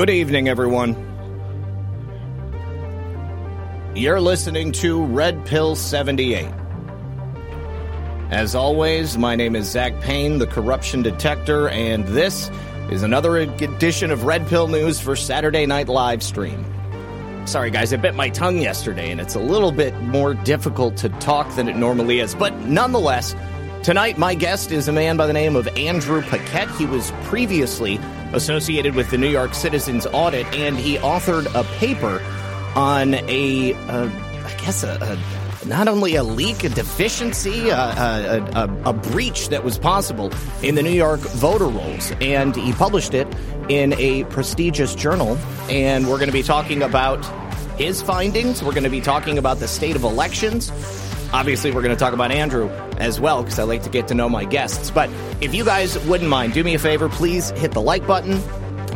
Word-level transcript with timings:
Good 0.00 0.08
evening, 0.08 0.48
everyone. 0.48 0.96
You're 3.94 4.18
listening 4.18 4.72
to 4.72 5.04
Red 5.04 5.44
Pill 5.44 5.76
78. 5.76 6.48
As 8.30 8.54
always, 8.54 9.18
my 9.18 9.36
name 9.36 9.54
is 9.54 9.70
Zak 9.70 10.00
Paine, 10.00 10.38
the 10.38 10.46
corruption 10.46 11.02
detector, 11.02 11.68
and 11.68 12.06
this 12.06 12.50
is 12.90 13.02
another 13.02 13.36
edition 13.36 14.10
of 14.10 14.24
Red 14.24 14.46
Pill 14.46 14.68
News 14.68 14.98
for 14.98 15.14
Saturday 15.14 15.66
Night 15.66 15.90
Live 15.90 16.22
stream. 16.22 16.64
Sorry, 17.46 17.70
guys, 17.70 17.92
I 17.92 17.98
bit 17.98 18.14
my 18.14 18.30
tongue 18.30 18.56
yesterday, 18.56 19.10
and 19.10 19.20
it's 19.20 19.34
a 19.34 19.38
little 19.40 19.70
bit 19.70 19.94
more 20.00 20.32
difficult 20.32 20.96
to 20.96 21.10
talk 21.10 21.54
than 21.56 21.68
it 21.68 21.76
normally 21.76 22.20
is, 22.20 22.34
but 22.34 22.56
nonetheless, 22.60 23.36
Tonight, 23.82 24.18
my 24.18 24.34
guest 24.34 24.72
is 24.72 24.88
a 24.88 24.92
man 24.92 25.16
by 25.16 25.26
the 25.26 25.32
name 25.32 25.56
of 25.56 25.66
Andrew 25.68 26.20
Paquette. 26.20 26.70
He 26.72 26.84
was 26.84 27.12
previously 27.22 27.98
associated 28.32 28.94
with 28.94 29.10
the 29.10 29.18
New 29.18 29.28
York 29.28 29.54
Citizens 29.54 30.06
Audit, 30.12 30.46
and 30.54 30.76
he 30.76 30.96
authored 30.98 31.46
a 31.54 31.64
paper 31.78 32.22
on 32.74 33.14
a, 33.14 33.74
uh, 33.88 34.08
I 34.08 34.56
guess, 34.60 34.82
a, 34.82 34.98
a, 35.00 35.66
not 35.66 35.88
only 35.88 36.14
a 36.14 36.22
leak, 36.22 36.64
a 36.64 36.68
deficiency, 36.68 37.68
a, 37.68 37.76
a, 37.76 38.82
a, 38.86 38.92
breach 38.92 39.48
that 39.48 39.64
was 39.64 39.78
possible 39.78 40.32
in 40.62 40.74
the 40.74 40.82
New 40.82 40.90
York 40.90 41.20
voter 41.20 41.66
rolls. 41.66 42.12
And 42.20 42.56
he 42.56 42.72
published 42.72 43.14
it 43.14 43.26
in 43.68 43.92
a 43.94 44.24
prestigious 44.24 44.94
journal. 44.94 45.36
And 45.68 46.08
we're 46.08 46.16
going 46.16 46.28
to 46.28 46.32
be 46.32 46.42
talking 46.42 46.82
about 46.82 47.24
his 47.78 48.00
findings. 48.00 48.62
We're 48.62 48.72
going 48.72 48.84
to 48.84 48.90
be 48.90 49.00
talking 49.00 49.38
about 49.38 49.58
the 49.58 49.68
state 49.68 49.96
of 49.96 50.04
elections. 50.04 50.70
Obviously, 51.32 51.70
we're 51.70 51.82
going 51.82 51.94
to 51.94 51.98
talk 51.98 52.12
about 52.12 52.32
Andrew 52.32 52.68
as 52.98 53.20
well 53.20 53.42
because 53.42 53.58
I 53.58 53.62
like 53.62 53.82
to 53.84 53.90
get 53.90 54.08
to 54.08 54.14
know 54.14 54.28
my 54.28 54.44
guests. 54.44 54.90
But 54.90 55.10
if 55.40 55.54
you 55.54 55.64
guys 55.64 55.98
wouldn't 56.06 56.28
mind, 56.28 56.52
do 56.54 56.64
me 56.64 56.74
a 56.74 56.78
favor, 56.78 57.08
please 57.08 57.50
hit 57.50 57.72
the 57.72 57.80
like 57.80 58.06
button. 58.06 58.40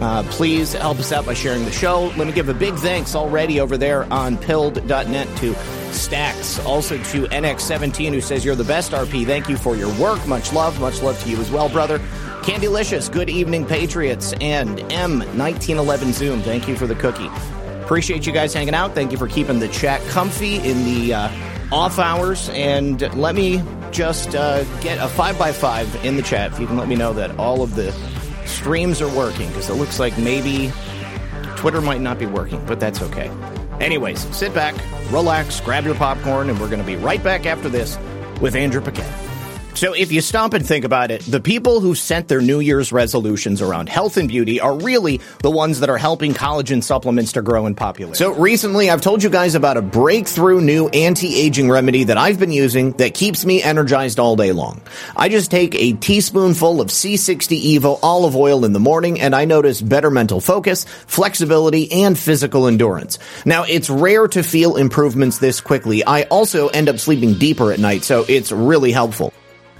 Uh, 0.00 0.24
please 0.30 0.72
help 0.72 0.98
us 0.98 1.12
out 1.12 1.24
by 1.24 1.34
sharing 1.34 1.64
the 1.64 1.70
show. 1.72 2.12
Let 2.16 2.26
me 2.26 2.32
give 2.32 2.48
a 2.48 2.54
big 2.54 2.74
thanks 2.74 3.14
already 3.14 3.60
over 3.60 3.76
there 3.76 4.12
on 4.12 4.36
pilled.net 4.36 5.36
to 5.38 5.54
Stacks, 5.92 6.58
also 6.66 6.96
to 6.96 7.26
NX17 7.26 8.10
who 8.10 8.20
says 8.20 8.44
you're 8.44 8.56
the 8.56 8.64
best 8.64 8.91
RP. 8.91 9.24
Thank 9.24 9.48
you 9.48 9.56
for 9.56 9.76
your 9.76 9.94
work. 10.00 10.26
Much 10.26 10.52
love. 10.52 10.80
Much 10.80 11.00
love 11.02 11.20
to 11.22 11.30
you 11.30 11.36
as 11.36 11.50
well, 11.50 11.69
brother. 11.69 12.00
Candylicious, 12.42 13.10
good 13.10 13.30
evening, 13.30 13.64
Patriots, 13.64 14.34
and 14.41 14.78
M1911 14.78 16.12
Zoom. 16.12 16.42
Thank 16.42 16.69
you 16.69 16.76
for 16.76 16.86
the 16.86 16.97
cookie. 16.97 17.30
Appreciate 17.84 18.26
you 18.26 18.32
guys 18.32 18.53
hanging 18.53 18.75
out. 18.75 18.94
Thank 18.94 19.12
you 19.12 19.19
for 19.19 19.28
keeping 19.28 19.60
the 19.60 19.69
chat 19.69 20.03
comfy 20.09 20.56
in 20.56 20.84
the 20.84 21.14
uh, 21.14 21.28
off 21.72 21.98
hours. 21.98 22.48
And 22.50 23.00
let 23.16 23.34
me 23.34 23.62
just 23.91 24.34
uh, 24.34 24.64
get 24.80 24.98
a 24.98 25.08
5 25.08 25.38
by 25.38 25.52
5 25.52 26.04
in 26.04 26.16
the 26.16 26.22
chat 26.22 26.52
if 26.52 26.58
you 26.58 26.66
can 26.66 26.76
let 26.76 26.88
me 26.88 26.97
know 26.97 27.12
that 27.12 27.38
all 27.38 27.62
of 27.62 27.75
the 27.75 27.92
streams 28.47 29.00
are 29.00 29.16
working 29.16 29.48
because 29.48 29.70
it 29.70 29.74
looks 29.74 29.98
like 29.98 30.16
maybe 30.19 30.72
Twitter 31.56 31.80
might 31.80 32.00
not 32.00 32.19
be 32.19 32.26
working, 32.26 32.64
but 32.66 32.80
that's 32.80 33.00
okay. 33.00 33.30
Anyways, 33.80 34.20
sit 34.36 34.54
back, 34.54 34.74
relax, 35.10 35.60
grab 35.60 35.84
your 35.84 35.94
popcorn, 35.94 36.50
and 36.50 36.60
we're 36.60 36.69
going 36.69 36.80
to 36.80 36.86
be 36.86 36.97
right 36.97 37.22
back 37.22 37.47
after 37.47 37.69
this 37.69 37.98
with 38.41 38.54
Andrew 38.54 38.80
Paquette. 38.80 39.12
So 39.74 39.92
if 39.92 40.12
you 40.12 40.20
stop 40.20 40.54
and 40.54 40.64
think 40.64 40.84
about 40.84 41.10
it, 41.10 41.22
the 41.22 41.40
people 41.40 41.80
who 41.80 41.96
sent 41.96 42.28
their 42.28 42.40
New 42.40 42.60
Year's 42.60 42.92
resolutions 42.92 43.60
around 43.60 43.88
health 43.88 44.16
and 44.16 44.28
beauty 44.28 44.60
are 44.60 44.76
really 44.78 45.20
the 45.42 45.50
ones 45.50 45.80
that 45.80 45.90
are 45.90 45.98
helping 45.98 46.32
collagen 46.32 46.80
supplements 46.80 47.32
to 47.32 47.42
grow 47.42 47.66
in 47.66 47.74
popularity. 47.74 48.16
So 48.16 48.34
recently 48.34 48.88
I've 48.88 49.00
told 49.00 49.24
you 49.24 49.30
guys 49.30 49.56
about 49.56 49.76
a 49.76 49.82
breakthrough 49.82 50.60
new 50.60 50.86
anti-aging 50.88 51.68
remedy 51.68 52.04
that 52.04 52.16
I've 52.16 52.38
been 52.38 52.52
using 52.52 52.92
that 52.92 53.14
keeps 53.14 53.44
me 53.44 53.62
energized 53.64 54.20
all 54.20 54.36
day 54.36 54.52
long. 54.52 54.80
I 55.16 55.28
just 55.28 55.50
take 55.50 55.74
a 55.74 55.94
teaspoonful 55.94 56.80
of 56.80 56.88
C60 56.88 57.76
Evo 57.76 57.98
olive 58.00 58.36
oil 58.36 58.64
in 58.64 58.74
the 58.74 58.80
morning 58.80 59.20
and 59.20 59.34
I 59.34 59.44
notice 59.44 59.82
better 59.82 60.10
mental 60.10 60.41
focus, 60.41 60.84
flexibility, 60.84 61.91
and 61.91 62.16
physical 62.16 62.68
endurance. 62.68 63.18
Now 63.44 63.64
it's 63.64 63.91
rare 63.91 64.28
to 64.28 64.44
feel 64.44 64.76
improvements 64.76 65.38
this 65.38 65.60
quickly. 65.60 66.04
I 66.04 66.22
also 66.22 66.68
end 66.68 66.88
up 66.88 67.00
sleeping 67.00 67.34
deeper 67.34 67.72
at 67.72 67.80
night, 67.80 68.04
so 68.04 68.24
it's 68.28 68.52
really 68.52 68.92
helpful. 68.92 69.34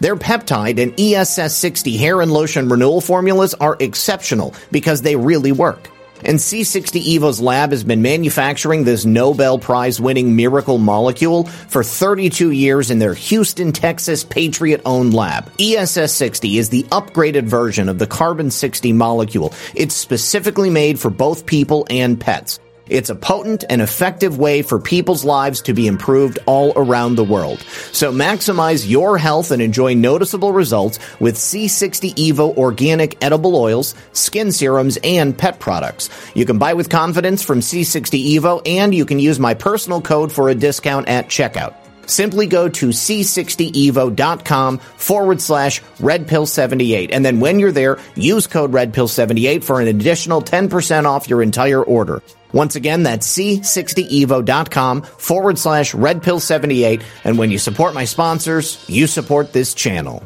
Their 0.05 0.17
peptide 0.17 0.83
and 0.83 0.95
ESS60 0.99 1.99
hair 1.99 2.21
and 2.21 2.31
lotion 2.31 2.69
renewal 2.69 3.01
formulas 3.01 3.55
are 3.55 3.75
exceptional 3.81 4.53
because 4.71 5.01
they 5.01 5.17
really 5.17 5.51
work. 5.51 5.89
And 6.23 6.39
C60 6.39 7.01
Evo's 7.01 7.41
lab 7.41 7.71
has 7.71 7.85
been 7.85 8.03
manufacturing 8.03 8.85
this 8.85 9.07
Nobel 9.07 9.59
Prize 9.59 10.03
winning 10.03 10.37
miracle 10.37 10.77
molecule 10.77 11.45
for 11.45 11.83
32 11.83 12.51
years 12.51 12.91
in 12.91 12.99
their 12.99 13.15
Houston, 13.15 13.73
Texas 13.73 14.25
Patriot 14.25 14.83
owned 14.85 15.15
lab. 15.15 15.51
ESS60 15.57 16.59
is 16.59 16.69
the 16.69 16.83
upgraded 16.85 17.45
version 17.45 17.89
of 17.89 17.99
the 17.99 18.07
carbon 18.07 18.51
60 18.51 18.93
molecule. 18.93 19.55
It's 19.75 19.95
specifically 19.95 20.69
made 20.69 21.01
for 21.01 21.09
both 21.09 21.47
people 21.47 21.87
and 21.89 22.21
pets. 22.21 22.61
It's 22.89 23.09
a 23.09 23.15
potent 23.15 23.65
and 23.71 23.81
effective 23.81 24.39
way 24.39 24.61
for 24.61 24.79
people's 24.79 25.25
lives 25.25 25.63
to 25.63 25.73
be 25.73 25.87
improved 25.87 26.39
all 26.45 26.75
around 26.77 27.15
the 27.15 27.25
world. 27.25 27.61
So 27.93 28.13
maximize 28.13 28.89
your 28.89 29.17
health 29.17 29.53
and 29.53 29.63
enjoy 29.63 29.95
noticeable 29.95 30.53
results 30.53 30.99
with 31.19 31.37
C60 31.37 32.15
Evo 32.15 32.55
organic 32.59 33.25
edible 33.25 33.57
oils, 33.57 33.95
skin 34.13 34.53
serums, 34.53 34.99
and 35.03 35.37
pet 35.37 35.61
products. 35.61 36.11
You 36.35 36.45
can 36.45 36.59
buy 36.59 36.75
with 36.75 36.91
confidence 36.91 37.43
from 37.43 37.61
C60 37.61 38.37
Evo 38.37 38.61
and 38.67 38.95
you 38.95 39.07
can 39.07 39.19
use 39.19 39.41
my 39.41 39.55
personal 39.55 40.03
code 40.03 40.31
for 40.31 40.51
a 40.51 40.55
discount 40.55 41.09
at 41.09 41.29
checkout. 41.29 41.75
Simply 42.07 42.47
go 42.47 42.69
to 42.69 42.89
c60evo.com 42.89 44.79
forward 44.79 45.41
slash 45.41 45.83
redpill78. 45.97 47.09
And 47.13 47.25
then 47.25 47.41
when 47.41 47.59
you're 47.59 47.73
there, 47.73 47.99
use 48.15 48.47
code 48.47 48.73
redpill78 48.73 49.65
for 49.65 49.81
an 49.81 49.89
additional 49.89 50.43
10% 50.43 51.07
off 51.07 51.31
your 51.31 51.43
entire 51.43 51.83
order. 51.83 52.21
Once 52.55 52.77
again, 52.77 53.03
that's 53.03 53.27
c60evo.com 53.37 55.03
forward 55.03 55.59
slash 55.59 55.93
redpill78. 55.93 57.03
And 57.25 57.37
when 57.37 57.51
you 57.51 57.59
support 57.59 57.95
my 57.95 58.05
sponsors, 58.05 58.83
you 58.89 59.09
support 59.09 59.53
this 59.53 59.75
channel. 59.75 60.23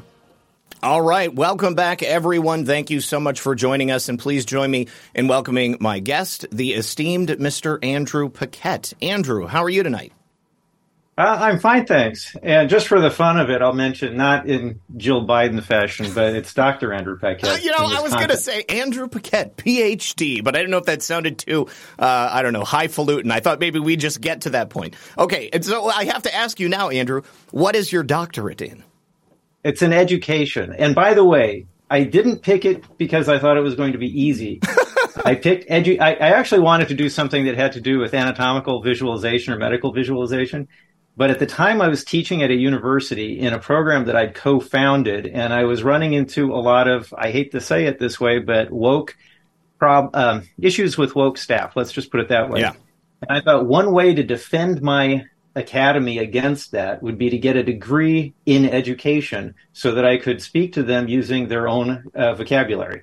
All 0.82 1.02
right. 1.02 1.34
Welcome 1.34 1.74
back, 1.74 2.02
everyone. 2.04 2.66
Thank 2.66 2.90
you 2.90 3.00
so 3.00 3.18
much 3.18 3.40
for 3.40 3.54
joining 3.54 3.90
us. 3.90 4.08
And 4.08 4.18
please 4.18 4.44
join 4.44 4.70
me 4.70 4.88
in 5.14 5.26
welcoming 5.26 5.78
my 5.80 5.98
guest, 5.98 6.46
the 6.52 6.74
esteemed 6.74 7.30
Mr. 7.30 7.82
Andrew 7.82 8.28
Paquette. 8.28 8.92
Andrew, 9.02 9.46
how 9.46 9.64
are 9.64 9.70
you 9.70 9.82
tonight? 9.82 10.12
Uh, 11.18 11.36
I'm 11.40 11.58
fine, 11.58 11.84
thanks. 11.84 12.36
And 12.44 12.70
just 12.70 12.86
for 12.86 13.00
the 13.00 13.10
fun 13.10 13.40
of 13.40 13.50
it, 13.50 13.60
I'll 13.60 13.72
mention 13.72 14.16
not 14.16 14.48
in 14.48 14.78
Jill 14.96 15.26
Biden 15.26 15.60
fashion, 15.60 16.12
but 16.14 16.36
it's 16.36 16.54
Dr. 16.54 16.92
Andrew 16.92 17.18
Paquette. 17.18 17.50
Uh, 17.50 17.56
you 17.60 17.72
know, 17.72 17.78
I 17.80 18.00
was 18.02 18.14
going 18.14 18.28
to 18.28 18.36
say 18.36 18.62
Andrew 18.68 19.08
Paquette, 19.08 19.56
PhD, 19.56 20.44
but 20.44 20.54
I 20.54 20.60
didn't 20.60 20.70
know 20.70 20.78
if 20.78 20.84
that 20.84 21.02
sounded 21.02 21.38
too, 21.38 21.66
uh, 21.98 22.28
I 22.30 22.42
don't 22.42 22.52
know, 22.52 22.62
highfalutin. 22.62 23.32
I 23.32 23.40
thought 23.40 23.58
maybe 23.58 23.80
we 23.80 23.96
just 23.96 24.20
get 24.20 24.42
to 24.42 24.50
that 24.50 24.70
point. 24.70 24.94
Okay, 25.18 25.50
and 25.52 25.64
so 25.64 25.86
I 25.86 26.04
have 26.04 26.22
to 26.22 26.32
ask 26.32 26.60
you 26.60 26.68
now, 26.68 26.88
Andrew, 26.90 27.22
what 27.50 27.74
is 27.74 27.90
your 27.92 28.04
doctorate 28.04 28.62
in? 28.62 28.84
It's 29.64 29.82
an 29.82 29.92
education. 29.92 30.72
And 30.72 30.94
by 30.94 31.14
the 31.14 31.24
way, 31.24 31.66
I 31.90 32.04
didn't 32.04 32.42
pick 32.42 32.64
it 32.64 32.84
because 32.96 33.28
I 33.28 33.40
thought 33.40 33.56
it 33.56 33.62
was 33.62 33.74
going 33.74 33.90
to 33.90 33.98
be 33.98 34.22
easy. 34.22 34.60
I 35.24 35.34
picked 35.34 35.68
edu- 35.68 36.00
I, 36.00 36.12
I 36.12 36.28
actually 36.28 36.60
wanted 36.60 36.88
to 36.88 36.94
do 36.94 37.08
something 37.08 37.46
that 37.46 37.56
had 37.56 37.72
to 37.72 37.80
do 37.80 37.98
with 37.98 38.14
anatomical 38.14 38.82
visualization 38.82 39.52
or 39.52 39.58
medical 39.58 39.92
visualization 39.92 40.68
but 41.18 41.30
at 41.30 41.40
the 41.40 41.46
time, 41.46 41.82
I 41.82 41.88
was 41.88 42.04
teaching 42.04 42.44
at 42.44 42.50
a 42.52 42.54
university 42.54 43.40
in 43.40 43.52
a 43.52 43.58
program 43.58 44.04
that 44.04 44.14
I'd 44.14 44.36
co 44.36 44.60
founded, 44.60 45.26
and 45.26 45.52
I 45.52 45.64
was 45.64 45.82
running 45.82 46.12
into 46.12 46.54
a 46.54 46.62
lot 46.62 46.86
of, 46.86 47.12
I 47.18 47.32
hate 47.32 47.50
to 47.52 47.60
say 47.60 47.86
it 47.86 47.98
this 47.98 48.20
way, 48.20 48.38
but 48.38 48.70
woke 48.70 49.16
prob- 49.80 50.14
um, 50.14 50.44
issues 50.60 50.96
with 50.96 51.16
woke 51.16 51.36
staff. 51.36 51.74
Let's 51.74 51.90
just 51.90 52.12
put 52.12 52.20
it 52.20 52.28
that 52.28 52.48
way. 52.48 52.60
Yeah. 52.60 52.74
And 53.28 53.36
I 53.36 53.40
thought 53.40 53.66
one 53.66 53.90
way 53.90 54.14
to 54.14 54.22
defend 54.22 54.80
my 54.80 55.24
academy 55.56 56.18
against 56.18 56.70
that 56.70 57.02
would 57.02 57.18
be 57.18 57.30
to 57.30 57.38
get 57.38 57.56
a 57.56 57.64
degree 57.64 58.32
in 58.46 58.68
education 58.68 59.56
so 59.72 59.96
that 59.96 60.04
I 60.04 60.18
could 60.18 60.40
speak 60.40 60.74
to 60.74 60.84
them 60.84 61.08
using 61.08 61.48
their 61.48 61.66
own 61.66 62.04
uh, 62.14 62.34
vocabulary. 62.34 63.02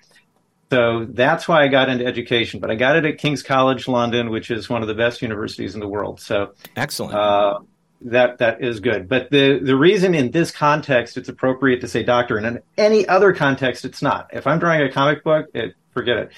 So 0.72 1.06
that's 1.10 1.50
why 1.50 1.64
I 1.64 1.68
got 1.68 1.90
into 1.90 2.06
education. 2.06 2.62
But 2.62 2.72
I 2.72 2.76
got 2.76 2.96
it 2.96 3.04
at 3.04 3.18
King's 3.18 3.44
College 3.44 3.90
London, 3.90 4.30
which 4.30 4.52
is 4.52 4.70
one 4.70 4.82
of 4.82 4.88
the 4.88 4.96
best 4.96 5.22
universities 5.22 5.74
in 5.74 5.82
the 5.82 5.88
world. 5.88 6.22
So 6.22 6.54
excellent. 6.78 7.14
Uh, 7.14 7.60
that 8.02 8.40
that 8.40 8.64
is 8.64 8.80
good. 8.80 9.08
But 9.08 9.30
the 9.32 9.60
the 9.60 9.76
reason 9.76 10.16
in 10.16 10.32
this 10.32 10.52
context 10.52 11.18
it's 11.18 11.30
appropriate 11.30 11.82
to 11.82 11.88
say 11.88 12.04
doctor, 12.04 12.38
and 12.38 12.46
in 12.46 12.60
any 12.78 13.08
other 13.08 13.34
context 13.34 13.86
it's 13.86 14.02
not. 14.02 14.30
If 14.34 14.48
I'm 14.48 14.60
drawing 14.60 14.82
a 14.82 14.92
comic 14.92 15.24
book, 15.24 15.48
it, 15.54 15.76
forget 15.94 16.18
it. 16.18 16.32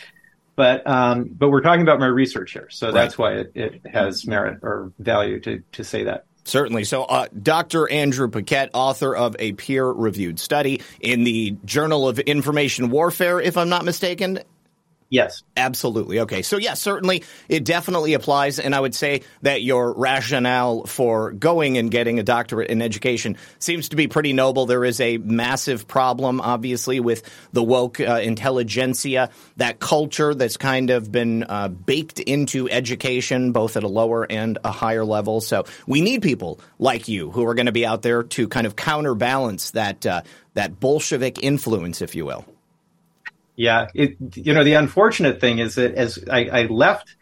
But 0.56 0.88
um, 0.88 1.30
but 1.32 1.50
we're 1.50 1.62
talking 1.62 1.84
about 1.84 2.00
my 2.00 2.08
research 2.08 2.54
here, 2.54 2.68
so 2.72 2.92
that's 2.92 3.18
why 3.18 3.34
it, 3.34 3.52
it 3.54 3.82
has 3.88 4.26
merit 4.26 4.60
or 4.64 4.92
value 4.98 5.40
to 5.42 5.64
to 5.74 5.84
say 5.84 6.06
that. 6.06 6.26
Certainly. 6.46 6.86
So, 6.86 7.04
uh, 7.04 7.28
Dr. 7.44 7.92
Andrew 7.92 8.30
Paquette, 8.30 8.70
author 8.74 9.14
of 9.14 9.36
a 9.38 9.52
peer 9.52 9.86
reviewed 9.86 10.40
study 10.40 10.82
in 11.02 11.26
the 11.26 11.58
Journal 11.66 12.08
of 12.08 12.20
Information 12.20 12.90
Warfare, 12.90 13.42
if 13.42 13.58
I'm 13.58 13.68
not 13.68 13.84
mistaken, 13.84 14.40
Yes. 15.10 15.44
Absolutely. 15.56 16.20
Okay. 16.22 16.42
So, 16.42 16.58
yeah, 16.58 16.74
certainly 16.74 17.24
it 17.48 17.64
definitely 17.64 18.14
applies. 18.14 18.60
And 18.60 18.76
I 18.76 18.80
would 18.80 18.94
say 18.94 19.22
that 19.42 19.62
your 19.62 19.94
rationale 19.94 20.84
for 20.86 21.32
going 21.32 21.78
and 21.78 21.90
getting 21.90 22.20
a 22.20 22.24
doctorate 22.24 22.70
in 22.70 22.82
education 22.82 23.38
seems 23.58 23.90
to 23.90 23.96
be 23.96 24.08
pretty 24.08 24.34
noble. 24.34 24.66
There 24.66 24.84
is 24.84 25.00
a 25.00 25.18
massive 25.18 25.88
problem, 25.88 26.42
obviously, 26.42 27.00
with 27.00 27.24
the 27.54 27.64
woke 27.64 28.02
uh, 28.02 28.20
intelligentsia, 28.22 29.30
that 29.56 29.80
culture 29.80 30.36
that's 30.36 30.58
kind 30.58 30.90
of 30.90 31.10
been 31.10 31.44
uh, 31.44 31.70
baked 31.70 32.20
into 32.20 32.70
education, 32.70 33.54
both 33.54 33.78
at 33.78 33.84
a 33.84 33.88
lower 33.88 34.30
and 34.30 34.58
a 34.66 34.72
higher 34.72 35.06
level. 35.06 35.40
So, 35.40 35.64
we 35.86 36.02
need 36.02 36.22
people 36.22 36.60
like 36.80 37.08
you 37.08 37.32
who 37.32 37.46
are 37.48 37.56
going 37.56 37.68
to 37.68 37.72
be 37.72 37.86
out 37.86 38.02
there 38.02 38.24
to 38.24 38.48
kind 38.50 38.68
of 38.68 38.76
counterbalance 38.76 39.72
that, 39.72 40.06
uh, 40.06 40.24
that 40.56 40.82
Bolshevik 40.82 41.42
influence, 41.42 42.02
if 42.02 42.14
you 42.14 42.26
will. 42.26 42.46
Yeah, 43.58 43.88
it, 43.96 44.18
you 44.36 44.54
know, 44.54 44.64
the 44.64 44.76
unfortunate 44.76 45.42
thing 45.42 45.58
is 45.58 45.76
that 45.76 45.96
as 45.96 46.24
I, 46.32 46.46
I 46.46 46.66
left 46.68 47.16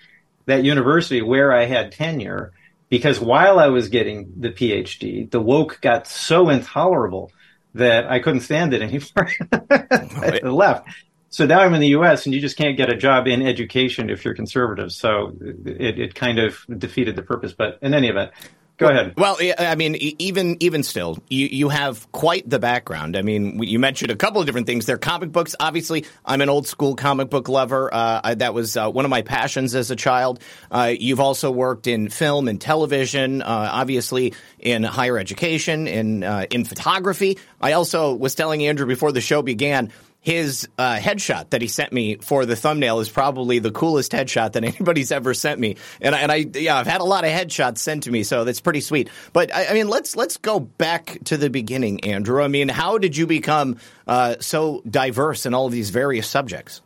that 0.46 0.64
university 0.64 1.22
where 1.22 1.54
I 1.54 1.66
had 1.66 1.94
tenure, 1.94 2.52
because 2.90 3.20
while 3.20 3.58
I 3.58 3.68
was 3.68 3.88
getting 3.88 4.34
the 4.38 4.50
PhD, 4.50 5.32
the 5.32 5.40
woke 5.40 5.80
got 5.82 6.08
so 6.08 6.50
intolerable 6.50 7.32
that 7.74 8.06
I 8.12 8.20
couldn't 8.20 8.42
stand 8.42 8.74
it 8.74 8.82
anymore. 8.82 9.32
I 9.72 10.40
left. 10.44 10.90
So 11.30 11.46
now 11.46 11.60
I'm 11.60 11.74
in 11.74 11.82
the 11.82 11.90
U.S. 11.90 12.26
and 12.26 12.36
you 12.36 12.40
just 12.40 12.58
can't 12.58 12.78
get 12.78 12.90
a 12.90 12.96
job 12.96 13.28
in 13.28 13.42
education 13.42 14.10
if 14.10 14.24
you're 14.24 14.36
conservative. 14.36 14.92
So 14.92 15.34
it, 15.42 16.00
it 16.00 16.16
kind 16.16 16.40
of 16.40 16.66
defeated 16.78 17.16
the 17.16 17.24
purpose. 17.24 17.54
But 17.54 17.80
in 17.82 17.94
any 17.94 18.08
event, 18.08 18.32
Go 18.78 18.90
ahead. 18.90 19.14
Well, 19.18 19.38
I 19.58 19.76
mean, 19.76 19.96
even 19.96 20.58
even 20.60 20.84
still, 20.84 21.18
you 21.30 21.48
you 21.48 21.70
have 21.70 22.12
quite 22.12 22.50
the 22.50 22.60
background. 22.60 23.16
I 23.16 23.22
mean, 23.22 23.64
you 23.64 23.80
mentioned 23.80 24.12
a 24.12 24.18
couple 24.18 24.42
of 24.42 24.48
different 24.48 24.68
things. 24.68 24.86
There, 24.86 24.96
are 24.96 25.00
comic 25.00 25.32
books. 25.32 25.56
Obviously, 25.62 26.06
I'm 26.26 26.42
an 26.42 26.50
old 26.50 26.68
school 26.68 26.96
comic 26.96 27.30
book 27.30 27.48
lover. 27.48 27.94
Uh, 27.94 28.20
I, 28.22 28.36
that 28.36 28.54
was 28.54 28.76
uh, 28.76 28.90
one 28.90 29.06
of 29.06 29.12
my 29.12 29.22
passions 29.22 29.76
as 29.76 29.92
a 29.92 29.96
child. 29.96 30.42
Uh, 30.70 30.94
you've 30.98 31.22
also 31.22 31.52
worked 31.52 31.88
in 31.88 32.10
film 32.10 32.50
and 32.50 32.60
television. 32.60 33.42
Uh, 33.42 33.70
obviously, 33.72 34.34
in 34.60 34.84
higher 34.84 35.18
education, 35.18 35.88
in 35.88 36.24
uh, 36.24 36.46
in 36.52 36.66
photography. 36.66 37.38
I 37.62 37.74
also 37.74 38.14
was 38.14 38.36
telling 38.36 38.66
Andrew 38.66 38.86
before 38.86 39.14
the 39.14 39.22
show 39.22 39.42
began 39.42 39.94
his 40.26 40.68
uh, 40.80 40.96
headshot 40.96 41.52
that 41.52 41.62
he 41.62 41.68
sent 41.68 41.94
me 41.94 42.16
for 42.16 42.48
the 42.48 42.56
thumbnail 42.56 43.00
is 43.00 43.10
probably 43.10 43.60
the 43.60 43.70
coolest 43.70 44.12
headshot 44.12 44.54
that 44.54 44.64
anybody's 44.64 45.12
ever 45.12 45.36
sent 45.36 45.60
me. 45.60 45.78
And 46.02 46.16
I, 46.16 46.20
and 46.20 46.32
I 46.32 46.36
yeah, 46.60 46.78
I've 46.78 46.88
had 46.88 47.02
a 47.02 47.06
lot 47.06 47.24
of 47.24 47.30
headshots 47.30 47.78
sent 47.78 48.04
to 48.04 48.12
me, 48.12 48.24
so 48.24 48.44
that's 48.44 48.60
pretty 48.60 48.82
sweet. 48.82 49.10
But 49.34 49.54
I, 49.54 49.68
I 49.68 49.74
mean, 49.74 49.88
let's 49.88 50.16
let's 50.16 50.38
go 50.38 50.60
back 50.60 51.20
to 51.26 51.38
the 51.38 51.52
beginning, 51.52 52.04
Andrew. 52.06 52.42
I 52.42 52.48
mean, 52.48 52.70
how 52.70 52.98
did 52.98 53.16
you 53.16 53.28
become 53.28 53.78
uh, 54.08 54.38
so 54.40 54.82
diverse 54.90 55.46
in 55.46 55.54
all 55.54 55.70
these 55.70 55.92
various 55.92 56.28
subjects? 56.28 56.82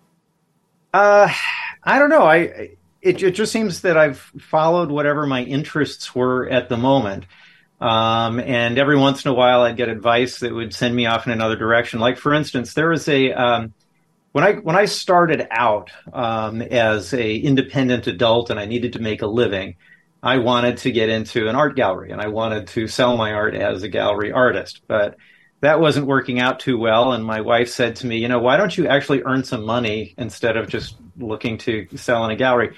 Uh, 0.94 1.32
I 1.82 1.98
don't 1.98 2.10
know. 2.10 2.24
I 2.24 2.76
it, 3.02 3.24
it 3.24 3.32
just 3.32 3.54
seems 3.54 3.82
that 3.82 3.96
I've 3.96 4.20
followed 4.20 4.92
whatever 4.92 5.26
my 5.26 5.44
interests 5.44 6.14
were 6.14 6.50
at 6.50 6.68
the 6.68 6.76
moment. 6.76 7.26
Um, 7.82 8.40
and 8.40 8.78
every 8.78 8.98
once 8.98 9.24
in 9.24 9.32
a 9.32 9.34
while, 9.34 9.62
I'd 9.62 9.78
get 9.78 9.90
advice 9.90 10.40
that 10.40 10.54
would 10.54 10.74
send 10.74 10.96
me 10.96 11.06
off 11.06 11.26
in 11.26 11.32
another 11.32 11.56
direction. 11.56 12.00
Like, 12.00 12.18
for 12.18 12.34
instance, 12.34 12.74
there 12.74 12.90
was 12.90 13.08
a 13.08 13.32
um, 13.32 13.74
when 14.34 14.44
I 14.44 14.54
when 14.54 14.76
I 14.76 14.86
started 14.86 15.48
out 15.50 15.92
um, 16.12 16.62
as 16.62 17.14
a 17.14 17.36
independent 17.36 18.08
adult 18.08 18.50
and 18.50 18.60
I 18.60 18.66
needed 18.66 18.94
to 18.94 19.00
make 19.00 19.22
a 19.22 19.28
living, 19.28 19.76
I 20.22 20.38
wanted 20.38 20.78
to 20.80 20.92
get 20.92 21.10
into 21.10 21.48
an 21.48 21.56
art 21.56 21.76
gallery 21.76 22.12
and 22.12 22.22
I 22.22 22.28
wanted 22.28 22.68
to 22.70 22.88
sell 22.88 23.16
my 23.16 23.32
art 23.32 23.56
as 23.56 23.84
a 23.84 23.88
gallery 23.88 24.32
artist, 24.32 24.82
but 24.88 25.16
that 25.62 25.80
wasn't 25.80 26.08
working 26.08 26.40
out 26.40 26.60
too 26.60 26.78
well. 26.78 27.14
And 27.14 27.24
my 27.24 27.42
wife 27.42 27.70
said 27.70 27.98
to 27.98 28.08
me, 28.08 28.18
you 28.18 28.28
know, 28.28 28.40
why 28.40 28.58
don't 28.58 28.78
you 28.78 28.88
actually 28.88 29.24
earn 29.24 29.44
some 29.44 29.66
money 29.66 30.14
instead 30.18 30.58
of 30.58 30.68
just 30.68 30.96
looking 31.18 31.58
to 31.60 31.88
sell 31.96 32.26
in 32.26 32.32
a 32.32 32.36
gallery? 32.36 32.76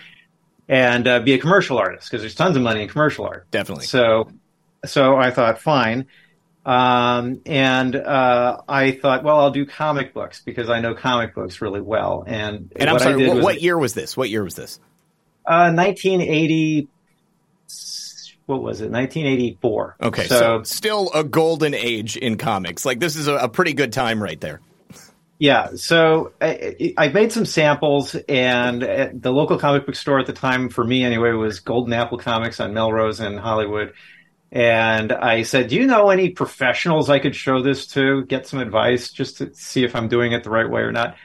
and 0.71 1.05
uh, 1.05 1.19
be 1.19 1.33
a 1.33 1.37
commercial 1.37 1.77
artist 1.77 2.09
because 2.09 2.21
there's 2.21 2.33
tons 2.33 2.55
of 2.55 2.61
money 2.61 2.81
in 2.81 2.87
commercial 2.87 3.25
art. 3.25 3.45
Definitely. 3.51 3.85
So 3.85 4.31
so 4.85 5.15
I 5.15 5.31
thought, 5.31 5.59
fine. 5.59 6.07
Um, 6.65 7.41
and 7.45 7.95
uh, 7.95 8.61
I 8.67 8.91
thought, 8.91 9.23
well, 9.23 9.39
I'll 9.39 9.51
do 9.51 9.65
comic 9.65 10.13
books 10.13 10.41
because 10.41 10.69
I 10.69 10.79
know 10.79 10.93
comic 10.93 11.33
books 11.33 11.61
really 11.61 11.81
well. 11.81 12.23
And 12.27 12.71
and 12.75 12.89
I'm 12.89 12.99
sorry, 12.99 13.27
what, 13.27 13.41
what, 13.41 13.61
year 13.61 13.77
was 13.77 13.93
this? 13.93 14.15
What 14.15 14.29
year 14.29 14.43
was 14.43 14.55
this? 14.55 14.79
Uh, 15.45 15.73
1980. 15.73 16.87
What 18.45 18.61
was 18.61 18.81
it? 18.81 18.91
1984. 18.91 19.95
Okay, 20.03 20.27
so, 20.27 20.37
so, 20.37 20.63
still 20.63 21.09
a 21.13 21.23
golden 21.23 21.73
age 21.73 22.17
in 22.17 22.37
comics. 22.37 22.85
Like 22.85 22.99
this 22.99 23.15
is 23.15 23.27
a, 23.27 23.35
a 23.35 23.49
pretty 23.49 23.73
good 23.73 23.93
time 23.93 24.21
right 24.21 24.39
there. 24.39 24.61
Yeah, 25.39 25.69
so 25.73 26.33
I, 26.39 26.93
I, 26.99 27.07
made 27.07 27.31
some 27.31 27.45
samples, 27.45 28.13
and 28.13 28.83
the 28.83 29.31
local 29.31 29.57
comic 29.57 29.87
book 29.87 29.95
store 29.95 30.19
at 30.19 30.27
the 30.27 30.33
time, 30.33 30.69
for 30.69 30.83
me 30.83 31.03
anyway, 31.03 31.31
was 31.31 31.61
Golden 31.61 31.93
Apple 31.93 32.19
Comics 32.19 32.59
on 32.59 32.75
Melrose 32.75 33.19
in 33.19 33.37
Hollywood. 33.37 33.93
And 34.51 35.13
I 35.13 35.43
said, 35.43 35.69
Do 35.69 35.75
you 35.75 35.87
know 35.87 36.09
any 36.09 36.29
professionals 36.29 37.09
I 37.09 37.19
could 37.19 37.35
show 37.35 37.61
this 37.61 37.87
to, 37.87 38.25
get 38.25 38.47
some 38.47 38.59
advice 38.59 39.11
just 39.11 39.37
to 39.37 39.53
see 39.53 39.83
if 39.83 39.95
I'm 39.95 40.09
doing 40.09 40.33
it 40.33 40.43
the 40.43 40.49
right 40.49 40.69
way 40.69 40.81
or 40.81 40.91
not? 40.91 41.15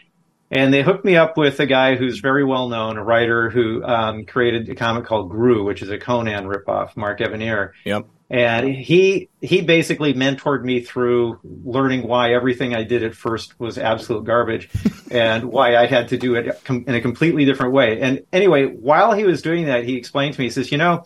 And 0.50 0.72
they 0.72 0.82
hooked 0.82 1.04
me 1.04 1.16
up 1.16 1.36
with 1.36 1.58
a 1.58 1.66
guy 1.66 1.96
who's 1.96 2.20
very 2.20 2.44
well 2.44 2.68
known, 2.68 2.96
a 2.98 3.04
writer 3.04 3.50
who 3.50 3.82
um, 3.84 4.26
created 4.26 4.68
a 4.68 4.76
comic 4.76 5.04
called 5.04 5.32
Groo, 5.32 5.64
which 5.64 5.82
is 5.82 5.90
a 5.90 5.98
Conan 5.98 6.44
ripoff, 6.44 6.96
Mark 6.96 7.18
Evanier. 7.18 7.72
Yep. 7.84 8.06
And 8.28 8.68
he 8.68 9.28
he 9.40 9.62
basically 9.62 10.12
mentored 10.12 10.64
me 10.64 10.80
through 10.80 11.38
learning 11.64 12.06
why 12.08 12.32
everything 12.32 12.74
I 12.74 12.82
did 12.82 13.04
at 13.04 13.14
first 13.14 13.58
was 13.60 13.78
absolute 13.78 14.24
garbage, 14.24 14.68
and 15.12 15.44
why 15.44 15.76
I 15.76 15.86
had 15.86 16.08
to 16.08 16.16
do 16.16 16.34
it 16.34 16.60
in 16.68 16.94
a 16.94 17.00
completely 17.00 17.44
different 17.44 17.72
way. 17.72 18.00
And 18.00 18.24
anyway, 18.32 18.66
while 18.66 19.12
he 19.12 19.22
was 19.22 19.42
doing 19.42 19.66
that, 19.66 19.84
he 19.84 19.96
explained 19.96 20.34
to 20.34 20.40
me, 20.40 20.46
he 20.46 20.50
says, 20.50 20.72
"You 20.72 20.78
know, 20.78 21.04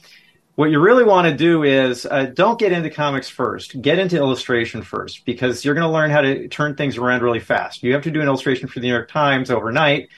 what 0.60 0.70
you 0.70 0.78
really 0.78 1.04
want 1.04 1.26
to 1.26 1.34
do 1.34 1.62
is 1.62 2.04
uh, 2.04 2.26
don't 2.34 2.58
get 2.58 2.70
into 2.70 2.90
comics 2.90 3.30
first. 3.30 3.80
Get 3.80 3.98
into 3.98 4.18
illustration 4.18 4.82
first 4.82 5.24
because 5.24 5.64
you're 5.64 5.72
going 5.72 5.86
to 5.86 5.90
learn 5.90 6.10
how 6.10 6.20
to 6.20 6.48
turn 6.48 6.76
things 6.76 6.98
around 6.98 7.22
really 7.22 7.40
fast. 7.40 7.82
You 7.82 7.94
have 7.94 8.02
to 8.02 8.10
do 8.10 8.20
an 8.20 8.26
illustration 8.26 8.68
for 8.68 8.78
the 8.78 8.86
New 8.86 8.92
York 8.92 9.10
Times 9.10 9.50
overnight. 9.50 10.10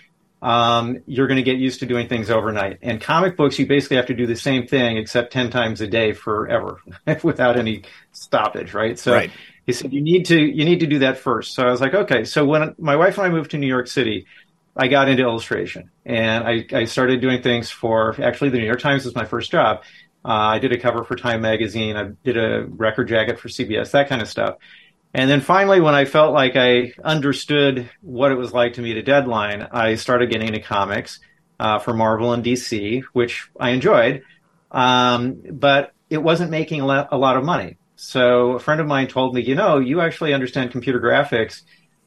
Um, 0.42 0.98
you're 1.06 1.28
going 1.28 1.36
to 1.36 1.44
get 1.44 1.58
used 1.58 1.78
to 1.78 1.86
doing 1.86 2.08
things 2.08 2.28
overnight. 2.28 2.80
And 2.82 3.00
comic 3.00 3.36
books, 3.36 3.56
you 3.56 3.68
basically 3.68 3.98
have 3.98 4.06
to 4.06 4.14
do 4.14 4.26
the 4.26 4.34
same 4.34 4.66
thing 4.66 4.96
except 4.96 5.32
10 5.32 5.50
times 5.50 5.80
a 5.80 5.86
day 5.86 6.12
forever 6.12 6.80
without 7.22 7.56
any 7.56 7.84
stoppage, 8.10 8.74
right? 8.74 8.98
So 8.98 9.12
right. 9.12 9.30
he 9.64 9.72
said, 9.72 9.92
you 9.92 10.00
need 10.00 10.26
to, 10.26 10.40
you 10.40 10.64
need 10.64 10.80
to 10.80 10.88
do 10.88 10.98
that 10.98 11.18
first. 11.18 11.54
So 11.54 11.62
I 11.62 11.70
was 11.70 11.80
like, 11.80 11.94
okay. 11.94 12.24
So 12.24 12.44
when 12.44 12.74
my 12.78 12.96
wife 12.96 13.16
and 13.16 13.28
I 13.28 13.30
moved 13.30 13.52
to 13.52 13.58
New 13.58 13.68
York 13.68 13.86
City, 13.86 14.26
I 14.76 14.88
got 14.88 15.08
into 15.08 15.22
illustration 15.22 15.92
and 16.04 16.42
I, 16.42 16.66
I 16.72 16.84
started 16.86 17.20
doing 17.20 17.42
things 17.42 17.70
for 17.70 18.20
actually 18.20 18.50
the 18.50 18.58
New 18.58 18.66
York 18.66 18.80
Times 18.80 19.04
was 19.04 19.14
my 19.14 19.26
first 19.26 19.52
job. 19.52 19.82
Uh, 20.24 20.28
I 20.54 20.58
did 20.58 20.72
a 20.72 20.78
cover 20.78 21.04
for 21.04 21.16
Time 21.16 21.40
Magazine. 21.40 21.96
I 21.96 22.10
did 22.24 22.36
a 22.36 22.66
record 22.66 23.08
jacket 23.08 23.38
for 23.38 23.48
CBS, 23.48 23.90
that 23.90 24.08
kind 24.08 24.22
of 24.22 24.28
stuff. 24.28 24.56
And 25.14 25.28
then 25.28 25.40
finally, 25.40 25.80
when 25.80 25.94
I 25.94 26.04
felt 26.04 26.32
like 26.32 26.56
I 26.56 26.92
understood 27.04 27.90
what 28.00 28.32
it 28.32 28.36
was 28.36 28.52
like 28.52 28.74
to 28.74 28.82
meet 28.82 28.96
a 28.96 29.02
deadline, 29.02 29.68
I 29.70 29.96
started 29.96 30.30
getting 30.30 30.48
into 30.48 30.60
comics 30.60 31.20
uh, 31.60 31.78
for 31.78 31.92
Marvel 31.92 32.32
and 32.32 32.42
DC, 32.42 33.02
which 33.12 33.48
I 33.58 33.70
enjoyed. 33.70 34.22
Um, 34.70 35.42
but 35.50 35.92
it 36.08 36.22
wasn't 36.22 36.50
making 36.50 36.80
a 36.80 36.86
lot, 36.86 37.36
of 37.36 37.44
money. 37.44 37.76
So 37.96 38.52
a 38.52 38.58
friend 38.58 38.80
of 38.80 38.86
mine 38.86 39.08
told 39.08 39.34
me, 39.34 39.42
you 39.42 39.54
know, 39.54 39.78
you 39.78 40.00
actually 40.00 40.32
understand 40.32 40.70
computer 40.70 41.00
graphics. 41.00 41.62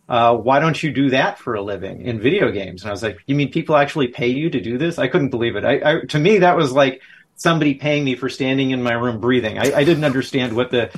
Uh, 0.10 0.36
why 0.36 0.60
don't 0.60 0.82
you 0.82 0.92
do 0.92 1.10
that 1.12 1.40
for 1.40 1.56
a 1.56 1.62
living 1.62 2.02
in 2.02 2.20
video 2.20 2.52
games? 2.52 2.82
And 2.82 2.90
I 2.90 2.92
was 2.92 3.04
like, 3.04 3.18
you 3.28 3.36
mean 3.36 3.52
people 3.52 3.76
actually 3.76 4.08
pay 4.08 4.28
you 4.28 4.50
to 4.50 4.62
do 4.62 4.78
this? 4.78 4.98
I 4.98 5.08
couldn't 5.08 5.30
believe 5.30 5.56
it. 5.56 5.64
I, 5.64 5.74
I, 5.84 6.06
to 6.06 6.20
me, 6.20 6.40
that 6.40 6.58
was 6.58 6.72
like 6.72 7.02
somebody 7.36 7.76
paying 7.76 8.04
me 8.04 8.16
for 8.16 8.30
standing 8.30 8.72
in 8.72 8.82
my 8.82 8.94
room 8.94 9.20
breathing. 9.20 9.58
I, 9.58 9.74
I 9.74 9.84
didn't 9.84 10.04
understand 10.04 10.56
what 10.56 10.72
the 10.72 10.92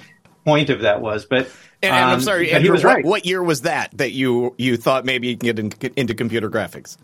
point 0.45 0.69
of 0.69 0.81
that 0.81 1.01
was, 1.01 1.25
but. 1.25 1.49
And, 1.83 1.93
and 1.93 2.05
I'm 2.05 2.13
um, 2.15 2.21
sorry, 2.21 2.51
Andrew, 2.51 2.63
he 2.63 2.71
was 2.71 2.83
right. 2.83 3.03
What, 3.03 3.09
what, 3.09 3.25
year 3.25 3.43
was 3.43 3.61
that 3.61 3.95
that 3.97 4.11
you 4.11 4.55
you 4.57 4.77
thought 4.77 5.05
maybe 5.05 5.27
you 5.27 5.37
can 5.37 5.45
get 5.45 5.59
in, 5.59 5.91
into 5.95 6.15
computer 6.15 6.49
graphics? 6.49 6.97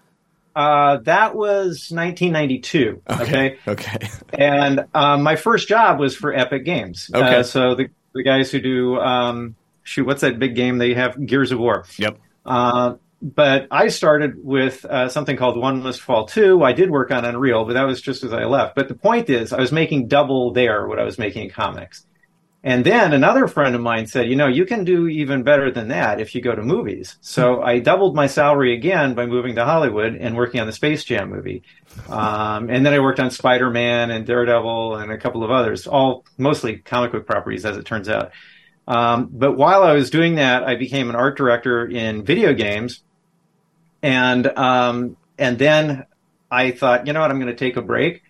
Uh, 0.56 0.98
that 1.04 1.36
was 1.36 1.90
1992. 1.92 3.02
Okay. 3.10 3.22
Okay. 3.22 3.58
okay. 3.68 4.10
and 4.34 4.86
um, 4.94 5.22
my 5.24 5.36
first 5.36 5.68
job 5.68 6.00
was 6.00 6.16
for 6.16 6.34
Epic 6.34 6.66
Games. 6.66 7.10
Okay. 7.14 7.36
Uh, 7.36 7.44
so 7.44 7.76
the 7.76 7.90
the 8.14 8.24
guys 8.24 8.52
who 8.52 8.60
do 8.60 9.00
um, 9.00 9.56
shoot, 9.84 10.06
what's 10.06 10.22
that 10.22 10.40
big 10.40 10.56
game 10.56 10.78
they 10.78 10.94
have? 10.94 11.24
Gears 11.24 11.52
of 11.52 11.60
War. 11.60 11.86
Yep. 11.98 12.18
Uh, 12.46 12.96
but 13.24 13.68
I 13.72 13.88
started 13.88 14.44
with 14.44 14.84
uh, 14.84 15.08
something 15.08 15.38
called 15.38 15.58
One 15.58 15.82
Must 15.82 16.02
Fall 16.02 16.26
2. 16.26 16.62
I 16.62 16.74
did 16.74 16.92
work 16.92 17.10
on 17.10 17.24
Unreal, 17.24 17.64
but 17.64 17.74
that 17.74 17.88
was 17.88 18.02
just 18.02 18.26
as 18.26 18.34
I 18.34 18.44
left. 18.44 18.76
But 18.76 18.90
the 18.90 18.96
point 18.96 19.30
is, 19.30 19.54
I 19.54 19.62
was 19.62 19.72
making 19.72 20.10
double 20.10 20.52
there 20.52 20.86
what 20.88 21.00
I 21.00 21.06
was 21.06 21.18
making 21.18 21.46
in 21.46 21.50
comics. 21.50 22.06
And 22.66 22.86
then 22.86 23.14
another 23.14 23.48
friend 23.48 23.76
of 23.76 23.82
mine 23.82 24.08
said, 24.08 24.28
you 24.28 24.36
know, 24.36 24.48
you 24.48 24.66
can 24.66 24.84
do 24.84 25.08
even 25.08 25.44
better 25.44 25.72
than 25.72 25.88
that 25.90 26.20
if 26.20 26.36
you 26.36 26.42
go 26.42 26.54
to 26.54 26.62
movies. 26.62 27.18
So 27.22 27.62
I 27.62 27.80
doubled 27.80 28.14
my 28.14 28.28
salary 28.28 28.74
again 28.74 29.14
by 29.16 29.26
moving 29.26 29.56
to 29.56 29.66
Hollywood 29.66 30.16
and 30.16 30.36
working 30.36 30.60
on 30.60 30.68
the 30.68 30.74
Space 30.74 31.06
Jam 31.06 31.30
movie. 31.30 31.64
Um, 32.10 32.70
and 32.70 32.86
then 32.86 32.94
I 32.94 33.00
worked 33.00 33.22
on 33.22 33.32
Spider 33.32 33.70
Man 33.70 34.12
and 34.12 34.26
Daredevil 34.26 34.98
and 34.98 35.12
a 35.12 35.18
couple 35.18 35.46
of 35.46 35.52
others, 35.52 35.88
all 35.88 36.26
mostly 36.38 36.78
comic 36.78 37.14
book 37.14 37.26
properties, 37.26 37.66
as 37.66 37.78
it 37.78 37.86
turns 37.86 38.10
out. 38.10 38.32
Um, 38.86 39.30
but 39.32 39.54
while 39.54 39.84
I 39.84 39.94
was 39.94 40.10
doing 40.10 40.36
that, 40.36 40.64
I 40.64 40.76
became 40.76 41.10
an 41.10 41.16
art 41.16 41.38
director 41.38 41.86
in 41.86 42.26
video 42.26 42.54
games, 42.54 43.04
and 44.04 44.46
um, 44.46 45.18
and 45.40 45.58
then 45.58 46.06
I 46.52 46.72
thought, 46.72 47.08
you 47.08 47.14
know 47.14 47.22
what, 47.22 47.32
I'm 47.32 47.40
going 47.40 47.52
to 47.52 47.56
take 47.56 47.78
a 47.78 47.82
break. 47.82 48.22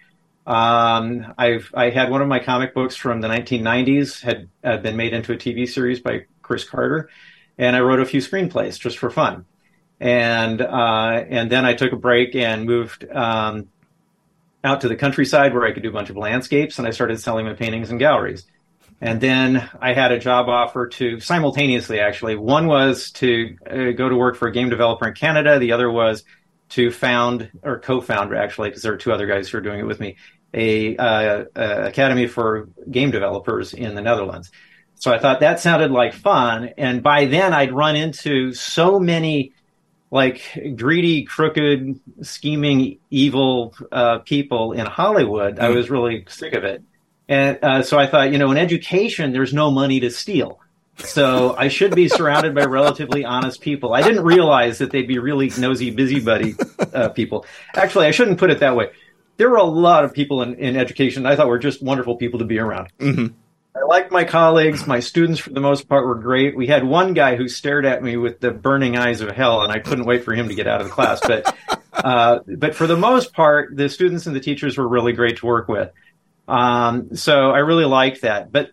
Um, 0.46 1.34
I've 1.38 1.70
I 1.74 1.89
had 1.89 2.10
one 2.12 2.22
of 2.22 2.27
my 2.27 2.39
comic 2.39 2.74
books 2.74 2.96
from 2.96 3.20
the 3.20 3.27
1990s 3.27 4.22
had 4.22 4.50
uh, 4.63 4.77
been 4.77 4.96
made 4.96 5.13
into 5.13 5.34
a 5.34 5.38
TV 5.38 5.68
series 5.68 6.00
by 6.00 6.25
Chris 6.42 6.63
Carter, 6.63 7.10
and 7.58 7.75
I 7.75 7.82
wrote 7.82 8.00
a 8.00 8.06
few 8.06 8.22
screenplays 8.22 8.80
just 8.80 8.98
for 8.98 9.10
fun, 9.10 9.46
and 10.00 10.62
uh, 10.62 11.25
and 11.30 11.51
then 11.51 11.65
I 11.65 11.74
took 11.74 11.92
a 11.92 11.98
break 11.98 12.36
and 12.36 12.65
moved 12.65 13.10
um, 13.10 13.70
out 14.63 14.82
to 14.82 14.88
the 14.88 14.96
countryside 14.96 15.53
where 15.53 15.65
I 15.65 15.72
could 15.72 15.84
do 15.84 15.89
a 15.89 15.94
bunch 15.94 16.10
of 16.10 16.18
landscapes, 16.18 16.77
and 16.77 16.88
I 16.88 16.92
started 16.92 17.20
selling 17.20 17.46
my 17.46 17.53
paintings 17.53 17.89
in 17.89 17.98
galleries. 17.98 18.46
And 19.02 19.20
then 19.20 19.70
I 19.82 19.94
had 19.94 20.12
a 20.12 20.20
job 20.20 20.48
offer 20.50 20.88
to 20.88 21.20
simultaneously, 21.20 22.00
actually. 22.00 22.36
One 22.36 22.68
was 22.68 23.12
to 23.12 23.56
uh, 23.70 23.92
go 23.92 24.10
to 24.10 24.16
work 24.16 24.36
for 24.38 24.48
a 24.48 24.52
game 24.52 24.70
developer 24.70 25.08
in 25.08 25.14
Canada. 25.14 25.60
The 25.60 25.74
other 25.74 25.92
was 25.92 26.24
to 26.70 26.90
found 26.90 27.52
or 27.64 27.80
co-found, 27.80 28.34
actually, 28.36 28.70
because 28.70 28.84
there 28.84 28.94
are 28.94 28.98
two 28.98 29.12
other 29.12 29.28
guys 29.28 29.50
who 29.50 29.58
are 29.58 29.62
doing 29.62 29.80
it 29.80 29.86
with 29.86 30.00
me, 30.00 30.18
a, 30.54 30.96
uh, 30.98 31.46
academy 31.56 32.28
for 32.28 32.70
game 32.90 33.12
developers 33.12 33.74
in 33.74 33.96
the 33.96 34.02
Netherlands. 34.02 34.52
So 34.96 35.12
I 35.12 35.20
thought 35.20 35.42
that 35.42 35.60
sounded 35.60 35.92
like 35.92 36.14
fun. 36.14 36.70
And 36.78 37.04
by 37.04 37.26
then 37.26 37.54
I'd 37.54 37.74
run 37.74 37.96
into 37.96 38.54
so 38.54 39.00
many 39.00 39.54
like 40.12 40.76
greedy, 40.76 41.24
crooked, 41.24 42.00
scheming, 42.22 43.00
evil 43.10 43.76
uh, 43.92 44.20
people 44.20 44.72
in 44.74 44.86
Hollywood. 44.86 45.56
Mm-hmm. 45.56 45.64
I 45.64 45.70
was 45.70 45.90
really 45.90 46.26
sick 46.30 46.54
of 46.54 46.64
it. 46.64 46.84
And 47.27 47.60
uh, 47.62 47.84
so 47.84 47.98
I 47.98 48.08
thought, 48.08 48.32
you 48.32 48.38
know, 48.38 48.51
in 48.51 48.58
education, 48.58 49.32
there's 49.32 49.53
no 49.53 49.72
money 49.72 50.00
to 50.01 50.12
steal. 50.12 50.60
So 50.98 51.56
I 51.58 51.70
should 51.70 51.96
be 51.96 52.08
surrounded 52.08 52.53
by 52.53 52.65
relatively 52.65 53.25
honest 53.25 53.62
people. 53.62 53.94
I 53.94 54.01
didn't 54.01 54.24
realize 54.24 54.77
that 54.77 54.92
they'd 54.92 55.08
be 55.08 55.20
really 55.20 55.51
nosy, 55.58 55.89
busybody 55.89 56.56
uh, 56.94 57.10
people. 57.10 57.46
Actually, 57.75 58.08
I 58.08 58.12
shouldn't 58.12 58.38
put 58.38 58.51
it 58.51 58.60
that 58.60 58.75
way. 58.75 58.92
There 59.38 59.50
were 59.50 59.58
a 59.58 59.63
lot 59.63 60.06
of 60.06 60.13
people 60.13 60.44
in, 60.44 60.56
in 60.56 60.77
education 60.77 61.25
I 61.25 61.36
thought 61.36 61.48
were 61.48 61.58
just 61.58 61.82
wonderful 61.82 62.18
people 62.18 62.39
to 62.39 62.46
be 62.46 62.60
around. 62.60 62.89
Mm-hmm. 63.00 63.34
I 63.75 63.86
liked 63.88 64.12
my 64.12 64.24
colleagues. 64.24 64.86
My 64.86 65.00
students, 65.00 65.39
for 65.39 65.50
the 65.50 65.60
most 65.60 65.89
part, 65.89 66.06
were 66.06 66.15
great. 66.15 66.56
We 66.56 66.68
had 66.68 66.84
one 66.84 67.15
guy 67.15 67.36
who 67.36 67.48
stared 67.48 67.86
at 67.88 68.03
me 68.03 68.18
with 68.18 68.39
the 68.39 68.51
burning 68.51 68.96
eyes 68.96 69.22
of 69.22 69.32
hell, 69.32 69.63
and 69.63 69.72
I 69.72 69.80
couldn't 69.80 70.06
wait 70.06 70.24
for 70.24 70.36
him 70.36 70.50
to 70.50 70.56
get 70.56 70.68
out 70.68 70.82
of 70.82 70.88
the 70.88 70.94
class. 70.94 71.20
But, 71.20 71.56
uh, 71.92 72.39
but 72.46 72.75
for 72.75 72.86
the 72.86 72.96
most 72.96 73.34
part, 73.34 73.75
the 73.75 73.89
students 73.89 74.27
and 74.27 74.36
the 74.36 74.39
teachers 74.39 74.77
were 74.77 74.88
really 74.88 75.13
great 75.13 75.38
to 75.38 75.48
work 75.48 75.68
with. 75.68 75.92
Um, 76.48 77.16
so 77.16 77.52
I 77.52 77.60
really 77.60 77.86
liked 77.86 78.22
that. 78.22 78.52
But 78.52 78.72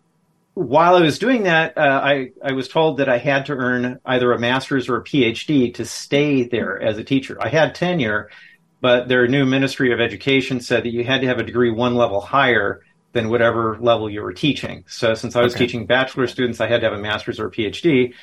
while 0.55 0.97
I 0.97 1.01
was 1.01 1.19
doing 1.19 1.45
that, 1.45 1.79
uh, 1.79 2.01
I, 2.03 2.33
I 2.45 2.53
was 2.53 2.69
told 2.69 2.99
that 2.99 3.09
I 3.09 3.19
had 3.19 3.47
to 3.47 3.53
earn 3.55 4.01
either 4.05 4.33
a 4.33 4.39
master's 4.39 4.89
or 4.89 4.97
a 4.97 5.05
PhD 5.05 5.73
to 5.75 5.85
stay 5.85 6.45
there 6.45 6.81
as 6.81 6.99
a 6.99 7.05
teacher. 7.05 7.39
I 7.41 7.49
had 7.49 7.75
tenure, 7.75 8.31
but 8.81 9.09
their 9.09 9.27
new 9.29 9.47
Ministry 9.47 9.93
of 9.93 10.01
Education 10.01 10.61
said 10.61 10.85
that 10.85 10.93
you 10.93 11.05
had 11.05 11.21
to 11.21 11.27
have 11.29 11.39
a 11.39 11.45
degree 11.45 11.71
one 11.71 11.95
level 11.95 12.21
higher 12.21 12.83
than 13.13 13.29
whatever 13.29 13.77
level 13.81 14.09
you 14.09 14.23
were 14.23 14.33
teaching. 14.33 14.85
So 14.87 15.15
since 15.15 15.35
I 15.35 15.43
was 15.43 15.55
okay. 15.55 15.67
teaching 15.67 15.87
bachelor 15.87 16.27
students, 16.27 16.61
I 16.61 16.69
had 16.69 16.81
to 16.81 16.89
have 16.89 16.99
a 16.99 17.03
master's 17.03 17.41
or 17.41 17.47
a 17.47 17.51
PhD. 17.51 18.15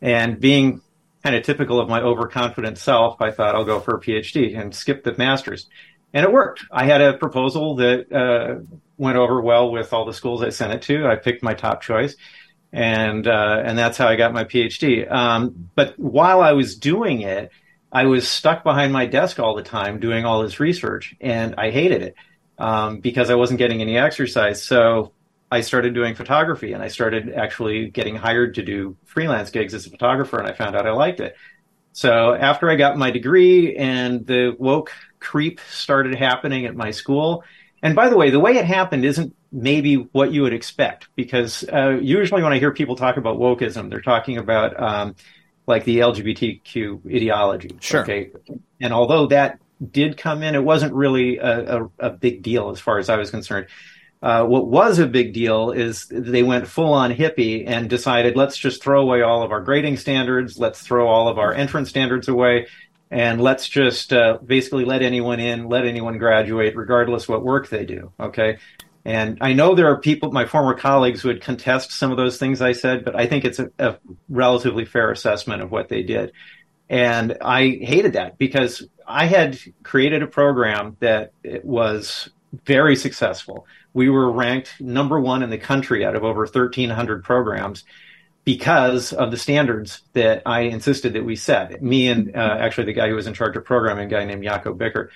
And 0.00 0.40
being 0.40 0.80
kind 1.22 1.36
of 1.36 1.44
typical 1.44 1.80
of 1.80 1.88
my 1.88 2.00
overconfident 2.00 2.78
self, 2.78 3.20
I 3.20 3.30
thought 3.30 3.54
I'll 3.54 3.64
go 3.64 3.80
for 3.80 3.96
a 3.96 4.00
PhD 4.00 4.58
and 4.58 4.74
skip 4.74 5.04
the 5.04 5.14
master's. 5.16 5.68
And 6.12 6.24
it 6.24 6.32
worked. 6.32 6.64
I 6.70 6.84
had 6.84 7.00
a 7.00 7.16
proposal 7.16 7.76
that 7.76 8.12
uh, 8.12 8.60
went 8.96 9.16
over 9.16 9.40
well 9.40 9.70
with 9.70 9.92
all 9.92 10.04
the 10.04 10.12
schools 10.12 10.42
I 10.42 10.50
sent 10.50 10.72
it 10.72 10.82
to. 10.82 11.06
I 11.06 11.16
picked 11.16 11.42
my 11.42 11.54
top 11.54 11.82
choice, 11.82 12.16
and 12.72 13.26
uh, 13.26 13.62
and 13.64 13.78
that's 13.78 13.98
how 13.98 14.08
I 14.08 14.16
got 14.16 14.32
my 14.32 14.44
PhD. 14.44 15.10
Um, 15.10 15.70
but 15.74 15.98
while 15.98 16.40
I 16.40 16.52
was 16.52 16.76
doing 16.76 17.22
it, 17.22 17.50
I 17.92 18.06
was 18.06 18.28
stuck 18.28 18.64
behind 18.64 18.92
my 18.92 19.06
desk 19.06 19.38
all 19.38 19.54
the 19.54 19.62
time 19.62 20.00
doing 20.00 20.24
all 20.24 20.42
this 20.42 20.60
research, 20.60 21.14
and 21.20 21.54
I 21.56 21.70
hated 21.70 22.02
it 22.02 22.14
um, 22.58 23.00
because 23.00 23.30
I 23.30 23.34
wasn't 23.34 23.58
getting 23.58 23.80
any 23.80 23.96
exercise. 23.96 24.62
So 24.62 25.12
I 25.50 25.60
started 25.60 25.94
doing 25.94 26.14
photography, 26.14 26.72
and 26.72 26.82
I 26.82 26.88
started 26.88 27.32
actually 27.32 27.90
getting 27.90 28.16
hired 28.16 28.54
to 28.54 28.62
do 28.62 28.96
freelance 29.04 29.50
gigs 29.50 29.74
as 29.74 29.86
a 29.86 29.90
photographer, 29.90 30.38
and 30.38 30.48
I 30.48 30.52
found 30.52 30.76
out 30.76 30.86
I 30.86 30.92
liked 30.92 31.20
it. 31.20 31.36
So 31.92 32.34
after 32.34 32.68
I 32.68 32.74
got 32.74 32.98
my 32.98 33.12
degree 33.12 33.76
and 33.76 34.26
the 34.26 34.56
woke 34.58 34.90
creep 35.20 35.60
started 35.70 36.16
happening 36.16 36.66
at 36.66 36.74
my 36.74 36.90
school, 36.90 37.44
and 37.84 37.94
by 37.94 38.08
the 38.08 38.16
way, 38.16 38.30
the 38.30 38.40
way 38.40 38.56
it 38.56 38.64
happened 38.64 39.04
isn't 39.04 39.36
maybe 39.52 39.96
what 40.12 40.32
you 40.32 40.40
would 40.40 40.54
expect 40.54 41.08
because 41.16 41.64
uh, 41.70 41.90
usually 42.00 42.42
when 42.42 42.50
I 42.50 42.58
hear 42.58 42.72
people 42.72 42.96
talk 42.96 43.18
about 43.18 43.36
wokeism, 43.36 43.90
they're 43.90 44.00
talking 44.00 44.38
about 44.38 44.82
um, 44.82 45.16
like 45.66 45.84
the 45.84 45.98
LGBTQ 45.98 47.14
ideology. 47.14 47.76
Sure. 47.80 48.00
Okay. 48.00 48.30
And 48.80 48.94
although 48.94 49.26
that 49.26 49.58
did 49.92 50.16
come 50.16 50.42
in, 50.42 50.54
it 50.54 50.64
wasn't 50.64 50.94
really 50.94 51.36
a, 51.36 51.82
a, 51.82 51.90
a 51.98 52.10
big 52.10 52.42
deal 52.42 52.70
as 52.70 52.80
far 52.80 52.98
as 52.98 53.10
I 53.10 53.18
was 53.18 53.30
concerned. 53.30 53.66
Uh, 54.22 54.46
what 54.46 54.66
was 54.66 54.98
a 54.98 55.06
big 55.06 55.34
deal 55.34 55.70
is 55.70 56.06
they 56.10 56.42
went 56.42 56.66
full 56.66 56.94
on 56.94 57.12
hippie 57.12 57.64
and 57.66 57.90
decided 57.90 58.34
let's 58.34 58.56
just 58.56 58.82
throw 58.82 59.02
away 59.02 59.20
all 59.20 59.42
of 59.42 59.52
our 59.52 59.60
grading 59.60 59.98
standards, 59.98 60.58
let's 60.58 60.80
throw 60.80 61.06
all 61.06 61.28
of 61.28 61.38
our 61.38 61.52
entrance 61.52 61.90
standards 61.90 62.28
away, 62.28 62.66
and 63.10 63.40
let's 63.40 63.68
just 63.68 64.12
uh, 64.12 64.38
basically 64.44 64.84
let 64.84 65.02
anyone 65.02 65.40
in, 65.40 65.68
let 65.68 65.86
anyone 65.86 66.18
graduate, 66.18 66.76
regardless 66.76 67.28
what 67.28 67.44
work 67.44 67.68
they 67.68 67.84
do. 67.84 68.12
Okay. 68.18 68.58
And 69.04 69.38
I 69.40 69.52
know 69.52 69.74
there 69.74 69.88
are 69.88 70.00
people, 70.00 70.32
my 70.32 70.46
former 70.46 70.74
colleagues, 70.74 71.24
would 71.24 71.42
contest 71.42 71.92
some 71.92 72.10
of 72.10 72.16
those 72.16 72.38
things 72.38 72.62
I 72.62 72.72
said, 72.72 73.04
but 73.04 73.14
I 73.14 73.26
think 73.26 73.44
it's 73.44 73.58
a, 73.58 73.70
a 73.78 73.98
relatively 74.28 74.86
fair 74.86 75.10
assessment 75.10 75.62
of 75.62 75.70
what 75.70 75.88
they 75.88 76.02
did. 76.02 76.32
And 76.88 77.36
I 77.40 77.78
hated 77.82 78.14
that 78.14 78.38
because 78.38 78.86
I 79.06 79.26
had 79.26 79.58
created 79.82 80.22
a 80.22 80.26
program 80.26 80.96
that 81.00 81.32
was 81.62 82.30
very 82.64 82.96
successful. 82.96 83.66
We 83.92 84.08
were 84.08 84.30
ranked 84.30 84.80
number 84.80 85.20
one 85.20 85.42
in 85.42 85.50
the 85.50 85.58
country 85.58 86.04
out 86.04 86.16
of 86.16 86.24
over 86.24 86.40
1,300 86.40 87.24
programs 87.24 87.84
because 88.44 89.12
of 89.12 89.30
the 89.30 89.36
standards 89.36 90.02
that 90.12 90.42
I 90.44 90.62
insisted 90.62 91.14
that 91.14 91.24
we 91.24 91.36
set. 91.36 91.82
Me 91.82 92.08
and 92.08 92.36
uh, 92.36 92.56
actually 92.60 92.84
the 92.84 92.92
guy 92.92 93.08
who 93.08 93.14
was 93.14 93.26
in 93.26 93.34
charge 93.34 93.56
of 93.56 93.64
programming, 93.64 94.06
a 94.06 94.10
guy 94.10 94.24
named 94.24 94.44
Jacco 94.44 94.74
Bikker. 94.74 95.08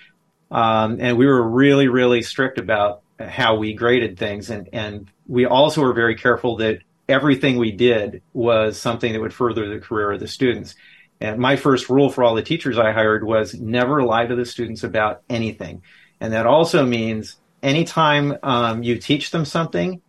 Um, 0.51 0.99
and 1.01 1.19
we 1.19 1.27
were 1.27 1.43
really, 1.43 1.89
really 1.89 2.23
strict 2.23 2.59
about 2.59 3.03
how 3.19 3.57
we 3.57 3.75
graded 3.75 4.19
things. 4.19 4.49
And, 4.49 4.71
and 4.73 5.11
we 5.27 5.45
also 5.45 5.83
were 5.83 5.93
very 5.93 6.15
careful 6.15 6.57
that 6.57 6.79
everything 7.09 7.59
we 7.59 7.73
did 7.73 8.23
was 8.33 8.81
something 8.81 9.13
that 9.13 9.21
would 9.21 9.35
further 9.35 9.69
the 9.69 9.81
career 9.81 10.13
of 10.13 10.21
the 10.21 10.29
students. 10.29 10.75
And 11.21 11.39
my 11.39 11.57
first 11.57 11.91
rule 11.91 12.11
for 12.11 12.25
all 12.25 12.35
the 12.35 12.43
teachers 12.43 12.79
I 12.79 12.93
hired 12.93 13.25
was 13.25 13.55
never 13.55 14.03
lie 14.03 14.27
to 14.27 14.37
the 14.37 14.47
students 14.47 14.85
about 14.85 15.23
anything. 15.29 15.83
And 16.21 16.33
that 16.33 16.47
also 16.47 16.87
means 16.87 17.37
anytime 17.63 18.39
um, 18.43 18.83
you 18.83 18.99
teach 18.99 19.31
them 19.31 19.45
something, 19.45 20.01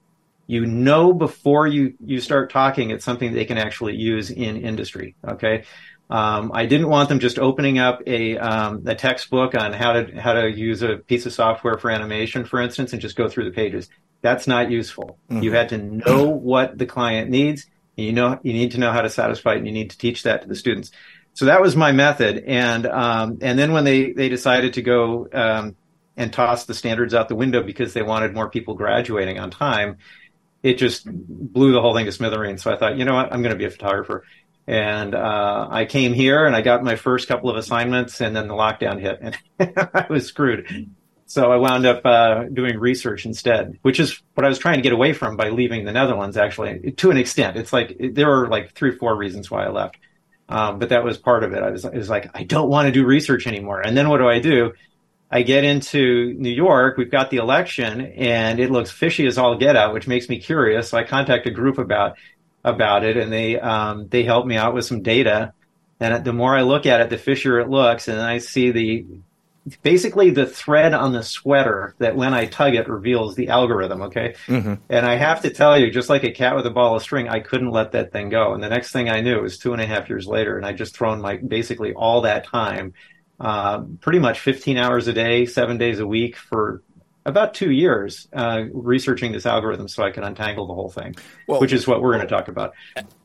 you 0.50 0.66
know 0.66 1.14
before 1.14 1.68
you 1.68 1.94
you 2.04 2.20
start 2.20 2.52
talking 2.52 2.90
it's 2.90 3.06
something 3.06 3.34
they 3.34 3.46
can 3.46 3.60
actually 3.60 3.96
use 3.96 4.32
in 4.32 4.58
industry 4.58 5.16
okay 5.26 5.64
um, 6.12 6.52
I 6.56 6.66
didn't 6.66 6.90
want 6.90 7.08
them 7.08 7.20
just 7.20 7.38
opening 7.38 7.78
up 7.78 8.02
a 8.08 8.36
um, 8.38 8.82
a 8.88 8.96
textbook 8.96 9.54
on 9.54 9.74
how 9.74 9.94
to 9.94 10.20
how 10.20 10.34
to 10.34 10.50
use 10.50 10.82
a 10.82 10.98
piece 10.98 11.28
of 11.28 11.34
software 11.34 11.78
for 11.78 11.92
animation, 11.92 12.46
for 12.46 12.60
instance, 12.60 12.94
and 12.94 13.02
just 13.02 13.16
go 13.16 13.30
through 13.30 13.46
the 13.46 13.52
pages. 13.52 13.90
That's 14.22 14.48
not 14.48 14.72
useful. 14.72 15.20
Mm-hmm. 15.30 15.44
You 15.44 15.52
had 15.52 15.70
to 15.70 15.78
know 15.78 16.26
what 16.30 16.78
the 16.78 16.88
client 16.88 17.30
needs. 17.30 17.68
you 17.96 18.12
know 18.12 18.40
you 18.42 18.54
need 18.54 18.72
to 18.72 18.80
know 18.80 18.92
how 18.92 19.02
to 19.02 19.10
satisfy 19.10 19.54
it, 19.54 19.58
and 19.58 19.68
you 19.68 19.74
need 19.74 19.92
to 19.92 20.00
teach 20.00 20.24
that 20.24 20.42
to 20.42 20.48
the 20.48 20.56
students. 20.56 20.90
So 21.34 21.46
that 21.46 21.62
was 21.62 21.76
my 21.76 21.92
method. 21.92 22.44
And 22.48 22.88
um, 22.88 23.38
and 23.42 23.60
then 23.60 23.72
when 23.72 23.84
they 23.84 24.12
they 24.12 24.30
decided 24.30 24.74
to 24.74 24.82
go 24.82 25.28
um, 25.32 25.76
and 26.18 26.34
toss 26.34 26.66
the 26.66 26.74
standards 26.74 27.14
out 27.14 27.30
the 27.30 27.36
window 27.36 27.62
because 27.62 27.94
they 27.94 28.02
wanted 28.02 28.34
more 28.34 28.50
people 28.50 28.74
graduating 28.74 29.38
on 29.38 29.52
time, 29.52 29.98
it 30.64 30.76
just 30.76 31.06
blew 31.06 31.72
the 31.72 31.82
whole 31.82 31.96
thing 31.96 32.06
to 32.06 32.12
smithereens. 32.12 32.62
So 32.62 32.72
I 32.72 32.78
thought, 32.78 32.98
you 32.98 33.06
know 33.06 33.16
what, 33.16 33.32
I'm 33.32 33.42
going 33.42 33.54
to 33.54 33.58
be 33.58 33.66
a 33.66 33.72
photographer. 33.72 34.24
And 34.68 35.16
uh, 35.16 35.68
I 35.72 35.86
came 35.86 36.14
here 36.14 36.46
and 36.46 36.56
I 36.56 36.62
got 36.62 36.84
my 36.84 36.96
first 36.96 37.28
couple 37.28 37.50
of 37.50 37.56
assignments, 37.56 38.22
and 38.22 38.36
then 38.36 38.48
the 38.48 38.54
lockdown 38.54 39.00
hit, 39.00 39.20
and 39.20 39.38
I 39.94 40.06
was 40.10 40.28
screwed. 40.28 40.92
So 41.26 41.52
I 41.52 41.58
wound 41.58 41.86
up 41.86 42.06
uh, 42.06 42.44
doing 42.46 42.78
research 42.78 43.26
instead, 43.26 43.80
which 43.82 44.00
is 44.00 44.22
what 44.36 44.46
I 44.46 44.48
was 44.50 44.60
trying 44.60 44.78
to 44.78 44.82
get 44.82 44.94
away 44.94 45.14
from 45.14 45.38
by 45.38 45.50
leaving 45.50 45.86
the 45.86 45.92
Netherlands. 45.92 46.38
Actually, 46.38 46.92
to 46.92 47.12
an 47.12 47.18
extent, 47.18 47.58
it's 47.58 47.74
like 47.74 47.98
there 48.14 48.28
were 48.28 48.48
like 48.48 48.74
three, 48.74 48.90
or 48.92 48.98
four 48.98 49.16
reasons 49.16 49.50
why 49.50 49.66
I 49.66 49.70
left. 49.70 49.98
Um, 50.50 50.80
but 50.80 50.90
that 50.90 51.04
was 51.04 51.18
part 51.18 51.44
of 51.44 51.54
it. 51.54 51.62
I 51.62 51.70
was, 51.70 51.86
it 51.86 51.94
was 51.94 52.10
like, 52.10 52.30
I 52.36 52.44
don't 52.44 52.70
want 52.70 52.88
to 52.88 52.92
do 52.92 53.06
research 53.06 53.46
anymore. 53.46 53.82
And 53.82 53.96
then 53.96 54.10
what 54.10 54.18
do 54.18 54.28
I 54.28 54.40
do? 54.40 54.74
I 55.32 55.44
get 55.44 55.64
into 55.64 56.34
New 56.38 56.50
York. 56.50 56.98
We've 56.98 57.12
got 57.12 57.30
the 57.30 57.38
election, 57.38 58.02
and 58.02 58.60
it 58.60 58.72
looks 58.72 58.90
fishy 58.90 59.28
as 59.28 59.38
all 59.38 59.58
get 59.58 59.76
out, 59.76 59.94
which 59.94 60.08
makes 60.08 60.28
me 60.28 60.40
curious. 60.40 60.90
So 60.90 60.98
I 60.98 61.04
contact 61.04 61.46
a 61.46 61.52
group 61.52 61.78
about 61.78 62.18
about 62.64 63.04
it, 63.04 63.16
and 63.18 63.32
they 63.32 63.60
um, 63.60 64.08
they 64.10 64.24
help 64.24 64.46
me 64.46 64.58
out 64.58 64.74
with 64.74 64.86
some 64.86 65.02
data. 65.02 65.54
And 66.00 66.24
the 66.24 66.34
more 66.34 66.56
I 66.56 66.62
look 66.62 66.86
at 66.86 67.02
it, 67.02 67.10
the 67.10 67.18
fishier 67.18 67.62
it 67.62 67.70
looks, 67.70 68.08
and 68.08 68.20
I 68.20 68.40
see 68.40 68.72
the 68.72 69.06
basically 69.84 70.32
the 70.32 70.46
thread 70.46 70.94
on 70.94 71.12
the 71.12 71.22
sweater 71.22 71.94
that 72.00 72.16
when 72.16 72.34
I 72.34 72.46
tug 72.46 72.76
it 72.76 72.88
reveals 72.88 73.36
the 73.36 73.50
algorithm. 73.50 74.02
Okay. 74.04 74.36
Mm-hmm. 74.48 74.76
And 74.90 75.06
I 75.06 75.16
have 75.16 75.42
to 75.42 75.50
tell 75.50 75.78
you, 75.78 75.92
just 75.92 76.10
like 76.10 76.24
a 76.24 76.32
cat 76.32 76.56
with 76.56 76.66
a 76.66 76.72
ball 76.72 76.96
of 76.96 77.04
string, 77.04 77.30
I 77.30 77.40
couldn't 77.40 77.70
let 77.70 77.92
that 77.92 78.12
thing 78.12 78.30
go. 78.30 78.54
And 78.54 78.64
the 78.64 78.70
next 78.70 78.92
thing 78.92 79.10
I 79.10 79.22
knew, 79.22 79.38
it 79.38 79.44
was 79.44 79.58
two 79.58 79.74
and 79.74 79.82
a 79.82 79.86
half 79.86 80.10
years 80.10 80.26
later, 80.26 80.58
and 80.58 80.66
I 80.66 80.74
just 80.74 80.96
thrown 80.96 81.22
my 81.22 81.38
basically 81.38 81.94
all 81.94 82.22
that 82.22 82.46
time, 82.46 82.94
uh, 83.40 83.82
pretty 84.02 84.20
much 84.20 84.40
15 84.40 84.78
hours 84.78 85.08
a 85.08 85.14
day, 85.14 85.46
seven 85.46 85.78
days 85.78 86.00
a 86.00 86.08
week 86.08 86.36
for 86.36 86.84
about 87.26 87.54
two 87.54 87.72
years 87.72 88.28
uh, 88.34 88.64
researching 88.74 89.32
this 89.32 89.46
algorithm 89.46 89.88
so 89.88 90.04
I 90.04 90.12
can 90.12 90.24
untangle 90.24 90.68
the 90.68 90.74
whole 90.74 90.90
thing, 90.90 91.16
well, 91.48 91.60
which 91.60 91.74
is 91.74 91.86
what 91.86 92.02
we're 92.02 92.14
going 92.14 92.28
to 92.28 92.34
talk 92.34 92.48
about. 92.48 92.74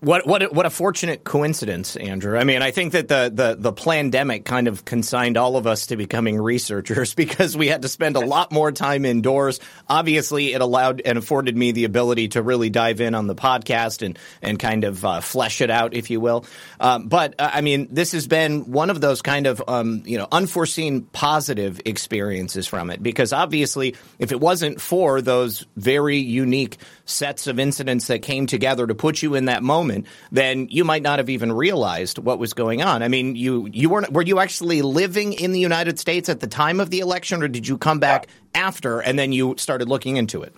What 0.00 0.26
what 0.26 0.52
what 0.52 0.66
a 0.66 0.70
fortunate 0.70 1.24
coincidence, 1.24 1.96
Andrew. 1.96 2.36
I 2.36 2.44
mean, 2.44 2.60
I 2.60 2.70
think 2.70 2.92
that 2.92 3.08
the 3.08 3.30
the 3.32 3.56
the 3.58 3.72
pandemic 3.72 4.44
kind 4.44 4.68
of 4.68 4.84
consigned 4.84 5.36
all 5.36 5.56
of 5.56 5.66
us 5.66 5.86
to 5.86 5.96
becoming 5.96 6.40
researchers 6.40 7.14
because 7.14 7.56
we 7.56 7.68
had 7.68 7.82
to 7.82 7.88
spend 7.88 8.16
a 8.16 8.20
lot 8.20 8.50
more 8.50 8.72
time 8.72 9.04
indoors. 9.04 9.60
Obviously, 9.88 10.54
it 10.54 10.60
allowed 10.60 11.00
and 11.04 11.16
afforded 11.16 11.56
me 11.56 11.72
the 11.72 11.84
ability 11.84 12.28
to 12.28 12.42
really 12.42 12.70
dive 12.70 13.00
in 13.00 13.14
on 13.14 13.26
the 13.26 13.34
podcast 13.34 14.04
and 14.04 14.18
and 14.42 14.58
kind 14.58 14.84
of 14.84 15.04
uh, 15.04 15.20
flesh 15.20 15.60
it 15.60 15.70
out, 15.70 15.94
if 15.94 16.10
you 16.10 16.20
will. 16.20 16.44
Um, 16.80 17.08
but 17.08 17.36
uh, 17.38 17.50
I 17.52 17.60
mean, 17.60 17.88
this 17.90 18.12
has 18.12 18.26
been 18.26 18.72
one 18.72 18.90
of 18.90 19.00
those 19.00 19.22
kind 19.22 19.46
of 19.46 19.62
um, 19.68 20.02
you 20.04 20.18
know 20.18 20.26
unforeseen 20.32 21.02
positive 21.02 21.80
experiences 21.84 22.66
from 22.66 22.90
it 22.90 23.02
because 23.02 23.32
obviously 23.32 23.83
if 24.18 24.32
it 24.32 24.40
wasn't 24.40 24.80
for 24.80 25.20
those 25.20 25.66
very 25.76 26.16
unique 26.16 26.78
sets 27.04 27.46
of 27.46 27.58
incidents 27.58 28.06
that 28.06 28.22
came 28.22 28.46
together 28.46 28.86
to 28.86 28.94
put 28.94 29.22
you 29.22 29.34
in 29.34 29.44
that 29.46 29.62
moment, 29.62 30.06
then 30.32 30.68
you 30.70 30.84
might 30.84 31.02
not 31.02 31.18
have 31.18 31.28
even 31.28 31.52
realized 31.52 32.18
what 32.18 32.38
was 32.38 32.54
going 32.54 32.82
on. 32.82 33.02
I 33.02 33.08
mean, 33.08 33.36
you 33.36 33.68
you 33.72 33.88
weren't 33.90 34.12
were 34.12 34.22
you 34.22 34.38
actually 34.38 34.82
living 34.82 35.32
in 35.32 35.52
the 35.52 35.60
United 35.60 35.98
States 35.98 36.28
at 36.28 36.40
the 36.40 36.46
time 36.46 36.80
of 36.80 36.90
the 36.90 37.00
election, 37.00 37.42
or 37.42 37.48
did 37.48 37.68
you 37.68 37.76
come 37.76 37.98
back 37.98 38.28
after 38.54 39.00
and 39.00 39.18
then 39.18 39.32
you 39.32 39.54
started 39.58 39.88
looking 39.88 40.16
into 40.16 40.42
it? 40.42 40.54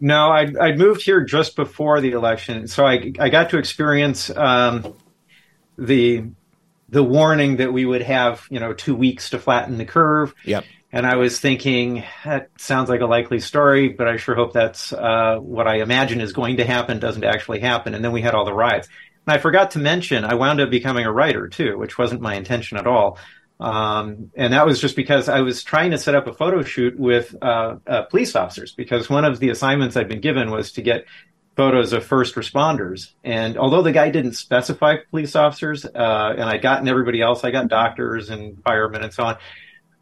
No, 0.00 0.30
I 0.30 0.52
I 0.60 0.72
moved 0.76 1.02
here 1.02 1.22
just 1.22 1.56
before 1.56 2.00
the 2.00 2.12
election, 2.12 2.66
so 2.68 2.86
I 2.86 3.12
I 3.18 3.28
got 3.28 3.50
to 3.50 3.58
experience 3.58 4.30
um, 4.30 4.94
the 5.76 6.24
the 6.90 7.02
warning 7.04 7.56
that 7.58 7.72
we 7.72 7.84
would 7.84 8.02
have, 8.02 8.46
you 8.50 8.58
know, 8.58 8.72
two 8.72 8.94
weeks 8.94 9.30
to 9.30 9.38
flatten 9.38 9.78
the 9.78 9.84
curve. 9.84 10.34
Yep. 10.44 10.64
And 10.92 11.06
I 11.06 11.16
was 11.16 11.38
thinking, 11.38 12.04
that 12.24 12.50
sounds 12.58 12.88
like 12.88 13.00
a 13.00 13.06
likely 13.06 13.38
story, 13.38 13.90
but 13.90 14.08
I 14.08 14.16
sure 14.16 14.34
hope 14.34 14.52
that's 14.52 14.92
uh, 14.92 15.36
what 15.36 15.68
I 15.68 15.76
imagine 15.82 16.20
is 16.20 16.32
going 16.32 16.56
to 16.56 16.64
happen 16.64 16.98
doesn't 16.98 17.22
actually 17.22 17.60
happen. 17.60 17.94
And 17.94 18.04
then 18.04 18.10
we 18.10 18.22
had 18.22 18.34
all 18.34 18.44
the 18.44 18.52
riots. 18.52 18.88
And 19.26 19.34
I 19.34 19.38
forgot 19.38 19.72
to 19.72 19.78
mention, 19.78 20.24
I 20.24 20.34
wound 20.34 20.60
up 20.60 20.70
becoming 20.70 21.06
a 21.06 21.12
writer 21.12 21.46
too, 21.46 21.78
which 21.78 21.96
wasn't 21.96 22.22
my 22.22 22.34
intention 22.34 22.76
at 22.76 22.88
all. 22.88 23.18
Um, 23.60 24.32
and 24.34 24.52
that 24.52 24.66
was 24.66 24.80
just 24.80 24.96
because 24.96 25.28
I 25.28 25.42
was 25.42 25.62
trying 25.62 25.92
to 25.92 25.98
set 25.98 26.14
up 26.14 26.26
a 26.26 26.32
photo 26.32 26.62
shoot 26.62 26.98
with 26.98 27.36
uh, 27.40 27.76
uh, 27.86 28.02
police 28.04 28.34
officers 28.34 28.72
because 28.72 29.08
one 29.08 29.24
of 29.24 29.38
the 29.38 29.50
assignments 29.50 29.96
I'd 29.96 30.08
been 30.08 30.22
given 30.22 30.50
was 30.50 30.72
to 30.72 30.82
get 30.82 31.04
photos 31.56 31.92
of 31.92 32.04
first 32.04 32.34
responders. 32.34 33.12
And 33.22 33.58
although 33.58 33.82
the 33.82 33.92
guy 33.92 34.10
didn't 34.10 34.32
specify 34.32 34.96
police 35.10 35.36
officers, 35.36 35.84
uh, 35.84 36.34
and 36.36 36.44
I'd 36.44 36.62
gotten 36.62 36.88
everybody 36.88 37.20
else, 37.20 37.44
I 37.44 37.50
got 37.50 37.68
doctors 37.68 38.30
and 38.30 38.60
firemen 38.64 39.04
and 39.04 39.12
so 39.12 39.24
on 39.24 39.36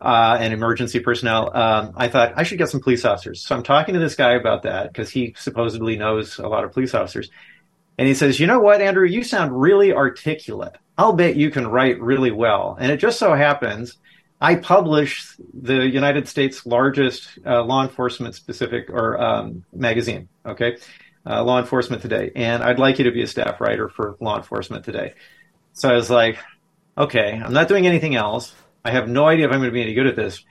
uh, 0.00 0.38
and 0.40 0.52
emergency 0.52 1.00
personnel, 1.00 1.56
um, 1.56 1.92
I 1.96 2.08
thought 2.08 2.32
I 2.36 2.42
should 2.42 2.58
get 2.58 2.68
some 2.68 2.80
police 2.80 3.04
officers. 3.04 3.44
So 3.44 3.56
I'm 3.56 3.62
talking 3.62 3.94
to 3.94 4.00
this 4.00 4.14
guy 4.14 4.34
about 4.34 4.62
that 4.62 4.92
because 4.92 5.10
he 5.10 5.34
supposedly 5.38 5.96
knows 5.96 6.38
a 6.38 6.46
lot 6.48 6.64
of 6.64 6.72
police 6.72 6.94
officers. 6.94 7.30
And 7.98 8.06
he 8.06 8.14
says, 8.14 8.38
You 8.38 8.46
know 8.46 8.60
what, 8.60 8.80
Andrew? 8.80 9.06
You 9.06 9.24
sound 9.24 9.60
really 9.60 9.92
articulate. 9.92 10.76
I'll 10.96 11.12
bet 11.12 11.36
you 11.36 11.50
can 11.50 11.66
write 11.66 12.00
really 12.00 12.30
well. 12.30 12.76
And 12.78 12.90
it 12.90 12.98
just 12.98 13.18
so 13.18 13.34
happens 13.34 13.98
I 14.40 14.54
publish 14.54 15.36
the 15.52 15.86
United 15.86 16.28
States' 16.28 16.64
largest 16.64 17.38
uh, 17.44 17.62
law 17.64 17.82
enforcement 17.82 18.34
specific 18.36 18.88
or 18.88 19.20
um, 19.20 19.64
magazine, 19.72 20.28
okay? 20.46 20.76
Uh, 21.26 21.42
law 21.42 21.58
Enforcement 21.58 22.02
Today. 22.02 22.30
And 22.36 22.62
I'd 22.62 22.78
like 22.78 22.98
you 22.98 23.04
to 23.04 23.10
be 23.10 23.22
a 23.22 23.26
staff 23.26 23.60
writer 23.60 23.88
for 23.88 24.16
Law 24.20 24.36
Enforcement 24.36 24.84
Today. 24.84 25.14
So 25.72 25.88
I 25.88 25.94
was 25.94 26.08
like, 26.08 26.38
okay, 26.96 27.32
I'm 27.32 27.52
not 27.52 27.68
doing 27.68 27.86
anything 27.86 28.14
else. 28.14 28.54
I 28.84 28.90
have 28.90 29.08
no 29.08 29.26
idea 29.26 29.46
if 29.46 29.52
I'm 29.52 29.58
going 29.58 29.70
to 29.70 29.74
be 29.74 29.82
any 29.82 29.94
good 29.94 30.06
at 30.06 30.16
this, 30.16 30.44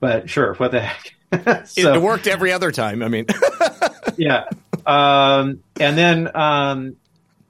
but 0.00 0.28
sure, 0.28 0.54
what 0.54 0.72
the 0.72 0.80
heck. 0.80 1.14
so, 1.66 1.94
it 1.94 2.00
worked 2.02 2.26
every 2.26 2.52
other 2.52 2.72
time. 2.72 3.02
I 3.02 3.08
mean, 3.08 3.26
yeah. 4.16 4.44
Um, 4.86 5.62
and 5.78 5.98
then 5.98 6.34
um, 6.34 6.96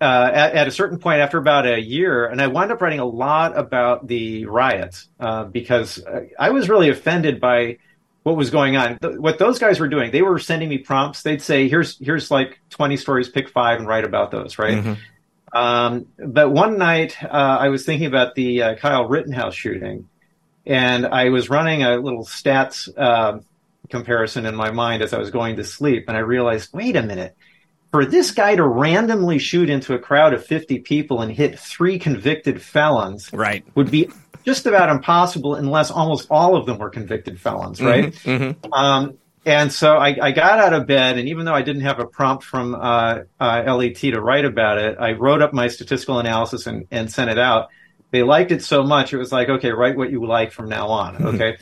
uh, 0.01 0.31
at, 0.33 0.55
at, 0.55 0.69
a 0.69 0.71
certain 0.71 0.99
point, 0.99 1.21
after 1.21 1.39
about 1.39 1.67
a 1.67 1.81
year, 1.81 2.27
and 2.27 2.41
I 2.43 2.49
wound 2.49 2.73
up 2.73 2.81
writing 2.81 3.01
a 3.01 3.05
lot 3.05 3.57
about 3.57 4.07
the 4.07 4.47
riots 4.47 5.09
uh, 5.21 5.45
because 5.45 6.03
I 6.39 6.51
was 6.51 6.69
really 6.69 6.89
offended 6.89 7.41
by 7.41 7.79
what 8.23 8.37
was 8.37 8.51
going 8.51 8.77
on. 8.77 8.99
What 9.03 9.39
those 9.39 9.59
guys 9.59 9.81
were 9.81 9.89
doing, 9.89 10.11
they 10.11 10.23
were 10.23 10.39
sending 10.39 10.69
me 10.69 10.79
prompts. 10.79 11.23
They'd 11.23 11.43
say, 11.43 11.69
"Here's 11.69 11.99
here's 11.99 12.31
like 12.31 12.61
20 12.71 12.97
stories, 12.97 13.29
pick 13.29 13.49
five 13.49 13.79
and 13.79 13.89
write 13.89 14.05
about 14.05 14.31
those." 14.31 14.59
Right. 14.59 14.79
Mm-hmm. 14.79 15.59
Um, 15.59 16.07
but 16.19 16.51
one 16.51 16.79
night, 16.79 17.17
uh, 17.23 17.27
I 17.61 17.69
was 17.69 17.87
thinking 17.87 18.07
about 18.07 18.35
the 18.35 18.63
uh, 18.63 18.75
Kyle 18.77 19.07
Rittenhouse 19.07 19.55
shooting, 19.55 20.09
and 20.69 21.07
I 21.07 21.31
was 21.31 21.49
running 21.49 21.83
a 21.83 21.97
little 21.97 22.25
stats 22.25 22.89
uh, 22.97 23.41
comparison 23.89 24.45
in 24.45 24.55
my 24.55 24.71
mind 24.71 25.03
as 25.03 25.15
I 25.15 25.19
was 25.19 25.31
going 25.31 25.57
to 25.57 25.65
sleep, 25.65 26.05
and 26.09 26.17
I 26.17 26.21
realized, 26.21 26.73
wait 26.75 26.95
a 26.95 27.03
minute. 27.03 27.35
For 27.91 28.05
this 28.05 28.33
guy 28.33 28.55
to 28.55 28.67
randomly 28.67 29.39
shoot 29.39 29.71
into 29.71 29.95
a 29.95 29.99
crowd 29.99 30.35
of 30.35 30.45
50 30.45 30.81
people 30.81 31.23
and 31.23 31.33
hit 31.33 31.59
three 31.59 31.99
convicted 31.99 32.61
felons 32.61 33.33
right. 33.33 33.65
would 33.75 33.91
be 33.91 34.11
just 34.45 34.67
about 34.67 34.91
impossible 34.91 35.55
unless 35.55 35.91
almost 35.91 36.27
all 36.31 36.55
of 36.55 36.67
them 36.67 36.77
were 36.77 36.91
convicted 36.91 37.41
felons, 37.41 37.81
right? 37.81 38.13
Mm-hmm, 38.13 38.45
mm-hmm. 38.45 38.73
Um, 38.75 39.17
and 39.47 39.73
so 39.73 39.97
I, 39.97 40.19
I, 40.21 40.33
got 40.33 40.59
out 40.59 40.75
of 40.75 40.87
bed, 40.87 41.17
and 41.17 41.31
even 41.31 41.47
though 41.47 41.55
I 41.55 41.63
didn't 41.63 41.83
have 41.83 41.99
a 41.99 42.07
prompt 42.07 42.45
from 42.45 42.75
uh, 42.75 43.21
uh, 43.41 43.75
LET 43.75 43.97
to 43.97 44.21
write 44.21 44.45
about 44.45 44.77
it, 44.77 44.99
I 45.01 45.13
wrote 45.13 45.41
up 45.41 45.55
my 45.55 45.69
statistical 45.69 46.19
analysis 46.19 46.67
and, 46.67 46.87
and 46.91 47.11
sent 47.11 47.31
it 47.31 47.39
out 47.39 47.69
they 48.11 48.23
liked 48.23 48.53
it 48.53 48.63
so 48.63 48.83
much, 48.83 49.13
it 49.13 49.19
was 49.19 49.33
like, 49.33 49.49
okay, 49.49 49.71
write 49.71 49.97
what 49.97 50.11
you 50.11 50.25
like 50.27 50.53
from 50.53 50.69
now 50.69 50.89
on. 50.89 51.15
Mm-hmm. 51.17 51.27
Okay. 51.27 51.57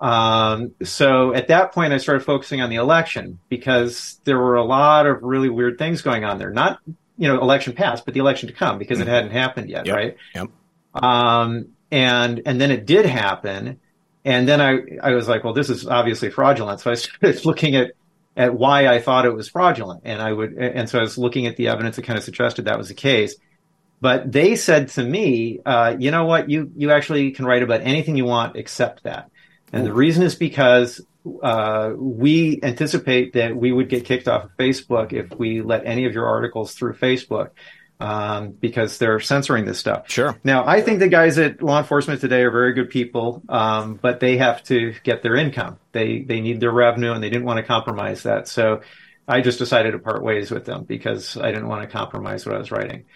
um, 0.00 0.72
so 0.82 1.34
at 1.34 1.48
that 1.48 1.72
point, 1.72 1.92
I 1.92 1.98
started 1.98 2.24
focusing 2.24 2.60
on 2.60 2.70
the 2.70 2.76
election 2.76 3.38
because 3.48 4.20
there 4.24 4.38
were 4.38 4.56
a 4.56 4.64
lot 4.64 5.06
of 5.06 5.22
really 5.22 5.48
weird 5.48 5.78
things 5.78 6.02
going 6.02 6.24
on 6.24 6.38
there. 6.38 6.50
Not, 6.50 6.80
you 7.16 7.28
know, 7.28 7.40
election 7.40 7.72
past, 7.72 8.04
but 8.04 8.14
the 8.14 8.20
election 8.20 8.48
to 8.48 8.54
come 8.54 8.78
because 8.78 8.98
mm-hmm. 8.98 9.08
it 9.08 9.12
hadn't 9.12 9.30
happened 9.30 9.70
yet, 9.70 9.86
yep. 9.86 9.96
right? 9.96 10.16
Yep. 10.34 10.48
Um, 11.02 11.68
and 11.90 12.42
and 12.46 12.60
then 12.60 12.70
it 12.70 12.86
did 12.86 13.06
happen, 13.06 13.80
and 14.24 14.48
then 14.48 14.60
I 14.60 14.80
I 15.02 15.12
was 15.12 15.28
like, 15.28 15.44
well, 15.44 15.52
this 15.52 15.70
is 15.70 15.86
obviously 15.86 16.30
fraudulent. 16.30 16.80
So 16.80 16.90
I 16.90 16.94
started 16.94 17.44
looking 17.44 17.76
at 17.76 17.92
at 18.36 18.54
why 18.54 18.86
I 18.86 19.00
thought 19.00 19.24
it 19.24 19.34
was 19.34 19.48
fraudulent, 19.48 20.02
and 20.04 20.20
I 20.20 20.32
would 20.32 20.54
and 20.54 20.88
so 20.88 20.98
I 20.98 21.02
was 21.02 21.16
looking 21.16 21.46
at 21.46 21.56
the 21.56 21.68
evidence 21.68 21.96
that 21.96 22.04
kind 22.04 22.18
of 22.18 22.24
suggested 22.24 22.66
that 22.66 22.78
was 22.78 22.88
the 22.88 22.94
case. 22.94 23.36
But 24.00 24.30
they 24.30 24.56
said 24.56 24.88
to 24.90 25.02
me, 25.02 25.60
uh, 25.64 25.96
you 25.98 26.10
know 26.10 26.26
what, 26.26 26.50
you 26.50 26.70
you 26.76 26.90
actually 26.90 27.30
can 27.30 27.46
write 27.46 27.62
about 27.62 27.80
anything 27.80 28.16
you 28.16 28.26
want 28.26 28.56
except 28.56 29.04
that. 29.04 29.30
And 29.72 29.82
Ooh. 29.82 29.86
the 29.86 29.94
reason 29.94 30.22
is 30.22 30.34
because 30.34 31.00
uh, 31.42 31.92
we 31.96 32.60
anticipate 32.62 33.32
that 33.32 33.56
we 33.56 33.72
would 33.72 33.88
get 33.88 34.04
kicked 34.04 34.28
off 34.28 34.44
of 34.44 34.50
Facebook 34.58 35.12
if 35.12 35.30
we 35.38 35.62
let 35.62 35.86
any 35.86 36.04
of 36.04 36.12
your 36.12 36.26
articles 36.26 36.74
through 36.74 36.94
Facebook. 36.94 37.50
Um, 37.98 38.50
because 38.50 38.98
they're 38.98 39.20
censoring 39.20 39.64
this 39.64 39.78
stuff. 39.78 40.10
Sure. 40.10 40.38
Now, 40.44 40.66
I 40.66 40.82
think 40.82 40.98
the 40.98 41.08
guys 41.08 41.38
at 41.38 41.62
law 41.62 41.78
enforcement 41.78 42.20
today 42.20 42.42
are 42.42 42.50
very 42.50 42.74
good 42.74 42.90
people, 42.90 43.42
um, 43.48 43.94
but 43.94 44.20
they 44.20 44.36
have 44.36 44.62
to 44.64 44.92
get 45.02 45.22
their 45.22 45.34
income. 45.34 45.78
They 45.92 46.20
they 46.20 46.42
need 46.42 46.60
their 46.60 46.72
revenue, 46.72 47.12
and 47.12 47.24
they 47.24 47.30
didn't 47.30 47.46
want 47.46 47.56
to 47.56 47.62
compromise 47.62 48.24
that. 48.24 48.48
So, 48.48 48.82
I 49.26 49.40
just 49.40 49.58
decided 49.58 49.92
to 49.92 49.98
part 49.98 50.22
ways 50.22 50.50
with 50.50 50.66
them 50.66 50.84
because 50.84 51.38
I 51.38 51.50
didn't 51.50 51.68
want 51.68 51.82
to 51.82 51.88
compromise 51.88 52.44
what 52.44 52.54
I 52.54 52.58
was 52.58 52.70
writing. 52.70 53.06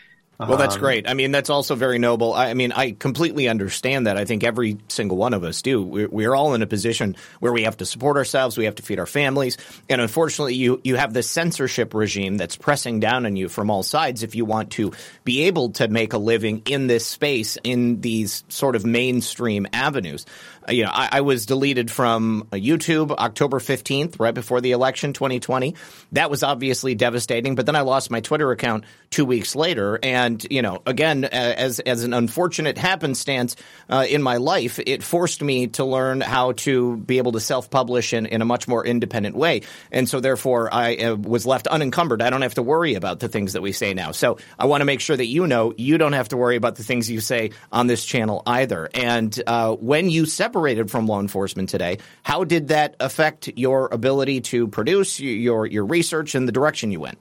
Well, 0.49 0.57
that's 0.57 0.77
um, 0.77 0.81
great. 0.81 1.09
I 1.09 1.15
mean, 1.15 1.33
that's 1.33 1.51
also 1.51 1.75
very 1.75 1.99
noble. 1.99 2.33
I, 2.33 2.55
mean, 2.55 2.73
I 2.73 2.93
completely 2.93 3.49
understand 3.49 4.07
that. 4.07 4.17
I 4.17 4.25
think 4.25 4.43
every 4.43 4.79
single 4.89 5.19
one 5.19 5.35
of 5.35 5.45
us 5.45 5.61
do. 5.61 5.83
We're, 5.83 6.09
we're, 6.09 6.35
all 6.35 6.55
in 6.55 6.63
a 6.63 6.67
position 6.67 7.17
where 7.41 7.53
we 7.53 7.65
have 7.65 7.77
to 7.79 7.85
support 7.85 8.17
ourselves, 8.17 8.57
we 8.57 8.65
have 8.65 8.77
to 8.77 8.83
feed 8.83 8.99
our 8.99 9.07
families, 9.07 9.59
and 9.89 10.01
unfortunately, 10.01 10.55
you 10.55 10.81
you 10.85 10.97
have 10.97 11.13
this 11.13 11.29
censorship 11.29 11.93
regime 11.93 12.37
that's 12.37 12.57
pressing 12.57 13.01
down 13.01 13.27
on 13.27 13.37
you 13.37 13.49
from 13.49 13.69
all 13.69 13.83
sides. 13.83 14.23
If 14.23 14.35
you 14.35 14.45
want 14.45 14.71
to 14.73 14.93
be 15.25 15.43
able 15.43 15.71
to 15.73 15.89
make 15.89 16.13
a 16.13 16.19
living 16.19 16.63
in 16.67 16.87
this 16.87 17.05
space, 17.05 17.59
in 17.63 18.01
these 18.01 18.45
sort 18.49 18.77
of 18.77 18.87
mainstream 18.87 19.67
avenues, 19.73 20.25
you 20.71 20.85
know, 20.85 20.91
I, 20.93 21.09
I, 21.13 21.21
was 21.21 21.47
deleted 21.47 21.91
from 21.91 22.49
YouTube 22.53 23.11
October 23.11 23.59
15th, 23.59 24.19
right 24.19 24.35
before 24.35 24.61
the 24.61 24.73
election 24.73 25.13
2020. 25.13 25.75
That 26.13 26.31
was 26.31 26.43
obviously 26.43 26.95
devastating. 26.95 27.55
But 27.55 27.67
then 27.67 27.77
I 27.77 27.83
lost 27.83 28.11
my 28.11 28.21
Twitter 28.21 28.51
account 28.51 28.85
two 29.11 29.25
weeks 29.25 29.55
later. 29.55 29.99
And, 30.03 30.45
you 30.51 30.63
know, 30.63 30.83
again, 30.87 31.25
as, 31.25 31.81
as 31.81 32.05
an 32.05 32.15
unfortunate 32.15 32.79
happenstance 32.79 33.57
uh, 33.89 34.07
in 34.09 34.23
my 34.23 34.37
life, 34.37 34.79
it 34.85 35.03
forced 35.03 35.43
me 35.43 35.69
to 35.69 35.85
learn 35.85 36.21
how 36.21 36.53
to 36.53 36.97
be 36.97 37.19
able 37.19 37.33
to 37.33 37.41
self 37.41 37.71
publish 37.71 38.13
in, 38.13 38.27
in 38.27 38.43
a 38.43 38.45
much 38.45 38.69
more 38.69 38.85
independent 38.85 39.37
way. 39.37 39.63
And 39.91 40.09
so 40.09 40.21
therefore 40.21 40.73
I 40.73 40.97
uh, 40.97 41.17
was 41.17 41.47
left 41.47 41.67
unencumbered. 41.67 42.23
I 42.23 42.31
don't 42.31 42.43
have 42.43 42.55
to 42.55 42.63
worry 42.63 42.95
about 42.95 43.21
the 43.21 43.29
things 43.29 43.55
that 43.55 43.63
we 43.63 43.73
say 43.73 43.95
now. 43.95 44.13
So 44.13 44.39
I 44.59 44.67
want 44.67 44.81
to 44.81 44.85
make 44.85 45.01
sure 45.01 45.17
that 45.17 45.27
you 45.27 45.47
know 45.47 45.75
you 45.77 45.99
don't 45.99 46.13
have 46.13 46.29
to 46.29 46.37
worry 46.37 46.57
about 46.57 46.77
the 46.77 46.85
things 46.85 47.11
you 47.11 47.21
say 47.21 47.51
on 47.73 47.87
this 47.87 48.05
channel 48.05 48.43
either. 48.47 48.89
And 48.95 49.41
uh, 49.47 49.75
when 49.75 50.11
you 50.11 50.27
separated 50.61 50.91
from 50.91 51.07
law 51.07 51.21
enforcement 51.21 51.69
today, 51.69 51.99
how 52.23 52.45
did 52.45 52.69
that 52.69 52.95
affect 53.01 53.49
your 53.57 53.89
ability 53.93 54.41
to 54.41 54.69
produce 54.69 55.19
your 55.19 55.67
your 55.67 55.87
research 55.87 56.35
and 56.35 56.47
the 56.47 56.53
direction 56.53 56.93
you 56.93 57.01
went? 57.01 57.19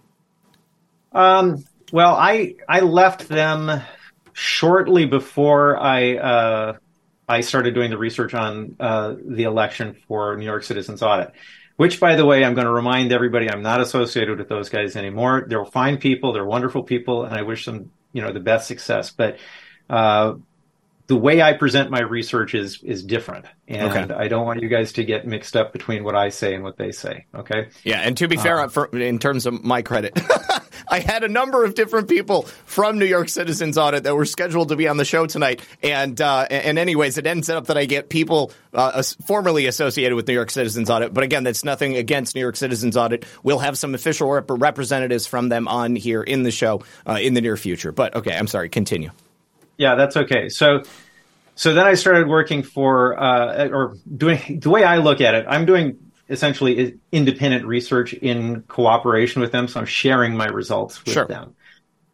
Um, 1.13 1.63
well, 1.93 2.15
I 2.15 2.55
I 2.67 2.81
left 2.81 3.29
them 3.29 3.81
shortly 4.33 5.05
before 5.05 5.77
I 5.77 6.17
uh, 6.17 6.77
I 7.27 7.41
started 7.41 7.73
doing 7.73 7.89
the 7.89 7.97
research 7.97 8.33
on 8.33 8.75
uh, 8.79 9.15
the 9.25 9.43
election 9.43 9.95
for 10.07 10.35
New 10.35 10.45
York 10.45 10.63
Citizens 10.63 11.01
Audit. 11.01 11.31
Which, 11.77 12.01
by 12.01 12.17
the 12.17 12.25
way, 12.25 12.43
I'm 12.43 12.55
going 12.55 12.67
to 12.67 12.73
remind 12.73 13.13
everybody 13.13 13.49
I'm 13.49 13.61
not 13.61 13.79
associated 13.79 14.37
with 14.37 14.49
those 14.49 14.67
guys 14.67 14.97
anymore. 14.97 15.45
They're 15.47 15.63
fine 15.63 15.97
people, 15.97 16.33
they're 16.33 16.43
wonderful 16.45 16.83
people, 16.83 17.23
and 17.23 17.33
I 17.33 17.43
wish 17.43 17.63
them 17.63 17.91
you 18.11 18.21
know 18.21 18.33
the 18.33 18.41
best 18.41 18.67
success. 18.67 19.11
But 19.11 19.37
uh, 19.89 20.33
the 21.09 21.17
way 21.17 21.41
I 21.41 21.53
present 21.53 21.89
my 21.89 22.01
research 22.01 22.53
is 22.53 22.83
is 22.83 23.03
different, 23.03 23.45
and 23.67 23.89
okay. 23.89 24.13
I 24.13 24.27
don't 24.27 24.45
want 24.45 24.61
you 24.61 24.69
guys 24.69 24.93
to 24.93 25.03
get 25.03 25.25
mixed 25.25 25.55
up 25.55 25.73
between 25.73 26.03
what 26.03 26.15
I 26.15 26.29
say 26.29 26.53
and 26.53 26.63
what 26.63 26.77
they 26.77 26.91
say. 26.91 27.25
Okay. 27.33 27.69
Yeah, 27.83 28.01
and 28.01 28.15
to 28.17 28.27
be 28.27 28.37
fair, 28.37 28.59
uh, 28.59 28.67
for, 28.67 28.85
in 28.95 29.17
terms 29.17 29.47
of 29.47 29.63
my 29.63 29.81
credit, 29.81 30.13
I 30.87 30.99
had 30.99 31.23
a 31.23 31.27
number 31.27 31.65
of 31.65 31.73
different 31.73 32.09
people 32.09 32.43
from 32.43 32.99
New 32.99 33.07
York 33.07 33.29
Citizens 33.29 33.75
Audit 33.75 34.03
that 34.03 34.15
were 34.15 34.25
scheduled 34.25 34.69
to 34.69 34.75
be 34.75 34.87
on 34.87 34.97
the 34.97 35.03
show 35.03 35.25
tonight, 35.25 35.65
and 35.81 36.21
uh, 36.21 36.45
and 36.51 36.77
anyways, 36.77 37.17
it 37.17 37.25
ends 37.25 37.49
up 37.49 37.65
that 37.67 37.77
I 37.77 37.85
get 37.85 38.09
people 38.09 38.51
uh, 38.75 39.01
formerly 39.25 39.65
associated 39.65 40.15
with 40.15 40.27
New 40.27 40.35
York 40.35 40.51
Citizens 40.51 40.91
Audit, 40.91 41.11
but 41.11 41.23
again, 41.23 41.43
that's 41.43 41.65
nothing 41.65 41.97
against 41.97 42.35
New 42.35 42.41
York 42.41 42.55
Citizens 42.55 42.95
Audit. 42.95 43.25
We'll 43.41 43.57
have 43.57 43.79
some 43.79 43.95
official 43.95 44.29
rep- 44.29 44.45
representatives 44.47 45.25
from 45.25 45.49
them 45.49 45.67
on 45.67 45.95
here 45.95 46.21
in 46.21 46.43
the 46.43 46.51
show 46.51 46.83
uh, 47.07 47.17
in 47.19 47.33
the 47.33 47.41
near 47.41 47.57
future. 47.57 47.91
But 47.91 48.15
okay, 48.15 48.37
I'm 48.37 48.45
sorry. 48.45 48.69
Continue. 48.69 49.09
Yeah, 49.79 49.95
that's 49.95 50.17
okay. 50.17 50.49
So, 50.49 50.83
so 51.55 51.73
then 51.73 51.87
I 51.87 51.93
started 51.93 52.27
working 52.27 52.63
for, 52.63 53.17
uh, 53.19 53.69
or 53.69 53.95
doing 54.15 54.59
the 54.59 54.69
way 54.69 54.83
I 54.83 54.97
look 54.97 55.21
at 55.21 55.33
it. 55.33 55.45
I'm 55.47 55.65
doing 55.65 55.97
essentially 56.29 56.99
independent 57.11 57.65
research 57.65 58.13
in 58.13 58.61
cooperation 58.63 59.41
with 59.41 59.53
them. 59.53 59.69
So 59.69 59.79
I'm 59.79 59.85
sharing 59.85 60.35
my 60.35 60.47
results 60.47 61.03
with 61.03 61.13
sure. 61.13 61.25
them. 61.25 61.55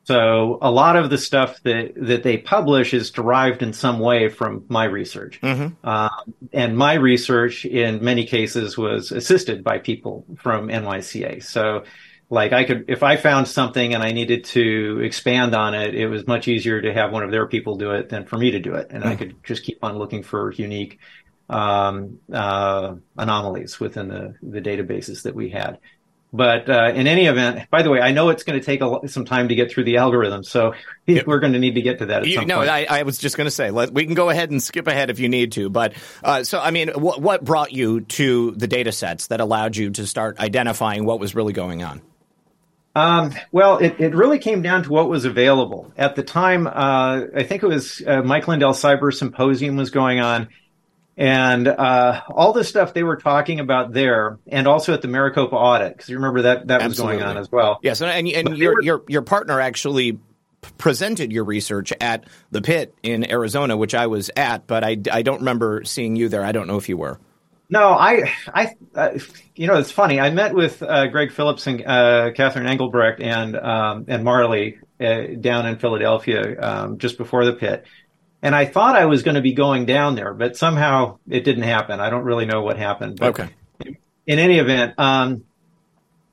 So 0.03 0.59
a 0.61 0.69
lot 0.69 0.95
of 0.95 1.09
the 1.09 1.17
stuff 1.17 1.59
that, 1.63 1.93
that 1.95 2.21
they 2.21 2.37
publish 2.37 2.93
is 2.93 3.09
derived 3.09 3.63
in 3.63 3.73
some 3.73 3.99
way 3.99 4.29
from 4.29 4.63
my 4.69 4.83
research. 4.83 5.41
Mm-hmm. 5.41 5.73
Uh, 5.83 6.09
and 6.53 6.77
my 6.77 6.93
research 6.93 7.65
in 7.65 8.03
many 8.03 8.25
cases 8.25 8.77
was 8.77 9.11
assisted 9.11 9.63
by 9.63 9.79
people 9.79 10.23
from 10.37 10.67
NYCA. 10.67 11.43
So 11.43 11.83
like 12.29 12.53
I 12.53 12.63
could, 12.63 12.85
if 12.87 13.03
I 13.03 13.17
found 13.17 13.47
something 13.47 13.93
and 13.93 14.01
I 14.01 14.11
needed 14.11 14.45
to 14.45 14.99
expand 15.03 15.53
on 15.53 15.75
it, 15.75 15.93
it 15.93 16.07
was 16.07 16.25
much 16.25 16.47
easier 16.47 16.81
to 16.81 16.93
have 16.93 17.11
one 17.11 17.23
of 17.23 17.31
their 17.31 17.47
people 17.47 17.77
do 17.77 17.91
it 17.91 18.09
than 18.09 18.25
for 18.25 18.37
me 18.37 18.51
to 18.51 18.59
do 18.59 18.73
it. 18.73 18.87
And 18.89 19.03
mm. 19.03 19.07
I 19.07 19.11
hmm. 19.11 19.17
could 19.17 19.43
just 19.43 19.63
keep 19.63 19.83
on 19.83 19.97
looking 19.97 20.23
for 20.23 20.51
unique, 20.51 20.99
um, 21.49 22.19
uh, 22.31 22.95
anomalies 23.17 23.79
within 23.79 24.07
the, 24.07 24.35
the 24.41 24.61
databases 24.61 25.23
that 25.23 25.35
we 25.35 25.49
had. 25.49 25.79
But 26.33 26.69
uh, 26.69 26.91
in 26.93 27.07
any 27.07 27.27
event, 27.27 27.69
by 27.69 27.81
the 27.81 27.89
way, 27.89 28.01
I 28.01 28.11
know 28.11 28.27
it's 28.27 28.43
going 28.43 28.59
to 28.59 28.65
take 28.65 28.81
a, 28.81 29.07
some 29.07 29.23
time 29.23 29.47
to 29.47 29.55
get 29.55 29.71
through 29.71 29.85
the 29.85 29.97
algorithm, 29.97 30.43
so 30.43 30.73
yep. 31.05 31.25
we're 31.25 31.39
going 31.39 31.53
to 31.53 31.59
need 31.59 31.75
to 31.75 31.81
get 31.81 31.99
to 31.99 32.07
that. 32.07 32.23
At 32.23 32.27
you, 32.27 32.35
some 32.35 32.47
no, 32.47 32.57
point. 32.57 32.69
I, 32.69 32.85
I, 32.89 33.03
was 33.03 33.17
just 33.17 33.37
going 33.37 33.45
to 33.45 33.51
say 33.51 33.71
let, 33.71 33.93
we 33.93 34.05
can 34.05 34.15
go 34.15 34.29
ahead 34.29 34.51
and 34.51 34.61
skip 34.61 34.87
ahead 34.87 35.09
if 35.09 35.19
you 35.19 35.29
need 35.29 35.53
to. 35.53 35.69
But 35.69 35.93
uh, 36.23 36.43
so, 36.43 36.59
I 36.59 36.71
mean, 36.71 36.89
wh- 36.89 37.21
what 37.21 37.45
brought 37.45 37.71
you 37.71 38.01
to 38.01 38.51
the 38.51 38.67
data 38.67 38.91
sets 38.91 39.27
that 39.27 39.39
allowed 39.39 39.77
you 39.77 39.91
to 39.91 40.05
start 40.05 40.37
identifying 40.39 41.05
what 41.05 41.21
was 41.21 41.35
really 41.35 41.53
going 41.53 41.83
on? 41.83 42.01
Um, 42.95 43.33
well, 43.51 43.77
it, 43.79 43.99
it 43.99 44.15
really 44.15 44.39
came 44.39 44.61
down 44.61 44.83
to 44.83 44.89
what 44.89 45.09
was 45.09 45.25
available 45.25 45.91
at 45.97 46.15
the 46.15 46.23
time. 46.23 46.65
Uh, 46.65 47.25
I 47.35 47.43
think 47.43 47.61
it 47.61 47.67
was 47.67 48.01
uh, 48.05 48.21
Mike 48.21 48.47
Lindell 48.47 48.71
Cyber 48.71 49.13
Symposium 49.13 49.75
was 49.75 49.89
going 49.89 50.21
on, 50.21 50.47
and 51.17 51.67
uh, 51.67 52.21
all 52.29 52.53
the 52.53 52.63
stuff 52.63 52.93
they 52.93 53.03
were 53.03 53.17
talking 53.17 53.59
about 53.59 53.91
there, 53.91 54.39
and 54.47 54.65
also 54.65 54.93
at 54.93 55.01
the 55.01 55.09
Maricopa 55.09 55.55
audit, 55.55 55.93
because 55.93 56.09
you 56.09 56.15
remember 56.15 56.43
that 56.43 56.67
that 56.67 56.81
Absolutely. 56.81 57.17
was 57.17 57.23
going 57.23 57.35
on 57.35 57.37
as 57.37 57.51
well. 57.51 57.79
Yes, 57.83 57.99
and 57.99 58.09
and, 58.09 58.27
and 58.47 58.57
your, 58.57 58.75
were, 58.75 58.81
your 58.81 59.03
your 59.09 59.21
partner 59.23 59.59
actually 59.59 60.17
presented 60.77 61.31
your 61.31 61.43
research 61.43 61.93
at 61.99 62.25
the 62.51 62.61
pit 62.61 62.95
in 63.03 63.29
Arizona, 63.29 63.77
which 63.77 63.93
I 63.93 64.07
was 64.07 64.31
at, 64.35 64.67
but 64.67 64.83
I, 64.83 64.97
I 65.11 65.21
don't 65.21 65.39
remember 65.39 65.83
seeing 65.83 66.15
you 66.15 66.29
there. 66.29 66.43
I 66.43 66.53
don't 66.53 66.67
know 66.67 66.77
if 66.77 66.89
you 66.89 66.97
were. 66.97 67.19
No, 67.69 67.89
I, 67.89 68.31
I, 68.53 68.75
uh, 68.93 69.17
you 69.55 69.67
know, 69.67 69.77
it's 69.77 69.91
funny. 69.91 70.19
I 70.19 70.29
met 70.29 70.53
with 70.53 70.83
uh, 70.83 71.07
Greg 71.07 71.31
Phillips 71.31 71.65
and 71.65 71.83
uh, 71.85 72.31
Catherine 72.35 72.67
Engelbrecht 72.67 73.21
and 73.21 73.55
um, 73.55 74.05
and 74.07 74.23
Marley 74.23 74.79
uh, 74.99 75.23
down 75.39 75.65
in 75.65 75.79
Philadelphia 75.79 76.59
um, 76.61 76.97
just 76.99 77.17
before 77.17 77.43
the 77.45 77.53
pit, 77.53 77.85
and 78.41 78.55
I 78.55 78.65
thought 78.65 78.95
I 78.95 79.05
was 79.05 79.23
going 79.23 79.35
to 79.35 79.41
be 79.41 79.53
going 79.53 79.85
down 79.85 80.15
there, 80.15 80.33
but 80.33 80.55
somehow 80.55 81.17
it 81.27 81.43
didn't 81.43 81.63
happen. 81.63 81.99
I 81.99 82.09
don't 82.09 82.23
really 82.23 82.45
know 82.45 82.61
what 82.61 82.77
happened. 82.77 83.17
But 83.19 83.39
okay. 83.39 83.49
In 84.27 84.39
any 84.39 84.59
event, 84.59 84.97
um, 84.99 85.43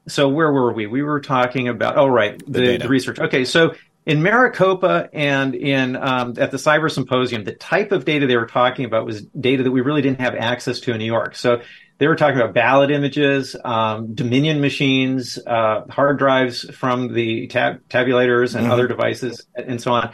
so 0.08 0.28
where 0.28 0.52
were 0.52 0.72
we? 0.72 0.86
We 0.86 1.02
were 1.02 1.20
talking 1.20 1.68
about. 1.68 1.96
Oh, 1.96 2.06
right, 2.06 2.38
the, 2.46 2.60
the, 2.60 2.76
the 2.78 2.88
research. 2.88 3.18
Okay, 3.18 3.44
so 3.44 3.74
in 4.04 4.22
Maricopa 4.22 5.08
and 5.12 5.54
in 5.54 5.96
um, 5.96 6.34
at 6.38 6.50
the 6.50 6.56
Cyber 6.56 6.90
Symposium, 6.90 7.44
the 7.44 7.52
type 7.52 7.92
of 7.92 8.04
data 8.04 8.26
they 8.26 8.36
were 8.36 8.46
talking 8.46 8.84
about 8.84 9.06
was 9.06 9.22
data 9.22 9.62
that 9.62 9.70
we 9.70 9.80
really 9.80 10.02
didn't 10.02 10.20
have 10.20 10.34
access 10.34 10.80
to 10.80 10.92
in 10.92 10.98
New 10.98 11.04
York. 11.04 11.36
So 11.36 11.62
they 11.98 12.08
were 12.08 12.16
talking 12.16 12.40
about 12.40 12.52
ballot 12.52 12.90
images, 12.90 13.54
um, 13.64 14.14
Dominion 14.14 14.60
machines, 14.60 15.38
uh, 15.46 15.84
hard 15.88 16.18
drives 16.18 16.68
from 16.74 17.12
the 17.12 17.46
tab- 17.46 17.88
tabulators 17.88 18.56
and 18.56 18.64
mm-hmm. 18.64 18.72
other 18.72 18.88
devices, 18.88 19.46
and 19.54 19.80
so 19.80 19.92
on. 19.92 20.12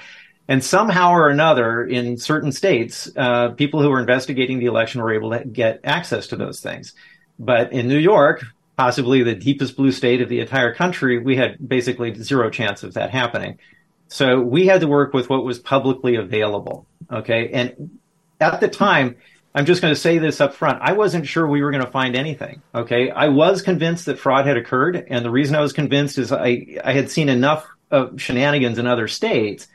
And 0.49 0.63
somehow 0.63 1.13
or 1.13 1.29
another, 1.29 1.85
in 1.85 2.19
certain 2.19 2.53
states, 2.53 3.11
uh, 3.17 3.51
people 3.51 3.81
who 3.81 3.89
were 3.89 4.01
investigating 4.01 4.59
the 4.59 4.67
election 4.67 5.01
were 5.01 5.13
able 5.13 5.31
to 5.31 5.45
get 5.45 5.81
access 5.85 6.27
to 6.29 6.37
those 6.37 6.61
things. 6.61 6.93
But 7.39 7.73
in 7.73 7.89
New 7.89 7.99
York, 7.99 8.45
possibly 8.77 9.23
the 9.23 9.35
deepest 9.35 9.77
blue 9.77 9.93
state 9.93 10.21
of 10.21 10.29
the 10.29 10.41
entire 10.41 10.75
country, 10.75 11.19
we 11.19 11.37
had 11.37 11.57
basically 11.67 12.15
zero 12.15 12.51
chance 12.51 12.83
of 12.83 12.95
that 12.95 13.11
happening. 13.11 13.59
So 14.09 14.41
we 14.41 14.67
had 14.67 14.81
to 14.81 14.87
work 14.87 15.13
with 15.13 15.29
what 15.29 15.45
was 15.45 15.59
publicly 15.59 16.17
available. 16.17 16.87
Okay. 17.11 17.51
And 17.53 17.99
at 18.41 18.61
the 18.61 18.69
time, 18.69 19.17
I'm 19.55 19.67
just 19.67 19.83
going 19.83 19.95
to 19.95 20.01
say 20.01 20.19
this 20.19 20.41
up 20.41 20.55
front. 20.55 20.81
I 20.83 20.93
wasn't 20.93 21.27
sure 21.27 21.47
we 21.47 21.63
were 21.63 21.71
going 21.71 21.85
to 21.85 21.91
find 21.91 22.17
anything. 22.17 22.63
Okay. 22.75 23.11
I 23.11 23.29
was 23.29 23.63
convinced 23.63 24.07
that 24.07 24.19
fraud 24.19 24.47
had 24.47 24.57
occurred. 24.57 25.07
And 25.09 25.25
the 25.25 25.31
reason 25.31 25.57
I 25.57 25.61
was 25.61 25.73
convinced 25.73 26.19
is 26.19 26.33
I, 26.33 26.79
I 26.83 26.93
had 26.93 27.11
seen 27.11 27.29
enough 27.29 27.67
of 27.91 28.21
shenanigans 28.21 28.79
in 28.79 28.87
other 28.87 29.09
states 29.09 29.69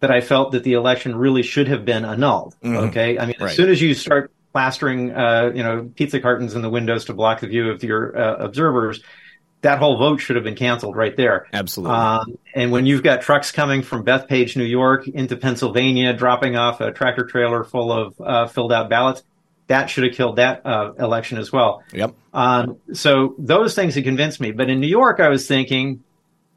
that 0.00 0.10
I 0.10 0.20
felt 0.20 0.52
that 0.52 0.64
the 0.64 0.72
election 0.72 1.14
really 1.14 1.42
should 1.42 1.68
have 1.68 1.84
been 1.84 2.04
annulled. 2.04 2.56
Mm-hmm. 2.62 2.76
Okay. 2.88 3.18
I 3.18 3.26
mean, 3.26 3.36
right. 3.40 3.50
as 3.50 3.56
soon 3.56 3.70
as 3.70 3.80
you 3.80 3.94
start 3.94 4.32
plastering, 4.52 5.12
uh, 5.12 5.52
you 5.54 5.62
know, 5.62 5.90
pizza 5.94 6.20
cartons 6.20 6.54
in 6.54 6.62
the 6.62 6.70
windows 6.70 7.06
to 7.06 7.14
block 7.14 7.40
the 7.40 7.46
view 7.46 7.70
of 7.70 7.82
your 7.82 8.16
uh, 8.16 8.36
observers, 8.36 9.02
that 9.62 9.78
whole 9.78 9.96
vote 9.96 10.20
should 10.20 10.36
have 10.36 10.44
been 10.44 10.56
canceled 10.56 10.96
right 10.96 11.16
there. 11.16 11.46
Absolutely. 11.52 11.96
Um, 11.96 12.38
and 12.54 12.70
when 12.70 12.84
you've 12.84 13.02
got 13.02 13.22
trucks 13.22 13.50
coming 13.52 13.82
from 13.82 14.04
Bethpage, 14.04 14.56
New 14.56 14.64
York 14.64 15.08
into 15.08 15.36
Pennsylvania, 15.36 16.12
dropping 16.12 16.56
off 16.56 16.80
a 16.80 16.92
tractor 16.92 17.24
trailer 17.24 17.64
full 17.64 17.92
of 17.92 18.20
uh, 18.20 18.46
filled 18.48 18.72
out 18.72 18.90
ballots, 18.90 19.22
that 19.68 19.88
should 19.88 20.04
have 20.04 20.14
killed 20.14 20.36
that 20.36 20.66
uh, 20.66 20.92
election 20.98 21.38
as 21.38 21.52
well. 21.52 21.82
Yep. 21.92 22.14
Um, 22.34 22.78
so 22.92 23.34
those 23.38 23.74
things 23.74 23.94
had 23.94 24.04
convinced 24.04 24.40
me. 24.40 24.50
But 24.50 24.68
in 24.68 24.80
New 24.80 24.88
York, 24.88 25.20
I 25.20 25.28
was 25.28 25.46
thinking, 25.46 26.02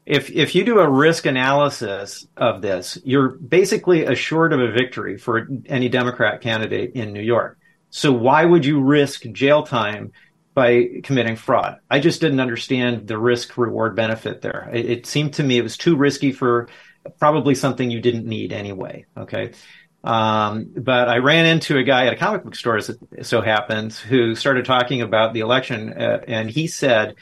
if 0.04 0.30
if 0.30 0.54
you 0.54 0.64
do 0.64 0.80
a 0.80 0.88
risk 0.88 1.26
analysis 1.26 2.26
of 2.36 2.60
this, 2.60 2.98
you're 3.04 3.28
basically 3.28 4.04
assured 4.04 4.52
of 4.52 4.60
a 4.60 4.72
victory 4.72 5.16
for 5.16 5.48
any 5.66 5.88
Democrat 5.88 6.40
candidate 6.40 6.92
in 6.94 7.12
New 7.12 7.22
York. 7.22 7.58
So 7.90 8.12
why 8.12 8.44
would 8.44 8.66
you 8.66 8.82
risk 8.82 9.22
jail 9.32 9.62
time 9.62 10.12
by 10.56 10.88
committing 11.02 11.36
fraud. 11.36 11.80
I 11.90 12.00
just 12.00 12.22
didn't 12.22 12.40
understand 12.40 13.06
the 13.06 13.18
risk 13.18 13.58
reward 13.58 13.94
benefit 13.94 14.40
there. 14.40 14.70
It, 14.72 14.90
it, 14.90 15.06
seemed 15.06 15.34
to 15.34 15.42
me 15.42 15.58
it 15.58 15.62
was 15.62 15.76
too 15.76 15.96
risky 15.96 16.32
for 16.32 16.70
probably 17.18 17.54
something 17.54 17.90
you 17.90 18.00
didn't 18.00 18.24
need 18.24 18.54
anyway. 18.54 19.04
Okay. 19.18 19.52
Um, 20.02 20.72
but 20.74 21.10
I 21.10 21.18
ran 21.18 21.44
into 21.44 21.76
a 21.76 21.82
guy 21.82 22.06
at 22.06 22.14
a 22.14 22.16
comic 22.16 22.42
book 22.42 22.54
store, 22.54 22.78
as 22.78 22.88
it 22.88 23.26
so 23.26 23.42
happens, 23.42 24.00
who 24.00 24.34
started 24.34 24.64
talking 24.64 25.02
about 25.02 25.34
the 25.34 25.40
election, 25.40 25.92
uh, 25.92 26.24
and 26.26 26.50
he 26.50 26.68
said 26.68 27.16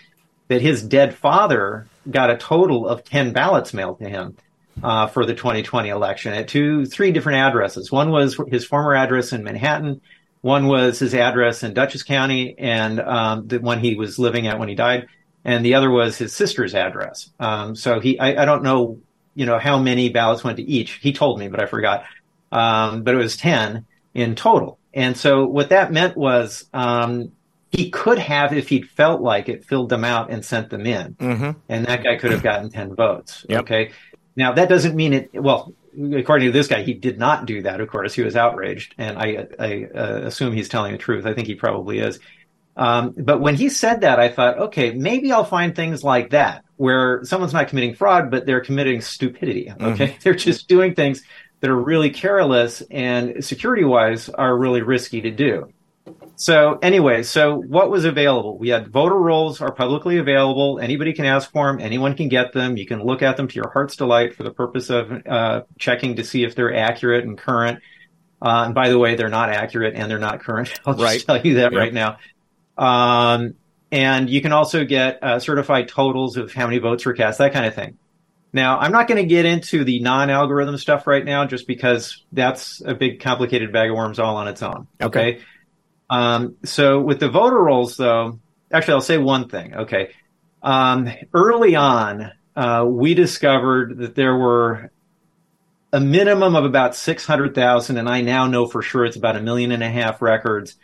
that 0.46 0.62
his 0.62 0.80
dead 0.80 1.12
father 1.12 1.88
got 2.08 2.30
a 2.30 2.36
total 2.36 2.86
of 2.86 3.02
10 3.02 3.32
ballots 3.32 3.74
mailed 3.74 3.98
to 3.98 4.08
him. 4.08 4.36
Uh, 4.82 5.06
for 5.06 5.24
the 5.24 5.34
2020 5.34 5.88
election 5.88 6.34
at 6.34 6.48
two, 6.48 6.84
three 6.84 7.12
different 7.12 7.38
addresses. 7.38 7.92
One 7.92 8.10
was 8.10 8.36
his 8.48 8.64
former 8.64 8.96
address 8.96 9.32
in 9.32 9.44
Manhattan. 9.44 10.00
One 10.44 10.66
was 10.66 10.98
his 10.98 11.14
address 11.14 11.62
in 11.62 11.72
Dutchess 11.72 12.02
County, 12.02 12.54
and 12.58 13.00
um, 13.00 13.48
the 13.48 13.60
one 13.60 13.78
he 13.78 13.94
was 13.94 14.18
living 14.18 14.46
at 14.46 14.58
when 14.58 14.68
he 14.68 14.74
died, 14.74 15.06
and 15.42 15.64
the 15.64 15.72
other 15.72 15.90
was 15.90 16.18
his 16.18 16.34
sister's 16.34 16.74
address. 16.74 17.30
Um, 17.40 17.74
so 17.74 17.98
he, 17.98 18.18
I, 18.18 18.42
I, 18.42 18.44
don't 18.44 18.62
know, 18.62 19.00
you 19.34 19.46
know, 19.46 19.58
how 19.58 19.78
many 19.78 20.10
ballots 20.10 20.44
went 20.44 20.58
to 20.58 20.62
each. 20.62 20.96
He 21.00 21.14
told 21.14 21.38
me, 21.38 21.48
but 21.48 21.62
I 21.62 21.66
forgot. 21.66 22.04
Um, 22.52 23.04
but 23.04 23.14
it 23.14 23.16
was 23.16 23.38
ten 23.38 23.86
in 24.12 24.34
total. 24.34 24.78
And 24.92 25.16
so 25.16 25.46
what 25.46 25.70
that 25.70 25.94
meant 25.94 26.14
was 26.14 26.66
um, 26.74 27.32
he 27.70 27.88
could 27.88 28.18
have, 28.18 28.52
if 28.52 28.68
he'd 28.68 28.90
felt 28.90 29.22
like 29.22 29.48
it, 29.48 29.64
filled 29.64 29.88
them 29.88 30.04
out 30.04 30.30
and 30.30 30.44
sent 30.44 30.68
them 30.68 30.84
in, 30.84 31.14
mm-hmm. 31.14 31.58
and 31.70 31.86
that 31.86 32.04
guy 32.04 32.16
could 32.16 32.32
have 32.32 32.42
gotten 32.42 32.68
ten 32.68 32.94
votes. 32.94 33.46
Yep. 33.48 33.60
Okay. 33.62 33.92
Now 34.36 34.52
that 34.52 34.68
doesn't 34.68 34.94
mean 34.94 35.14
it. 35.14 35.30
Well, 35.32 35.72
according 36.14 36.48
to 36.48 36.52
this 36.52 36.68
guy, 36.68 36.82
he 36.82 36.94
did 36.94 37.18
not 37.18 37.46
do 37.46 37.62
that. 37.62 37.80
Of 37.80 37.88
course, 37.88 38.14
he 38.14 38.22
was 38.22 38.36
outraged, 38.36 38.94
and 38.98 39.18
I, 39.18 39.46
I 39.58 39.86
uh, 39.94 40.20
assume 40.24 40.52
he's 40.52 40.68
telling 40.68 40.92
the 40.92 40.98
truth. 40.98 41.26
I 41.26 41.34
think 41.34 41.46
he 41.46 41.54
probably 41.54 41.98
is. 41.98 42.18
Um, 42.76 43.14
but 43.16 43.40
when 43.40 43.54
he 43.54 43.68
said 43.68 44.00
that, 44.00 44.18
I 44.18 44.28
thought, 44.28 44.58
okay, 44.58 44.92
maybe 44.92 45.32
I'll 45.32 45.44
find 45.44 45.74
things 45.74 46.02
like 46.02 46.30
that 46.30 46.64
where 46.76 47.24
someone's 47.24 47.52
not 47.52 47.68
committing 47.68 47.94
fraud, 47.94 48.30
but 48.30 48.46
they're 48.46 48.60
committing 48.60 49.00
stupidity. 49.00 49.70
Okay, 49.70 50.08
mm-hmm. 50.08 50.18
they're 50.22 50.34
just 50.34 50.68
doing 50.68 50.94
things 50.94 51.22
that 51.60 51.70
are 51.70 51.80
really 51.80 52.10
careless 52.10 52.82
and 52.90 53.44
security-wise 53.44 54.28
are 54.28 54.56
really 54.56 54.82
risky 54.82 55.22
to 55.22 55.30
do. 55.30 55.68
So 56.36 56.78
anyway, 56.82 57.22
so 57.22 57.56
what 57.56 57.90
was 57.90 58.04
available? 58.04 58.58
We 58.58 58.68
had 58.68 58.88
voter 58.88 59.14
rolls 59.14 59.60
are 59.60 59.72
publicly 59.72 60.18
available. 60.18 60.78
Anybody 60.80 61.12
can 61.12 61.24
ask 61.24 61.50
for 61.50 61.70
them. 61.70 61.80
Anyone 61.80 62.16
can 62.16 62.28
get 62.28 62.52
them. 62.52 62.76
You 62.76 62.86
can 62.86 63.02
look 63.02 63.22
at 63.22 63.36
them 63.36 63.48
to 63.48 63.54
your 63.54 63.70
heart's 63.70 63.96
delight 63.96 64.34
for 64.34 64.42
the 64.42 64.50
purpose 64.50 64.90
of 64.90 65.10
uh, 65.26 65.62
checking 65.78 66.16
to 66.16 66.24
see 66.24 66.44
if 66.44 66.54
they're 66.54 66.74
accurate 66.74 67.24
and 67.24 67.38
current. 67.38 67.80
Uh, 68.42 68.64
and 68.66 68.74
by 68.74 68.90
the 68.90 68.98
way, 68.98 69.14
they're 69.14 69.28
not 69.28 69.48
accurate 69.48 69.94
and 69.94 70.10
they're 70.10 70.18
not 70.18 70.40
current. 70.40 70.78
I'll 70.86 70.94
just 70.94 71.04
right. 71.04 71.20
tell 71.20 71.46
you 71.46 71.54
that 71.54 71.72
yep. 71.72 71.78
right 71.78 71.94
now. 71.94 72.18
Um, 72.76 73.54
and 73.90 74.28
you 74.28 74.42
can 74.42 74.52
also 74.52 74.84
get 74.84 75.22
uh, 75.22 75.38
certified 75.38 75.88
totals 75.88 76.36
of 76.36 76.52
how 76.52 76.66
many 76.66 76.78
votes 76.78 77.06
were 77.06 77.14
cast, 77.14 77.38
that 77.38 77.52
kind 77.52 77.64
of 77.64 77.74
thing. 77.74 77.96
Now, 78.52 78.78
I'm 78.78 78.92
not 78.92 79.08
going 79.08 79.20
to 79.20 79.26
get 79.26 79.46
into 79.46 79.84
the 79.84 80.00
non-algorithm 80.00 80.78
stuff 80.78 81.06
right 81.06 81.24
now, 81.24 81.44
just 81.44 81.66
because 81.66 82.24
that's 82.32 82.80
a 82.84 82.94
big, 82.94 83.20
complicated 83.20 83.72
bag 83.72 83.90
of 83.90 83.96
worms 83.96 84.18
all 84.18 84.36
on 84.36 84.46
its 84.46 84.62
own. 84.62 84.86
Okay. 85.00 85.34
okay? 85.34 85.44
Um, 86.14 86.56
so 86.64 87.00
with 87.00 87.18
the 87.18 87.28
voter 87.28 87.60
rolls, 87.60 87.96
though, 87.96 88.38
actually, 88.72 88.94
I'll 88.94 89.00
say 89.00 89.18
one 89.18 89.48
thing. 89.48 89.74
Okay. 89.74 90.10
Um, 90.62 91.10
early 91.32 91.74
on, 91.74 92.30
uh, 92.54 92.84
we 92.86 93.14
discovered 93.14 93.98
that 93.98 94.14
there 94.14 94.36
were 94.36 94.92
a 95.92 96.00
minimum 96.00 96.54
of 96.54 96.64
about 96.64 96.94
600,000, 96.94 97.98
and 97.98 98.08
I 98.08 98.20
now 98.20 98.46
know 98.46 98.66
for 98.66 98.80
sure 98.80 99.04
it's 99.04 99.16
about 99.16 99.36
a 99.36 99.40
million 99.40 99.72
and 99.72 99.82
a 99.82 99.90
half 99.90 100.22
records 100.22 100.76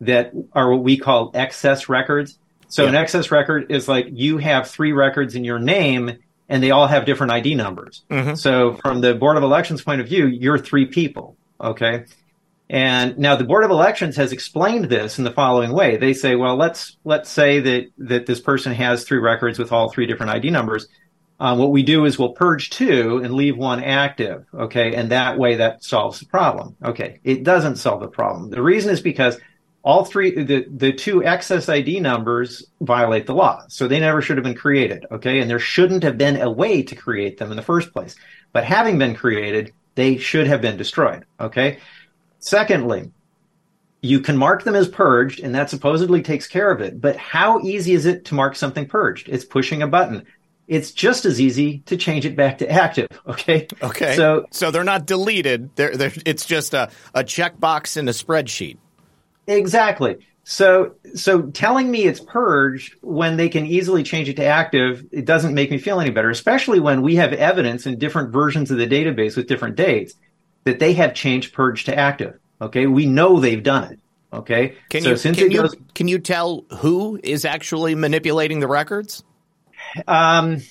that 0.00 0.32
are 0.52 0.70
what 0.70 0.82
we 0.82 0.96
call 0.96 1.32
excess 1.34 1.88
records. 1.88 2.38
So 2.68 2.82
yeah. 2.82 2.90
an 2.90 2.94
excess 2.94 3.30
record 3.30 3.70
is 3.70 3.88
like 3.88 4.06
you 4.10 4.38
have 4.38 4.68
three 4.70 4.92
records 4.92 5.34
in 5.34 5.44
your 5.44 5.58
name 5.58 6.18
and 6.48 6.62
they 6.62 6.70
all 6.70 6.86
have 6.86 7.04
different 7.04 7.32
ID 7.32 7.54
numbers. 7.54 8.04
Mm-hmm. 8.10 8.34
So 8.34 8.74
from 8.74 9.00
the 9.00 9.14
Board 9.14 9.36
of 9.36 9.42
Elections 9.42 9.82
point 9.82 10.00
of 10.00 10.08
view, 10.08 10.26
you're 10.26 10.58
three 10.58 10.86
people. 10.86 11.36
Okay. 11.60 12.04
And 12.70 13.16
now 13.18 13.34
the 13.34 13.44
Board 13.44 13.64
of 13.64 13.70
Elections 13.70 14.16
has 14.16 14.32
explained 14.32 14.86
this 14.86 15.18
in 15.18 15.24
the 15.24 15.30
following 15.30 15.72
way. 15.72 15.96
They 15.96 16.12
say, 16.12 16.34
well, 16.34 16.56
let's 16.56 16.98
let's 17.04 17.30
say 17.30 17.60
that 17.60 17.86
that 17.98 18.26
this 18.26 18.40
person 18.40 18.72
has 18.74 19.04
three 19.04 19.18
records 19.18 19.58
with 19.58 19.72
all 19.72 19.90
three 19.90 20.06
different 20.06 20.32
ID 20.32 20.50
numbers. 20.50 20.88
Um, 21.40 21.58
what 21.58 21.70
we 21.70 21.82
do 21.82 22.04
is 22.04 22.18
we'll 22.18 22.32
purge 22.32 22.70
two 22.70 23.18
and 23.22 23.32
leave 23.32 23.56
one 23.56 23.82
active. 23.82 24.44
Okay, 24.52 24.94
and 24.94 25.10
that 25.10 25.38
way 25.38 25.56
that 25.56 25.82
solves 25.82 26.20
the 26.20 26.26
problem. 26.26 26.76
Okay, 26.84 27.20
it 27.24 27.42
doesn't 27.42 27.76
solve 27.76 28.00
the 28.00 28.08
problem. 28.08 28.50
The 28.50 28.60
reason 28.60 28.90
is 28.90 29.00
because 29.00 29.38
all 29.82 30.04
three 30.04 30.42
the 30.42 30.66
the 30.68 30.92
two 30.92 31.24
excess 31.24 31.70
ID 31.70 32.00
numbers 32.00 32.66
violate 32.82 33.24
the 33.24 33.34
law, 33.34 33.62
so 33.68 33.88
they 33.88 34.00
never 34.00 34.20
should 34.20 34.36
have 34.36 34.44
been 34.44 34.54
created. 34.54 35.06
Okay, 35.10 35.40
and 35.40 35.48
there 35.48 35.58
shouldn't 35.58 36.02
have 36.02 36.18
been 36.18 36.38
a 36.38 36.50
way 36.50 36.82
to 36.82 36.94
create 36.94 37.38
them 37.38 37.50
in 37.50 37.56
the 37.56 37.62
first 37.62 37.94
place. 37.94 38.14
But 38.52 38.64
having 38.64 38.98
been 38.98 39.14
created, 39.14 39.72
they 39.94 40.18
should 40.18 40.46
have 40.46 40.60
been 40.60 40.76
destroyed. 40.76 41.24
Okay. 41.40 41.78
Secondly, 42.38 43.10
you 44.00 44.20
can 44.20 44.36
mark 44.36 44.64
them 44.64 44.76
as 44.76 44.88
purged, 44.88 45.40
and 45.40 45.54
that 45.54 45.70
supposedly 45.70 46.22
takes 46.22 46.46
care 46.46 46.70
of 46.70 46.80
it. 46.80 47.00
But 47.00 47.16
how 47.16 47.60
easy 47.60 47.92
is 47.92 48.06
it 48.06 48.24
to 48.26 48.34
mark 48.34 48.54
something 48.54 48.86
purged? 48.86 49.28
It's 49.28 49.44
pushing 49.44 49.82
a 49.82 49.88
button. 49.88 50.24
It's 50.68 50.92
just 50.92 51.24
as 51.24 51.40
easy 51.40 51.80
to 51.86 51.96
change 51.96 52.26
it 52.26 52.36
back 52.36 52.58
to 52.58 52.70
active. 52.70 53.08
Okay. 53.28 53.68
Okay. 53.82 54.16
So, 54.16 54.46
so 54.50 54.70
they're 54.70 54.84
not 54.84 55.06
deleted. 55.06 55.70
They're, 55.76 55.94
they're 55.96 56.12
it's 56.24 56.46
just 56.46 56.72
a, 56.72 56.90
a 57.14 57.22
checkbox 57.22 57.98
in 57.98 58.08
a 58.08 58.12
spreadsheet. 58.12 58.78
Exactly. 59.46 60.26
So, 60.44 60.94
so 61.14 61.42
telling 61.42 61.90
me 61.90 62.04
it's 62.04 62.20
purged 62.20 62.94
when 63.02 63.36
they 63.36 63.50
can 63.50 63.66
easily 63.66 64.02
change 64.02 64.30
it 64.30 64.36
to 64.36 64.44
active, 64.46 65.04
it 65.12 65.26
doesn't 65.26 65.52
make 65.52 65.70
me 65.70 65.76
feel 65.76 66.00
any 66.00 66.10
better, 66.10 66.30
especially 66.30 66.80
when 66.80 67.02
we 67.02 67.16
have 67.16 67.34
evidence 67.34 67.84
in 67.86 67.98
different 67.98 68.32
versions 68.32 68.70
of 68.70 68.78
the 68.78 68.86
database 68.86 69.36
with 69.36 69.46
different 69.46 69.76
dates 69.76 70.14
that 70.64 70.78
they 70.78 70.92
have 70.94 71.14
changed 71.14 71.52
purge 71.52 71.84
to 71.84 71.96
active. 71.96 72.38
Okay, 72.60 72.86
we 72.86 73.06
know 73.06 73.40
they've 73.40 73.62
done 73.62 73.92
it. 73.92 73.98
Okay, 74.32 74.76
can 74.90 75.02
so 75.02 75.10
you 75.10 75.16
since 75.16 75.38
can, 75.38 75.50
goes, 75.50 75.74
you 75.74 75.84
can 75.94 76.08
you 76.08 76.18
tell 76.18 76.64
who 76.78 77.18
is 77.22 77.44
actually 77.44 77.94
manipulating 77.94 78.60
the 78.60 78.68
records? 78.68 79.24
Um, 80.06 80.62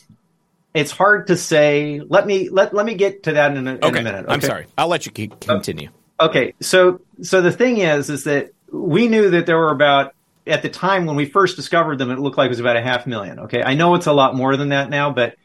it's 0.73 0.91
hard 0.91 1.27
to 1.27 1.37
say. 1.37 2.01
Let 2.07 2.27
me 2.27 2.49
let 2.49 2.73
let 2.73 2.85
me 2.85 2.93
get 2.93 3.23
to 3.23 3.33
that 3.33 3.57
in 3.57 3.67
a, 3.67 3.73
okay. 3.75 3.87
in 3.87 3.95
a 3.95 4.01
minute. 4.03 4.25
Okay? 4.25 4.33
I'm 4.33 4.41
sorry. 4.41 4.67
I'll 4.77 4.89
let 4.89 5.05
you 5.05 5.11
keep, 5.11 5.39
continue. 5.39 5.89
Okay, 6.19 6.53
so 6.59 7.01
so 7.21 7.41
the 7.41 7.51
thing 7.51 7.77
is, 7.77 8.09
is 8.09 8.25
that 8.25 8.51
we 8.71 9.07
knew 9.07 9.31
that 9.31 9.45
there 9.45 9.57
were 9.57 9.71
about 9.71 10.13
at 10.45 10.61
the 10.61 10.69
time 10.69 11.05
when 11.05 11.15
we 11.15 11.25
first 11.25 11.55
discovered 11.55 11.97
them, 11.97 12.11
it 12.11 12.19
looked 12.19 12.37
like 12.37 12.47
it 12.47 12.49
was 12.49 12.59
about 12.59 12.77
a 12.77 12.81
half 12.81 13.07
million. 13.07 13.39
Okay, 13.41 13.63
I 13.63 13.75
know 13.75 13.95
it's 13.95 14.07
a 14.07 14.13
lot 14.13 14.35
more 14.35 14.55
than 14.55 14.69
that 14.69 14.89
now, 14.89 15.11
but 15.11 15.35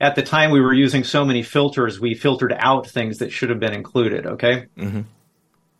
at 0.00 0.14
the 0.14 0.22
time 0.22 0.50
we 0.50 0.60
were 0.60 0.72
using 0.72 1.04
so 1.04 1.24
many 1.24 1.42
filters, 1.42 2.00
we 2.00 2.14
filtered 2.14 2.54
out 2.58 2.88
things 2.88 3.18
that 3.18 3.30
should 3.30 3.50
have 3.50 3.60
been 3.60 3.74
included. 3.74 4.26
Okay. 4.26 4.66
Mm-hmm. 4.76 5.02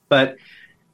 But 0.08 0.36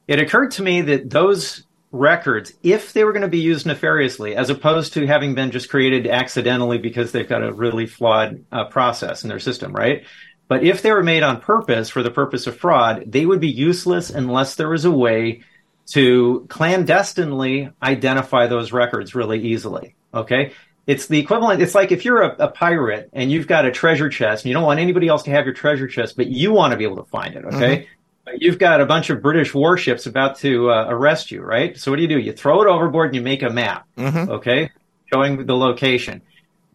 it 0.07 0.21
occurred 0.21 0.53
to 0.53 0.63
me 0.63 0.83
that 0.83 1.11
those 1.11 1.65
records, 1.91 2.53
if 2.63 2.93
they 2.93 3.03
were 3.03 3.13
going 3.13 3.23
to 3.23 3.29
be 3.29 3.41
used 3.41 3.67
nefariously, 3.67 4.37
as 4.37 4.51
opposed 4.51 4.93
to 4.93 5.07
having 5.07 5.35
been 5.35 5.51
just 5.51 5.69
created 5.69 6.07
accidentally 6.07 6.79
because 6.79 7.11
they've 7.11 7.29
got 7.29 7.43
a 7.43 7.53
really 7.53 7.87
flawed 7.87 8.45
uh, 8.53 8.67
process 8.67 9.25
in 9.25 9.29
their 9.29 9.41
system, 9.41 9.73
right? 9.73 10.05
But 10.49 10.63
if 10.63 10.83
they 10.83 10.93
were 10.93 11.03
made 11.03 11.25
on 11.25 11.41
purpose 11.41 11.89
for 11.89 12.05
the 12.05 12.11
purpose 12.11 12.47
of 12.47 12.57
fraud, 12.57 13.05
they 13.11 13.27
would 13.27 13.41
be 13.41 13.51
useless 13.51 14.11
unless 14.11 14.55
there 14.55 14.69
was 14.69 14.85
a 14.85 14.91
way 14.91 15.43
to 15.87 16.47
clandestinely 16.49 17.71
identify 17.83 18.47
those 18.47 18.73
records 18.73 19.17
really 19.17 19.41
easily. 19.41 19.97
Okay 20.15 20.53
it's 20.87 21.07
the 21.07 21.19
equivalent. 21.19 21.61
It's 21.61 21.75
like 21.75 21.91
if 21.91 22.05
you're 22.05 22.23
a, 22.23 22.37
a, 22.45 22.49
pirate 22.49 23.11
and 23.13 23.31
you've 23.31 23.49
got 23.49 23.67
a 23.67 23.73
treasure 23.73 24.09
chest 24.09 24.45
and 24.45 24.51
you 24.51 24.55
don't 24.55 24.63
want 24.63 24.79
anybody 24.79 25.09
else 25.09 25.25
to 25.25 25.31
have 25.33 25.45
your 25.45 25.55
treasure 25.55 25.89
chest, 25.89 26.17
but 26.17 26.29
you 26.29 26.53
want 26.53 26.73
to 26.73 26.77
be 26.77 26.85
able 26.85 26.97
to 26.97 27.11
find 27.11 27.35
it. 27.35 27.45
Okay. 27.45 27.79
Mm-hmm. 27.79 28.37
You've 28.39 28.59
got 28.59 28.81
a 28.81 28.87
bunch 28.87 29.11
of 29.11 29.23
British 29.23 29.55
warships 29.55 30.07
about 30.07 30.37
to 30.39 30.71
uh, 30.71 30.87
arrest 30.89 31.31
you, 31.31 31.43
right? 31.43 31.77
So 31.77 31.91
what 31.91 31.97
do 31.97 32.03
you 32.03 32.09
do? 32.09 32.19
You 32.19 32.33
throw 32.33 32.63
it 32.63 32.69
overboard 32.69 33.09
and 33.09 33.17
you 33.17 33.23
make 33.23 33.43
a 33.43 33.51
map. 33.51 33.87
Mm-hmm. 33.97 34.31
Okay. 34.31 34.71
Showing 35.13 35.47
the 35.47 35.57
location. 35.57 36.23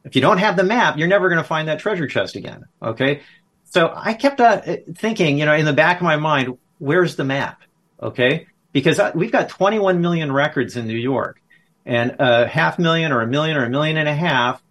If 0.03 0.15
you 0.15 0.21
don't 0.21 0.39
have 0.39 0.55
the 0.55 0.63
map, 0.63 0.97
you're 0.97 1.07
never 1.07 1.29
going 1.29 1.41
to 1.41 1.47
find 1.47 1.67
that 1.67 1.79
treasure 1.79 2.07
chest 2.07 2.35
again. 2.35 2.65
Okay. 2.81 3.21
So 3.65 3.93
I 3.95 4.13
kept 4.13 4.41
uh, 4.41 4.61
thinking, 4.95 5.37
you 5.37 5.45
know, 5.45 5.53
in 5.53 5.65
the 5.65 5.73
back 5.73 5.97
of 5.97 6.03
my 6.03 6.17
mind, 6.17 6.57
where's 6.79 7.15
the 7.15 7.23
map? 7.23 7.61
Okay. 8.01 8.47
Because 8.73 8.99
uh, 8.99 9.11
we've 9.13 9.31
got 9.31 9.49
21 9.49 10.01
million 10.01 10.31
records 10.31 10.75
in 10.75 10.87
New 10.87 10.97
York 10.97 11.40
and 11.85 12.15
a 12.19 12.47
half 12.47 12.79
million 12.79 13.11
or 13.11 13.21
a 13.21 13.27
million 13.27 13.57
or 13.57 13.65
a 13.65 13.69
million 13.69 13.97
and 13.97 14.07
a 14.09 14.15
half, 14.15 14.61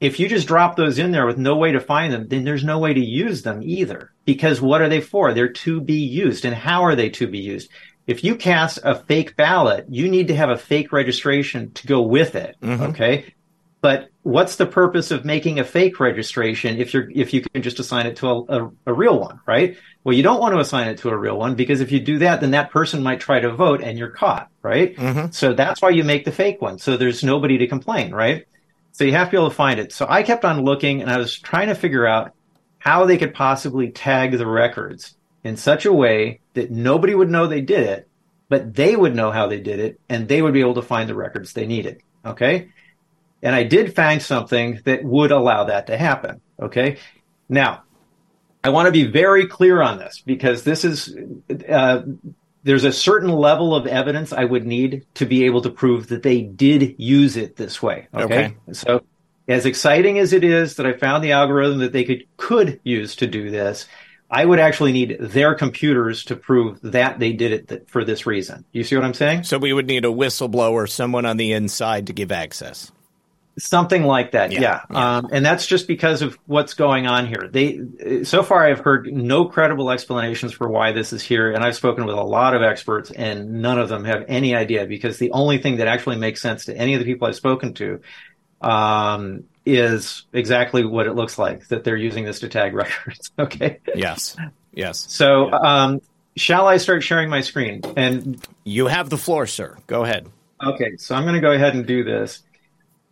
if 0.00 0.20
you 0.20 0.28
just 0.28 0.48
drop 0.48 0.76
those 0.76 0.98
in 0.98 1.12
there 1.12 1.26
with 1.26 1.38
no 1.38 1.56
way 1.56 1.72
to 1.72 1.80
find 1.80 2.12
them, 2.12 2.28
then 2.28 2.44
there's 2.44 2.64
no 2.64 2.78
way 2.78 2.92
to 2.92 3.00
use 3.00 3.42
them 3.42 3.60
either. 3.62 4.10
Because 4.24 4.60
what 4.60 4.82
are 4.82 4.88
they 4.88 5.00
for? 5.00 5.32
They're 5.32 5.52
to 5.52 5.80
be 5.80 5.98
used. 5.98 6.44
And 6.44 6.54
how 6.54 6.82
are 6.82 6.94
they 6.94 7.10
to 7.10 7.26
be 7.26 7.38
used? 7.38 7.70
If 8.06 8.22
you 8.22 8.36
cast 8.36 8.78
a 8.84 8.94
fake 8.94 9.34
ballot, 9.36 9.86
you 9.88 10.08
need 10.10 10.28
to 10.28 10.36
have 10.36 10.50
a 10.50 10.58
fake 10.58 10.92
registration 10.92 11.72
to 11.72 11.86
go 11.86 12.02
with 12.02 12.34
it. 12.34 12.56
Mm-hmm. 12.60 12.82
Okay. 12.82 13.33
But 13.84 14.08
what's 14.22 14.56
the 14.56 14.64
purpose 14.64 15.10
of 15.10 15.26
making 15.26 15.58
a 15.58 15.64
fake 15.64 16.00
registration 16.00 16.78
if 16.78 16.94
you're 16.94 17.10
if 17.10 17.34
you 17.34 17.42
can 17.42 17.60
just 17.60 17.80
assign 17.80 18.06
it 18.06 18.16
to 18.16 18.28
a, 18.28 18.42
a, 18.44 18.70
a, 18.86 18.94
real 18.94 19.20
one, 19.20 19.40
right? 19.44 19.76
Well, 20.04 20.16
you 20.16 20.22
don't 20.22 20.40
want 20.40 20.54
to 20.54 20.58
assign 20.58 20.88
it 20.88 20.96
to 21.00 21.10
a 21.10 21.18
real 21.18 21.36
one 21.36 21.54
because 21.54 21.82
if 21.82 21.92
you 21.92 22.00
do 22.00 22.20
that, 22.20 22.40
then 22.40 22.52
that 22.52 22.70
person 22.70 23.02
might 23.02 23.20
try 23.20 23.40
to 23.40 23.52
vote 23.52 23.82
and 23.82 23.98
you're 23.98 24.08
caught, 24.08 24.48
right? 24.62 24.96
Mm-hmm. 24.96 25.32
So 25.32 25.52
that's 25.52 25.82
why 25.82 25.90
you 25.90 26.02
make 26.02 26.24
the 26.24 26.32
fake 26.32 26.62
one. 26.62 26.78
So 26.78 26.96
there's 26.96 27.22
nobody 27.22 27.58
to 27.58 27.66
complain, 27.66 28.14
right? 28.14 28.46
So 28.92 29.04
you 29.04 29.12
have 29.12 29.26
to 29.26 29.32
be 29.32 29.36
able 29.36 29.50
to 29.50 29.54
find 29.54 29.78
it. 29.78 29.92
So 29.92 30.06
I 30.08 30.22
kept 30.22 30.46
on 30.46 30.64
looking 30.64 31.02
and 31.02 31.10
I 31.10 31.18
was 31.18 31.38
trying 31.38 31.68
to 31.68 31.74
figure 31.74 32.06
out 32.06 32.32
how 32.78 33.04
they 33.04 33.18
could 33.18 33.34
possibly 33.34 33.90
tag 33.90 34.32
the 34.32 34.46
records 34.46 35.14
in 35.42 35.58
such 35.58 35.84
a 35.84 35.92
way 35.92 36.40
that 36.54 36.70
nobody 36.70 37.14
would 37.14 37.28
know 37.28 37.48
they 37.48 37.60
did 37.60 37.86
it, 37.86 38.08
but 38.48 38.74
they 38.74 38.96
would 38.96 39.14
know 39.14 39.30
how 39.30 39.46
they 39.46 39.60
did 39.60 39.78
it 39.78 40.00
and 40.08 40.26
they 40.26 40.40
would 40.40 40.54
be 40.54 40.60
able 40.60 40.76
to 40.76 40.80
find 40.80 41.06
the 41.06 41.14
records 41.14 41.52
they 41.52 41.66
needed. 41.66 42.00
Okay. 42.24 42.70
And 43.44 43.54
I 43.54 43.62
did 43.62 43.94
find 43.94 44.20
something 44.20 44.80
that 44.84 45.04
would 45.04 45.30
allow 45.30 45.64
that 45.64 45.86
to 45.86 45.96
happen. 45.96 46.40
Okay. 46.60 46.96
Now, 47.48 47.82
I 48.64 48.70
want 48.70 48.86
to 48.86 48.92
be 48.92 49.04
very 49.04 49.46
clear 49.46 49.82
on 49.82 49.98
this 49.98 50.22
because 50.24 50.64
this 50.64 50.84
is, 50.84 51.14
uh, 51.68 52.02
there's 52.62 52.84
a 52.84 52.92
certain 52.92 53.28
level 53.28 53.76
of 53.76 53.86
evidence 53.86 54.32
I 54.32 54.44
would 54.44 54.66
need 54.66 55.04
to 55.14 55.26
be 55.26 55.44
able 55.44 55.60
to 55.60 55.70
prove 55.70 56.08
that 56.08 56.22
they 56.22 56.40
did 56.40 56.94
use 56.98 57.36
it 57.36 57.56
this 57.56 57.82
way. 57.82 58.08
Okay. 58.14 58.24
Okay. 58.24 58.56
So 58.72 59.04
as 59.46 59.66
exciting 59.66 60.18
as 60.18 60.32
it 60.32 60.42
is 60.42 60.76
that 60.76 60.86
I 60.86 60.94
found 60.94 61.22
the 61.22 61.32
algorithm 61.32 61.80
that 61.80 61.92
they 61.92 62.04
could 62.04 62.24
could 62.38 62.80
use 62.82 63.16
to 63.16 63.26
do 63.26 63.50
this, 63.50 63.86
I 64.30 64.46
would 64.46 64.58
actually 64.58 64.92
need 64.92 65.18
their 65.20 65.54
computers 65.54 66.24
to 66.24 66.36
prove 66.36 66.80
that 66.80 67.18
they 67.18 67.34
did 67.34 67.52
it 67.52 67.68
th- 67.68 67.82
for 67.86 68.04
this 68.04 68.24
reason. 68.24 68.64
You 68.72 68.82
see 68.82 68.96
what 68.96 69.04
I'm 69.04 69.12
saying? 69.12 69.42
So 69.44 69.58
we 69.58 69.74
would 69.74 69.86
need 69.86 70.06
a 70.06 70.08
whistleblower, 70.08 70.88
someone 70.90 71.26
on 71.26 71.36
the 71.36 71.52
inside 71.52 72.06
to 72.06 72.14
give 72.14 72.32
access. 72.32 72.90
Something 73.56 74.02
like 74.02 74.32
that, 74.32 74.50
Yeah, 74.50 74.60
yeah. 74.60 74.80
yeah. 74.90 75.16
Um, 75.18 75.28
and 75.32 75.46
that's 75.46 75.64
just 75.66 75.86
because 75.86 76.22
of 76.22 76.36
what's 76.46 76.74
going 76.74 77.06
on 77.06 77.26
here. 77.26 77.48
They, 77.50 78.24
so 78.24 78.42
far, 78.42 78.66
I've 78.66 78.80
heard 78.80 79.06
no 79.12 79.44
credible 79.44 79.90
explanations 79.90 80.52
for 80.52 80.68
why 80.68 80.90
this 80.92 81.12
is 81.12 81.22
here, 81.22 81.52
and 81.52 81.62
I've 81.62 81.76
spoken 81.76 82.04
with 82.04 82.16
a 82.16 82.22
lot 82.22 82.54
of 82.54 82.62
experts, 82.62 83.12
and 83.12 83.62
none 83.62 83.78
of 83.78 83.88
them 83.88 84.04
have 84.04 84.24
any 84.26 84.56
idea. 84.56 84.86
Because 84.86 85.18
the 85.18 85.30
only 85.30 85.58
thing 85.58 85.76
that 85.76 85.86
actually 85.86 86.16
makes 86.16 86.42
sense 86.42 86.64
to 86.64 86.76
any 86.76 86.94
of 86.94 86.98
the 87.00 87.04
people 87.06 87.28
I've 87.28 87.36
spoken 87.36 87.74
to 87.74 88.00
um, 88.60 89.44
is 89.66 90.24
exactly 90.32 90.84
what 90.84 91.06
it 91.06 91.14
looks 91.14 91.38
like 91.38 91.68
that 91.68 91.84
they're 91.84 91.96
using 91.96 92.24
this 92.24 92.40
to 92.40 92.48
tag 92.48 92.74
records. 92.82 93.30
okay, 93.38 93.78
Yes. 93.94 94.36
Yes. 94.72 95.06
so 95.08 95.52
um, 95.52 96.00
shall 96.36 96.66
I 96.66 96.78
start 96.78 97.02
sharing 97.04 97.30
my 97.30 97.40
screen? 97.42 97.82
And 97.96 98.44
You 98.64 98.86
have 98.88 99.10
the 99.10 99.18
floor, 99.18 99.46
sir. 99.46 99.76
Go 99.86 100.02
ahead. 100.02 100.28
Okay, 100.64 100.96
so 100.96 101.14
I'm 101.14 101.22
going 101.24 101.34
to 101.34 101.40
go 101.40 101.52
ahead 101.52 101.74
and 101.74 101.86
do 101.86 102.04
this. 102.04 102.42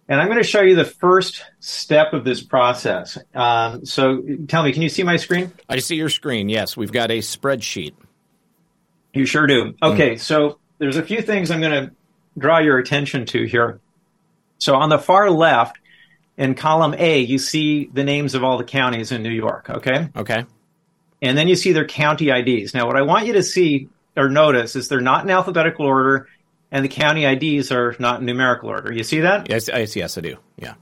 And 0.08 0.20
I'm 0.20 0.26
going 0.26 0.38
to 0.38 0.48
show 0.48 0.62
you 0.62 0.74
the 0.74 0.84
first 0.84 1.44
step 1.60 2.12
of 2.12 2.24
this 2.24 2.42
process. 2.42 3.16
Um, 3.34 3.86
so 3.86 4.22
tell 4.48 4.62
me, 4.62 4.72
can 4.72 4.82
you 4.82 4.88
see 4.88 5.04
my 5.04 5.16
screen? 5.16 5.52
I 5.68 5.78
see 5.78 5.96
your 5.96 6.08
screen. 6.08 6.48
Yes, 6.48 6.76
we've 6.76 6.92
got 6.92 7.10
a 7.10 7.18
spreadsheet. 7.18 7.94
You 9.14 9.26
sure 9.26 9.46
do. 9.46 9.74
Okay, 9.82 10.16
so 10.16 10.58
there's 10.78 10.96
a 10.96 11.02
few 11.02 11.22
things 11.22 11.50
I'm 11.50 11.60
going 11.60 11.86
to 11.86 11.94
draw 12.36 12.58
your 12.58 12.78
attention 12.78 13.26
to 13.26 13.44
here. 13.44 13.80
So 14.58 14.74
on 14.74 14.88
the 14.88 14.98
far 14.98 15.30
left, 15.30 15.78
in 16.36 16.54
column 16.54 16.94
A, 16.98 17.20
you 17.20 17.38
see 17.38 17.90
the 17.92 18.04
names 18.04 18.34
of 18.34 18.42
all 18.42 18.58
the 18.58 18.64
counties 18.64 19.12
in 19.12 19.22
New 19.22 19.30
York, 19.30 19.68
okay? 19.70 20.08
Okay. 20.16 20.44
And 21.20 21.36
then 21.38 21.46
you 21.46 21.56
see 21.56 21.72
their 21.72 21.86
county 21.86 22.30
IDs. 22.30 22.74
Now, 22.74 22.86
what 22.86 22.96
I 22.96 23.02
want 23.02 23.26
you 23.26 23.34
to 23.34 23.42
see 23.42 23.88
or 24.16 24.28
notice 24.28 24.74
is 24.76 24.88
they're 24.88 25.00
not 25.00 25.24
in 25.24 25.30
alphabetical 25.30 25.86
order 25.86 26.28
and 26.72 26.84
the 26.84 26.88
county 26.88 27.24
IDs 27.24 27.70
are 27.70 27.94
not 28.00 28.20
in 28.20 28.26
numerical 28.26 28.70
order. 28.70 28.92
You 28.92 29.04
see 29.04 29.20
that? 29.20 29.48
Yes, 29.48 29.68
yes, 29.68 29.94
yes, 29.94 30.18
I 30.18 30.22
do. 30.22 30.36
Yeah. 30.56 30.74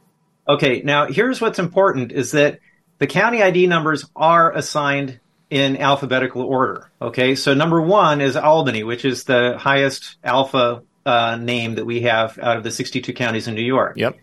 Okay, 0.49 0.83
now 0.83 1.07
here's 1.07 1.41
what's 1.41 1.59
important 1.59 2.13
is 2.13 2.31
that 2.31 2.61
the 2.99 3.07
county 3.07 3.43
ID 3.43 3.67
numbers 3.67 4.09
are 4.15 4.53
assigned 4.53 5.19
in 5.51 5.77
alphabetical 5.77 6.43
order. 6.43 6.91
Okay, 7.03 7.35
so 7.35 7.55
number 7.55 7.83
one 7.83 8.21
is 8.21 8.37
Albany, 8.37 8.85
which 8.85 9.05
is 9.05 9.25
the 9.25 9.59
highest 9.59 10.17
alpha 10.23 10.83
uh, 11.05 11.37
name 11.37 11.75
that 11.75 11.85
we 11.85 12.03
have 12.03 12.39
out 12.39 12.57
of 12.57 12.63
the 12.63 12.71
62 12.71 13.13
counties 13.13 13.49
in 13.49 13.55
New 13.55 13.63
York. 13.63 13.97
Yep. 13.97 14.17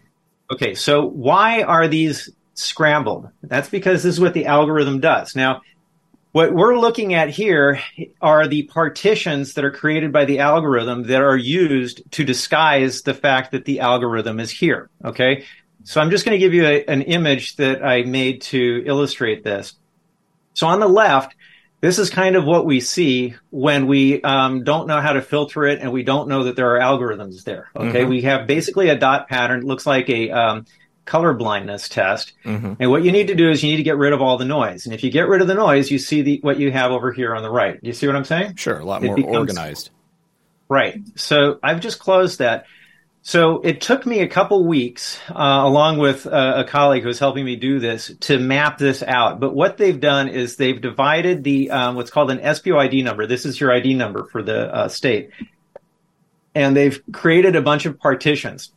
Okay, 0.49 0.73
so 0.73 1.05
why 1.05 1.63
are 1.63 1.89
these 1.89 2.29
scrambled? 2.53 3.29
That's 3.43 3.69
because 3.69 4.03
this 4.03 4.15
is 4.15 4.21
what 4.21 4.33
the 4.33 4.45
algorithm 4.45 5.01
does. 5.01 5.35
Now, 5.35 5.61
what 6.31 6.53
we're 6.53 6.77
looking 6.77 7.13
at 7.13 7.29
here 7.29 7.79
are 8.21 8.47
the 8.47 8.63
partitions 8.63 9.53
that 9.53 9.65
are 9.65 9.71
created 9.71 10.11
by 10.11 10.25
the 10.25 10.39
algorithm 10.39 11.03
that 11.03 11.21
are 11.21 11.37
used 11.37 12.01
to 12.11 12.23
disguise 12.23 13.01
the 13.01 13.13
fact 13.13 13.51
that 13.51 13.65
the 13.65 13.79
algorithm 13.79 14.39
is 14.39 14.51
here. 14.51 14.89
Okay, 15.03 15.45
so 15.83 16.01
I'm 16.01 16.09
just 16.11 16.25
going 16.25 16.37
to 16.37 16.45
give 16.45 16.53
you 16.53 16.65
a, 16.65 16.85
an 16.85 17.01
image 17.03 17.55
that 17.55 17.83
I 17.83 18.03
made 18.03 18.41
to 18.43 18.83
illustrate 18.85 19.43
this. 19.43 19.73
So 20.53 20.67
on 20.67 20.79
the 20.79 20.87
left, 20.87 21.35
this 21.81 21.99
is 21.99 22.09
kind 22.09 22.35
of 22.35 22.43
what 22.45 22.65
we 22.65 22.79
see 22.79 23.35
when 23.51 23.87
we 23.87 24.21
um, 24.23 24.63
don't 24.63 24.87
know 24.87 24.99
how 24.99 25.13
to 25.13 25.21
filter 25.21 25.65
it 25.65 25.79
and 25.79 25.91
we 25.91 26.03
don't 26.03 26.27
know 26.27 26.43
that 26.45 26.55
there 26.55 26.75
are 26.75 26.79
algorithms 26.79 27.43
there. 27.43 27.69
Okay, 27.75 28.03
Mhm. 28.03 28.09
we 28.09 28.21
have 28.23 28.47
basically 28.47 28.89
a 28.89 28.97
dot 28.97 29.29
pattern. 29.29 29.59
It 29.59 29.65
looks 29.65 29.85
like 29.85 30.09
a 30.09 30.31
um, 30.31 30.65
color 31.07 31.33
blindness 31.33 31.89
test. 31.89 32.33
hmm 32.43 32.73
And 32.79 32.91
what 32.91 33.03
you 33.03 33.11
need 33.11 33.27
to 33.27 33.35
do 33.35 33.49
is 33.49 33.63
you 33.63 33.71
need 33.71 33.77
to 33.77 33.83
get 33.83 33.97
rid 33.97 34.13
of 34.13 34.21
all 34.21 34.37
the 34.37 34.45
noise. 34.45 34.85
And 34.85 34.93
if 34.93 35.03
you 35.03 35.09
get 35.09 35.27
rid 35.27 35.41
of 35.41 35.47
the 35.47 35.55
noise, 35.55 35.89
you 35.89 35.97
see 35.97 36.21
the 36.21 36.39
what 36.43 36.59
you 36.59 36.71
have 36.71 36.91
over 36.91 37.11
here 37.11 37.33
on 37.33 37.41
the 37.41 37.49
right. 37.49 37.79
You 37.81 37.93
see 37.93 38.05
what 38.05 38.15
I'm 38.15 38.25
saying? 38.25 38.55
Sure. 38.57 38.77
A 38.79 38.85
lot 38.85 39.03
It 39.03 39.07
more 39.07 39.15
becomes- 39.15 39.35
organized. 39.37 39.89
Right. 40.69 41.01
So 41.15 41.59
I've 41.63 41.79
just 41.79 41.97
closed 41.97 42.39
that. 42.39 42.65
So 43.21 43.59
it 43.61 43.81
took 43.81 44.05
me 44.05 44.19
a 44.21 44.27
couple 44.27 44.63
weeks, 44.65 45.19
uh, 45.29 45.33
along 45.65 45.97
with 45.97 46.25
uh, 46.25 46.53
a 46.57 46.63
colleague 46.63 47.01
who 47.01 47.07
was 47.09 47.19
helping 47.19 47.43
me 47.43 47.57
do 47.57 47.79
this, 47.79 48.09
to 48.21 48.39
map 48.39 48.77
this 48.77 49.03
out. 49.03 49.39
But 49.41 49.53
what 49.53 49.75
they've 49.77 49.99
done 49.99 50.29
is 50.29 50.55
they've 50.55 50.79
divided 50.79 51.43
the 51.43 51.71
um, 51.71 51.95
what's 51.95 52.09
called 52.11 52.31
an 52.31 52.39
SPO 52.39 52.77
ID 52.77 53.01
number. 53.01 53.27
This 53.27 53.45
is 53.45 53.59
your 53.59 53.73
ID 53.73 53.95
number 53.95 54.23
for 54.25 54.41
the 54.41 54.73
uh, 54.73 54.87
state, 54.87 55.31
and 56.55 56.75
they've 56.75 57.01
created 57.11 57.55
a 57.57 57.61
bunch 57.61 57.85
of 57.85 57.99
partitions. 57.99 58.71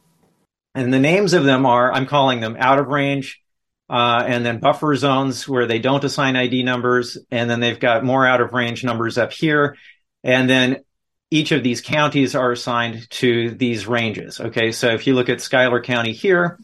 And 0.74 0.92
the 0.92 1.00
names 1.00 1.33
of 1.33 1.44
them 1.44 1.66
are 1.66 1.92
I'm 1.92 2.06
calling 2.06 2.40
them 2.40 2.56
out 2.59 2.78
of 2.78 2.87
range, 2.87 3.42
uh, 3.88 4.24
and 4.26 4.46
then 4.46 4.61
buffer 4.61 4.94
zones 4.94 5.48
where 5.48 5.66
they 5.66 5.78
don't 5.78 6.04
assign 6.04 6.37
ID 6.37 6.62
numbers, 6.62 7.18
and 7.30 7.50
then 7.50 7.61
they've 7.61 7.80
got 7.80 8.04
more 8.04 8.26
out 8.26 8.40
of 8.40 8.52
range 8.52 8.85
numbers 8.85 9.18
up 9.18 9.33
here, 9.33 9.76
and 10.22 10.48
then 10.48 10.85
each 11.30 11.52
of 11.52 11.62
these 11.62 11.80
counties 11.80 12.35
are 12.35 12.52
assigned 12.52 13.09
to 13.11 13.50
these 13.50 13.87
ranges. 13.87 14.40
Okay, 14.40 14.72
so 14.72 14.88
if 14.88 15.06
you 15.06 15.14
look 15.14 15.28
at 15.28 15.40
Schuyler 15.40 15.80
County 15.80 16.12
here, 16.12 16.59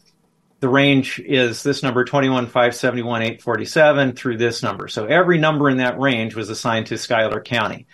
the 0.59 0.69
range 0.69 1.19
is 1.19 1.63
this 1.63 1.83
number 1.83 2.03
21, 2.03 2.47
571, 2.47 3.21
847 3.21 4.13
through 4.13 4.37
this 4.37 4.63
number. 4.63 4.87
So 4.87 5.05
every 5.05 5.37
number 5.37 5.69
in 5.69 5.77
that 5.77 5.99
range 5.99 6.35
was 6.35 6.49
assigned 6.49 6.87
to 6.87 6.97
Schuyler 6.97 7.41
County. 7.41 7.87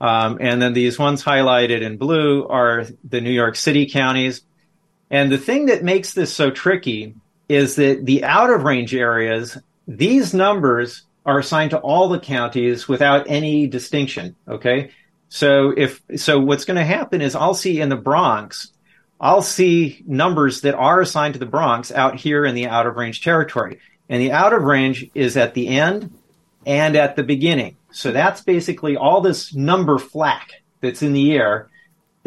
Um, 0.00 0.38
and 0.40 0.62
then 0.62 0.72
these 0.72 0.98
ones 0.98 1.22
highlighted 1.22 1.82
in 1.82 1.98
blue 1.98 2.46
are 2.46 2.86
the 3.04 3.20
New 3.20 3.32
York 3.32 3.56
City 3.56 3.88
counties. 3.90 4.42
And 5.10 5.32
the 5.32 5.38
thing 5.38 5.66
that 5.66 5.82
makes 5.82 6.12
this 6.12 6.32
so 6.32 6.50
tricky 6.50 7.14
is 7.48 7.76
that 7.76 8.04
the 8.04 8.24
out 8.24 8.50
of 8.50 8.64
range 8.64 8.94
areas, 8.94 9.56
these 9.86 10.34
numbers 10.34 11.02
are 11.24 11.38
assigned 11.38 11.70
to 11.70 11.78
all 11.78 12.08
the 12.08 12.20
counties 12.20 12.88
without 12.88 13.26
any 13.28 13.66
distinction. 13.66 14.36
Okay. 14.46 14.90
So 15.28 15.72
if, 15.76 16.02
so 16.16 16.38
what's 16.38 16.64
going 16.64 16.76
to 16.76 16.84
happen 16.84 17.20
is 17.20 17.34
I'll 17.34 17.54
see 17.54 17.80
in 17.80 17.88
the 17.88 17.96
Bronx, 17.96 18.72
I'll 19.20 19.42
see 19.42 20.02
numbers 20.06 20.62
that 20.62 20.74
are 20.74 21.00
assigned 21.00 21.34
to 21.34 21.40
the 21.40 21.46
Bronx 21.46 21.90
out 21.92 22.16
here 22.16 22.44
in 22.44 22.54
the 22.54 22.66
out 22.66 22.86
of 22.86 22.96
range 22.96 23.22
territory. 23.22 23.80
And 24.08 24.22
the 24.22 24.32
out 24.32 24.52
of 24.52 24.62
range 24.62 25.10
is 25.14 25.36
at 25.36 25.54
the 25.54 25.68
end 25.68 26.14
and 26.64 26.96
at 26.96 27.16
the 27.16 27.22
beginning. 27.22 27.76
So 27.90 28.12
that's 28.12 28.42
basically 28.42 28.96
all 28.96 29.20
this 29.20 29.54
number 29.54 29.98
flack 29.98 30.62
that's 30.80 31.02
in 31.02 31.12
the 31.12 31.32
air 31.34 31.68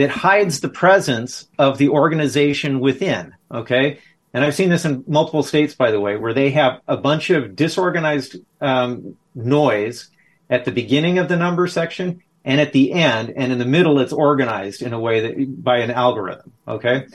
that 0.02 0.10
hides 0.10 0.62
the 0.62 0.70
presence 0.70 1.48
of 1.60 1.78
the 1.78 1.90
organization 1.90 2.80
within. 2.80 3.36
Okay. 3.52 4.00
And 4.34 4.44
I've 4.44 4.56
seen 4.56 4.70
this 4.70 4.84
in 4.84 5.04
multiple 5.06 5.44
states, 5.44 5.76
by 5.76 5.92
the 5.92 6.00
way, 6.00 6.18
where 6.18 6.34
they 6.34 6.50
have 6.52 6.82
a 6.88 6.98
bunch 6.98 7.30
of 7.30 7.56
disorganized 7.56 8.38
um, 8.62 9.16
noise 9.36 10.10
at 10.50 10.66
the 10.66 10.72
beginning 10.72 11.20
of 11.20 11.28
the 11.28 11.36
number 11.36 11.68
section 11.68 12.24
and 12.44 12.60
at 12.60 12.74
the 12.74 12.94
end, 12.94 13.32
and 13.36 13.52
in 13.52 13.60
the 13.60 13.66
middle, 13.66 14.00
it's 14.00 14.12
organized 14.12 14.82
in 14.82 14.94
a 14.94 15.00
way 15.00 15.20
that 15.20 15.64
by 15.64 15.78
an 15.78 15.92
algorithm. 15.92 16.52
Okay. 16.68 17.06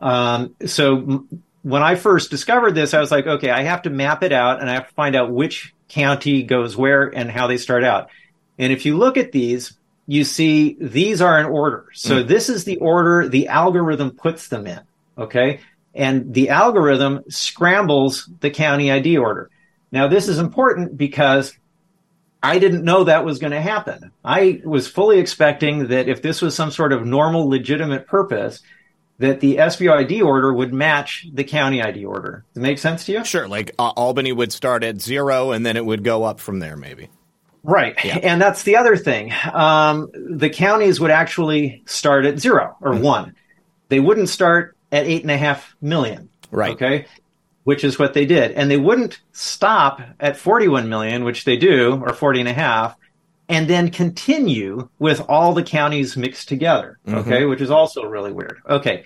Um, 0.00 0.54
so 0.64 1.26
when 1.60 1.82
I 1.82 1.96
first 1.96 2.30
discovered 2.30 2.74
this, 2.74 2.94
I 2.94 3.00
was 3.00 3.10
like, 3.10 3.26
okay, 3.26 3.50
I 3.50 3.64
have 3.64 3.82
to 3.82 3.90
map 3.90 4.22
it 4.22 4.32
out 4.32 4.62
and 4.62 4.70
I 4.70 4.74
have 4.74 4.88
to 4.88 4.94
find 4.94 5.14
out 5.14 5.30
which 5.30 5.74
county 5.88 6.44
goes 6.44 6.78
where 6.78 7.08
and 7.14 7.30
how 7.30 7.46
they 7.46 7.58
start 7.58 7.84
out. 7.84 8.08
And 8.58 8.72
if 8.72 8.86
you 8.86 8.96
look 8.96 9.18
at 9.18 9.32
these, 9.32 9.76
you 10.06 10.24
see 10.24 10.76
these 10.80 11.22
are 11.22 11.38
in 11.38 11.46
order. 11.46 11.86
So 11.94 12.22
this 12.22 12.48
is 12.48 12.64
the 12.64 12.78
order 12.78 13.28
the 13.28 13.48
algorithm 13.48 14.10
puts 14.12 14.48
them 14.48 14.66
in. 14.66 14.80
Okay. 15.16 15.60
And 15.94 16.32
the 16.32 16.48
algorithm 16.48 17.22
scrambles 17.28 18.28
the 18.40 18.50
county 18.50 18.90
ID 18.90 19.18
order. 19.18 19.50
Now, 19.90 20.08
this 20.08 20.26
is 20.26 20.38
important 20.38 20.96
because 20.96 21.54
I 22.42 22.58
didn't 22.58 22.84
know 22.84 23.04
that 23.04 23.24
was 23.24 23.38
going 23.38 23.52
to 23.52 23.60
happen. 23.60 24.10
I 24.24 24.62
was 24.64 24.88
fully 24.88 25.18
expecting 25.18 25.88
that 25.88 26.08
if 26.08 26.22
this 26.22 26.42
was 26.42 26.54
some 26.54 26.70
sort 26.70 26.92
of 26.92 27.06
normal, 27.06 27.48
legitimate 27.48 28.06
purpose, 28.06 28.62
that 29.18 29.40
the 29.40 29.56
SBOID 29.56 30.24
order 30.24 30.52
would 30.52 30.72
match 30.72 31.26
the 31.32 31.44
county 31.44 31.82
ID 31.82 32.04
order. 32.04 32.44
Does 32.54 32.60
it 32.60 32.66
make 32.66 32.78
sense 32.78 33.04
to 33.04 33.12
you? 33.12 33.24
Sure. 33.24 33.46
Like 33.46 33.72
uh, 33.78 33.90
Albany 33.90 34.32
would 34.32 34.52
start 34.52 34.82
at 34.82 35.00
zero 35.00 35.52
and 35.52 35.64
then 35.64 35.76
it 35.76 35.84
would 35.84 36.02
go 36.02 36.24
up 36.24 36.40
from 36.40 36.58
there, 36.58 36.76
maybe. 36.76 37.08
Right. 37.62 37.94
Yeah. 38.04 38.18
And 38.22 38.40
that's 38.42 38.64
the 38.64 38.76
other 38.76 38.96
thing. 38.96 39.32
Um, 39.52 40.10
the 40.14 40.50
counties 40.50 40.98
would 41.00 41.10
actually 41.12 41.82
start 41.86 42.24
at 42.24 42.38
zero 42.40 42.76
or 42.80 42.92
Mm-hmm. 42.92 43.02
one. 43.04 43.36
They 43.88 44.00
wouldn't 44.00 44.28
start 44.28 44.76
at 44.90 45.06
eight 45.06 45.22
and 45.22 45.30
a 45.30 45.36
half 45.36 45.74
million. 45.80 46.28
Right. 46.50 46.72
Okay. 46.72 47.06
Which 47.64 47.84
is 47.84 47.98
what 47.98 48.14
they 48.14 48.26
did. 48.26 48.52
And 48.52 48.70
they 48.70 48.76
wouldn't 48.78 49.20
stop 49.32 50.00
at 50.18 50.36
41 50.36 50.88
million, 50.88 51.22
which 51.24 51.44
they 51.44 51.56
do, 51.56 52.02
or 52.04 52.12
40 52.12 52.40
and 52.40 52.48
a 52.48 52.52
half, 52.52 52.96
and 53.48 53.68
then 53.68 53.90
continue 53.90 54.88
with 54.98 55.20
all 55.28 55.52
the 55.52 55.62
counties 55.62 56.16
mixed 56.16 56.48
together. 56.48 56.98
Mm-hmm. 57.06 57.18
Okay. 57.18 57.44
Which 57.44 57.60
is 57.60 57.70
also 57.70 58.02
really 58.04 58.32
weird. 58.32 58.60
Okay. 58.68 59.04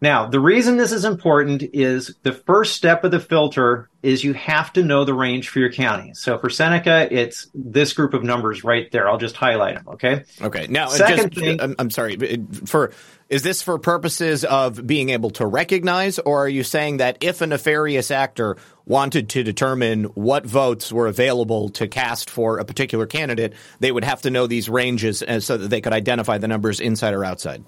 Now, 0.00 0.26
the 0.26 0.38
reason 0.38 0.76
this 0.76 0.92
is 0.92 1.04
important 1.04 1.62
is 1.72 2.14
the 2.22 2.32
first 2.32 2.76
step 2.76 3.02
of 3.02 3.10
the 3.10 3.18
filter 3.18 3.88
is 4.02 4.22
you 4.22 4.32
have 4.34 4.72
to 4.74 4.84
know 4.84 5.04
the 5.04 5.14
range 5.14 5.48
for 5.48 5.58
your 5.58 5.72
county. 5.72 6.14
So 6.14 6.38
for 6.38 6.48
Seneca, 6.48 7.08
it's 7.10 7.48
this 7.52 7.92
group 7.92 8.14
of 8.14 8.22
numbers 8.22 8.62
right 8.62 8.90
there. 8.92 9.08
I'll 9.08 9.18
just 9.18 9.36
highlight 9.36 9.74
them. 9.74 9.88
Okay. 9.88 10.24
Okay. 10.40 10.68
Now, 10.68 10.86
Second 10.86 11.32
just, 11.32 11.44
thing, 11.44 11.74
I'm, 11.78 11.90
sorry 11.90 12.16
for 12.64 12.92
is 13.28 13.42
this 13.42 13.60
for 13.60 13.78
purposes 13.78 14.44
of 14.44 14.86
being 14.86 15.10
able 15.10 15.30
to 15.30 15.46
recognize, 15.46 16.18
or 16.20 16.44
are 16.44 16.48
you 16.48 16.62
saying 16.62 16.98
that 16.98 17.18
if 17.20 17.40
a 17.40 17.46
nefarious 17.46 18.10
actor 18.10 18.56
wanted 18.86 19.28
to 19.30 19.42
determine 19.42 20.04
what 20.04 20.46
votes 20.46 20.92
were 20.92 21.08
available 21.08 21.68
to 21.70 21.88
cast 21.88 22.30
for 22.30 22.58
a 22.58 22.64
particular 22.64 23.06
candidate, 23.06 23.52
they 23.80 23.92
would 23.92 24.04
have 24.04 24.22
to 24.22 24.30
know 24.30 24.46
these 24.46 24.68
ranges 24.68 25.22
uh, 25.22 25.40
so 25.40 25.58
that 25.58 25.68
they 25.68 25.80
could 25.80 25.92
identify 25.92 26.38
the 26.38 26.48
numbers 26.48 26.80
inside 26.80 27.12
or 27.12 27.24
outside? 27.24 27.64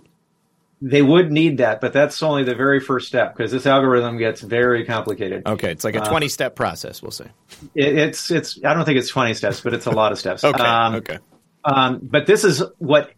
They 0.83 1.03
would 1.03 1.31
need 1.31 1.59
that, 1.59 1.83
but 1.83 1.93
that's 1.93 2.23
only 2.23 2.43
the 2.43 2.55
very 2.55 2.81
first 2.81 3.07
step 3.07 3.37
because 3.37 3.53
this 3.53 3.67
algorithm 3.67 4.17
gets 4.17 4.41
very 4.41 4.87
complicated. 4.87 5.47
Okay, 5.47 5.71
it's 5.71 5.85
like 5.85 5.95
a 5.95 6.03
uh, 6.03 6.09
twenty-step 6.09 6.57
process. 6.57 7.03
We'll 7.03 7.11
say 7.11 7.27
it, 7.75 7.99
it's 7.99 8.31
it's. 8.31 8.59
I 8.65 8.73
don't 8.73 8.87
think 8.87 8.99
it's 8.99 9.11
twenty 9.11 9.35
steps, 9.35 9.61
but 9.61 9.75
it's 9.75 9.85
a 9.85 9.91
lot 9.91 10.11
of 10.11 10.19
steps. 10.19 10.43
okay, 10.45 10.63
um, 10.63 10.95
okay. 10.97 11.19
Um, 11.65 11.99
but 12.03 12.27
this 12.27 12.45
is 12.45 12.63
what 12.79 13.11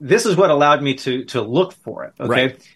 this 0.00 0.24
is 0.24 0.36
what 0.36 0.50
allowed 0.50 0.82
me 0.82 0.94
to 0.94 1.24
to 1.26 1.42
look 1.42 1.72
for 1.72 2.04
it. 2.04 2.14
Okay. 2.20 2.30
Right. 2.30 2.68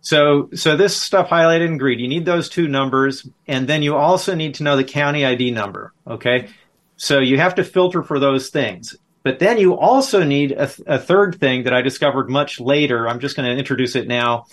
So 0.00 0.50
so 0.54 0.76
this 0.76 0.96
stuff 0.96 1.28
highlighted 1.28 1.66
in 1.66 1.78
green, 1.78 2.00
you 2.00 2.08
need 2.08 2.24
those 2.24 2.48
two 2.48 2.66
numbers, 2.66 3.28
and 3.46 3.68
then 3.68 3.82
you 3.82 3.96
also 3.96 4.34
need 4.34 4.54
to 4.56 4.64
know 4.64 4.76
the 4.76 4.84
county 4.84 5.24
ID 5.24 5.52
number. 5.52 5.92
Okay. 6.06 6.48
So 6.96 7.20
you 7.20 7.38
have 7.38 7.54
to 7.56 7.64
filter 7.64 8.02
for 8.02 8.18
those 8.18 8.50
things. 8.50 8.96
But 9.28 9.40
then 9.40 9.58
you 9.58 9.76
also 9.76 10.24
need 10.24 10.52
a, 10.52 10.70
a 10.86 10.98
third 10.98 11.38
thing 11.38 11.64
that 11.64 11.74
I 11.74 11.82
discovered 11.82 12.30
much 12.30 12.60
later. 12.60 13.06
I'm 13.06 13.20
just 13.20 13.36
going 13.36 13.46
to 13.46 13.58
introduce 13.58 13.94
it 13.94 14.08
now. 14.08 14.46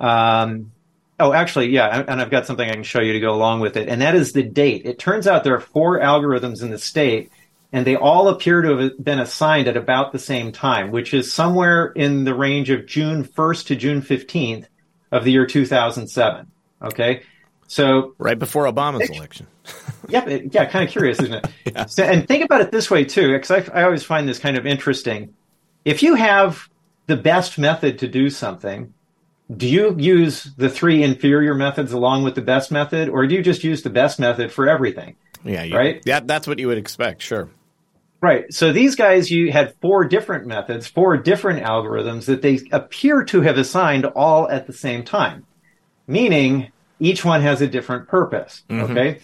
Um, 0.00 0.72
oh, 1.20 1.32
actually, 1.32 1.68
yeah, 1.68 2.04
and 2.08 2.20
I've 2.20 2.32
got 2.32 2.44
something 2.44 2.68
I 2.68 2.72
can 2.72 2.82
show 2.82 3.00
you 3.00 3.12
to 3.12 3.20
go 3.20 3.32
along 3.32 3.60
with 3.60 3.76
it, 3.76 3.88
and 3.88 4.02
that 4.02 4.16
is 4.16 4.32
the 4.32 4.42
date. 4.42 4.84
It 4.84 4.98
turns 4.98 5.28
out 5.28 5.44
there 5.44 5.54
are 5.54 5.60
four 5.60 6.00
algorithms 6.00 6.60
in 6.60 6.72
the 6.72 6.78
state, 6.78 7.30
and 7.70 7.86
they 7.86 7.94
all 7.94 8.26
appear 8.26 8.62
to 8.62 8.76
have 8.76 9.04
been 9.04 9.20
assigned 9.20 9.68
at 9.68 9.76
about 9.76 10.10
the 10.10 10.18
same 10.18 10.50
time, 10.50 10.90
which 10.90 11.14
is 11.14 11.32
somewhere 11.32 11.92
in 11.92 12.24
the 12.24 12.34
range 12.34 12.68
of 12.70 12.84
June 12.84 13.22
1st 13.22 13.66
to 13.66 13.76
June 13.76 14.02
15th 14.02 14.66
of 15.12 15.22
the 15.22 15.30
year 15.30 15.46
2007. 15.46 16.50
Okay. 16.82 17.22
So 17.68 18.16
right 18.18 18.40
before 18.40 18.64
Obama's 18.64 19.08
election. 19.08 19.46
yeah, 20.08 20.26
yeah, 20.50 20.64
kind 20.66 20.84
of 20.84 20.90
curious, 20.90 21.20
isn't 21.20 21.34
it? 21.34 21.46
yeah. 21.74 21.86
so, 21.86 22.04
and 22.04 22.26
think 22.26 22.44
about 22.44 22.60
it 22.60 22.70
this 22.70 22.90
way 22.90 23.04
too, 23.04 23.32
because 23.32 23.50
I, 23.50 23.80
I 23.80 23.84
always 23.84 24.04
find 24.04 24.28
this 24.28 24.38
kind 24.38 24.56
of 24.56 24.66
interesting. 24.66 25.34
If 25.84 26.02
you 26.02 26.14
have 26.14 26.68
the 27.06 27.16
best 27.16 27.58
method 27.58 27.98
to 28.00 28.08
do 28.08 28.30
something, 28.30 28.92
do 29.54 29.68
you 29.68 29.94
use 29.98 30.44
the 30.56 30.68
three 30.68 31.02
inferior 31.02 31.54
methods 31.54 31.92
along 31.92 32.24
with 32.24 32.34
the 32.34 32.42
best 32.42 32.72
method, 32.72 33.08
or 33.08 33.26
do 33.26 33.34
you 33.34 33.42
just 33.42 33.62
use 33.62 33.82
the 33.82 33.90
best 33.90 34.18
method 34.18 34.50
for 34.50 34.68
everything? 34.68 35.16
Yeah, 35.44 35.62
you, 35.62 35.76
right. 35.76 36.02
Yeah, 36.04 36.20
that's 36.20 36.46
what 36.48 36.58
you 36.58 36.66
would 36.66 36.78
expect. 36.78 37.22
Sure. 37.22 37.48
Right. 38.20 38.52
So 38.52 38.72
these 38.72 38.96
guys, 38.96 39.30
you 39.30 39.52
had 39.52 39.74
four 39.80 40.04
different 40.04 40.46
methods, 40.46 40.86
four 40.86 41.16
different 41.16 41.64
algorithms 41.64 42.24
that 42.24 42.42
they 42.42 42.60
appear 42.72 43.22
to 43.24 43.42
have 43.42 43.58
assigned 43.58 44.04
all 44.04 44.48
at 44.50 44.66
the 44.66 44.72
same 44.72 45.04
time, 45.04 45.46
meaning 46.06 46.72
each 46.98 47.24
one 47.24 47.42
has 47.42 47.60
a 47.60 47.68
different 47.68 48.08
purpose. 48.08 48.64
Mm-hmm. 48.68 48.90
Okay. 48.90 49.20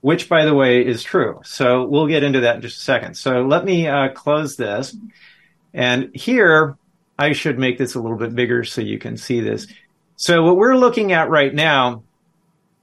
Which, 0.00 0.28
by 0.28 0.44
the 0.44 0.54
way, 0.54 0.86
is 0.86 1.02
true. 1.02 1.40
So 1.44 1.84
we'll 1.84 2.06
get 2.06 2.22
into 2.22 2.40
that 2.40 2.56
in 2.56 2.62
just 2.62 2.78
a 2.78 2.84
second. 2.84 3.16
So 3.16 3.42
let 3.42 3.64
me 3.64 3.88
uh, 3.88 4.10
close 4.10 4.56
this. 4.56 4.96
And 5.74 6.10
here, 6.14 6.76
I 7.18 7.32
should 7.32 7.58
make 7.58 7.78
this 7.78 7.94
a 7.94 8.00
little 8.00 8.18
bit 8.18 8.34
bigger 8.34 8.62
so 8.62 8.80
you 8.80 8.98
can 8.98 9.16
see 9.16 9.40
this. 9.40 9.66
So 10.16 10.42
what 10.44 10.56
we're 10.56 10.76
looking 10.76 11.12
at 11.12 11.28
right 11.28 11.52
now 11.52 12.04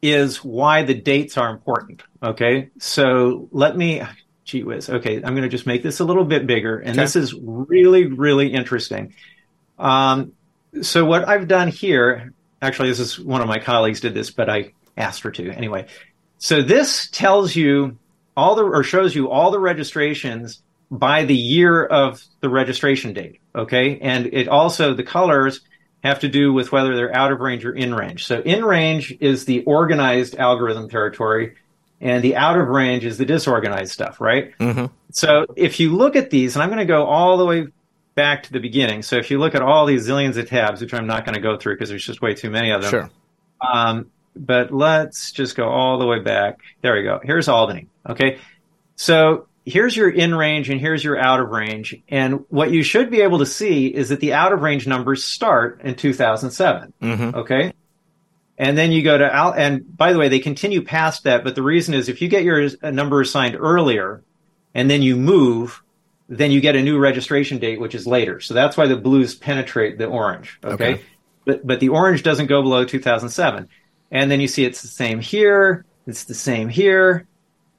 is 0.02 0.44
why 0.44 0.84
the 0.84 0.94
dates 0.94 1.38
are 1.38 1.50
important. 1.50 2.04
Okay. 2.22 2.70
So 2.80 3.48
let 3.52 3.78
me, 3.78 4.02
gee 4.44 4.64
whiz. 4.64 4.90
Okay. 4.90 5.16
I'm 5.16 5.34
going 5.34 5.44
to 5.44 5.50
just 5.50 5.66
make 5.66 5.82
this 5.82 6.02
a 6.02 6.06
little 6.06 6.26
bit 6.26 6.46
bigger. 6.46 6.78
And 6.78 6.92
okay. 6.92 7.02
this 7.02 7.16
is 7.16 7.34
really, 7.34 8.08
really 8.08 8.52
interesting. 8.52 9.16
Um, 9.80 10.34
so 10.82 11.06
what 11.06 11.28
I've 11.28 11.48
done 11.48 11.70
here, 11.70 12.34
Actually, 12.64 12.88
this 12.88 13.00
is 13.00 13.20
one 13.20 13.42
of 13.42 13.48
my 13.48 13.60
colleagues 13.60 14.00
did 14.00 14.14
this, 14.14 14.32
but 14.32 14.50
I 14.50 14.72
asked 14.96 15.24
her 15.24 15.32
to 15.32 15.52
anyway. 15.52 15.86
So 16.44 16.62
this 16.62 17.08
tells 17.08 17.56
you 17.56 17.98
all 18.36 18.56
the 18.56 18.64
or 18.64 18.84
shows 18.84 19.16
you 19.16 19.30
all 19.30 19.50
the 19.50 19.62
registrations 19.62 20.62
by 20.92 21.24
the 21.24 21.38
year 21.38 21.86
of 21.86 22.22
the 22.42 22.50
registration 22.50 23.14
date. 23.14 23.40
Okay, 23.56 23.98
and 24.02 24.26
it 24.26 24.50
also 24.50 24.94
the 24.94 25.06
colors 25.06 25.62
have 26.04 26.20
to 26.20 26.28
do 26.28 26.52
with 26.52 26.70
whether 26.70 26.98
they're 26.98 27.16
out 27.16 27.32
of 27.32 27.40
range 27.40 27.64
or 27.64 27.72
in 27.74 27.96
range. 27.96 28.26
So 28.26 28.42
in 28.42 28.66
range 28.66 29.16
is 29.22 29.46
the 29.46 29.64
organized 29.64 30.36
algorithm 30.36 30.90
territory, 30.90 31.56
and 32.02 32.22
the 32.22 32.36
out 32.36 32.60
of 32.60 32.68
range 32.68 33.06
is 33.06 33.18
the 33.18 33.26
disorganized 33.26 33.94
stuff, 33.94 34.20
right? 34.20 34.52
Mm-hmm. 34.58 34.88
So 35.12 35.46
if 35.56 35.80
you 35.80 35.96
look 35.96 36.18
at 36.18 36.30
these, 36.30 36.58
and 36.58 36.64
I'm 36.64 36.68
going 36.68 36.80
to 36.80 36.86
go 36.86 37.06
all 37.06 37.38
the 37.38 37.46
way 37.46 37.68
back 38.16 38.44
to 38.44 38.52
the 38.52 38.60
beginning. 38.60 39.02
So 39.04 39.16
if 39.16 39.32
you 39.32 39.40
look 39.40 39.56
at 39.56 39.62
all 39.62 39.86
these 39.86 40.10
zillions 40.10 40.36
of 40.36 40.50
tabs, 40.50 40.82
which 40.82 40.94
I'm 40.94 41.08
not 41.08 41.24
going 41.24 41.36
to 41.36 41.42
go 41.42 41.58
through 41.58 41.76
because 41.76 41.88
there's 41.88 42.06
just 42.06 42.22
way 42.22 42.34
too 42.34 42.50
many 42.50 42.72
of 42.72 42.82
them. 42.82 42.92
Sure. 42.92 43.10
Um, 43.66 44.12
but 44.36 44.72
let's 44.72 45.32
just 45.32 45.56
go 45.56 45.68
all 45.68 46.00
the 46.00 46.06
way 46.06 46.20
back. 46.20 46.60
There 46.82 46.96
we 46.96 47.04
go. 47.04 47.20
Here's 47.24 47.48
Albany. 47.48 47.88
Okay. 48.08 48.40
So 48.96 49.48
here's 49.66 49.96
your 49.96 50.10
in 50.10 50.36
range 50.36 50.70
and 50.70 50.80
here's 50.80 51.04
your 51.04 51.18
out 51.18 51.40
of 51.40 51.50
range. 51.50 51.96
And 52.10 52.46
what 52.50 52.72
you 52.72 52.84
should 52.84 53.10
be 53.10 53.22
able 53.22 53.40
to 53.40 53.46
see 53.46 53.88
is 53.88 54.10
that 54.10 54.20
the 54.20 54.34
out 54.34 54.54
of 54.54 54.62
range 54.62 54.88
numbers 54.88 55.24
start 55.24 55.82
in 55.82 55.96
2007. 55.96 56.94
Mm-hmm. 57.02 57.38
Okay. 57.40 57.74
And 58.58 58.78
then 58.78 58.92
you 58.92 59.02
go 59.02 59.18
to 59.18 59.26
out, 59.26 59.58
and 59.58 59.98
by 59.98 60.14
the 60.14 60.20
way, 60.20 60.30
they 60.30 60.40
continue 60.40 60.84
past 60.84 61.24
that. 61.24 61.44
But 61.44 61.56
the 61.56 61.64
reason 61.64 61.94
is 61.94 62.08
if 62.08 62.22
you 62.22 62.28
get 62.28 62.44
your 62.44 62.70
number 62.84 63.22
assigned 63.22 63.56
earlier 63.56 64.24
and 64.76 64.90
then 64.90 65.02
you 65.02 65.16
move, 65.16 65.82
then 66.30 66.52
you 66.52 66.62
get 66.62 66.76
a 66.76 66.82
new 66.82 67.00
registration 67.00 67.58
date, 67.58 67.80
which 67.80 67.96
is 67.96 68.06
later. 68.06 68.40
So 68.40 68.54
that's 68.54 68.78
why 68.78 68.88
the 68.88 68.96
blues 68.96 69.34
penetrate 69.36 69.98
the 69.98 70.06
orange. 70.06 70.60
Okay. 70.64 70.74
okay. 70.74 71.04
But, 71.46 71.66
but 71.66 71.80
the 71.80 71.90
orange 71.90 72.24
doesn't 72.24 72.48
go 72.48 72.62
below 72.62 72.86
2007. 72.86 73.68
And 74.14 74.30
then 74.30 74.40
you 74.40 74.48
see 74.48 74.64
it's 74.64 74.84
the 74.84 74.88
same 74.88 75.20
here. 75.20 75.86
It's 76.06 76.26
the 76.26 76.36
same 76.36 76.70
here. 76.70 77.28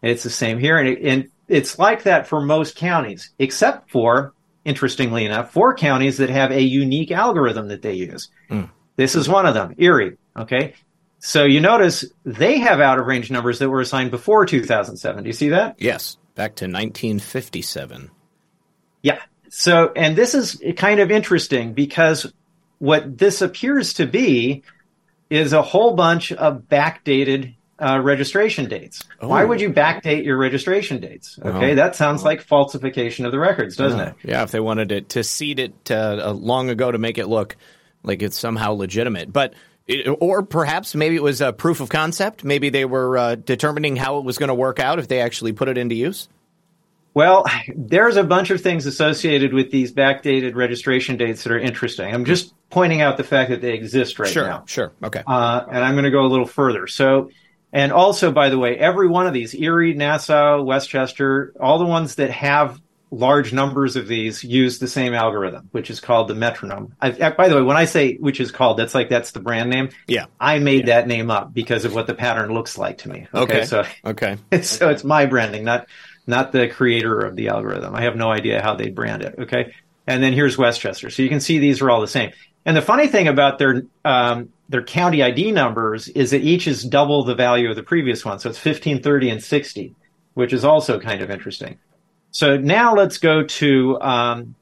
It's 0.02 0.24
the 0.24 0.30
same 0.30 0.58
here. 0.58 0.76
And, 0.76 0.88
it, 0.88 1.02
and 1.02 1.30
it's 1.48 1.78
like 1.78 2.02
that 2.02 2.26
for 2.26 2.42
most 2.42 2.76
counties, 2.76 3.30
except 3.38 3.88
for, 3.88 4.34
interestingly 4.64 5.24
enough, 5.24 5.52
four 5.52 5.74
counties 5.74 6.18
that 6.18 6.30
have 6.30 6.50
a 6.50 6.60
unique 6.60 7.12
algorithm 7.12 7.68
that 7.68 7.82
they 7.82 7.94
use. 7.94 8.30
Mm. 8.50 8.68
This 8.96 9.14
is 9.14 9.28
one 9.28 9.46
of 9.46 9.54
them, 9.54 9.76
Erie. 9.78 10.16
Okay. 10.36 10.74
So 11.20 11.44
you 11.44 11.60
notice 11.60 12.04
they 12.24 12.58
have 12.58 12.80
out 12.80 12.98
of 12.98 13.06
range 13.06 13.30
numbers 13.30 13.60
that 13.60 13.70
were 13.70 13.80
assigned 13.80 14.10
before 14.10 14.44
2007. 14.44 15.22
Do 15.22 15.28
you 15.28 15.32
see 15.32 15.50
that? 15.50 15.76
Yes. 15.78 16.18
Back 16.34 16.56
to 16.56 16.64
1957. 16.64 18.10
Yeah. 19.02 19.20
So, 19.50 19.92
and 19.94 20.16
this 20.16 20.34
is 20.34 20.60
kind 20.76 20.98
of 20.98 21.12
interesting 21.12 21.74
because 21.74 22.30
what 22.78 23.16
this 23.16 23.40
appears 23.40 23.94
to 23.94 24.06
be 24.06 24.64
is 25.30 25.52
a 25.52 25.62
whole 25.62 25.94
bunch 25.94 26.32
of 26.32 26.62
backdated 26.62 27.54
uh, 27.78 28.00
registration 28.00 28.68
dates. 28.68 29.02
Oh. 29.20 29.28
Why 29.28 29.44
would 29.44 29.60
you 29.60 29.70
backdate 29.70 30.24
your 30.24 30.36
registration 30.36 31.00
dates? 31.00 31.38
Okay, 31.38 31.68
well, 31.68 31.76
that 31.76 31.96
sounds 31.96 32.22
like 32.22 32.40
falsification 32.40 33.26
of 33.26 33.32
the 33.32 33.38
records, 33.38 33.76
doesn't 33.76 33.98
yeah. 33.98 34.08
it? 34.08 34.14
Yeah, 34.22 34.42
if 34.42 34.50
they 34.52 34.60
wanted 34.60 34.92
it 34.92 35.08
to 35.10 35.24
seed 35.24 35.58
it 35.58 35.90
uh, 35.90 36.32
long 36.32 36.70
ago 36.70 36.90
to 36.90 36.98
make 36.98 37.18
it 37.18 37.26
look 37.26 37.56
like 38.02 38.22
it's 38.22 38.38
somehow 38.38 38.72
legitimate, 38.72 39.32
but. 39.32 39.54
It, 39.86 40.08
or 40.18 40.42
perhaps 40.42 40.94
maybe 40.94 41.14
it 41.14 41.22
was 41.22 41.42
a 41.42 41.52
proof 41.52 41.82
of 41.82 41.90
concept. 41.90 42.42
Maybe 42.42 42.70
they 42.70 42.86
were 42.86 43.18
uh, 43.18 43.34
determining 43.34 43.96
how 43.96 44.16
it 44.16 44.24
was 44.24 44.38
going 44.38 44.48
to 44.48 44.54
work 44.54 44.80
out 44.80 44.98
if 44.98 45.08
they 45.08 45.20
actually 45.20 45.52
put 45.52 45.68
it 45.68 45.76
into 45.76 45.94
use. 45.94 46.26
Well, 47.14 47.46
there's 47.74 48.16
a 48.16 48.24
bunch 48.24 48.50
of 48.50 48.60
things 48.60 48.86
associated 48.86 49.54
with 49.54 49.70
these 49.70 49.92
backdated 49.92 50.56
registration 50.56 51.16
dates 51.16 51.44
that 51.44 51.52
are 51.52 51.58
interesting. 51.58 52.12
I'm 52.12 52.24
just 52.24 52.52
pointing 52.70 53.00
out 53.00 53.16
the 53.16 53.24
fact 53.24 53.50
that 53.50 53.60
they 53.60 53.72
exist 53.72 54.18
right 54.18 54.30
sure, 54.30 54.46
now. 54.48 54.64
Sure, 54.66 54.92
sure. 54.98 55.06
okay. 55.06 55.22
Uh, 55.24 55.64
and 55.70 55.84
I'm 55.84 55.94
going 55.94 56.04
to 56.04 56.10
go 56.10 56.24
a 56.24 56.26
little 56.26 56.46
further. 56.46 56.88
So, 56.88 57.30
and 57.72 57.92
also, 57.92 58.32
by 58.32 58.50
the 58.50 58.58
way, 58.58 58.76
every 58.76 59.06
one 59.06 59.28
of 59.28 59.32
these, 59.32 59.54
Erie, 59.54 59.94
Nassau, 59.94 60.62
Westchester, 60.62 61.54
all 61.60 61.78
the 61.78 61.86
ones 61.86 62.16
that 62.16 62.30
have 62.32 62.80
large 63.14 63.52
numbers 63.52 63.94
of 63.94 64.08
these 64.08 64.42
use 64.42 64.80
the 64.80 64.88
same 64.88 65.14
algorithm, 65.14 65.68
which 65.70 65.90
is 65.90 66.00
called 66.00 66.28
the 66.28 66.34
metronome. 66.34 66.94
I, 67.00 67.30
by 67.30 67.48
the 67.48 67.56
way, 67.56 67.62
when 67.62 67.76
I 67.76 67.84
say 67.84 68.16
which 68.16 68.40
is 68.40 68.50
called, 68.50 68.76
that's 68.76 68.94
like 68.94 69.08
that's 69.08 69.30
the 69.30 69.40
brand 69.40 69.70
name. 69.70 69.90
Yeah, 70.08 70.26
I 70.40 70.58
made 70.58 70.88
yeah. 70.88 71.00
that 71.00 71.08
name 71.08 71.30
up 71.30 71.54
because 71.54 71.84
of 71.84 71.94
what 71.94 72.06
the 72.06 72.14
pattern 72.14 72.52
looks 72.52 72.76
like 72.76 72.98
to 72.98 73.08
me. 73.08 73.28
Okay, 73.32 73.58
okay. 73.58 73.64
so 73.64 73.84
okay, 74.04 74.36
so 74.62 74.90
it's 74.90 75.04
my 75.04 75.26
branding, 75.26 75.64
not 75.64 75.86
not 76.26 76.52
the 76.52 76.68
creator 76.68 77.20
of 77.20 77.36
the 77.36 77.48
algorithm. 77.48 77.94
I 77.94 78.02
have 78.02 78.16
no 78.16 78.30
idea 78.30 78.62
how 78.62 78.74
they 78.74 78.90
brand 78.90 79.22
it. 79.22 79.34
Okay. 79.38 79.74
And 80.06 80.22
then 80.22 80.32
here's 80.32 80.58
Westchester. 80.58 81.10
So 81.10 81.22
you 81.22 81.28
can 81.28 81.40
see 81.40 81.58
these 81.58 81.80
are 81.80 81.90
all 81.90 82.00
the 82.00 82.08
same. 82.08 82.32
And 82.66 82.76
the 82.76 82.82
funny 82.82 83.08
thing 83.08 83.28
about 83.28 83.58
their 83.58 83.82
um, 84.04 84.50
their 84.68 84.82
county 84.82 85.22
ID 85.22 85.52
numbers 85.52 86.08
is 86.08 86.30
that 86.30 86.40
each 86.40 86.66
is 86.66 86.82
double 86.82 87.24
the 87.24 87.34
value 87.34 87.68
of 87.68 87.76
the 87.76 87.82
previous 87.82 88.24
one. 88.24 88.38
So 88.38 88.48
it's 88.48 88.58
15, 88.58 89.02
30, 89.02 89.30
and 89.30 89.42
60, 89.42 89.94
which 90.34 90.52
is 90.52 90.64
also 90.64 90.98
kind 90.98 91.20
of 91.20 91.30
interesting. 91.30 91.78
So 92.30 92.56
now 92.56 92.94
let's 92.94 93.18
go 93.18 93.44
to 93.44 94.00
um, 94.00 94.54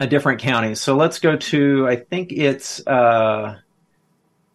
a 0.00 0.06
different 0.06 0.40
county. 0.40 0.74
So 0.74 0.96
let's 0.96 1.20
go 1.20 1.36
to, 1.36 1.88
I 1.88 1.96
think 1.96 2.32
it's, 2.32 2.84
uh, 2.86 3.58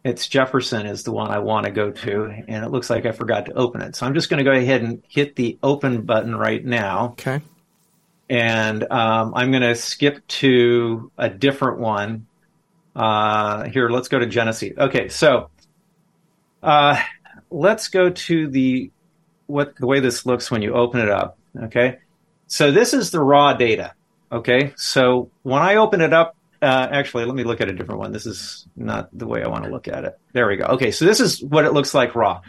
it's 0.08 0.28
Jefferson 0.28 0.86
is 0.86 1.04
the 1.04 1.12
one 1.12 1.32
I 1.32 1.40
want 1.40 1.66
to 1.66 1.72
go 1.72 1.92
to, 1.92 2.24
and 2.48 2.64
it 2.64 2.72
looks 2.72 2.90
like 2.90 3.06
I 3.06 3.12
forgot 3.12 3.48
to 3.48 3.54
open 3.54 3.82
it. 3.82 3.94
So 3.96 4.06
I'm 4.06 4.14
just 4.14 4.30
going 4.30 4.38
to 4.38 4.50
go 4.50 4.58
ahead 4.58 4.82
and 4.82 5.04
hit 5.10 5.36
the 5.36 5.58
open 5.62 6.04
button 6.04 6.34
right 6.34 6.64
now. 6.64 7.10
Okay. 7.12 7.42
And 8.30 8.90
um, 8.90 9.34
I'm 9.36 9.52
going 9.52 9.64
to 9.64 9.76
skip 9.76 10.26
to 10.28 11.12
a 11.18 11.30
different 11.30 11.80
one. 11.80 12.26
Uh, 12.96 13.66
here, 13.66 13.90
let's 13.90 14.08
go 14.08 14.18
to 14.18 14.26
Genesee. 14.26 14.74
Okay, 14.78 15.10
so 15.10 15.50
uh, 16.64 17.02
let's 17.52 17.90
go 17.90 18.10
to 18.10 18.48
the 18.48 18.92
what 19.48 19.76
the 19.76 19.88
way 19.88 20.00
this 20.00 20.26
looks 20.26 20.50
when 20.50 20.62
you 20.62 20.74
open 20.74 21.02
it 21.02 21.10
up. 21.10 21.38
Okay, 21.64 22.00
so 22.48 22.72
this 22.72 22.94
is 22.94 23.12
the 23.12 23.20
raw 23.20 23.54
data. 23.54 23.94
Okay, 24.32 24.74
so 24.78 25.30
when 25.44 25.62
I 25.62 25.76
open 25.76 26.00
it 26.00 26.14
up, 26.14 26.37
uh, 26.62 26.88
actually, 26.92 27.26
let 27.26 27.36
me 27.36 27.44
look 27.44 27.62
at 27.62 27.70
a 27.70 27.74
different 27.74 28.00
one. 28.00 28.12
This 28.12 28.26
is 28.26 28.68
not 28.76 29.10
the 29.18 29.28
way 29.28 29.44
I 29.44 29.48
want 29.48 29.64
to 29.66 29.70
look 29.70 29.88
at 29.88 30.06
it. 30.06 30.18
There 30.34 30.48
we 30.48 30.58
go. 30.58 30.66
Okay, 30.66 30.92
so 30.92 31.06
this 31.06 31.20
is 31.20 31.44
what 31.44 31.66
it 31.66 31.74
looks 31.74 31.94
like 31.94 32.16
raw. 32.16 32.42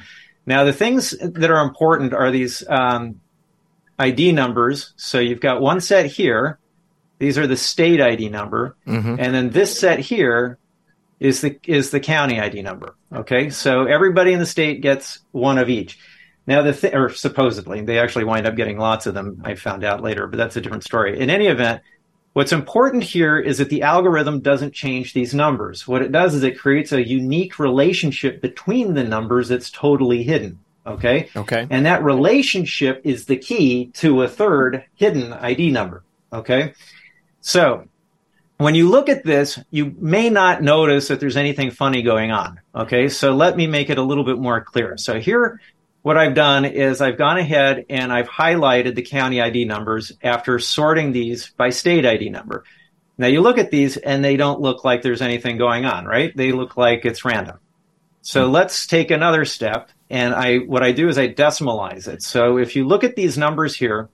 Now, 0.46 0.64
the 0.64 0.72
things 0.72 1.10
that 1.20 1.50
are 1.50 1.62
important 1.62 2.14
are 2.14 2.30
these 2.30 2.62
um, 2.68 3.20
ID 3.98 4.32
numbers. 4.32 4.92
So 4.96 5.18
you've 5.18 5.40
got 5.40 5.60
one 5.60 5.80
set 5.80 6.06
here. 6.06 6.58
These 7.18 7.36
are 7.36 7.46
the 7.46 7.56
state 7.56 8.00
ID 8.00 8.28
number, 8.28 8.76
Mm-hmm. 8.86 9.16
and 9.18 9.34
then 9.34 9.50
this 9.50 9.78
set 9.78 9.98
here 9.98 10.58
is 11.18 11.40
the 11.40 11.58
is 11.64 11.90
the 11.90 11.98
county 11.98 12.38
ID 12.40 12.62
number. 12.62 12.94
Okay, 13.12 13.50
so 13.50 13.86
everybody 13.86 14.32
in 14.32 14.38
the 14.38 14.46
state 14.46 14.80
gets 14.82 15.18
one 15.32 15.58
of 15.58 15.68
each. 15.68 15.98
Now 16.46 16.62
the 16.62 16.72
th- 16.72 16.94
or 16.94 17.10
supposedly 17.10 17.80
they 17.82 17.98
actually 17.98 18.24
wind 18.24 18.46
up 18.46 18.54
getting 18.54 18.78
lots 18.78 19.06
of 19.06 19.14
them. 19.14 19.42
I 19.44 19.56
found 19.56 19.82
out 19.82 20.00
later, 20.00 20.28
but 20.28 20.36
that's 20.36 20.56
a 20.56 20.60
different 20.60 20.84
story. 20.84 21.18
In 21.18 21.28
any 21.28 21.48
event, 21.48 21.82
what's 22.38 22.52
important 22.52 23.02
here 23.02 23.36
is 23.36 23.58
that 23.58 23.68
the 23.68 23.82
algorithm 23.82 24.38
doesn't 24.38 24.72
change 24.72 25.12
these 25.12 25.34
numbers. 25.34 25.88
What 25.88 26.02
it 26.02 26.12
does 26.12 26.36
is 26.36 26.44
it 26.44 26.56
creates 26.56 26.92
a 26.92 27.04
unique 27.04 27.58
relationship 27.58 28.40
between 28.40 28.94
the 28.94 29.02
numbers 29.02 29.48
that's 29.48 29.72
totally 29.72 30.22
hidden. 30.22 30.60
Okay, 30.86 31.30
Okay. 31.34 31.66
and 31.68 31.84
that 31.84 32.04
relationship 32.04 33.00
is 33.02 33.26
the 33.26 33.36
key 33.36 33.86
to 33.94 34.22
a 34.22 34.28
third 34.28 34.84
hidden 34.94 35.32
ID 35.32 35.72
number. 35.72 36.04
Okay. 36.32 36.74
So 37.40 37.88
when 38.58 38.76
you 38.76 38.88
look 38.88 39.08
at 39.08 39.24
this, 39.24 39.58
you 39.72 39.96
may 39.98 40.30
not 40.30 40.62
notice 40.62 41.08
that 41.08 41.18
there's 41.18 41.36
anything 41.36 41.72
funny 41.72 42.02
going 42.02 42.30
on. 42.30 42.60
Okay. 42.72 43.08
So 43.08 43.34
let 43.34 43.56
me 43.56 43.66
make 43.66 43.90
it 43.90 43.98
a 43.98 44.02
little 44.02 44.24
bit 44.24 44.38
more 44.38 44.60
clear. 44.60 44.96
So 44.96 45.18
here, 45.18 45.60
what 46.08 46.16
I've 46.16 46.32
done 46.32 46.64
is 46.64 47.02
I've 47.02 47.18
gone 47.18 47.36
ahead 47.36 47.84
and 47.90 48.10
I've 48.10 48.30
highlighted 48.30 48.94
the 48.94 49.02
county 49.02 49.42
ID 49.42 49.66
numbers 49.66 50.10
after 50.22 50.58
sorting 50.58 51.12
these 51.12 51.50
by 51.50 51.68
state 51.68 52.06
ID 52.06 52.30
number. 52.30 52.64
Now 53.18 53.26
you 53.26 53.42
look 53.42 53.58
at 53.58 53.70
these 53.70 53.98
and 53.98 54.24
they 54.24 54.38
don't 54.38 54.58
look 54.58 54.84
like 54.84 55.02
there's 55.02 55.20
anything 55.20 55.58
going 55.58 55.84
on, 55.84 56.06
right? 56.06 56.34
They 56.34 56.52
look 56.52 56.78
like 56.78 57.04
it's 57.04 57.26
random. 57.26 57.58
So 58.22 58.46
let's 58.46 58.86
take 58.86 59.10
another 59.10 59.44
step. 59.44 59.90
And 60.08 60.34
I, 60.34 60.60
what 60.60 60.82
I 60.82 60.92
do 60.92 61.10
is 61.10 61.18
I 61.18 61.28
decimalize 61.28 62.08
it. 62.08 62.22
So 62.22 62.56
if 62.56 62.74
you 62.74 62.86
look 62.86 63.04
at 63.04 63.14
these 63.14 63.36
numbers 63.36 63.76
here, 63.76 64.08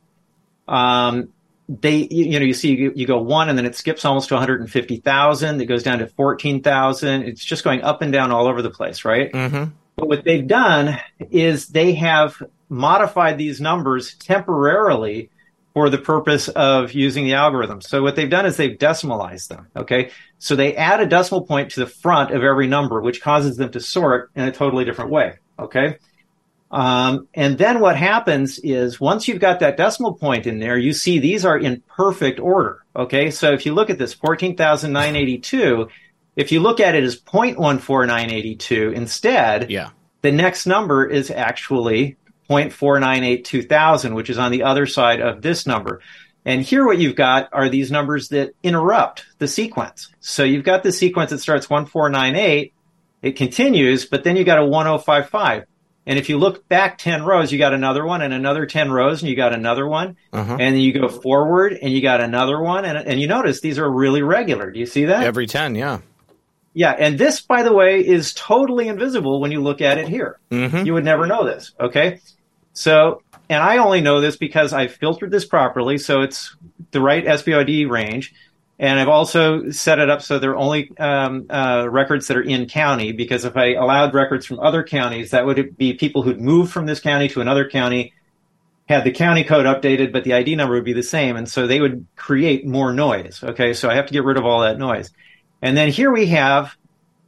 um, 0.67 1.29
they, 1.69 2.09
you, 2.11 2.25
you 2.25 2.41
know, 2.41 2.45
you 2.45 2.55
see, 2.55 2.75
you, 2.75 2.93
you 2.97 3.07
go 3.07 3.19
one 3.23 3.49
and 3.49 3.57
then 3.57 3.67
it 3.67 3.77
skips 3.77 4.05
almost 4.05 4.31
to 4.31 4.35
150,000. 4.35 5.61
It 5.61 5.67
goes 5.67 5.85
down 5.85 6.01
to 6.01 6.09
14,000. 6.09 7.23
It's 7.23 7.45
just 7.45 7.63
going 7.63 7.83
up 7.83 8.03
and 8.03 8.13
down 8.13 8.33
all 8.33 8.49
over 8.49 8.63
the 8.63 8.71
place, 8.71 9.05
right? 9.05 9.31
Mm-hmm. 9.33 9.71
But 9.97 10.09
what 10.09 10.25
they've 10.25 10.47
done 10.47 10.99
is 11.31 11.69
they 11.69 11.95
have 11.95 12.43
modified 12.69 13.39
these 13.39 13.61
numbers 13.61 14.15
temporarily 14.15 15.31
for 15.75 15.91
the 15.91 15.99
purpose 15.99 16.49
of 16.49 16.93
using 16.93 17.25
the 17.25 17.35
algorithm. 17.35 17.81
So 17.81 18.01
what 18.03 18.15
they've 18.15 18.31
done 18.31 18.47
is 18.47 18.57
they've 18.57 18.79
decimalized 18.79 19.49
them. 19.49 19.67
Okay. 19.77 20.11
So 20.39 20.55
they 20.55 20.77
add 20.77 21.01
a 21.01 21.07
decimal 21.07 21.43
point 21.43 21.73
to 21.73 21.81
the 21.81 21.87
front 21.87 22.31
of 22.31 22.45
every 22.45 22.69
number, 22.69 23.01
which 23.01 23.21
causes 23.21 23.57
them 23.57 23.73
to 23.73 23.81
sort 23.81 24.31
in 24.37 24.45
a 24.45 24.53
totally 24.53 24.85
different 24.85 25.11
way. 25.11 25.39
Okay. 25.59 25.99
Um, 26.71 27.29
and 27.35 27.59
then 27.59 27.81
what 27.81 27.97
happens 27.97 28.59
is 28.61 29.01
once 29.01 29.27
you've 29.29 29.41
got 29.41 29.61
that 29.61 29.77
decimal 29.77 30.15
point 30.15 30.47
in 30.47 30.61
there, 30.61 30.79
you 30.79 30.93
see 30.93 31.19
these 31.19 31.45
are 31.45 31.59
in 31.59 31.83
perfect 31.89 32.39
order. 32.39 32.85
Okay. 32.95 33.33
So 33.33 33.53
if 33.53 33.67
you 33.67 33.75
look 33.75 33.91
at 33.91 33.99
this 33.99 34.15
14,982, 34.15 35.89
if 36.37 36.53
you 36.53 36.61
look 36.61 36.81
at 36.81 36.95
it 36.95 37.05
as 37.05 37.17
0.14982 37.21 38.93
instead, 38.95 39.71
Yeah. 39.71 39.91
the 40.23 40.33
next 40.33 40.67
number 40.67 41.05
is 41.07 41.31
actually 41.31 42.17
0.4982,000, 42.51 44.15
which 44.15 44.31
is 44.31 44.39
on 44.39 44.51
the 44.53 44.63
other 44.63 44.87
side 44.87 45.21
of 45.21 45.43
this 45.43 45.67
number. 45.67 46.01
And 46.45 46.61
here 46.63 46.85
what 46.85 46.99
you've 46.99 47.17
got 47.17 47.49
are 47.53 47.69
these 47.69 47.91
numbers 47.91 48.29
that 48.29 48.51
interrupt 48.63 49.25
the 49.39 49.49
sequence. 49.49 50.09
So 50.21 50.45
you've 50.45 50.65
got 50.65 50.83
the 50.83 50.93
sequence 50.93 51.31
that 51.31 51.39
starts 51.39 51.71
1498, 51.71 52.75
it 53.23 53.37
continues, 53.37 54.05
but 54.05 54.25
then 54.25 54.37
you 54.37 54.45
got 54.45 54.59
a 54.59 54.67
1055. 54.67 55.65
And 56.07 56.19
if 56.19 56.29
you 56.29 56.37
look 56.37 56.69
back 56.69 56.99
10 56.99 57.23
rows, 57.25 57.51
you 57.51 57.59
got 57.59 57.73
another 57.73 58.05
one 58.05 58.21
and 58.21 58.35
another 58.35 58.67
10 58.67 58.93
rows 58.93 59.23
and 59.23 59.31
you 59.31 59.37
got 59.37 59.55
another 59.55 59.89
one. 59.89 60.17
Uh-huh. 60.35 60.53
And 60.53 60.75
then 60.75 60.77
you 60.77 60.93
go 60.93 61.09
forward 61.09 61.79
and 61.81 61.91
you 61.91 62.03
got 62.03 62.21
another 62.21 62.61
one. 62.61 62.85
And, 62.85 62.99
and 62.99 63.19
you 63.19 63.27
notice 63.27 63.63
these 63.63 63.79
are 63.79 63.91
really 63.91 64.21
regular. 64.21 64.71
Do 64.71 64.79
you 64.79 64.85
see 64.85 65.07
that? 65.07 65.23
Every 65.23 65.47
10, 65.47 65.75
yeah. 65.77 66.01
Yeah, 66.75 66.91
and 66.91 67.17
this, 67.17 67.41
by 67.41 67.63
the 67.63 67.73
way, 67.73 68.05
is 68.05 68.35
totally 68.35 68.89
invisible 68.89 69.41
when 69.41 69.53
you 69.53 69.63
look 69.63 69.81
at 69.81 69.97
it 69.97 70.09
here. 70.09 70.41
Mm-hmm. 70.51 70.85
You 70.85 70.95
would 70.95 71.05
never 71.05 71.25
know 71.27 71.45
this. 71.45 71.73
Okay, 71.79 72.21
so 72.73 73.23
and 73.49 73.63
I 73.63 73.79
only 73.79 74.01
know 74.01 74.21
this 74.21 74.37
because 74.37 74.73
I've 74.73 74.95
filtered 74.95 75.31
this 75.31 75.45
properly, 75.45 75.99
so 75.99 76.23
it's 76.23 76.57
the 76.91 77.01
right 77.01 77.25
SPOD 77.25 77.89
range, 77.89 78.35
and 78.79 78.99
I've 78.99 79.09
also 79.09 79.71
set 79.71 79.99
it 79.99 80.11
up 80.11 80.23
so 80.23 80.39
they're 80.39 80.57
only 80.57 80.91
um, 80.99 81.47
uh, 81.49 81.87
records 81.89 82.27
that 82.27 82.37
are 82.37 82.43
in 82.43 82.67
county. 82.67 83.13
Because 83.13 83.45
if 83.45 83.57
I 83.57 83.75
allowed 83.75 84.15
records 84.15 84.47
from 84.47 84.59
other 84.61 84.83
counties, 84.83 85.31
that 85.31 85.47
would 85.47 85.77
be 85.77 85.93
people 85.95 86.23
who'd 86.23 86.41
moved 86.41 86.73
from 86.73 86.87
this 86.87 87.01
county 87.01 87.29
to 87.29 87.41
another 87.41 87.69
county, 87.69 88.15
had 88.89 89.05
the 89.05 89.13
county 89.13 89.45
code 89.45 89.67
updated, 89.67 90.13
but 90.13 90.25
the 90.25 90.35
ID 90.35 90.57
number 90.57 90.75
would 90.75 90.85
be 90.85 90.93
the 90.93 91.03
same, 91.03 91.37
and 91.37 91.49
so 91.49 91.67
they 91.67 91.81
would 91.81 92.07
create 92.17 92.67
more 92.67 92.93
noise. 92.93 93.45
Okay, 93.45 93.75
so 93.75 93.89
I 93.89 93.95
have 93.95 94.07
to 94.07 94.13
get 94.13 94.25
rid 94.25 94.39
of 94.39 94.45
all 94.45 94.63
that 94.63 94.79
noise. 94.79 95.11
And 95.65 95.75
then 95.75 95.89
here 95.89 96.13
we 96.13 96.27
have 96.27 96.77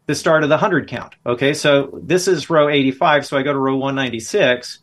the 0.05 0.15
start 0.15 0.43
of 0.43 0.51
the 0.51 0.57
100 0.57 0.89
count. 0.89 1.15
Okay, 1.25 1.55
so 1.55 1.99
this 2.03 2.29
is 2.29 2.51
row 2.51 2.69
85, 2.69 3.25
so 3.25 3.39
I 3.39 3.43
go 3.43 3.51
to 3.51 3.59
row 3.59 3.77
196, 3.77 4.81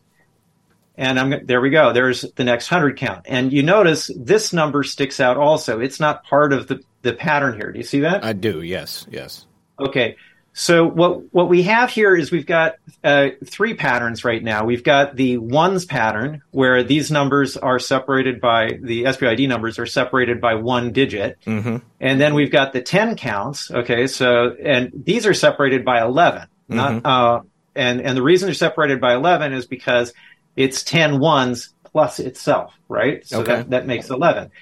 and 0.96 1.20
I'm 1.20 1.46
there 1.46 1.60
we 1.60 1.70
go. 1.70 1.92
There's 1.92 2.22
the 2.34 2.42
next 2.42 2.68
100 2.68 2.98
count. 2.98 3.26
And 3.26 3.52
you 3.52 3.62
notice 3.62 4.10
this 4.16 4.52
number 4.52 4.82
sticks 4.82 5.20
out 5.20 5.36
also. 5.36 5.78
It's 5.78 6.00
not 6.00 6.24
part 6.24 6.52
of 6.52 6.66
the, 6.66 6.82
the 7.02 7.12
pattern 7.12 7.54
here. 7.54 7.70
Do 7.70 7.78
you 7.78 7.84
see 7.84 8.00
that? 8.00 8.24
I 8.24 8.32
do, 8.32 8.60
yes, 8.60 9.06
yes. 9.08 9.46
Okay. 9.78 10.16
So 10.56 10.86
what 10.86 11.32
what 11.34 11.48
we 11.48 11.64
have 11.64 11.90
here 11.90 12.14
is 12.14 12.30
we've 12.30 12.46
got 12.46 12.76
uh, 13.02 13.30
three 13.44 13.74
patterns 13.74 14.24
right 14.24 14.42
now. 14.42 14.64
We've 14.64 14.84
got 14.84 15.16
the 15.16 15.38
ones 15.38 15.84
pattern 15.84 16.42
where 16.52 16.84
these 16.84 17.10
numbers 17.10 17.56
are 17.56 17.80
separated 17.80 18.40
by 18.40 18.78
the 18.80 19.04
SPID 19.12 19.48
numbers 19.48 19.80
are 19.80 19.86
separated 19.86 20.40
by 20.40 20.54
one 20.54 20.92
digit, 20.92 21.38
Mm-hmm. 21.44 21.78
and 22.00 22.20
then 22.20 22.34
we've 22.34 22.52
got 22.52 22.72
the 22.72 22.80
ten 22.82 23.16
counts. 23.16 23.68
Okay, 23.70 24.06
so 24.06 24.54
and 24.62 24.92
these 24.94 25.26
are 25.26 25.34
separated 25.34 25.84
by 25.84 26.00
11 26.02 26.46
Not 26.68 27.04
uh, 27.04 27.40
and 27.74 28.00
and 28.00 28.16
the 28.16 28.22
reason 28.22 28.46
they're 28.46 28.54
separated 28.54 29.00
by 29.00 29.14
eleven 29.14 29.52
is 29.52 29.66
because 29.66 30.12
it's 30.54 30.84
10 30.84 31.18
ones 31.18 31.74
plus 31.82 32.20
itself, 32.20 32.72
right? 32.88 33.26
So 33.26 33.40
Okay. 33.40 33.56
that, 33.56 33.70
that 33.70 33.86
makes 33.88 34.08
eleven. 34.08 34.52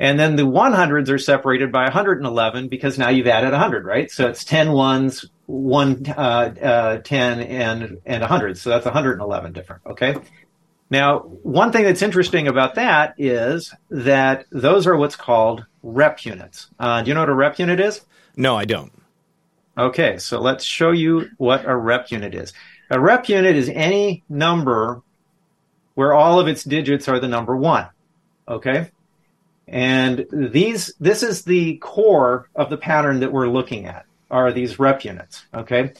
And 0.00 0.18
then 0.18 0.36
the 0.36 0.44
100s 0.44 1.10
are 1.10 1.18
separated 1.18 1.70
by 1.70 1.84
111 1.84 2.68
because 2.68 2.98
now 2.98 3.10
you've 3.10 3.26
added 3.26 3.50
100, 3.50 3.84
right? 3.84 4.10
So 4.10 4.28
it's 4.28 4.44
10 4.44 4.72
ones, 4.72 5.26
one, 5.44 6.02
uh, 6.08 6.54
uh, 6.62 6.98
10 6.98 7.40
and, 7.40 7.98
and 8.06 8.20
100. 8.22 8.56
So 8.56 8.70
that's 8.70 8.86
111 8.86 9.52
different. 9.52 9.82
Okay. 9.84 10.16
Now, 10.88 11.18
one 11.18 11.70
thing 11.70 11.84
that's 11.84 12.00
interesting 12.00 12.48
about 12.48 12.76
that 12.76 13.14
is 13.18 13.74
that 13.90 14.46
those 14.50 14.86
are 14.86 14.96
what's 14.96 15.16
called 15.16 15.66
rep 15.82 16.24
units. 16.24 16.68
Uh, 16.78 17.02
do 17.02 17.08
you 17.08 17.14
know 17.14 17.20
what 17.20 17.28
a 17.28 17.34
rep 17.34 17.58
unit 17.58 17.78
is? 17.78 18.00
No, 18.36 18.56
I 18.56 18.64
don't. 18.64 18.90
Okay, 19.76 20.16
so 20.16 20.40
let's 20.40 20.64
show 20.64 20.92
you 20.92 21.28
what 21.36 21.64
a 21.68 21.76
rep 21.76 22.10
unit 22.10 22.34
is. 22.34 22.54
A 22.90 22.98
rep 22.98 23.28
unit 23.28 23.54
is 23.54 23.68
any 23.68 24.24
number 24.30 25.02
where 25.94 26.14
all 26.14 26.40
of 26.40 26.48
its 26.48 26.64
digits 26.64 27.06
are 27.06 27.20
the 27.20 27.28
number 27.28 27.54
one. 27.54 27.86
Okay? 28.48 28.90
And 29.70 30.26
these 30.32 30.92
this 30.98 31.22
is 31.22 31.44
the 31.44 31.76
core 31.76 32.48
of 32.56 32.70
the 32.70 32.76
pattern 32.76 33.20
that 33.20 33.32
we're 33.32 33.48
looking 33.48 33.86
at 33.86 34.04
are 34.30 34.52
these 34.52 34.80
rep 34.80 35.04
units. 35.04 35.44
Okay? 35.54 35.92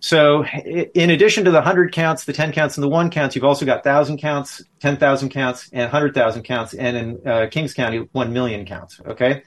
So 0.00 0.44
in 0.44 1.10
addition 1.10 1.44
to 1.44 1.50
the 1.50 1.58
100 1.58 1.92
counts, 1.92 2.24
the 2.24 2.32
10 2.32 2.52
counts, 2.52 2.76
and 2.76 2.84
the 2.84 2.88
1 2.88 3.10
counts, 3.10 3.34
you've 3.34 3.44
also 3.44 3.64
got 3.64 3.84
1,000 3.84 4.18
counts, 4.18 4.62
10,000 4.80 5.30
counts, 5.30 5.70
and 5.72 5.84
100,000 5.84 6.42
counts, 6.42 6.74
and 6.74 6.96
in 6.96 7.26
uh, 7.26 7.46
Kings 7.50 7.72
County, 7.72 8.06
1 8.12 8.32
million 8.32 8.66
counts. 8.66 9.00
Okay? 9.06 9.42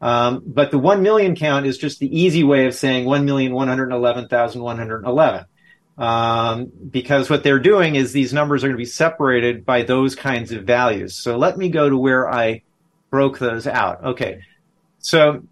Um, 0.00 0.42
but 0.46 0.70
the 0.70 0.78
1 0.78 1.02
million 1.02 1.36
count 1.36 1.66
is 1.66 1.76
just 1.76 1.98
the 1.98 2.18
easy 2.18 2.44
way 2.44 2.64
of 2.64 2.74
saying 2.74 3.04
1,111,111. 3.06 5.44
Um, 5.98 6.72
because 6.90 7.28
what 7.28 7.42
they're 7.42 7.58
doing 7.58 7.96
is 7.96 8.12
these 8.12 8.32
numbers 8.32 8.64
are 8.64 8.68
going 8.68 8.76
to 8.76 8.82
be 8.82 8.86
separated 8.86 9.66
by 9.66 9.82
those 9.82 10.14
kinds 10.14 10.50
of 10.52 10.64
values. 10.64 11.18
So 11.18 11.36
let 11.36 11.58
me 11.58 11.68
go 11.68 11.90
to 11.90 11.98
where 11.98 12.26
I 12.26 12.62
broke 13.10 13.38
those 13.38 13.66
out. 13.66 14.04
Okay. 14.04 14.42
So 14.98 15.42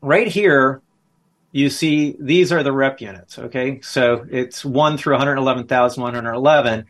right 0.00 0.26
here, 0.26 0.82
you 1.52 1.70
see 1.70 2.16
these 2.18 2.52
are 2.52 2.62
the 2.62 2.72
rep 2.72 3.00
units. 3.00 3.38
Okay, 3.38 3.80
so 3.80 4.26
it's 4.30 4.64
one 4.64 4.98
through 4.98 5.14
111,111. 5.14 6.86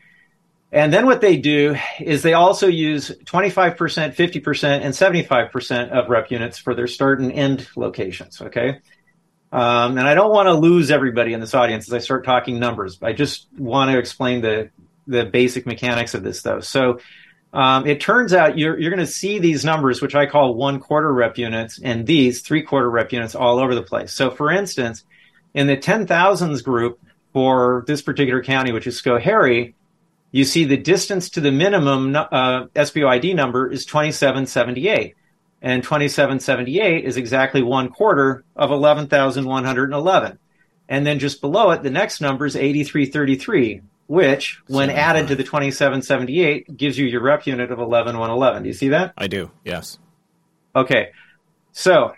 And 0.71 0.93
then 0.93 1.07
what 1.07 1.21
they 1.21 1.37
do 1.37 1.75
is 1.99 2.21
they 2.21 2.33
also 2.33 2.67
use 2.67 3.09
25%, 3.09 3.75
50%, 3.75 4.63
and 4.81 4.93
75% 4.93 5.89
of 5.89 6.09
rep 6.09 6.29
units 6.29 6.59
for 6.59 6.75
their 6.75 6.85
start 6.85 7.19
and 7.21 7.31
end 7.31 7.67
locations. 7.75 8.39
Okay. 8.41 8.79
Um, 9.51 9.97
and 9.97 10.07
I 10.07 10.13
don't 10.13 10.31
want 10.31 10.45
to 10.45 10.53
lose 10.53 10.91
everybody 10.91 11.33
in 11.33 11.39
this 11.39 11.55
audience 11.55 11.87
as 11.87 11.93
I 11.93 11.97
start 11.97 12.23
talking 12.23 12.59
numbers. 12.59 12.99
I 13.01 13.13
just 13.13 13.47
want 13.57 13.89
to 13.89 13.97
explain 13.97 14.41
the, 14.41 14.69
the 15.07 15.25
basic 15.25 15.65
mechanics 15.65 16.13
of 16.13 16.21
this 16.21 16.43
though. 16.43 16.59
So, 16.59 16.99
um, 17.51 17.87
it 17.87 17.99
turns 17.99 18.33
out 18.33 18.57
you're, 18.57 18.79
you're 18.79 18.91
going 18.91 19.05
to 19.05 19.11
see 19.11 19.39
these 19.39 19.65
numbers, 19.65 20.01
which 20.01 20.15
I 20.15 20.25
call 20.25 20.53
one 20.53 20.79
quarter 20.79 21.11
rep 21.11 21.37
units, 21.37 21.79
and 21.83 22.05
these 22.05 22.41
three 22.41 22.61
quarter 22.61 22.89
rep 22.89 23.11
units 23.11 23.35
all 23.35 23.59
over 23.59 23.73
the 23.73 23.81
place. 23.81 24.13
So, 24.13 24.29
for 24.29 24.51
instance, 24.51 25.03
in 25.53 25.67
the 25.67 25.77
10,000s 25.77 26.63
group 26.63 26.99
for 27.33 27.83
this 27.87 28.01
particular 28.01 28.43
county, 28.43 28.71
which 28.71 28.87
is 28.87 29.01
Schoharie, 29.01 29.73
you 30.31 30.45
see 30.45 30.63
the 30.63 30.77
distance 30.77 31.31
to 31.31 31.41
the 31.41 31.51
minimum 31.51 32.15
uh, 32.15 32.65
SBOID 32.75 33.35
number 33.35 33.71
is 33.71 33.85
2778. 33.85 35.15
And 35.61 35.83
2778 35.83 37.03
is 37.03 37.17
exactly 37.17 37.61
one 37.61 37.89
quarter 37.89 38.45
of 38.55 38.71
11,111. 38.71 40.39
And 40.87 41.05
then 41.05 41.19
just 41.19 41.41
below 41.41 41.71
it, 41.71 41.83
the 41.83 41.89
next 41.89 42.21
number 42.21 42.45
is 42.45 42.55
8333, 42.55 43.81
which, 44.09 44.59
when 44.65 44.89
added 44.89 45.27
to 45.27 45.35
the 45.35 45.43
2778, 45.43 46.75
gives 46.75 46.97
you 46.97 47.05
your 47.05 47.21
rep 47.21 47.45
unit 47.45 47.69
of 47.69 47.77
11111. 47.77 48.63
Do 48.63 48.67
you 48.67 48.73
see 48.73 48.89
that? 48.89 49.13
I 49.15 49.27
do, 49.27 49.51
yes. 49.63 49.99
Okay. 50.75 51.11
So 51.73 52.13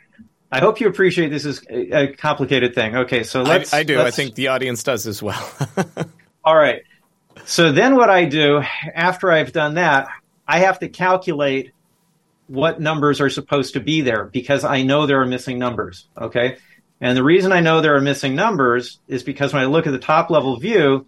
I 0.49 0.59
hope 0.59 0.79
you 0.79 0.87
appreciate 0.87 1.31
this 1.31 1.43
is 1.43 1.61
a 1.69 2.07
complicated 2.13 2.73
thing. 2.73 2.95
Okay, 2.95 3.23
so 3.23 3.41
let's. 3.41 3.73
I, 3.73 3.79
I 3.79 3.83
do. 3.83 3.97
Let's, 3.97 4.17
I 4.17 4.23
think 4.23 4.35
the 4.35 4.47
audience 4.47 4.83
does 4.83 5.05
as 5.05 5.21
well. 5.21 5.51
all 6.45 6.55
right. 6.55 6.83
So 7.43 7.73
then 7.73 7.97
what 7.97 8.09
I 8.09 8.23
do 8.23 8.63
after 8.95 9.29
I've 9.29 9.51
done 9.51 9.73
that, 9.73 10.07
I 10.47 10.59
have 10.59 10.79
to 10.79 10.87
calculate 10.87 11.73
what 12.47 12.79
numbers 12.79 13.19
are 13.19 13.29
supposed 13.29 13.73
to 13.73 13.81
be 13.81 13.99
there 13.99 14.23
because 14.23 14.63
I 14.63 14.83
know 14.83 15.07
there 15.07 15.19
are 15.19 15.25
missing 15.25 15.59
numbers. 15.59 16.07
Okay. 16.17 16.57
And 17.01 17.17
the 17.17 17.23
reason 17.23 17.51
I 17.51 17.59
know 17.59 17.81
there 17.81 17.95
are 17.95 18.01
missing 18.01 18.33
numbers 18.33 18.99
is 19.09 19.23
because 19.23 19.51
when 19.51 19.61
I 19.61 19.65
look 19.65 19.87
at 19.87 19.91
the 19.91 19.99
top 19.99 20.29
level 20.29 20.57
view 20.57 21.05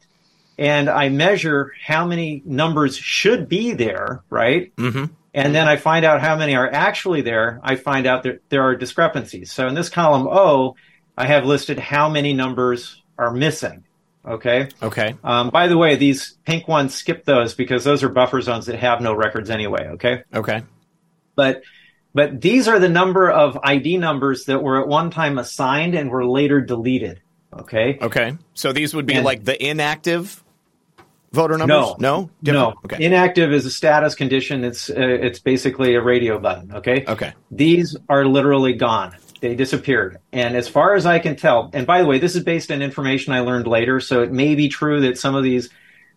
and 0.58 0.90
I 0.90 1.10
measure 1.10 1.74
how 1.84 2.06
many 2.06 2.42
numbers 2.46 2.96
should 2.96 3.50
be 3.50 3.74
there, 3.74 4.24
right? 4.30 4.76
Mm-hmm. 4.76 5.06
And 5.34 5.56
then 5.56 5.68
I 5.68 5.78
find 5.78 6.06
out 6.06 6.22
how 6.22 6.36
many 6.36 6.56
are 6.56 6.72
actually 6.72 7.22
there, 7.22 7.60
I 7.64 7.76
find 7.76 8.06
out 8.06 8.24
that 8.24 8.42
there 8.50 8.62
are 8.62 8.76
discrepancies. 8.76 9.52
So 9.52 9.68
in 9.68 9.74
this 9.74 9.90
column 9.90 10.28
O, 10.28 10.76
I 11.18 11.26
have 11.26 11.46
listed 11.46 11.80
how 11.80 12.08
many 12.08 12.34
numbers 12.34 13.02
are 13.18 13.32
missing. 13.32 13.84
Okay. 14.26 14.70
Okay. 14.82 15.16
Um, 15.24 15.50
by 15.50 15.68
the 15.68 15.78
way, 15.78 15.96
these 15.96 16.38
pink 16.46 16.68
ones, 16.68 16.94
skip 16.94 17.26
those 17.26 17.56
because 17.56 17.84
those 17.84 18.04
are 18.04 18.10
buffer 18.10 18.42
zones 18.42 18.68
that 18.68 18.80
have 18.80 19.02
no 19.02 19.14
records 19.14 19.50
anyway. 19.50 19.88
Okay. 19.94 20.24
Okay. 20.34 20.64
But 21.36 21.64
but 22.14 22.40
these 22.40 22.68
are 22.68 22.80
the 22.80 22.90
number 22.90 23.30
of 23.30 23.58
ID 23.64 23.98
numbers 23.98 24.46
that 24.46 24.62
were 24.62 24.82
at 24.82 24.88
one 24.88 25.10
time 25.10 25.40
assigned 25.40 25.96
and 25.96 26.12
were 26.12 26.26
later 26.26 26.62
deleted. 26.62 27.22
Okay. 27.52 27.98
Okay. 28.02 28.38
So 28.54 28.72
these 28.72 28.94
would 28.94 29.06
be 29.06 29.16
and, 29.16 29.26
like 29.26 29.44
the 29.44 29.62
inactive 29.62 30.43
voter 31.34 31.58
numbers. 31.58 31.68
No. 31.68 31.96
No. 32.00 32.30
Different? 32.42 32.76
No. 32.76 32.80
Okay. 32.86 33.06
Inactive 33.06 33.52
is 33.52 33.66
a 33.66 33.72
status 33.72 34.16
condition. 34.16 34.64
It's 34.64 34.90
uh, 34.90 34.94
it's 34.96 35.40
basically 35.40 35.96
a 35.96 36.02
radio 36.02 36.40
button. 36.40 36.74
Okay. 36.76 37.04
Okay. 37.08 37.34
These 37.52 37.98
are 38.08 38.26
literally 38.26 38.74
gone. 38.74 39.18
They 39.42 39.56
disappeared. 39.56 40.20
And 40.32 40.56
as 40.56 40.70
far 40.70 40.96
as 40.96 41.06
I 41.06 41.20
can 41.20 41.36
tell, 41.36 41.70
and 41.74 41.86
by 41.86 42.02
the 42.02 42.08
way, 42.08 42.18
this 42.18 42.36
is 42.36 42.44
based 42.44 42.72
on 42.72 42.82
information 42.82 43.34
I 43.34 43.42
learned 43.42 43.68
later, 43.68 44.00
so 44.00 44.24
it 44.24 44.32
may 44.32 44.56
be 44.56 44.70
true 44.70 45.02
that 45.02 45.18
some 45.18 45.36
of 45.36 45.44
these 45.44 45.70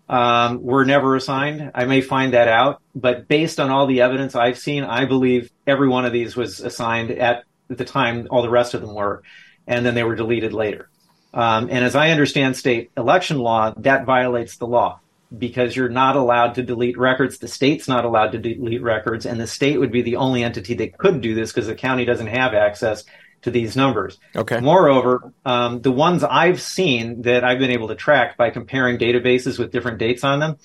um, 0.09 0.63
were 0.63 0.85
never 0.85 1.17
assigned. 1.17 1.73
I 1.75 1.87
may 1.87 2.03
find 2.03 2.35
that 2.35 2.47
out, 2.47 2.81
but 2.95 3.27
based 3.27 3.59
on 3.59 3.71
all 3.71 3.89
the 3.89 4.03
evidence 4.03 4.37
I've 4.37 4.59
seen, 4.59 4.85
I 4.85 5.07
believe 5.07 5.51
every 5.67 5.89
one 5.89 6.05
of 6.05 6.13
these 6.13 6.37
was 6.37 6.61
assigned 6.61 7.11
at 7.11 7.43
the 7.67 7.85
time 7.85 8.29
all 8.31 8.43
the 8.43 8.51
rest 8.51 8.75
of 8.75 8.81
them 8.81 8.95
were, 8.95 9.25
and 9.67 9.85
then 9.85 9.97
they 9.97 10.05
were 10.05 10.15
deleted 10.15 10.53
later. 10.53 10.89
Um, 11.35 11.69
and 11.69 11.85
as 11.85 11.97
I 11.97 12.11
understand 12.11 12.57
state 12.57 12.93
election 12.97 13.39
law, 13.39 13.75
that 13.79 14.07
violates 14.07 14.57
the 14.59 14.69
law 14.69 15.01
because 15.37 15.75
you're 15.75 15.89
not 15.89 16.17
allowed 16.17 16.55
to 16.55 16.63
delete 16.63 16.99
records. 16.99 17.39
The 17.39 17.49
state's 17.49 17.89
not 17.89 18.05
allowed 18.05 18.33
to 18.33 18.39
delete 18.39 18.83
records, 18.83 19.27
and 19.27 19.41
the 19.41 19.47
state 19.47 19.79
would 19.79 19.93
be 19.93 20.03
the 20.03 20.17
only 20.17 20.45
entity 20.45 20.75
that 20.75 20.99
could 20.99 21.21
do 21.21 21.35
this 21.35 21.53
because 21.53 21.67
the 21.67 21.75
county 21.75 22.05
doesn't 22.05 22.29
have 22.29 22.55
access 22.55 23.05
to 23.43 23.51
these 23.51 23.77
numbers. 23.77 24.19
Okay. 24.35 24.61
Moreover, 24.61 25.33
um, 25.45 25.81
the 25.81 25.93
ones 25.93 26.25
I've 26.25 26.61
seen 26.61 27.23
that 27.23 27.45
I've 27.45 27.59
been 27.59 27.71
able 27.71 27.89
to 27.89 27.95
track 27.95 28.37
by 28.37 28.51
comparing 28.51 28.99
databases 28.99 29.59
with 29.59 29.73
different 29.73 29.99
dates 29.99 30.25
on 30.25 30.41
them, 30.41 30.57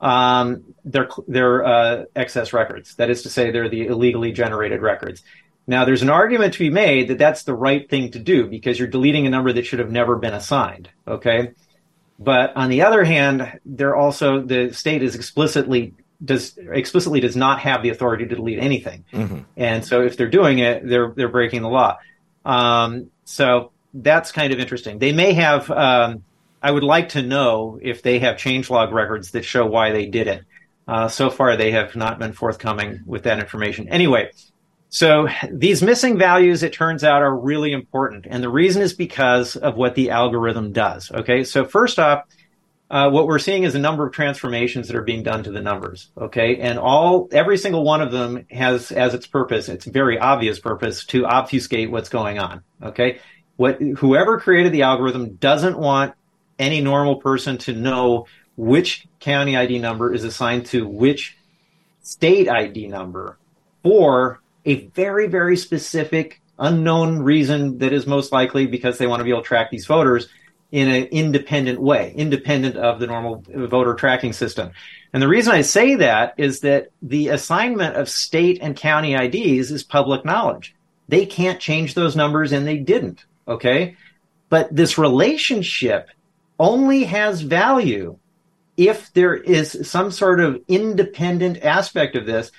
um, 0.00 0.74
they're 0.84 1.08
they're 1.26 1.64
uh, 1.64 2.04
excess 2.14 2.52
records. 2.52 2.94
That 2.96 3.10
is 3.10 3.22
to 3.22 3.30
say, 3.30 3.50
they're 3.50 3.68
the 3.68 3.86
illegally 3.86 4.32
generated 4.32 4.82
records. 4.82 5.22
Now, 5.66 5.84
there's 5.84 6.02
an 6.02 6.08
argument 6.08 6.54
to 6.54 6.60
be 6.60 6.70
made 6.70 7.08
that 7.08 7.18
that's 7.18 7.42
the 7.42 7.54
right 7.54 7.88
thing 7.88 8.10
to 8.12 8.18
do 8.18 8.46
because 8.46 8.78
you're 8.78 8.88
deleting 8.88 9.26
a 9.26 9.30
number 9.30 9.52
that 9.52 9.66
should 9.66 9.80
have 9.80 9.90
never 9.90 10.16
been 10.16 10.32
assigned. 10.32 10.88
Okay. 11.06 11.52
But 12.18 12.56
on 12.56 12.68
the 12.68 12.82
other 12.82 13.04
hand, 13.04 13.60
they're 13.64 13.96
also 13.96 14.40
the 14.42 14.72
state 14.72 15.02
is 15.02 15.14
explicitly 15.14 15.94
does 16.24 16.58
explicitly 16.58 17.20
does 17.20 17.36
not 17.36 17.60
have 17.60 17.82
the 17.82 17.90
authority 17.90 18.26
to 18.26 18.34
delete 18.34 18.58
anything. 18.58 19.04
Mm-hmm. 19.12 19.40
And 19.56 19.84
so 19.84 20.02
if 20.02 20.16
they're 20.16 20.28
doing 20.28 20.58
it, 20.58 20.86
they're 20.86 21.12
they're 21.14 21.28
breaking 21.28 21.62
the 21.62 21.68
law. 21.68 21.98
Um, 22.44 23.10
so 23.24 23.70
that's 23.94 24.32
kind 24.32 24.52
of 24.52 24.58
interesting. 24.58 24.98
They 24.98 25.12
may 25.12 25.32
have. 25.34 25.70
Um, 25.70 26.24
I 26.60 26.72
would 26.72 26.82
like 26.82 27.10
to 27.10 27.22
know 27.22 27.78
if 27.80 28.02
they 28.02 28.18
have 28.18 28.34
changelog 28.34 28.92
records 28.92 29.30
that 29.30 29.44
show 29.44 29.64
why 29.64 29.92
they 29.92 30.06
did 30.06 30.26
it. 30.26 30.42
Uh, 30.88 31.06
so 31.06 31.30
far, 31.30 31.56
they 31.56 31.70
have 31.70 31.94
not 31.94 32.18
been 32.18 32.32
forthcoming 32.32 33.02
with 33.06 33.24
that 33.24 33.38
information. 33.38 33.88
Anyway, 33.90 34.32
so 34.90 35.28
these 35.50 35.82
missing 35.82 36.18
values, 36.18 36.62
it 36.62 36.72
turns 36.72 37.04
out, 37.04 37.22
are 37.22 37.36
really 37.36 37.72
important. 37.72 38.26
And 38.28 38.42
the 38.42 38.48
reason 38.48 38.80
is 38.80 38.94
because 38.94 39.56
of 39.56 39.76
what 39.76 39.94
the 39.94 40.10
algorithm 40.10 40.72
does. 40.72 41.10
Okay. 41.10 41.44
So 41.44 41.64
first 41.64 41.98
off, 41.98 42.24
uh, 42.90 43.10
what 43.10 43.26
we're 43.26 43.38
seeing 43.38 43.64
is 43.64 43.74
a 43.74 43.78
number 43.78 44.06
of 44.06 44.14
transformations 44.14 44.88
that 44.88 44.96
are 44.96 45.02
being 45.02 45.22
done 45.22 45.42
to 45.42 45.50
the 45.50 45.60
numbers. 45.60 46.08
Okay. 46.16 46.56
And 46.56 46.78
all, 46.78 47.28
every 47.32 47.58
single 47.58 47.84
one 47.84 48.00
of 48.00 48.12
them 48.12 48.46
has 48.50 48.90
as 48.90 49.12
its 49.12 49.26
purpose, 49.26 49.68
its 49.68 49.84
very 49.84 50.18
obvious 50.18 50.58
purpose 50.58 51.04
to 51.06 51.26
obfuscate 51.26 51.90
what's 51.90 52.08
going 52.08 52.38
on. 52.38 52.62
Okay. 52.82 53.18
What, 53.56 53.80
whoever 53.82 54.40
created 54.40 54.72
the 54.72 54.82
algorithm 54.82 55.34
doesn't 55.34 55.78
want 55.78 56.14
any 56.58 56.80
normal 56.80 57.16
person 57.16 57.58
to 57.58 57.74
know 57.74 58.26
which 58.56 59.06
county 59.20 59.56
ID 59.56 59.80
number 59.80 60.14
is 60.14 60.24
assigned 60.24 60.66
to 60.66 60.88
which 60.88 61.36
state 62.02 62.48
ID 62.48 62.88
number 62.88 63.36
for 63.82 64.40
a 64.64 64.86
very, 64.88 65.28
very 65.28 65.56
specific 65.56 66.40
unknown 66.58 67.20
reason 67.20 67.78
that 67.78 67.92
is 67.92 68.06
most 68.06 68.32
likely 68.32 68.66
because 68.66 68.98
they 68.98 69.06
want 69.06 69.20
to 69.20 69.24
be 69.24 69.30
able 69.30 69.42
to 69.42 69.46
track 69.46 69.70
these 69.70 69.86
voters 69.86 70.28
in 70.70 70.88
an 70.88 71.04
independent 71.04 71.80
way, 71.80 72.12
independent 72.14 72.76
of 72.76 73.00
the 73.00 73.06
normal 73.06 73.42
voter 73.48 73.94
tracking 73.94 74.32
system. 74.32 74.70
And 75.12 75.22
the 75.22 75.28
reason 75.28 75.54
I 75.54 75.62
say 75.62 75.94
that 75.96 76.34
is 76.36 76.60
that 76.60 76.88
the 77.00 77.28
assignment 77.28 77.96
of 77.96 78.08
state 78.08 78.58
and 78.60 78.76
county 78.76 79.14
IDs 79.14 79.70
is 79.70 79.82
public 79.82 80.24
knowledge. 80.24 80.74
They 81.08 81.24
can't 81.24 81.60
change 81.60 81.94
those 81.94 82.16
numbers 82.16 82.52
and 82.52 82.66
they 82.66 82.76
didn't. 82.76 83.24
Okay. 83.46 83.96
But 84.50 84.74
this 84.74 84.98
relationship 84.98 86.10
only 86.58 87.04
has 87.04 87.40
value 87.40 88.18
if 88.76 89.12
there 89.12 89.34
is 89.34 89.88
some 89.88 90.10
sort 90.10 90.40
of 90.40 90.60
independent 90.68 91.62
aspect 91.62 92.14
of 92.14 92.26
this 92.26 92.52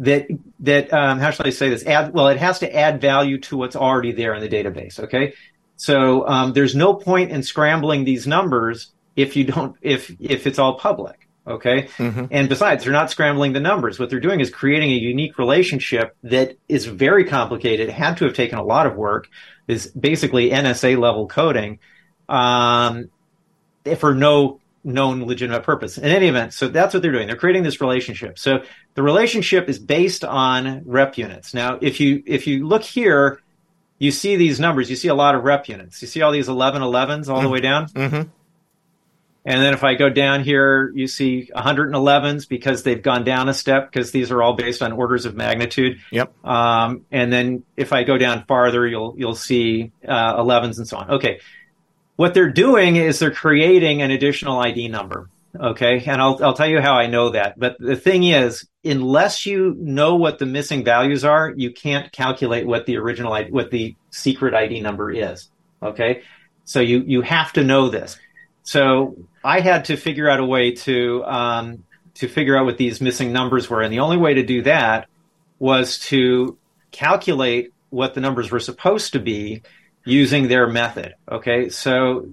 that 0.00 0.26
that 0.60 0.92
um, 0.92 1.18
how 1.18 1.30
shall 1.30 1.46
I 1.46 1.50
say 1.50 1.70
this? 1.70 1.86
Add 1.86 2.12
well, 2.12 2.28
it 2.28 2.38
has 2.38 2.58
to 2.60 2.74
add 2.74 3.00
value 3.00 3.38
to 3.42 3.56
what's 3.56 3.76
already 3.76 4.12
there 4.12 4.34
in 4.34 4.40
the 4.40 4.48
database. 4.48 4.98
Okay, 4.98 5.34
so 5.76 6.26
um, 6.26 6.52
there's 6.52 6.74
no 6.74 6.94
point 6.94 7.30
in 7.30 7.42
scrambling 7.42 8.04
these 8.04 8.26
numbers 8.26 8.92
if 9.16 9.36
you 9.36 9.44
don't 9.44 9.76
if 9.82 10.14
if 10.20 10.46
it's 10.46 10.58
all 10.58 10.78
public. 10.78 11.28
Okay, 11.46 11.88
mm-hmm. 11.98 12.24
and 12.30 12.48
besides, 12.48 12.84
they're 12.84 12.92
not 12.92 13.10
scrambling 13.10 13.52
the 13.52 13.60
numbers. 13.60 13.98
What 13.98 14.08
they're 14.08 14.18
doing 14.18 14.40
is 14.40 14.48
creating 14.48 14.90
a 14.90 14.96
unique 14.96 15.38
relationship 15.38 16.16
that 16.22 16.56
is 16.68 16.86
very 16.86 17.24
complicated. 17.24 17.90
Had 17.90 18.16
to 18.18 18.24
have 18.24 18.34
taken 18.34 18.58
a 18.58 18.64
lot 18.64 18.86
of 18.86 18.96
work. 18.96 19.28
Is 19.68 19.86
basically 19.88 20.50
NSA 20.50 20.98
level 20.98 21.26
coding 21.26 21.78
um, 22.28 23.10
if 23.84 24.00
for 24.00 24.14
no 24.14 24.60
known 24.84 25.24
legitimate 25.24 25.62
purpose. 25.62 25.98
In 25.98 26.04
any 26.04 26.28
event, 26.28 26.52
so 26.52 26.68
that's 26.68 26.94
what 26.94 27.02
they're 27.02 27.12
doing. 27.12 27.26
They're 27.26 27.36
creating 27.36 27.62
this 27.62 27.80
relationship. 27.80 28.38
So 28.38 28.62
the 28.94 29.02
relationship 29.02 29.68
is 29.68 29.78
based 29.78 30.24
on 30.24 30.82
rep 30.84 31.18
units. 31.18 31.54
Now, 31.54 31.78
if 31.80 32.00
you 32.00 32.22
if 32.26 32.46
you 32.46 32.66
look 32.66 32.82
here, 32.82 33.40
you 33.98 34.10
see 34.10 34.36
these 34.36 34.60
numbers. 34.60 34.90
You 34.90 34.96
see 34.96 35.08
a 35.08 35.14
lot 35.14 35.34
of 35.34 35.44
rep 35.44 35.68
units. 35.68 36.02
You 36.02 36.08
see 36.08 36.22
all 36.22 36.32
these 36.32 36.48
11 36.48 36.82
11s 36.82 37.28
all 37.28 37.36
mm-hmm. 37.36 37.44
the 37.44 37.48
way 37.48 37.60
down. 37.60 37.86
Mm-hmm. 37.86 38.28
And 39.46 39.60
then 39.60 39.74
if 39.74 39.84
I 39.84 39.94
go 39.94 40.08
down 40.08 40.42
here, 40.42 40.90
you 40.94 41.06
see 41.06 41.50
111s 41.54 42.48
because 42.48 42.82
they've 42.82 43.02
gone 43.02 43.24
down 43.24 43.50
a 43.50 43.54
step 43.54 43.90
because 43.90 44.10
these 44.10 44.30
are 44.30 44.42
all 44.42 44.54
based 44.54 44.80
on 44.80 44.92
orders 44.92 45.26
of 45.26 45.36
magnitude. 45.36 46.00
Yep. 46.10 46.46
Um, 46.46 47.04
and 47.12 47.30
then 47.30 47.64
if 47.76 47.92
I 47.92 48.04
go 48.04 48.16
down 48.16 48.44
farther, 48.46 48.86
you'll 48.86 49.14
you'll 49.18 49.34
see 49.34 49.92
uh, 50.06 50.42
11s 50.42 50.78
and 50.78 50.88
so 50.88 50.96
on. 50.96 51.10
Okay. 51.10 51.40
What 52.16 52.34
they're 52.34 52.50
doing 52.50 52.96
is 52.96 53.18
they're 53.18 53.30
creating 53.30 54.02
an 54.02 54.10
additional 54.10 54.60
ID 54.60 54.88
number. 54.88 55.28
Okay, 55.58 56.02
and 56.04 56.20
I'll 56.20 56.42
I'll 56.42 56.54
tell 56.54 56.66
you 56.66 56.80
how 56.80 56.94
I 56.94 57.06
know 57.06 57.30
that. 57.30 57.58
But 57.58 57.76
the 57.78 57.94
thing 57.94 58.24
is, 58.24 58.66
unless 58.84 59.46
you 59.46 59.76
know 59.78 60.16
what 60.16 60.38
the 60.38 60.46
missing 60.46 60.84
values 60.84 61.24
are, 61.24 61.52
you 61.56 61.72
can't 61.72 62.10
calculate 62.10 62.66
what 62.66 62.86
the 62.86 62.96
original 62.96 63.40
what 63.50 63.70
the 63.70 63.94
secret 64.10 64.52
ID 64.52 64.80
number 64.80 65.12
is. 65.12 65.48
Okay, 65.80 66.22
so 66.64 66.80
you 66.80 67.04
you 67.06 67.22
have 67.22 67.52
to 67.52 67.62
know 67.62 67.88
this. 67.88 68.18
So 68.64 69.16
I 69.44 69.60
had 69.60 69.84
to 69.86 69.96
figure 69.96 70.28
out 70.28 70.40
a 70.40 70.44
way 70.44 70.72
to 70.72 71.24
um, 71.24 71.84
to 72.14 72.26
figure 72.26 72.56
out 72.56 72.64
what 72.64 72.76
these 72.76 73.00
missing 73.00 73.32
numbers 73.32 73.70
were, 73.70 73.82
and 73.82 73.92
the 73.92 74.00
only 74.00 74.16
way 74.16 74.34
to 74.34 74.42
do 74.42 74.62
that 74.62 75.08
was 75.60 76.00
to 76.00 76.58
calculate 76.90 77.72
what 77.90 78.14
the 78.14 78.20
numbers 78.20 78.50
were 78.50 78.60
supposed 78.60 79.12
to 79.12 79.20
be 79.20 79.62
using 80.04 80.48
their 80.48 80.66
method. 80.66 81.14
Okay, 81.30 81.68
so 81.68 82.28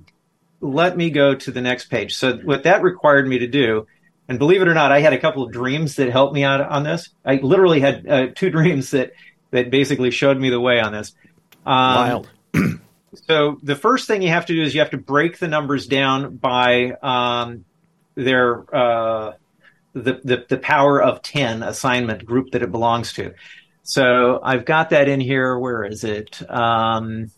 let 0.60 0.96
me 0.96 1.10
go 1.10 1.36
to 1.36 1.52
the 1.52 1.62
next 1.62 1.86
page. 1.90 2.16
So 2.16 2.38
what 2.38 2.64
that 2.64 2.84
required 2.84 3.28
me 3.28 3.40
to 3.40 3.48
do, 3.48 3.88
and 4.28 4.38
believe 4.40 4.62
it 4.62 4.68
or 4.68 4.74
not, 4.74 4.92
I 4.92 5.00
had 5.00 5.14
a 5.14 5.20
couple 5.20 5.44
of 5.44 5.52
dreams 5.52 5.96
that 5.96 6.10
helped 6.10 6.34
me 6.34 6.44
out 6.44 6.62
on 6.62 6.84
this. 6.84 7.10
I 7.26 7.36
literally 7.36 7.80
had 7.80 8.08
uh, 8.08 8.28
two 8.36 8.50
dreams 8.52 8.92
that 8.92 9.12
that 9.52 9.70
basically 9.70 10.12
showed 10.12 10.40
me 10.40 10.50
the 10.50 10.60
way 10.60 10.80
on 10.80 10.94
this. 10.94 11.14
Um, 11.66 12.26
Wild. 12.26 12.30
so 13.28 13.58
the 13.62 13.76
first 13.76 14.08
thing 14.08 14.22
you 14.22 14.30
have 14.30 14.46
to 14.46 14.54
do 14.54 14.62
is 14.62 14.74
you 14.74 14.80
have 14.80 14.92
to 14.92 14.98
break 14.98 15.40
the 15.40 15.48
numbers 15.48 15.88
down 15.88 16.38
by 16.38 16.94
um, 17.02 17.66
their 18.16 18.64
uh, 18.74 19.34
the, 19.94 20.22
the 20.24 20.46
the 20.48 20.58
power 20.58 21.02
of 21.02 21.22
ten 21.22 21.64
assignment 21.64 22.26
group 22.26 22.52
that 22.52 22.62
it 22.62 22.72
belongs 22.72 23.14
to. 23.14 23.34
So 23.84 24.40
I've 24.42 24.64
got 24.66 24.92
that 24.92 25.10
in 25.10 25.20
here. 25.20 25.58
Where 25.58 25.84
is 25.84 26.04
it? 26.04 26.42
Um, 26.50 27.32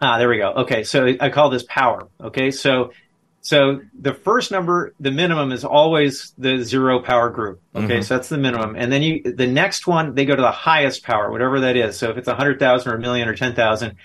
Ah, 0.00 0.18
there 0.18 0.28
we 0.28 0.38
go. 0.38 0.50
Okay, 0.52 0.84
so 0.84 1.14
I 1.20 1.30
call 1.30 1.50
this 1.50 1.64
power. 1.64 2.08
Okay, 2.20 2.50
so 2.50 2.92
so 3.40 3.80
the 3.98 4.12
first 4.12 4.50
number, 4.50 4.92
the 4.98 5.10
minimum 5.10 5.52
is 5.52 5.64
always 5.64 6.34
the 6.36 6.62
zero 6.64 7.00
power 7.00 7.30
group. 7.30 7.60
Okay, 7.74 7.86
mm-hmm. 7.86 8.02
so 8.02 8.14
that's 8.16 8.28
the 8.28 8.38
minimum, 8.38 8.74
and 8.76 8.90
then 8.90 9.02
you 9.02 9.22
the 9.22 9.46
next 9.46 9.86
one 9.86 10.14
they 10.14 10.24
go 10.24 10.34
to 10.34 10.42
the 10.42 10.50
highest 10.50 11.04
power, 11.04 11.30
whatever 11.30 11.60
that 11.60 11.76
is. 11.76 11.96
So 11.96 12.10
if 12.10 12.18
it's 12.18 12.28
a 12.28 12.34
hundred 12.34 12.58
thousand 12.58 12.92
or 12.92 12.96
a 12.96 13.00
million 13.00 13.28
or 13.28 13.34
ten 13.34 13.54
thousand, 13.54 13.96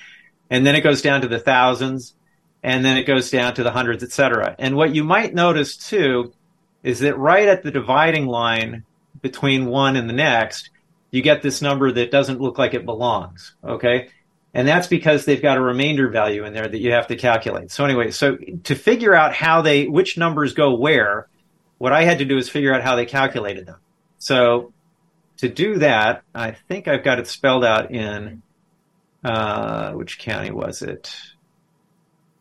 and 0.49 0.65
then 0.65 0.75
it 0.75 0.81
goes 0.81 1.01
down 1.01 1.21
to 1.21 1.27
the 1.27 1.39
thousands, 1.39 2.13
and 2.61 2.85
then 2.85 2.97
it 2.97 3.03
goes 3.03 3.31
down 3.31 3.55
to 3.55 3.63
the 3.63 3.71
hundreds, 3.71 4.03
etc. 4.03 4.55
And 4.59 4.75
what 4.75 4.93
you 4.93 5.03
might 5.03 5.33
notice 5.33 5.75
too 5.75 6.33
is 6.83 6.99
that 6.99 7.17
right 7.17 7.47
at 7.47 7.63
the 7.63 7.71
dividing 7.71 8.27
line 8.27 8.83
between 9.21 9.65
one 9.65 9.95
and 9.95 10.07
the 10.07 10.13
next, 10.13 10.69
you 11.09 11.21
get 11.21 11.41
this 11.41 11.61
number 11.61 11.91
that 11.91 12.11
doesn't 12.11 12.41
look 12.41 12.57
like 12.57 12.73
it 12.73 12.85
belongs. 12.85 13.55
Okay. 13.63 14.09
And 14.53 14.67
that's 14.67 14.87
because 14.87 15.23
they've 15.25 15.41
got 15.41 15.57
a 15.57 15.61
remainder 15.61 16.09
value 16.09 16.43
in 16.43 16.53
there 16.53 16.67
that 16.67 16.79
you 16.79 16.91
have 16.91 17.07
to 17.07 17.15
calculate. 17.15 17.71
So 17.71 17.85
anyway, 17.85 18.11
so 18.11 18.37
to 18.65 18.75
figure 18.75 19.15
out 19.15 19.33
how 19.33 19.61
they, 19.61 19.87
which 19.87 20.17
numbers 20.17 20.53
go 20.53 20.75
where, 20.75 21.27
what 21.77 21.93
I 21.93 22.03
had 22.03 22.19
to 22.19 22.25
do 22.25 22.37
is 22.37 22.49
figure 22.49 22.73
out 22.73 22.83
how 22.83 22.95
they 22.95 23.05
calculated 23.05 23.65
them. 23.65 23.77
So 24.17 24.73
to 25.37 25.47
do 25.47 25.79
that, 25.79 26.23
I 26.35 26.51
think 26.51 26.87
I've 26.87 27.03
got 27.03 27.19
it 27.19 27.27
spelled 27.27 27.63
out 27.63 27.91
in, 27.91 28.41
uh, 29.23 29.93
which 29.93 30.19
county 30.19 30.51
was 30.51 30.81
it? 30.81 31.15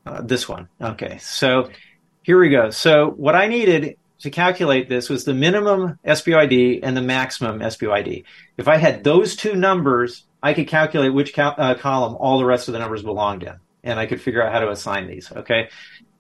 Uh, 0.04 0.22
this 0.22 0.48
one. 0.48 0.68
Okay. 0.80 1.18
So 1.18 1.70
here 2.22 2.40
we 2.40 2.50
go. 2.50 2.70
So 2.70 3.10
what 3.10 3.36
I 3.36 3.46
needed 3.46 3.96
to 4.20 4.30
calculate 4.30 4.88
this 4.88 5.08
was 5.08 5.24
the 5.24 5.34
minimum 5.34 5.98
SPOID 6.04 6.80
and 6.82 6.96
the 6.96 7.02
maximum 7.02 7.60
SPOID. 7.60 8.24
If 8.56 8.68
I 8.68 8.76
had 8.76 9.04
those 9.04 9.36
two 9.36 9.54
numbers 9.54 10.24
I 10.42 10.54
could 10.54 10.68
calculate 10.68 11.12
which 11.12 11.38
uh, 11.38 11.74
column 11.74 12.16
all 12.18 12.38
the 12.38 12.44
rest 12.44 12.68
of 12.68 12.72
the 12.72 12.78
numbers 12.78 13.02
belonged 13.02 13.42
in, 13.42 13.54
and 13.82 13.98
I 13.98 14.06
could 14.06 14.20
figure 14.20 14.42
out 14.42 14.52
how 14.52 14.60
to 14.60 14.70
assign 14.70 15.06
these. 15.06 15.30
Okay, 15.30 15.68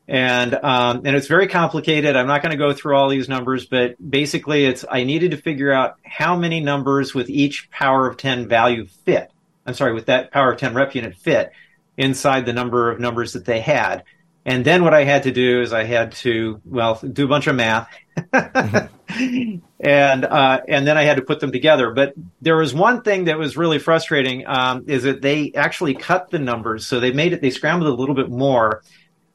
and 0.06 0.54
um, 0.54 1.02
and 1.04 1.16
it's 1.16 1.26
very 1.26 1.46
complicated. 1.46 2.16
I'm 2.16 2.26
not 2.26 2.42
going 2.42 2.52
to 2.52 2.58
go 2.58 2.72
through 2.72 2.96
all 2.96 3.08
these 3.08 3.28
numbers, 3.28 3.66
but 3.66 3.96
basically, 4.10 4.66
it's 4.66 4.84
I 4.90 5.04
needed 5.04 5.30
to 5.30 5.36
figure 5.36 5.72
out 5.72 5.96
how 6.04 6.36
many 6.36 6.60
numbers 6.60 7.14
with 7.14 7.30
each 7.30 7.70
power 7.70 8.06
of 8.06 8.16
ten 8.16 8.48
value 8.48 8.86
fit. 8.86 9.30
I'm 9.66 9.74
sorry, 9.74 9.94
with 9.94 10.06
that 10.06 10.32
power 10.32 10.52
of 10.52 10.58
ten 10.58 10.74
rep 10.74 10.94
unit 10.94 11.14
fit 11.14 11.52
inside 11.96 12.46
the 12.46 12.52
number 12.52 12.90
of 12.90 12.98
numbers 12.98 13.34
that 13.34 13.44
they 13.44 13.60
had. 13.60 14.04
And 14.46 14.64
then 14.64 14.84
what 14.84 14.94
I 14.94 15.04
had 15.04 15.24
to 15.24 15.32
do 15.32 15.60
is 15.60 15.72
I 15.72 15.84
had 15.84 16.12
to 16.12 16.60
well 16.64 16.94
do 16.94 17.26
a 17.26 17.28
bunch 17.28 17.46
of 17.46 17.56
math, 17.56 17.88
and 18.32 20.24
uh, 20.24 20.60
and 20.66 20.86
then 20.86 20.96
I 20.96 21.02
had 21.02 21.16
to 21.18 21.22
put 21.22 21.40
them 21.40 21.52
together. 21.52 21.92
But 21.92 22.14
there 22.40 22.56
was 22.56 22.72
one 22.72 23.02
thing 23.02 23.24
that 23.24 23.38
was 23.38 23.58
really 23.58 23.78
frustrating 23.78 24.46
um, 24.46 24.84
is 24.86 25.02
that 25.02 25.20
they 25.20 25.52
actually 25.54 25.94
cut 25.94 26.30
the 26.30 26.38
numbers, 26.38 26.86
so 26.86 27.00
they 27.00 27.12
made 27.12 27.34
it 27.34 27.42
they 27.42 27.50
scrambled 27.50 27.90
a 27.90 27.94
little 27.94 28.14
bit 28.14 28.30
more 28.30 28.82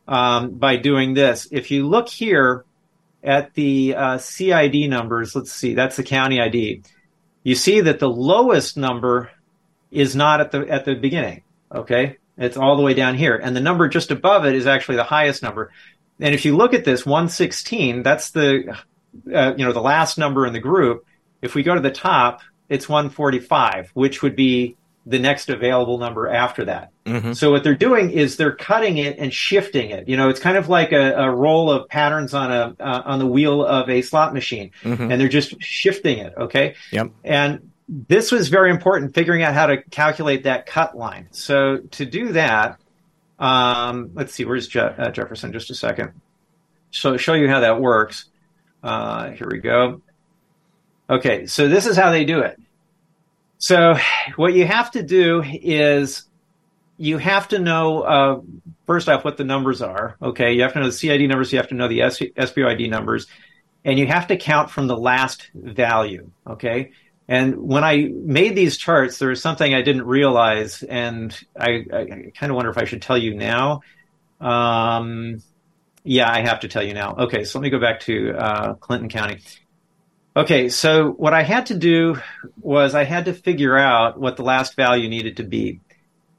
um, 0.07 0.51
by 0.51 0.75
doing 0.77 1.13
this. 1.13 1.47
If 1.51 1.69
you 1.69 1.87
look 1.87 2.09
here 2.09 2.65
at 3.23 3.53
the 3.53 3.95
uh, 3.95 4.17
CID 4.17 4.89
numbers, 4.89 5.35
let's 5.35 5.51
see, 5.51 5.75
that's 5.75 5.97
the 5.97 6.03
county 6.03 6.41
ID. 6.41 6.81
You 7.43 7.53
see 7.53 7.81
that 7.81 7.99
the 7.99 8.09
lowest 8.09 8.75
number 8.75 9.31
is 9.91 10.15
not 10.15 10.41
at 10.41 10.51
the 10.51 10.67
at 10.67 10.85
the 10.85 10.95
beginning. 10.95 11.43
Okay, 11.71 12.17
it's 12.37 12.57
all 12.57 12.75
the 12.75 12.83
way 12.83 12.93
down 12.93 13.15
here. 13.15 13.35
And 13.35 13.55
the 13.55 13.61
number 13.61 13.87
just 13.87 14.11
above 14.11 14.45
it 14.45 14.55
is 14.55 14.67
actually 14.67 14.97
the 14.97 15.03
highest 15.03 15.41
number. 15.43 15.71
And 16.19 16.33
if 16.33 16.45
you 16.45 16.55
look 16.55 16.73
at 16.73 16.85
this 16.85 17.05
116, 17.05 18.03
that's 18.03 18.31
the 18.31 18.77
uh, 19.33 19.53
you 19.57 19.65
know 19.65 19.73
the 19.73 19.81
last 19.81 20.17
number 20.17 20.45
in 20.45 20.53
the 20.53 20.59
group. 20.59 21.05
If 21.41 21.55
we 21.55 21.63
go 21.63 21.75
to 21.75 21.81
the 21.81 21.91
top, 21.91 22.41
it's 22.69 22.89
145, 22.89 23.91
which 23.93 24.21
would 24.21 24.35
be 24.35 24.77
the 25.05 25.19
next 25.19 25.49
available 25.49 25.99
number 25.99 26.27
after 26.27 26.65
that. 26.65 26.91
Mm-hmm. 27.05 27.33
So 27.33 27.51
what 27.51 27.63
they're 27.63 27.75
doing 27.75 28.09
is 28.09 28.37
they're 28.37 28.55
cutting 28.55 28.97
it 28.97 29.19
and 29.19 29.31
shifting 29.31 29.91
it. 29.91 30.09
You 30.09 30.17
know, 30.17 30.29
it's 30.29 30.39
kind 30.39 30.57
of 30.57 30.67
like 30.67 30.91
a, 30.93 31.13
a 31.13 31.29
roll 31.29 31.69
of 31.69 31.87
patterns 31.87 32.33
on 32.33 32.51
a 32.51 32.75
uh, 32.79 33.01
on 33.05 33.19
the 33.19 33.27
wheel 33.27 33.63
of 33.63 33.89
a 33.89 34.01
slot 34.01 34.33
machine, 34.33 34.71
mm-hmm. 34.81 35.11
and 35.11 35.21
they're 35.21 35.27
just 35.27 35.61
shifting 35.61 36.17
it. 36.19 36.33
Okay. 36.35 36.75
Yep. 36.91 37.11
And 37.23 37.71
this 37.87 38.31
was 38.31 38.49
very 38.49 38.71
important, 38.71 39.13
figuring 39.13 39.43
out 39.43 39.53
how 39.53 39.67
to 39.67 39.81
calculate 39.83 40.43
that 40.43 40.65
cut 40.65 40.97
line. 40.97 41.27
So 41.31 41.77
to 41.91 42.05
do 42.05 42.31
that, 42.33 42.79
um, 43.37 44.11
let's 44.13 44.33
see, 44.33 44.45
where's 44.45 44.67
Je- 44.67 44.79
uh, 44.79 45.11
Jefferson? 45.11 45.51
Just 45.51 45.69
a 45.69 45.75
second. 45.75 46.13
So 46.91 47.17
show 47.17 47.33
you 47.33 47.47
how 47.47 47.59
that 47.59 47.79
works. 47.79 48.25
Uh, 48.81 49.31
here 49.31 49.47
we 49.51 49.59
go. 49.59 50.01
Okay, 51.09 51.45
so 51.45 51.67
this 51.67 51.85
is 51.85 51.95
how 51.97 52.11
they 52.11 52.25
do 52.25 52.39
it. 52.39 52.59
So 53.57 53.95
what 54.35 54.53
you 54.53 54.65
have 54.65 54.91
to 54.91 55.03
do 55.03 55.43
is 55.43 56.23
you 56.97 57.17
have 57.17 57.47
to 57.49 57.59
know 57.59 58.01
uh, 58.01 58.41
first 58.85 59.09
off 59.09 59.25
what 59.25 59.37
the 59.37 59.43
numbers 59.43 59.81
are. 59.81 60.17
Okay, 60.21 60.53
you 60.53 60.63
have 60.63 60.73
to 60.73 60.79
know 60.79 60.85
the 60.85 60.91
CID 60.91 61.27
numbers. 61.29 61.51
You 61.51 61.59
have 61.59 61.69
to 61.69 61.75
know 61.75 61.87
the 61.87 62.01
S- 62.01 62.19
SPOID 62.19 62.89
numbers, 62.89 63.27
and 63.83 63.99
you 63.99 64.07
have 64.07 64.27
to 64.27 64.37
count 64.37 64.69
from 64.71 64.87
the 64.87 64.97
last 64.97 65.49
value. 65.53 66.31
Okay, 66.47 66.91
and 67.27 67.57
when 67.57 67.83
I 67.83 68.11
made 68.13 68.55
these 68.55 68.77
charts, 68.77 69.17
there 69.17 69.29
was 69.29 69.41
something 69.41 69.73
I 69.73 69.81
didn't 69.81 70.05
realize, 70.05 70.83
and 70.83 71.37
I, 71.59 71.85
I 71.91 72.05
kind 72.35 72.51
of 72.51 72.55
wonder 72.55 72.69
if 72.69 72.77
I 72.77 72.85
should 72.85 73.01
tell 73.01 73.17
you 73.17 73.33
now. 73.33 73.81
Um, 74.39 75.41
yeah, 76.03 76.31
I 76.31 76.41
have 76.41 76.59
to 76.59 76.67
tell 76.67 76.83
you 76.83 76.93
now. 76.93 77.15
Okay, 77.15 77.43
so 77.43 77.57
let 77.57 77.63
me 77.63 77.71
go 77.71 77.79
back 77.79 78.01
to 78.01 78.35
uh, 78.37 78.73
Clinton 78.75 79.09
County. 79.09 79.39
Okay, 80.37 80.69
so 80.69 81.11
what 81.11 81.33
I 81.33 81.41
had 81.41 81.67
to 81.67 81.75
do 81.75 82.17
was 82.61 82.93
I 82.93 83.05
had 83.05 83.25
to 83.25 83.33
figure 83.33 83.77
out 83.77 84.19
what 84.19 84.37
the 84.37 84.43
last 84.43 84.75
value 84.75 85.09
needed 85.09 85.37
to 85.37 85.43
be. 85.43 85.79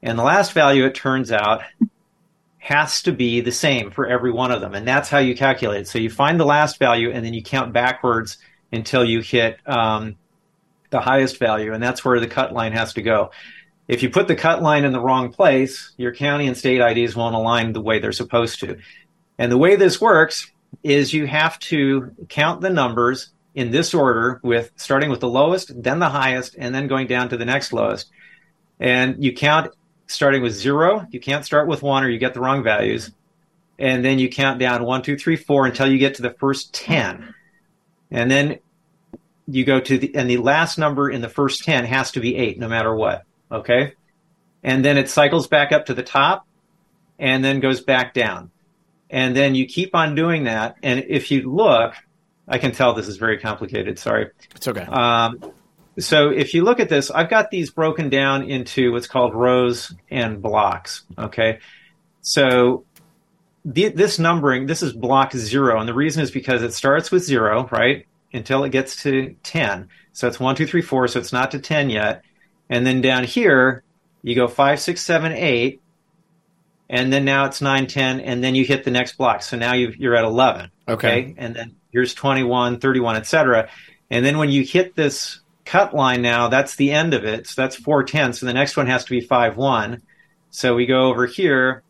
And 0.01 0.17
the 0.17 0.23
last 0.23 0.53
value, 0.53 0.85
it 0.85 0.95
turns 0.95 1.31
out, 1.31 1.63
has 2.59 3.01
to 3.01 3.11
be 3.11 3.41
the 3.41 3.51
same 3.51 3.91
for 3.91 4.05
every 4.05 4.31
one 4.31 4.51
of 4.51 4.61
them. 4.61 4.73
And 4.73 4.87
that's 4.87 5.09
how 5.09 5.17
you 5.17 5.35
calculate 5.35 5.81
it. 5.81 5.87
So 5.87 5.99
you 5.99 6.09
find 6.09 6.39
the 6.39 6.45
last 6.45 6.79
value 6.79 7.11
and 7.11 7.25
then 7.25 7.33
you 7.33 7.41
count 7.41 7.73
backwards 7.73 8.37
until 8.71 9.03
you 9.03 9.21
hit 9.21 9.57
um, 9.65 10.15
the 10.89 10.99
highest 10.99 11.37
value, 11.37 11.73
and 11.73 11.81
that's 11.81 12.03
where 12.03 12.19
the 12.19 12.27
cut 12.27 12.53
line 12.53 12.73
has 12.73 12.93
to 12.93 13.01
go. 13.01 13.31
If 13.87 14.03
you 14.03 14.09
put 14.09 14.27
the 14.27 14.35
cut 14.35 14.61
line 14.61 14.83
in 14.83 14.91
the 14.91 14.99
wrong 14.99 15.31
place, 15.31 15.93
your 15.97 16.13
county 16.13 16.47
and 16.47 16.57
state 16.57 16.81
IDs 16.81 17.15
won't 17.15 17.35
align 17.35 17.73
the 17.73 17.81
way 17.81 17.99
they're 17.99 18.11
supposed 18.11 18.59
to. 18.59 18.77
And 19.37 19.51
the 19.51 19.57
way 19.57 19.75
this 19.75 20.01
works 20.01 20.51
is 20.83 21.13
you 21.13 21.25
have 21.27 21.57
to 21.59 22.11
count 22.27 22.61
the 22.61 22.69
numbers 22.69 23.29
in 23.55 23.71
this 23.71 23.93
order 23.93 24.39
with 24.43 24.71
starting 24.75 25.09
with 25.09 25.19
the 25.19 25.29
lowest, 25.29 25.81
then 25.81 25.99
the 25.99 26.09
highest, 26.09 26.55
and 26.57 26.75
then 26.75 26.87
going 26.87 27.07
down 27.07 27.29
to 27.29 27.37
the 27.37 27.45
next 27.45 27.71
lowest. 27.71 28.11
And 28.79 29.23
you 29.23 29.33
count 29.33 29.73
starting 30.07 30.41
with 30.41 30.53
zero. 30.53 31.07
You 31.11 31.19
can't 31.19 31.45
start 31.45 31.67
with 31.67 31.81
one 31.81 32.03
or 32.03 32.09
you 32.09 32.19
get 32.19 32.33
the 32.33 32.39
wrong 32.39 32.63
values. 32.63 33.11
And 33.79 34.03
then 34.03 34.19
you 34.19 34.29
count 34.29 34.59
down 34.59 34.83
one, 34.83 35.01
two, 35.01 35.17
three, 35.17 35.35
four 35.35 35.65
until 35.65 35.91
you 35.91 35.97
get 35.97 36.15
to 36.15 36.21
the 36.21 36.35
first 36.39 36.73
10. 36.73 37.33
And 38.11 38.29
then 38.29 38.59
you 39.47 39.65
go 39.65 39.79
to 39.79 39.97
the, 39.97 40.13
and 40.15 40.29
the 40.29 40.37
last 40.37 40.77
number 40.77 41.09
in 41.09 41.21
the 41.21 41.29
first 41.29 41.63
10 41.63 41.85
has 41.85 42.11
to 42.11 42.19
be 42.19 42.35
eight, 42.35 42.59
no 42.59 42.67
matter 42.67 42.93
what. 42.93 43.23
Okay. 43.51 43.93
And 44.63 44.83
then 44.83 44.97
it 44.97 45.09
cycles 45.09 45.47
back 45.47 45.71
up 45.71 45.85
to 45.85 45.93
the 45.93 46.03
top 46.03 46.45
and 47.17 47.43
then 47.43 47.59
goes 47.59 47.81
back 47.81 48.13
down. 48.13 48.51
and 49.09 49.35
then 49.35 49.55
you 49.55 49.65
keep 49.65 49.95
on 49.95 50.15
doing 50.15 50.43
that. 50.45 50.75
And 50.83 51.05
if 51.07 51.31
you 51.31 51.49
look, 51.49 51.93
I 52.47 52.57
can 52.57 52.71
tell 52.71 52.93
this 52.93 53.07
is 53.07 53.17
very 53.17 53.37
complicated. 53.39 53.99
Sorry. 53.99 54.29
It's 54.55 54.67
okay. 54.67 54.81
Um, 54.81 55.39
so 55.99 56.29
if 56.29 56.53
you 56.53 56.63
look 56.63 56.79
at 56.79 56.89
this, 56.89 57.09
I've 57.09 57.29
got 57.29 57.49
these 57.49 57.71
broken 57.71 58.09
down 58.09 58.43
into 58.43 58.91
what's 58.91 59.07
called 59.07 59.33
rows 59.33 59.93
and 60.11 60.41
blocks. 60.41 61.03
Okay. 61.17 61.59
So 62.21 62.85
the, 63.65 63.89
this 63.89 64.19
numbering, 64.19 64.65
this 64.65 64.83
is 64.83 64.93
block 64.93 65.33
zero. 65.33 65.79
And 65.79 65.87
the 65.87 65.93
reason 65.93 66.21
is 66.21 66.31
because 66.31 66.61
it 66.61 66.73
starts 66.73 67.09
with 67.11 67.23
zero, 67.23 67.67
right? 67.71 68.05
Until 68.37 68.63
it 68.63 68.71
gets 68.71 69.03
to 69.03 69.35
10. 69.43 69.89
So 70.13 70.27
it's 70.27 70.39
one, 70.39 70.55
two, 70.55 70.65
three, 70.65 70.81
four. 70.81 71.07
So 71.07 71.19
it's 71.19 71.33
not 71.33 71.51
to 71.51 71.59
10 71.59 71.89
yet. 71.89 72.23
And 72.69 72.85
then 72.85 73.01
down 73.01 73.23
here, 73.23 73.83
you 74.21 74.35
go 74.35 74.47
five, 74.47 74.79
six, 74.79 75.01
seven, 75.01 75.31
eight. 75.31 75.81
And 76.89 77.11
then 77.11 77.25
now 77.25 77.45
it's 77.45 77.61
nine, 77.61 77.87
10. 77.87 78.21
And 78.21 78.43
then 78.43 78.55
you 78.55 78.63
hit 78.63 78.83
the 78.83 78.91
next 78.91 79.17
block. 79.17 79.41
So 79.41 79.57
now 79.57 79.73
you 79.73 80.09
are 80.09 80.15
at 80.15 80.23
11. 80.23 80.71
Okay. 80.87 81.07
okay. 81.07 81.35
And 81.37 81.55
then 81.55 81.75
here's 81.91 82.13
21, 82.13 82.79
31, 82.79 83.15
etc. 83.17 83.69
And 84.09 84.25
then 84.25 84.37
when 84.37 84.49
you 84.49 84.63
hit 84.63 84.95
this 84.95 85.41
cut 85.65 85.93
line 85.93 86.21
now, 86.21 86.47
that's 86.47 86.75
the 86.75 86.91
end 86.91 87.13
of 87.13 87.25
it. 87.25 87.47
So 87.47 87.61
that's 87.61 87.75
four 87.75 88.03
tenths. 88.03 88.41
And 88.41 88.49
the 88.49 88.53
next 88.53 88.77
one 88.77 88.87
has 88.87 89.03
to 89.03 89.09
be 89.09 89.21
five, 89.21 89.57
one. 89.57 90.01
So 90.49 90.75
we 90.75 90.85
go 90.85 91.09
over 91.09 91.25
here. 91.25 91.83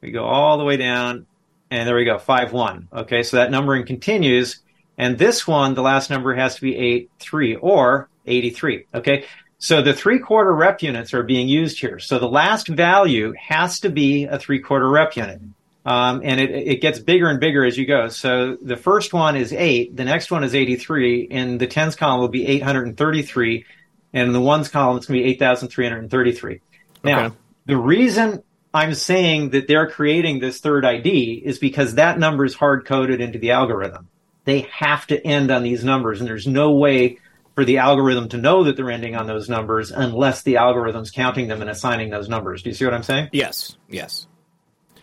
We 0.00 0.12
go 0.12 0.24
all 0.24 0.58
the 0.58 0.64
way 0.64 0.76
down. 0.76 1.26
And 1.72 1.86
there 1.86 1.96
we 1.96 2.04
go, 2.04 2.18
five, 2.18 2.52
one. 2.52 2.88
Okay. 2.92 3.22
So 3.22 3.36
that 3.36 3.50
numbering 3.50 3.84
continues. 3.84 4.60
And 5.00 5.16
this 5.16 5.46
one, 5.46 5.72
the 5.72 5.80
last 5.80 6.10
number 6.10 6.34
has 6.34 6.56
to 6.56 6.60
be 6.60 6.76
eight, 6.76 7.10
three 7.18 7.56
or 7.56 8.10
83. 8.26 8.84
Okay. 8.92 9.24
So 9.56 9.80
the 9.80 9.94
three 9.94 10.18
quarter 10.18 10.54
rep 10.54 10.82
units 10.82 11.14
are 11.14 11.22
being 11.22 11.48
used 11.48 11.80
here. 11.80 11.98
So 11.98 12.18
the 12.18 12.28
last 12.28 12.68
value 12.68 13.32
has 13.40 13.80
to 13.80 13.88
be 13.88 14.24
a 14.24 14.38
three 14.38 14.58
quarter 14.58 14.86
rep 14.86 15.16
unit. 15.16 15.40
Um, 15.86 16.20
and 16.22 16.38
it, 16.38 16.50
it 16.50 16.80
gets 16.82 16.98
bigger 16.98 17.30
and 17.30 17.40
bigger 17.40 17.64
as 17.64 17.78
you 17.78 17.86
go. 17.86 18.08
So 18.08 18.58
the 18.60 18.76
first 18.76 19.14
one 19.14 19.36
is 19.36 19.54
eight, 19.54 19.96
the 19.96 20.04
next 20.04 20.30
one 20.30 20.44
is 20.44 20.54
83, 20.54 21.28
and 21.30 21.58
the 21.58 21.66
tens 21.66 21.96
column 21.96 22.20
will 22.20 22.28
be 22.28 22.46
833, 22.46 23.64
and 24.12 24.34
the 24.34 24.40
ones 24.40 24.68
column 24.68 24.98
it's 24.98 25.06
going 25.06 25.20
to 25.20 25.24
be 25.24 25.30
8,333. 25.30 26.60
Now, 27.02 27.24
okay. 27.24 27.36
the 27.64 27.78
reason 27.78 28.42
I'm 28.74 28.92
saying 28.92 29.50
that 29.50 29.66
they're 29.66 29.88
creating 29.88 30.40
this 30.40 30.60
third 30.60 30.84
ID 30.84 31.42
is 31.42 31.58
because 31.58 31.94
that 31.94 32.18
number 32.18 32.44
is 32.44 32.54
hard 32.54 32.84
coded 32.84 33.22
into 33.22 33.38
the 33.38 33.52
algorithm. 33.52 34.09
They 34.44 34.60
have 34.72 35.06
to 35.08 35.26
end 35.26 35.50
on 35.50 35.62
these 35.62 35.84
numbers, 35.84 36.20
and 36.20 36.28
there's 36.28 36.46
no 36.46 36.72
way 36.72 37.18
for 37.54 37.64
the 37.64 37.78
algorithm 37.78 38.28
to 38.30 38.38
know 38.38 38.64
that 38.64 38.76
they're 38.76 38.90
ending 38.90 39.16
on 39.16 39.26
those 39.26 39.48
numbers 39.48 39.90
unless 39.90 40.42
the 40.42 40.56
algorithm's 40.56 41.10
counting 41.10 41.48
them 41.48 41.60
and 41.60 41.70
assigning 41.70 42.10
those 42.10 42.28
numbers. 42.28 42.62
Do 42.62 42.70
you 42.70 42.74
see 42.74 42.84
what 42.84 42.94
I'm 42.94 43.02
saying? 43.02 43.28
Yes. 43.32 43.76
Yes. 43.88 44.26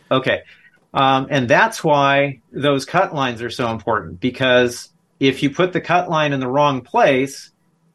Okay. 0.10 0.42
Um, 0.94 1.28
and 1.30 1.48
that's 1.48 1.84
why 1.84 2.42
those 2.52 2.86
cut 2.86 3.14
lines 3.14 3.42
are 3.42 3.50
so 3.50 3.70
important 3.70 4.20
because 4.20 4.90
if 5.20 5.44
you 5.44 5.50
put 5.50 5.74
the 5.74 5.82
cut 5.82 6.10
line 6.10 6.34
in 6.34 6.40
the 6.40 6.48
wrong 6.48 6.82
place, 6.82 7.52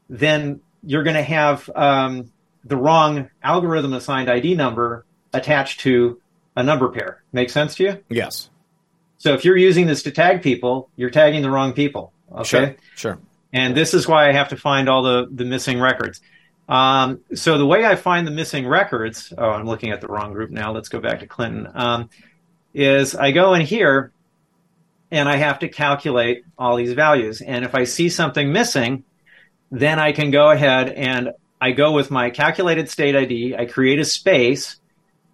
then 0.09 0.61
you're 0.84 1.03
going 1.03 1.16
to 1.16 1.22
have 1.22 1.68
um, 1.74 2.32
the 2.64 2.76
wrong 2.76 3.30
algorithm 3.43 3.95
assigned 3.95 4.30
ID 4.30 4.55
number 4.55 5.07
attached 5.32 5.80
to 5.80 6.20
a 6.57 6.62
number 6.62 6.90
pair. 6.90 7.22
Make 7.32 7.51
sense 7.51 7.76
to 7.76 7.84
you? 7.84 8.05
Yes. 8.09 8.51
So 9.23 9.35
if 9.35 9.45
you're 9.45 9.57
using 9.57 9.87
this 9.87 10.03
to 10.03 10.11
tag 10.11 10.43
people, 10.43 10.91
you're 10.97 11.09
tagging 11.09 11.43
the 11.43 11.51
wrong 11.51 11.75
people. 11.75 12.12
Okay. 12.33 12.45
Sure. 12.45 12.75
Sure. 12.97 13.18
And 13.53 13.73
this 13.73 13.95
is 13.95 14.09
why 14.09 14.29
I 14.29 14.33
have 14.33 14.49
to 14.49 14.57
find 14.57 14.89
all 14.89 15.05
the, 15.05 15.29
the 15.31 15.45
missing 15.45 15.79
records. 15.79 16.20
Um, 16.68 17.20
so 17.33 17.57
the 17.57 17.64
way 17.64 17.85
I 17.85 17.95
find 17.95 18.27
the 18.27 18.33
missing 18.33 18.66
records, 18.66 19.33
oh, 19.39 19.51
I'm 19.51 19.64
looking 19.64 19.93
at 19.93 20.01
the 20.01 20.09
wrong 20.09 20.33
group 20.33 20.51
now. 20.51 20.73
Let's 20.73 20.89
go 20.89 20.99
back 20.99 21.20
to 21.20 21.29
Clinton. 21.29 21.68
Um, 21.73 22.11
is 22.75 23.14
I 23.14 23.31
go 23.31 23.55
in 23.55 23.61
here 23.61 24.11
and 25.12 25.29
I 25.29 25.37
have 25.37 25.61
to 25.61 25.68
calculate 25.68 26.43
all 26.59 26.75
these 26.75 26.95
values. 26.95 27.43
And 27.43 27.64
if 27.64 27.77
I 27.77 27.85
see 27.85 28.09
something 28.09 28.53
missing, 28.53 29.05
then 29.70 30.01
I 30.01 30.11
can 30.11 30.33
go 30.33 30.51
ahead 30.51 30.89
and 30.89 31.31
I 31.61 31.70
go 31.70 31.93
with 31.93 32.11
my 32.11 32.31
calculated 32.31 32.91
state 32.91 33.14
ID, 33.14 33.55
I 33.55 33.66
create 33.66 34.01
a 34.01 34.05
space, 34.05 34.81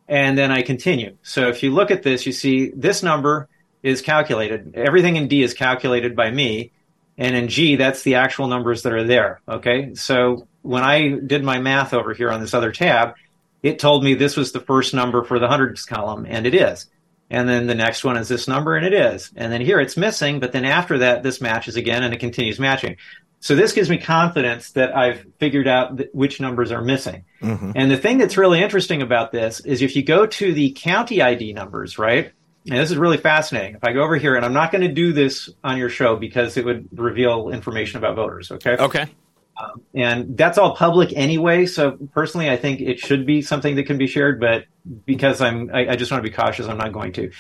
and 0.06 0.36
then 0.36 0.50
I 0.50 0.60
continue. 0.60 1.16
So 1.22 1.48
if 1.48 1.62
you 1.62 1.70
look 1.70 1.90
at 1.90 2.02
this, 2.02 2.26
you 2.26 2.32
see 2.32 2.70
this 2.76 3.02
number 3.02 3.48
is 3.82 4.02
calculated. 4.02 4.74
Everything 4.74 5.16
in 5.16 5.28
D 5.28 5.42
is 5.42 5.54
calculated 5.54 6.16
by 6.16 6.30
me. 6.30 6.72
And 7.16 7.34
in 7.34 7.48
G, 7.48 7.76
that's 7.76 8.02
the 8.02 8.16
actual 8.16 8.46
numbers 8.46 8.82
that 8.82 8.92
are 8.92 9.04
there. 9.04 9.40
Okay. 9.48 9.94
So 9.94 10.46
when 10.62 10.84
I 10.84 11.18
did 11.18 11.42
my 11.42 11.58
math 11.58 11.92
over 11.92 12.14
here 12.14 12.30
on 12.30 12.40
this 12.40 12.54
other 12.54 12.70
tab, 12.70 13.14
it 13.62 13.78
told 13.78 14.04
me 14.04 14.14
this 14.14 14.36
was 14.36 14.52
the 14.52 14.60
first 14.60 14.94
number 14.94 15.24
for 15.24 15.38
the 15.40 15.48
hundreds 15.48 15.84
column, 15.84 16.26
and 16.28 16.46
it 16.46 16.54
is 16.54 16.86
and 17.30 17.48
then 17.48 17.66
the 17.66 17.74
next 17.74 18.04
one 18.04 18.16
is 18.16 18.28
this 18.28 18.48
number 18.48 18.76
and 18.76 18.86
it 18.86 18.94
is 18.94 19.30
and 19.36 19.52
then 19.52 19.60
here 19.60 19.80
it's 19.80 19.96
missing 19.96 20.40
but 20.40 20.52
then 20.52 20.64
after 20.64 20.98
that 20.98 21.22
this 21.22 21.40
matches 21.40 21.76
again 21.76 22.02
and 22.02 22.14
it 22.14 22.20
continues 22.20 22.58
matching 22.58 22.96
so 23.40 23.54
this 23.54 23.72
gives 23.72 23.90
me 23.90 23.98
confidence 23.98 24.72
that 24.72 24.96
i've 24.96 25.26
figured 25.38 25.68
out 25.68 25.96
th- 25.96 26.10
which 26.12 26.40
numbers 26.40 26.72
are 26.72 26.82
missing 26.82 27.24
mm-hmm. 27.40 27.72
and 27.74 27.90
the 27.90 27.96
thing 27.96 28.18
that's 28.18 28.36
really 28.36 28.60
interesting 28.60 29.02
about 29.02 29.32
this 29.32 29.60
is 29.60 29.82
if 29.82 29.96
you 29.96 30.02
go 30.02 30.26
to 30.26 30.52
the 30.52 30.70
county 30.72 31.20
id 31.20 31.52
numbers 31.52 31.98
right 31.98 32.32
and 32.70 32.78
this 32.78 32.90
is 32.90 32.96
really 32.96 33.16
fascinating 33.16 33.74
if 33.74 33.84
i 33.84 33.92
go 33.92 34.02
over 34.02 34.16
here 34.16 34.36
and 34.36 34.44
i'm 34.44 34.52
not 34.52 34.70
going 34.70 34.82
to 34.82 34.92
do 34.92 35.12
this 35.12 35.50
on 35.64 35.76
your 35.78 35.88
show 35.88 36.16
because 36.16 36.56
it 36.56 36.64
would 36.64 36.88
reveal 36.92 37.50
information 37.50 37.98
about 37.98 38.16
voters 38.16 38.50
okay 38.50 38.76
okay 38.76 39.06
um, 39.58 39.82
and 39.92 40.36
that's 40.36 40.56
all 40.56 40.76
public 40.76 41.12
anyway. 41.16 41.66
So 41.66 41.92
personally, 42.12 42.48
I 42.48 42.56
think 42.56 42.80
it 42.80 43.00
should 43.00 43.26
be 43.26 43.42
something 43.42 43.74
that 43.76 43.86
can 43.86 43.98
be 43.98 44.06
shared. 44.06 44.40
But 44.40 44.66
because 45.04 45.40
I'm, 45.40 45.70
I, 45.74 45.88
I 45.88 45.96
just 45.96 46.12
want 46.12 46.22
to 46.22 46.30
be 46.30 46.34
cautious. 46.34 46.68
I'm 46.68 46.78
not 46.78 46.92
going 46.92 47.12
to. 47.14 47.30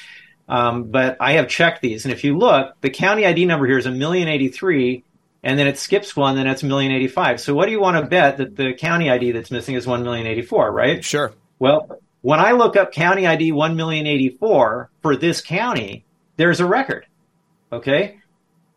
Um, 0.48 0.90
but 0.90 1.18
I 1.20 1.32
have 1.32 1.48
checked 1.48 1.82
these, 1.82 2.06
and 2.06 2.12
if 2.12 2.24
you 2.24 2.36
look, 2.38 2.74
the 2.80 2.88
county 2.88 3.26
ID 3.26 3.44
number 3.44 3.66
here 3.66 3.76
is 3.76 3.84
a 3.84 3.90
million 3.90 4.28
eighty 4.28 4.48
three, 4.48 5.04
and 5.42 5.58
then 5.58 5.66
it 5.66 5.76
skips 5.76 6.16
one, 6.16 6.36
then 6.36 6.46
it's 6.46 6.62
a 6.62 6.66
million 6.66 6.90
eighty 6.90 7.06
five. 7.06 7.38
So 7.38 7.54
what 7.54 7.66
do 7.66 7.72
you 7.72 7.80
want 7.80 8.02
to 8.02 8.08
bet 8.08 8.38
that 8.38 8.56
the 8.56 8.72
county 8.72 9.10
ID 9.10 9.32
that's 9.32 9.50
missing 9.50 9.74
is 9.74 9.86
one 9.86 10.02
million 10.02 10.26
eighty 10.26 10.40
four, 10.40 10.72
right? 10.72 11.04
Sure. 11.04 11.34
Well, 11.58 12.00
when 12.22 12.40
I 12.40 12.52
look 12.52 12.76
up 12.76 12.92
county 12.92 13.26
ID 13.26 13.52
one 13.52 13.76
million 13.76 14.06
eighty 14.06 14.30
four 14.30 14.90
for 15.02 15.16
this 15.16 15.40
county, 15.40 16.04
there's 16.36 16.60
a 16.60 16.66
record. 16.66 17.06
Okay, 17.72 18.18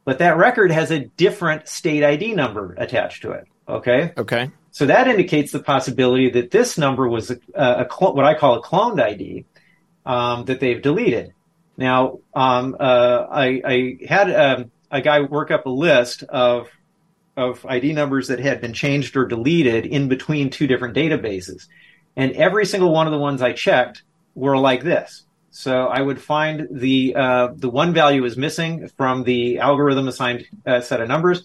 but 0.06 0.20
that 0.20 0.38
record 0.38 0.72
has 0.72 0.92
a 0.92 1.06
different 1.18 1.68
state 1.68 2.04
ID 2.04 2.34
number 2.34 2.74
attached 2.78 3.22
to 3.24 3.32
it. 3.32 3.46
Okay. 3.68 4.14
Okay. 4.18 4.52
So 4.72 4.86
that 4.86 5.08
indicates 5.08 5.52
the 5.52 5.60
possibility 5.60 6.30
that 6.32 6.52
this 6.52 6.78
number 6.78 7.08
was 7.08 7.32
a, 7.32 7.38
a, 7.54 7.86
a 7.86 8.12
what 8.12 8.26
I 8.26 8.34
call 8.34 8.56
a 8.56 8.62
cloned 8.62 9.02
ID 9.02 9.46
um, 10.06 10.46
that 10.46 10.60
they've 10.60 10.82
deleted. 10.82 11.34
Now, 11.78 12.20
um, 12.34 12.76
uh, 12.80 13.26
I, 13.30 13.62
I, 13.66 13.98
had 14.08 14.32
um, 14.32 14.72
a 14.90 15.02
guy 15.02 15.22
work 15.22 15.52
up 15.52 15.66
a 15.66 15.70
list 15.70 16.24
of 16.24 16.70
of 17.38 17.66
ID 17.66 17.94
numbers 17.94 18.28
that 18.28 18.40
had 18.40 18.60
been 18.60 18.74
changed 18.74 19.16
or 19.16 19.26
deleted 19.26 19.86
in 19.86 20.10
between 20.10 20.50
two 20.50 20.68
different 20.68 20.96
databases, 20.96 21.68
and 22.16 22.34
every 22.34 22.66
single 22.66 22.92
one 22.92 23.08
of 23.08 23.12
the 23.12 23.20
ones 23.20 23.42
I 23.42 23.54
checked 23.54 24.04
were 24.36 24.58
like 24.58 24.84
this. 24.84 25.24
So 25.52 25.88
I 25.88 26.02
would 26.02 26.22
find 26.22 26.68
the 26.72 27.14
uh, 27.16 27.50
the 27.56 27.70
one 27.70 27.94
value 27.94 28.24
is 28.24 28.38
missing 28.38 28.88
from 28.98 29.24
the 29.24 29.60
algorithm 29.60 30.08
assigned 30.08 30.48
uh, 30.66 30.80
set 30.80 31.02
of 31.02 31.10
numbers, 31.10 31.44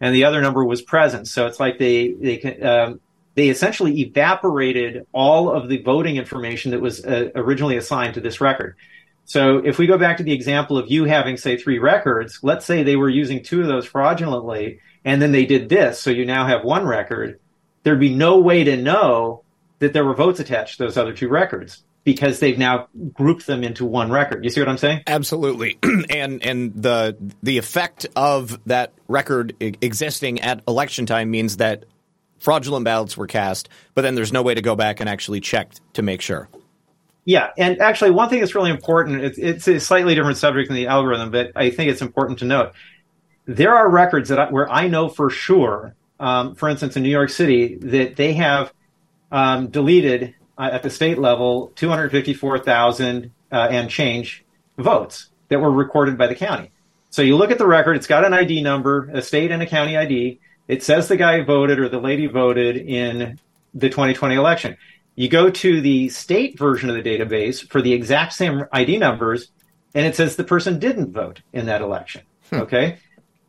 and 0.00 0.14
the 0.14 0.24
other 0.24 0.40
number 0.40 0.64
was 0.64 0.82
present. 0.82 1.28
So 1.28 1.46
it's 1.46 1.60
like 1.60 1.78
they 1.78 2.12
they 2.12 2.60
um, 2.60 3.00
they 3.36 3.48
essentially 3.48 4.00
evaporated 4.00 5.06
all 5.12 5.50
of 5.50 5.68
the 5.68 5.78
voting 5.82 6.16
information 6.16 6.72
that 6.72 6.80
was 6.80 7.04
uh, 7.04 7.30
originally 7.36 7.76
assigned 7.76 8.14
to 8.14 8.20
this 8.20 8.40
record. 8.40 8.76
So 9.24 9.58
if 9.58 9.78
we 9.78 9.86
go 9.86 9.98
back 9.98 10.16
to 10.18 10.22
the 10.22 10.32
example 10.32 10.76
of 10.76 10.90
you 10.90 11.04
having 11.04 11.36
say 11.36 11.56
three 11.56 11.78
records, 11.78 12.40
let's 12.42 12.66
say 12.66 12.82
they 12.82 12.96
were 12.96 13.08
using 13.08 13.42
two 13.42 13.62
of 13.62 13.68
those 13.68 13.86
fraudulently, 13.86 14.80
and 15.04 15.22
then 15.22 15.32
they 15.32 15.46
did 15.46 15.68
this, 15.68 16.00
so 16.00 16.10
you 16.10 16.26
now 16.26 16.46
have 16.46 16.64
one 16.64 16.84
record. 16.84 17.38
There'd 17.84 18.00
be 18.00 18.14
no 18.14 18.38
way 18.38 18.64
to 18.64 18.76
know 18.76 19.43
that 19.78 19.92
there 19.92 20.04
were 20.04 20.14
votes 20.14 20.40
attached 20.40 20.78
to 20.78 20.84
those 20.84 20.96
other 20.96 21.12
two 21.12 21.28
records 21.28 21.82
because 22.04 22.38
they've 22.38 22.58
now 22.58 22.86
grouped 23.14 23.46
them 23.46 23.64
into 23.64 23.84
one 23.84 24.10
record. 24.10 24.44
You 24.44 24.50
see 24.50 24.60
what 24.60 24.68
I'm 24.68 24.78
saying? 24.78 25.02
Absolutely. 25.06 25.78
and 26.10 26.42
and 26.44 26.74
the 26.74 27.16
the 27.42 27.58
effect 27.58 28.06
of 28.14 28.58
that 28.66 28.92
record 29.08 29.54
existing 29.60 30.40
at 30.40 30.62
election 30.68 31.06
time 31.06 31.30
means 31.30 31.56
that 31.56 31.84
fraudulent 32.38 32.84
ballots 32.84 33.16
were 33.16 33.26
cast, 33.26 33.70
but 33.94 34.02
then 34.02 34.14
there's 34.14 34.32
no 34.32 34.42
way 34.42 34.54
to 34.54 34.62
go 34.62 34.76
back 34.76 35.00
and 35.00 35.08
actually 35.08 35.40
check 35.40 35.72
to 35.94 36.02
make 36.02 36.20
sure. 36.20 36.48
Yeah, 37.24 37.50
and 37.56 37.80
actually, 37.80 38.10
one 38.10 38.28
thing 38.28 38.40
that's 38.40 38.54
really 38.54 38.70
important, 38.70 39.22
it's, 39.22 39.38
it's 39.38 39.66
a 39.66 39.80
slightly 39.80 40.14
different 40.14 40.36
subject 40.36 40.68
than 40.68 40.76
the 40.76 40.88
algorithm, 40.88 41.30
but 41.30 41.52
I 41.56 41.70
think 41.70 41.90
it's 41.90 42.02
important 42.02 42.40
to 42.40 42.44
note. 42.44 42.72
There 43.46 43.74
are 43.74 43.88
records 43.88 44.28
that 44.28 44.38
I, 44.38 44.50
where 44.50 44.70
I 44.70 44.88
know 44.88 45.08
for 45.08 45.30
sure, 45.30 45.94
um, 46.20 46.54
for 46.54 46.68
instance, 46.68 46.96
in 46.96 47.02
New 47.02 47.08
York 47.08 47.30
City, 47.30 47.76
that 47.76 48.16
they 48.16 48.34
have 48.34 48.74
um, 49.30 49.68
deleted 49.68 50.34
uh, 50.58 50.70
at 50.72 50.82
the 50.82 50.90
state 50.90 51.18
level 51.18 51.72
254,000 51.76 53.30
uh, 53.50 53.68
and 53.70 53.90
change 53.90 54.44
votes 54.78 55.30
that 55.48 55.60
were 55.60 55.70
recorded 55.70 56.18
by 56.18 56.26
the 56.26 56.34
county. 56.34 56.70
So 57.10 57.22
you 57.22 57.36
look 57.36 57.50
at 57.50 57.58
the 57.58 57.66
record, 57.66 57.96
it's 57.96 58.06
got 58.06 58.24
an 58.24 58.34
ID 58.34 58.62
number, 58.62 59.08
a 59.12 59.22
state 59.22 59.50
and 59.50 59.62
a 59.62 59.66
county 59.66 59.96
ID. 59.96 60.40
It 60.66 60.82
says 60.82 61.06
the 61.06 61.16
guy 61.16 61.42
voted 61.42 61.78
or 61.78 61.88
the 61.88 62.00
lady 62.00 62.26
voted 62.26 62.76
in 62.76 63.38
the 63.72 63.88
2020 63.88 64.34
election. 64.34 64.76
You 65.14 65.28
go 65.28 65.48
to 65.48 65.80
the 65.80 66.08
state 66.08 66.58
version 66.58 66.90
of 66.90 66.96
the 66.96 67.02
database 67.02 67.68
for 67.70 67.80
the 67.80 67.92
exact 67.92 68.32
same 68.32 68.64
ID 68.72 68.98
numbers, 68.98 69.52
and 69.94 70.04
it 70.06 70.16
says 70.16 70.34
the 70.34 70.44
person 70.44 70.80
didn't 70.80 71.12
vote 71.12 71.40
in 71.52 71.66
that 71.66 71.82
election. 71.82 72.22
Hmm. 72.50 72.62
Okay. 72.62 72.98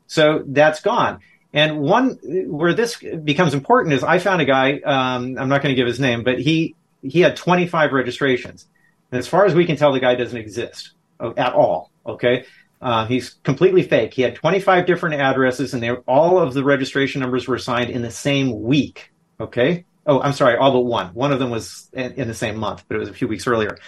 So 0.07 0.43
that's 0.45 0.81
gone. 0.81 1.19
And 1.55 1.79
one 1.79 2.19
where 2.47 2.73
this 2.73 2.97
becomes 2.97 3.53
important 3.53 3.93
is 3.93 4.03
I 4.03 4.19
found 4.19 4.41
a 4.41 4.45
guy. 4.45 4.79
Um, 4.79 5.37
I'm 5.39 5.47
not 5.47 5.63
going 5.63 5.73
to 5.73 5.75
give 5.75 5.87
his 5.87 6.01
name, 6.01 6.23
but 6.23 6.37
he 6.37 6.75
he 7.01 7.21
had 7.21 7.37
25 7.37 7.93
registrations, 7.93 8.67
and 9.09 9.19
as 9.19 9.25
far 9.25 9.45
as 9.45 9.55
we 9.55 9.65
can 9.65 9.77
tell, 9.77 9.93
the 9.93 10.01
guy 10.01 10.15
doesn't 10.15 10.37
exist 10.37 10.91
at 11.37 11.53
all. 11.53 11.91
Okay, 12.05 12.43
uh, 12.81 13.05
he's 13.05 13.35
completely 13.43 13.83
fake. 13.83 14.13
He 14.13 14.21
had 14.21 14.35
25 14.35 14.85
different 14.85 15.15
addresses, 15.15 15.73
and 15.73 15.81
they 15.81 15.91
all 15.91 16.39
of 16.39 16.53
the 16.53 16.63
registration 16.63 17.21
numbers 17.21 17.47
were 17.47 17.55
assigned 17.55 17.89
in 17.89 18.01
the 18.01 18.11
same 18.11 18.61
week. 18.61 19.13
Okay. 19.39 19.85
Oh, 20.07 20.21
I'm 20.21 20.33
sorry, 20.33 20.57
all 20.57 20.71
but 20.71 20.81
one. 20.81 21.07
One 21.15 21.31
of 21.31 21.39
them 21.39 21.49
was 21.49 21.89
in, 21.93 22.11
in 22.13 22.27
the 22.27 22.35
same 22.35 22.57
month, 22.57 22.83
but 22.87 22.95
it 22.95 22.99
was 22.99 23.09
a 23.09 23.13
few 23.13 23.27
weeks 23.27 23.47
earlier. 23.47 23.79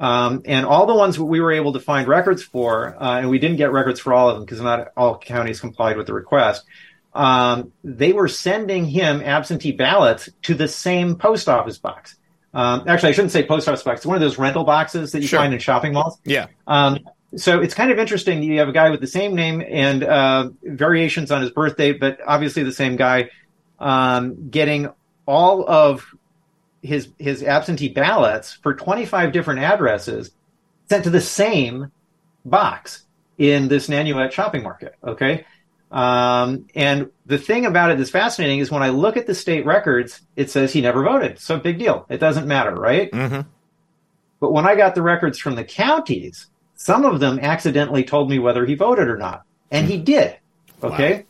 Um, 0.00 0.42
and 0.44 0.64
all 0.64 0.86
the 0.86 0.94
ones 0.94 1.18
we 1.18 1.40
were 1.40 1.52
able 1.52 1.72
to 1.72 1.80
find 1.80 2.06
records 2.06 2.42
for, 2.42 2.96
uh, 3.02 3.18
and 3.18 3.28
we 3.28 3.38
didn't 3.38 3.56
get 3.56 3.72
records 3.72 3.98
for 4.00 4.14
all 4.14 4.30
of 4.30 4.36
them 4.36 4.44
because 4.44 4.60
not 4.60 4.92
all 4.96 5.18
counties 5.18 5.60
complied 5.60 5.96
with 5.96 6.06
the 6.06 6.14
request. 6.14 6.64
Um, 7.18 7.72
they 7.82 8.12
were 8.12 8.28
sending 8.28 8.84
him 8.84 9.20
absentee 9.22 9.72
ballots 9.72 10.28
to 10.42 10.54
the 10.54 10.68
same 10.68 11.16
post 11.16 11.48
office 11.48 11.76
box. 11.76 12.14
Um, 12.54 12.84
actually, 12.86 13.08
I 13.08 13.12
shouldn't 13.12 13.32
say 13.32 13.44
post 13.44 13.68
office 13.68 13.82
box. 13.82 13.98
It's 14.00 14.06
one 14.06 14.14
of 14.14 14.20
those 14.20 14.38
rental 14.38 14.62
boxes 14.62 15.10
that 15.10 15.20
you 15.20 15.26
sure. 15.26 15.40
find 15.40 15.52
in 15.52 15.58
shopping 15.58 15.92
malls. 15.92 16.20
Yeah. 16.24 16.46
Um, 16.68 17.00
so 17.36 17.60
it's 17.60 17.74
kind 17.74 17.90
of 17.90 17.98
interesting. 17.98 18.40
You 18.44 18.60
have 18.60 18.68
a 18.68 18.72
guy 18.72 18.90
with 18.90 19.00
the 19.00 19.08
same 19.08 19.34
name 19.34 19.64
and 19.68 20.04
uh, 20.04 20.50
variations 20.62 21.32
on 21.32 21.42
his 21.42 21.50
birthday, 21.50 21.92
but 21.92 22.20
obviously 22.24 22.62
the 22.62 22.72
same 22.72 22.94
guy 22.94 23.30
um, 23.80 24.48
getting 24.48 24.88
all 25.26 25.68
of 25.68 26.06
his 26.82 27.08
his 27.18 27.42
absentee 27.42 27.88
ballots 27.88 28.52
for 28.62 28.74
25 28.74 29.32
different 29.32 29.58
addresses 29.58 30.30
sent 30.88 31.02
to 31.02 31.10
the 31.10 31.20
same 31.20 31.90
box 32.44 33.02
in 33.38 33.66
this 33.66 33.88
Nanuet 33.88 34.30
shopping 34.30 34.62
market. 34.62 34.94
Okay. 35.02 35.44
Um, 35.90 36.66
and 36.74 37.10
the 37.24 37.38
thing 37.38 37.64
about 37.64 37.90
it 37.90 37.98
that's 37.98 38.10
fascinating 38.10 38.58
is 38.58 38.70
when 38.70 38.82
I 38.82 38.90
look 38.90 39.16
at 39.16 39.26
the 39.26 39.34
state 39.34 39.64
records, 39.64 40.20
it 40.36 40.50
says 40.50 40.72
he 40.72 40.80
never 40.80 41.02
voted. 41.02 41.38
So 41.38 41.58
big 41.58 41.78
deal. 41.78 42.06
It 42.08 42.18
doesn't 42.18 42.46
matter, 42.46 42.74
right? 42.74 43.10
Mm-hmm. 43.10 43.48
But 44.40 44.52
when 44.52 44.66
I 44.66 44.76
got 44.76 44.94
the 44.94 45.02
records 45.02 45.38
from 45.38 45.54
the 45.54 45.64
counties, 45.64 46.46
some 46.74 47.04
of 47.04 47.20
them 47.20 47.38
accidentally 47.40 48.04
told 48.04 48.30
me 48.30 48.38
whether 48.38 48.64
he 48.66 48.74
voted 48.74 49.08
or 49.08 49.16
not. 49.16 49.42
And 49.70 49.86
he 49.86 49.98
did. 49.98 50.36
Okay. 50.82 51.26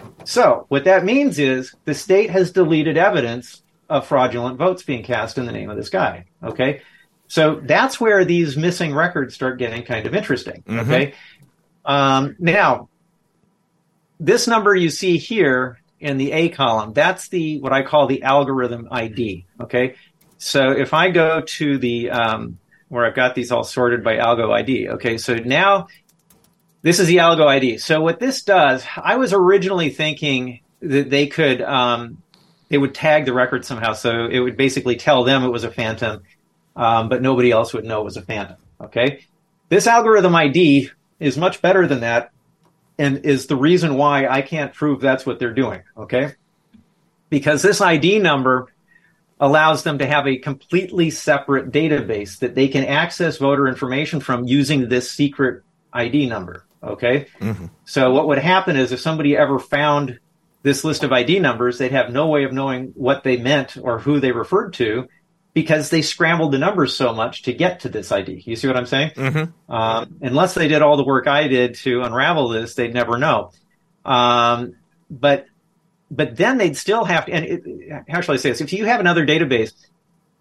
Wow. 0.00 0.12
So 0.24 0.66
what 0.68 0.84
that 0.84 1.04
means 1.04 1.38
is 1.38 1.74
the 1.84 1.94
state 1.94 2.30
has 2.30 2.52
deleted 2.52 2.96
evidence 2.96 3.62
of 3.88 4.06
fraudulent 4.06 4.58
votes 4.58 4.82
being 4.82 5.02
cast 5.02 5.38
in 5.38 5.46
the 5.46 5.52
name 5.52 5.70
of 5.70 5.76
this 5.76 5.88
guy. 5.88 6.26
Okay. 6.42 6.82
So 7.26 7.60
that's 7.62 8.00
where 8.00 8.24
these 8.24 8.56
missing 8.56 8.94
records 8.94 9.34
start 9.34 9.58
getting 9.58 9.84
kind 9.84 10.06
of 10.06 10.14
interesting. 10.14 10.62
Mm-hmm. 10.66 10.78
Okay. 10.78 11.14
Um, 11.84 12.36
now, 12.38 12.88
this 14.20 14.46
number 14.46 14.74
you 14.74 14.90
see 14.90 15.18
here 15.18 15.80
in 16.00 16.16
the 16.16 16.32
A 16.32 16.48
column, 16.48 16.92
that's 16.92 17.28
the 17.28 17.60
what 17.60 17.72
I 17.72 17.82
call 17.82 18.06
the 18.06 18.22
algorithm 18.22 18.88
ID. 18.90 19.46
Okay. 19.60 19.96
So 20.38 20.70
if 20.70 20.94
I 20.94 21.10
go 21.10 21.40
to 21.40 21.78
the 21.78 22.10
um, 22.10 22.58
where 22.88 23.04
I've 23.04 23.14
got 23.14 23.34
these 23.34 23.50
all 23.52 23.64
sorted 23.64 24.02
by 24.04 24.16
algo 24.16 24.52
ID. 24.52 24.90
Okay. 24.90 25.18
So 25.18 25.34
now 25.34 25.88
this 26.82 27.00
is 27.00 27.08
the 27.08 27.16
algo 27.16 27.46
ID. 27.46 27.78
So 27.78 28.00
what 28.00 28.20
this 28.20 28.42
does, 28.42 28.84
I 28.96 29.16
was 29.16 29.32
originally 29.32 29.90
thinking 29.90 30.60
that 30.80 31.10
they 31.10 31.26
could 31.26 31.60
um, 31.62 32.22
they 32.68 32.78
would 32.78 32.94
tag 32.94 33.24
the 33.24 33.32
record 33.32 33.64
somehow. 33.64 33.92
So 33.92 34.26
it 34.26 34.38
would 34.38 34.56
basically 34.56 34.96
tell 34.96 35.24
them 35.24 35.44
it 35.44 35.48
was 35.48 35.64
a 35.64 35.70
phantom, 35.70 36.22
um, 36.76 37.08
but 37.08 37.22
nobody 37.22 37.50
else 37.50 37.74
would 37.74 37.84
know 37.84 38.00
it 38.00 38.04
was 38.04 38.16
a 38.16 38.22
phantom. 38.22 38.56
Okay. 38.80 39.24
This 39.68 39.86
algorithm 39.86 40.34
ID 40.34 40.90
is 41.20 41.36
much 41.36 41.60
better 41.60 41.86
than 41.86 42.00
that 42.00 42.30
and 42.98 43.24
is 43.24 43.46
the 43.46 43.56
reason 43.56 43.94
why 43.96 44.26
I 44.26 44.42
can't 44.42 44.74
prove 44.74 45.00
that's 45.00 45.24
what 45.24 45.38
they're 45.38 45.54
doing. 45.54 45.82
Okay. 45.96 46.34
Because 47.30 47.62
this 47.62 47.80
ID 47.80 48.18
number 48.18 48.72
allows 49.40 49.84
them 49.84 49.98
to 49.98 50.06
have 50.06 50.26
a 50.26 50.38
completely 50.38 51.10
separate 51.10 51.70
database 51.70 52.40
that 52.40 52.54
they 52.54 52.68
can 52.68 52.84
access 52.84 53.36
voter 53.36 53.68
information 53.68 54.20
from 54.20 54.46
using 54.46 54.88
this 54.88 55.10
secret 55.10 55.62
ID 55.92 56.26
number. 56.26 56.64
Okay. 56.82 57.26
Mm-hmm. 57.40 57.66
So 57.84 58.12
what 58.12 58.26
would 58.28 58.38
happen 58.38 58.76
is 58.76 58.92
if 58.92 59.00
somebody 59.00 59.36
ever 59.36 59.58
found 59.58 60.18
this 60.62 60.84
list 60.84 61.04
of 61.04 61.12
ID 61.12 61.38
numbers, 61.38 61.78
they'd 61.78 61.92
have 61.92 62.10
no 62.10 62.26
way 62.26 62.44
of 62.44 62.52
knowing 62.52 62.88
what 62.94 63.22
they 63.22 63.36
meant 63.36 63.76
or 63.80 64.00
who 64.00 64.18
they 64.18 64.32
referred 64.32 64.72
to 64.74 65.08
because 65.60 65.90
they 65.90 66.02
scrambled 66.02 66.52
the 66.52 66.58
numbers 66.58 66.94
so 66.94 67.12
much 67.12 67.42
to 67.42 67.52
get 67.52 67.80
to 67.80 67.88
this 67.88 68.12
ID. 68.12 68.44
You 68.46 68.54
see 68.54 68.68
what 68.68 68.76
I'm 68.76 68.86
saying? 68.86 69.10
Mm-hmm. 69.16 69.72
Um, 69.72 70.18
unless 70.20 70.54
they 70.54 70.68
did 70.68 70.82
all 70.82 70.96
the 70.96 71.02
work 71.02 71.26
I 71.26 71.48
did 71.48 71.74
to 71.76 72.02
unravel 72.02 72.48
this, 72.50 72.76
they'd 72.76 72.94
never 72.94 73.18
know. 73.18 73.50
Um, 74.04 74.76
but 75.10 75.46
but 76.12 76.36
then 76.36 76.58
they'd 76.58 76.76
still 76.76 77.04
have 77.04 77.26
to. 77.26 77.32
And 77.32 77.44
it, 77.44 78.04
how 78.08 78.20
shall 78.20 78.36
I 78.36 78.38
say 78.38 78.50
this? 78.50 78.60
If 78.60 78.72
you 78.72 78.84
have 78.84 79.00
another 79.00 79.26
database 79.26 79.72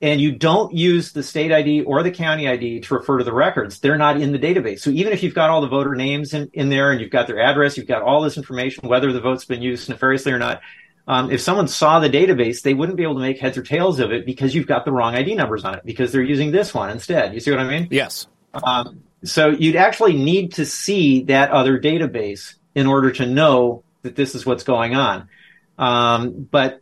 and 0.04 0.22
you 0.22 0.34
don't 0.34 0.72
use 0.72 1.14
the 1.14 1.24
state 1.24 1.52
ID 1.52 1.82
or 1.82 2.04
the 2.04 2.12
county 2.12 2.48
ID 2.48 2.82
to 2.82 2.94
refer 2.94 3.18
to 3.18 3.24
the 3.24 3.34
records, 3.34 3.80
they're 3.80 3.98
not 3.98 4.22
in 4.22 4.32
the 4.34 4.40
database. 4.40 4.82
So 4.82 4.92
even 4.92 5.14
if 5.14 5.24
you've 5.24 5.34
got 5.34 5.50
all 5.50 5.62
the 5.62 5.68
voter 5.68 5.96
names 5.96 6.36
in, 6.36 6.52
in 6.54 6.70
there 6.70 6.92
and 6.92 7.02
you've 7.02 7.10
got 7.10 7.26
their 7.26 7.40
address, 7.40 7.76
you've 7.76 7.88
got 7.88 8.04
all 8.04 8.22
this 8.22 8.38
information, 8.38 8.88
whether 8.88 9.12
the 9.12 9.20
vote's 9.20 9.46
been 9.46 9.64
used 9.64 9.90
nefariously 9.90 10.32
or 10.32 10.38
not, 10.38 10.62
um, 11.08 11.32
if 11.32 11.40
someone 11.40 11.68
saw 11.68 12.00
the 12.00 12.10
database, 12.10 12.62
they 12.62 12.74
wouldn't 12.74 12.98
be 12.98 13.04
able 13.04 13.16
to 13.16 13.22
make 13.22 13.40
heads 13.40 13.58
or 13.58 13.64
tails 13.64 14.00
of 14.00 14.12
it 14.12 14.26
because 14.26 14.54
you've 14.54 14.68
got 14.68 14.84
the 14.84 14.92
wrong 14.92 15.16
ID 15.16 15.36
numbers 15.36 15.64
on 15.64 15.74
it 15.76 15.86
because 15.86 16.12
they're 16.12 16.22
using 16.22 16.52
this 16.52 16.74
one 16.74 16.90
instead. 16.90 17.34
You 17.34 17.40
see 17.40 17.52
what 17.52 17.62
I 17.62 17.68
mean? 17.68 17.88
Yes. 17.92 18.28
Um, 18.54 19.04
so 19.24 19.50
you'd 19.50 19.78
actually 19.78 20.18
need 20.18 20.54
to 20.54 20.66
see 20.66 21.24
that 21.24 21.52
other 21.52 21.80
database 21.80 22.56
in 22.76 22.88
order 22.88 23.12
to 23.12 23.26
know 23.26 23.84
that 24.02 24.16
this 24.16 24.36
is 24.36 24.46
what's 24.46 24.64
going 24.64 24.96
on. 24.96 25.30
Um, 25.78 26.48
but 26.52 26.82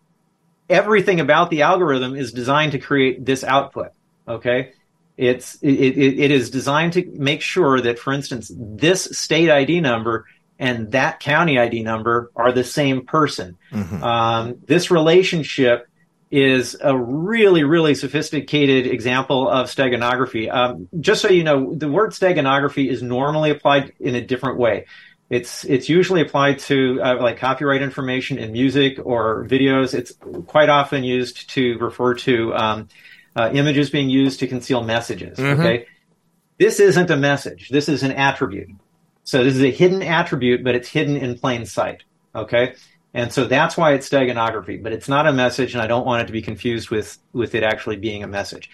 everything 0.70 1.20
about 1.20 1.52
the 1.52 1.62
algorithm 1.62 2.16
is 2.16 2.34
designed 2.34 2.72
to 2.72 2.80
create 2.80 3.24
this 3.24 3.44
output. 3.44 3.92
Okay. 4.28 4.74
It's, 5.18 5.56
it, 5.62 5.70
it, 5.70 6.20
it 6.20 6.32
is 6.32 6.50
designed 6.50 6.94
to 6.94 7.06
make 7.06 7.42
sure 7.42 7.80
that, 7.80 8.00
for 8.00 8.12
instance, 8.12 8.52
this 8.54 9.04
state 9.18 9.50
ID 9.50 9.82
number 9.82 10.26
and 10.60 10.92
that 10.92 11.20
county 11.20 11.60
ID 11.60 11.84
number 11.84 12.32
are 12.36 12.52
the 12.52 12.64
same 12.64 13.06
person. 13.06 13.58
Mm-hmm. 13.72 14.04
Um, 14.04 14.56
this 14.66 14.90
relationship 14.90 15.88
is 16.32 16.76
a 16.82 16.98
really, 16.98 17.64
really 17.64 17.96
sophisticated 17.96 18.88
example 18.88 19.48
of 19.48 19.68
steganography. 19.68 20.54
Um, 20.54 20.90
just 21.00 21.22
so 21.22 21.30
you 21.30 21.44
know, 21.44 21.74
the 21.74 21.90
word 21.90 22.12
steganography 22.12 22.90
is 22.90 23.02
normally 23.02 23.52
applied 23.52 23.94
in 24.00 24.16
a 24.16 24.22
different 24.22 24.58
way. 24.58 24.86
It's 25.30 25.64
it's 25.66 25.90
usually 25.90 26.22
applied 26.22 26.60
to 26.60 27.02
uh, 27.02 27.18
like 27.20 27.38
copyright 27.38 27.82
information 27.82 28.38
in 28.38 28.52
music 28.52 29.00
or 29.04 29.46
videos. 29.46 29.94
It's 29.94 30.14
quite 30.46 30.70
often 30.70 31.04
used 31.04 31.50
to 31.52 31.78
refer 31.80 32.14
to 32.16 32.54
um, 32.54 32.88
uh, 33.36 33.50
images 33.52 33.90
being 33.90 34.10
used 34.10 34.40
to 34.42 34.48
conceal 34.48 34.84
messages. 34.84 35.40
Mm-hmm. 35.40 35.62
Okay, 35.62 35.88
this 36.60 36.80
isn't 36.80 37.10
a 37.10 37.18
message. 37.18 37.70
This 37.70 37.90
is 37.90 38.04
an 38.04 38.12
attribute. 38.12 38.70
So 39.26 39.44
this 39.44 39.56
is 39.56 39.64
a 39.64 39.72
hidden 39.72 40.02
attribute, 40.02 40.64
but 40.64 40.76
it's 40.76 40.88
hidden 40.88 41.18
in 41.18 41.38
plain 41.38 41.66
sight. 41.66 42.04
Okay, 42.34 42.76
and 43.14 43.34
so 43.34 43.46
that's 43.46 43.76
why 43.76 43.94
it's 43.94 44.08
steganography. 44.08 44.82
But 44.82 44.94
it's 44.94 45.10
not 45.10 45.28
a 45.28 45.34
message, 45.34 45.74
and 45.74 45.82
I 45.82 45.88
don't 45.88 46.06
want 46.06 46.24
it 46.24 46.26
to 46.28 46.32
be 46.32 46.42
confused 46.42 46.90
with 46.90 47.18
with 47.34 47.56
it 47.56 47.64
actually 47.64 47.98
being 47.98 48.24
a 48.24 48.28
message. 48.28 48.70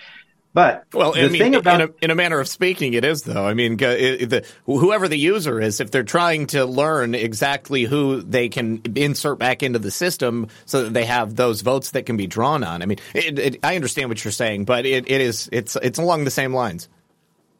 But 0.53 0.83
well, 0.91 1.13
the 1.13 1.21
I 1.21 1.27
mean, 1.29 1.41
thing 1.41 1.55
about 1.55 1.79
in 1.79 1.87
a, 1.87 1.93
in 2.03 2.11
a, 2.11 2.15
manner 2.15 2.41
of 2.41 2.47
speaking, 2.47 2.93
it 2.93 3.05
is 3.05 3.21
though. 3.21 3.47
I 3.47 3.53
mean, 3.53 3.77
the, 3.77 4.45
whoever 4.65 5.07
the 5.07 5.17
user 5.17 5.61
is, 5.61 5.79
if 5.79 5.91
they're 5.91 6.03
trying 6.03 6.47
to 6.47 6.65
learn 6.65 7.15
exactly 7.15 7.83
who 7.83 8.21
they 8.21 8.49
can 8.49 8.81
insert 8.95 9.39
back 9.39 9.63
into 9.63 9.79
the 9.79 9.91
system, 9.91 10.49
so 10.65 10.83
that 10.83 10.93
they 10.93 11.05
have 11.05 11.37
those 11.37 11.61
votes 11.61 11.91
that 11.91 12.05
can 12.05 12.17
be 12.17 12.27
drawn 12.27 12.65
on. 12.65 12.81
I 12.81 12.85
mean, 12.85 12.97
it, 13.13 13.39
it, 13.39 13.59
I 13.63 13.77
understand 13.77 14.09
what 14.09 14.25
you're 14.25 14.33
saying, 14.33 14.65
but 14.65 14.85
it, 14.85 15.09
it 15.09 15.21
is 15.21 15.47
it's 15.53 15.77
it's 15.77 15.99
along 15.99 16.25
the 16.25 16.31
same 16.31 16.53
lines. 16.53 16.89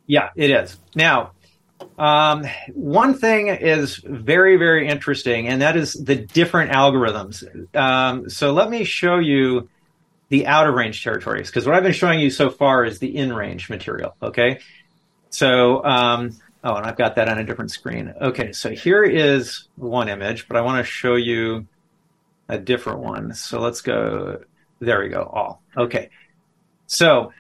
Yeah, 0.06 0.32
it 0.36 0.52
is. 0.52 0.78
Now, 0.94 1.32
um, 1.98 2.46
one 2.74 3.14
thing 3.14 3.48
is 3.48 3.98
very 3.98 4.58
very 4.58 4.88
interesting, 4.88 5.48
and 5.48 5.62
that 5.62 5.78
is 5.78 5.94
the 5.94 6.16
different 6.16 6.72
algorithms. 6.72 7.44
Um, 7.76 8.30
so 8.30 8.54
let 8.54 8.70
me 8.70 8.84
show 8.84 9.20
you 9.20 9.70
the 10.32 10.48
out 10.48 10.66
of 10.66 10.74
range 10.74 11.04
territories 11.04 11.48
because 11.48 11.66
what 11.66 11.76
I've 11.76 11.84
been 11.84 11.92
showing 11.92 12.22
you 12.22 12.30
so 12.30 12.50
far 12.50 12.86
is 12.86 13.00
the 13.00 13.16
in 13.16 13.34
range 13.34 13.70
material. 13.70 14.16
Okay. 14.24 14.60
So, 15.30 15.84
um, 15.84 16.32
oh, 16.64 16.76
and 16.76 16.86
I've 16.86 16.98
got 16.98 17.16
that 17.16 17.28
on 17.28 17.38
a 17.38 17.44
different 17.44 17.70
screen. 17.72 18.14
Okay. 18.20 18.54
So 18.54 18.70
here 18.70 19.04
is 19.04 19.68
one 19.76 20.08
image, 20.08 20.48
but 20.48 20.56
I 20.56 20.62
want 20.62 20.84
to 20.84 20.90
show 20.90 21.16
you 21.16 21.68
a 22.48 22.58
different 22.58 23.00
one. 23.00 23.34
So 23.34 23.60
let's 23.60 23.82
go. 23.82 24.42
There 24.80 25.02
we 25.02 25.10
go. 25.10 25.24
All. 25.24 25.62
Okay. 25.76 26.10
So 26.88 27.34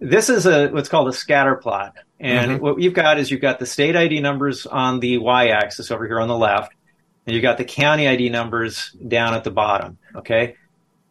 this 0.00 0.30
is 0.30 0.46
a 0.46 0.68
what's 0.68 0.88
called 0.88 1.08
a 1.08 1.12
scatter 1.12 1.56
plot. 1.56 1.96
And 2.20 2.52
mm-hmm. 2.52 2.62
what 2.62 2.80
you've 2.80 2.94
got 2.94 3.18
is 3.18 3.30
you've 3.30 3.40
got 3.40 3.58
the 3.58 3.66
state 3.66 3.96
ID 3.96 4.20
numbers 4.20 4.66
on 4.66 5.00
the 5.00 5.18
y 5.18 5.48
axis 5.48 5.90
over 5.90 6.06
here 6.06 6.20
on 6.20 6.28
the 6.28 6.36
left, 6.36 6.72
and 7.26 7.34
you've 7.34 7.42
got 7.42 7.58
the 7.58 7.64
county 7.64 8.08
ID 8.08 8.28
numbers 8.30 8.90
down 9.06 9.34
at 9.34 9.44
the 9.44 9.50
bottom. 9.50 9.98
Okay. 10.14 10.56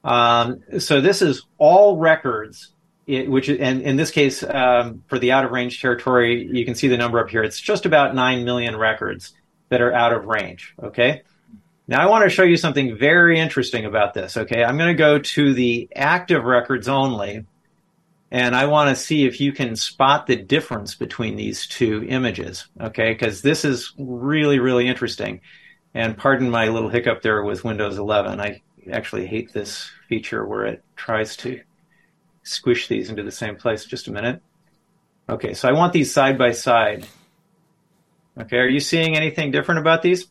Um, 0.03 0.61
so 0.79 1.01
this 1.01 1.21
is 1.21 1.43
all 1.57 1.97
records 1.97 2.73
it, 3.07 3.31
which 3.31 3.49
and 3.49 3.81
in 3.81 3.95
this 3.95 4.11
case 4.11 4.43
um, 4.43 5.03
for 5.07 5.17
the 5.17 5.31
out 5.31 5.45
of 5.45 5.51
range 5.51 5.81
territory, 5.81 6.47
you 6.51 6.65
can 6.65 6.75
see 6.75 6.89
the 6.89 6.97
number 6.97 7.19
up 7.19 7.29
here. 7.29 7.41
It's 7.41 7.59
just 7.59 7.85
about 7.85 8.13
nine 8.13 8.43
million 8.43 8.75
records 8.75 9.33
that 9.69 9.81
are 9.81 9.93
out 9.93 10.13
of 10.13 10.25
range. 10.25 10.75
Okay. 10.83 11.23
Now 11.87 12.01
I 12.01 12.09
want 12.09 12.25
to 12.25 12.29
show 12.29 12.43
you 12.43 12.57
something 12.57 12.97
very 12.97 13.39
interesting 13.39 13.85
about 13.85 14.13
this. 14.13 14.35
Okay, 14.35 14.61
I'm 14.61 14.77
going 14.77 14.89
to 14.89 14.97
go 14.97 15.19
to 15.19 15.53
the 15.53 15.87
active 15.95 16.43
records 16.43 16.89
only, 16.89 17.45
and 18.31 18.55
I 18.55 18.65
want 18.65 18.89
to 18.89 19.01
see 19.01 19.25
if 19.25 19.39
you 19.39 19.53
can 19.53 19.75
spot 19.75 20.27
the 20.27 20.35
difference 20.35 20.95
between 20.95 21.35
these 21.35 21.65
two 21.65 22.05
images. 22.07 22.67
Okay, 22.79 23.13
because 23.13 23.41
this 23.41 23.63
is 23.63 23.93
really 23.97 24.59
really 24.59 24.87
interesting. 24.87 25.41
And 25.93 26.17
pardon 26.17 26.49
my 26.49 26.67
little 26.67 26.89
hiccup 26.89 27.21
there 27.21 27.43
with 27.43 27.63
Windows 27.63 27.97
11. 27.97 28.39
I 28.39 28.61
actually 28.91 29.25
hate 29.25 29.51
this 29.53 29.89
feature 30.07 30.45
where 30.45 30.65
it 30.65 30.83
tries 30.95 31.35
to 31.37 31.61
squish 32.43 32.87
these 32.87 33.09
into 33.09 33.23
the 33.23 33.31
same 33.31 33.55
place. 33.55 33.85
Just 33.85 34.07
a 34.07 34.11
minute. 34.11 34.41
Okay, 35.29 35.53
so 35.53 35.67
I 35.67 35.71
want 35.73 35.93
these 35.93 36.13
side 36.13 36.37
by 36.37 36.51
side. 36.51 37.05
Okay, 38.39 38.57
are 38.57 38.67
you 38.67 38.79
seeing 38.79 39.15
anything 39.15 39.51
different 39.51 39.79
about 39.79 40.01
these? 40.01 40.27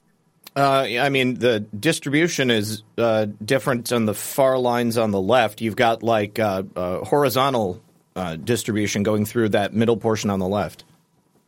Uh, 0.55 0.87
I 1.01 1.11
mean, 1.11 1.35
the 1.35 1.61
distribution 1.61 2.51
is 2.51 2.83
uh, 2.97 3.27
different 3.45 3.93
on 3.93 4.07
the 4.07 4.15
far 4.15 4.59
lines 4.59 4.97
on 4.97 5.11
the 5.11 5.21
left. 5.21 5.61
You've 5.61 5.77
got 5.77 6.03
like 6.03 6.39
uh, 6.39 6.63
uh 6.75 7.05
horizontal 7.05 7.83
uh, 8.17 8.37
distribution 8.37 9.03
going 9.03 9.25
through 9.25 9.51
that 9.51 9.73
middle 9.73 9.97
portion 9.97 10.31
on 10.31 10.41
the 10.41 10.49
left. 10.49 10.85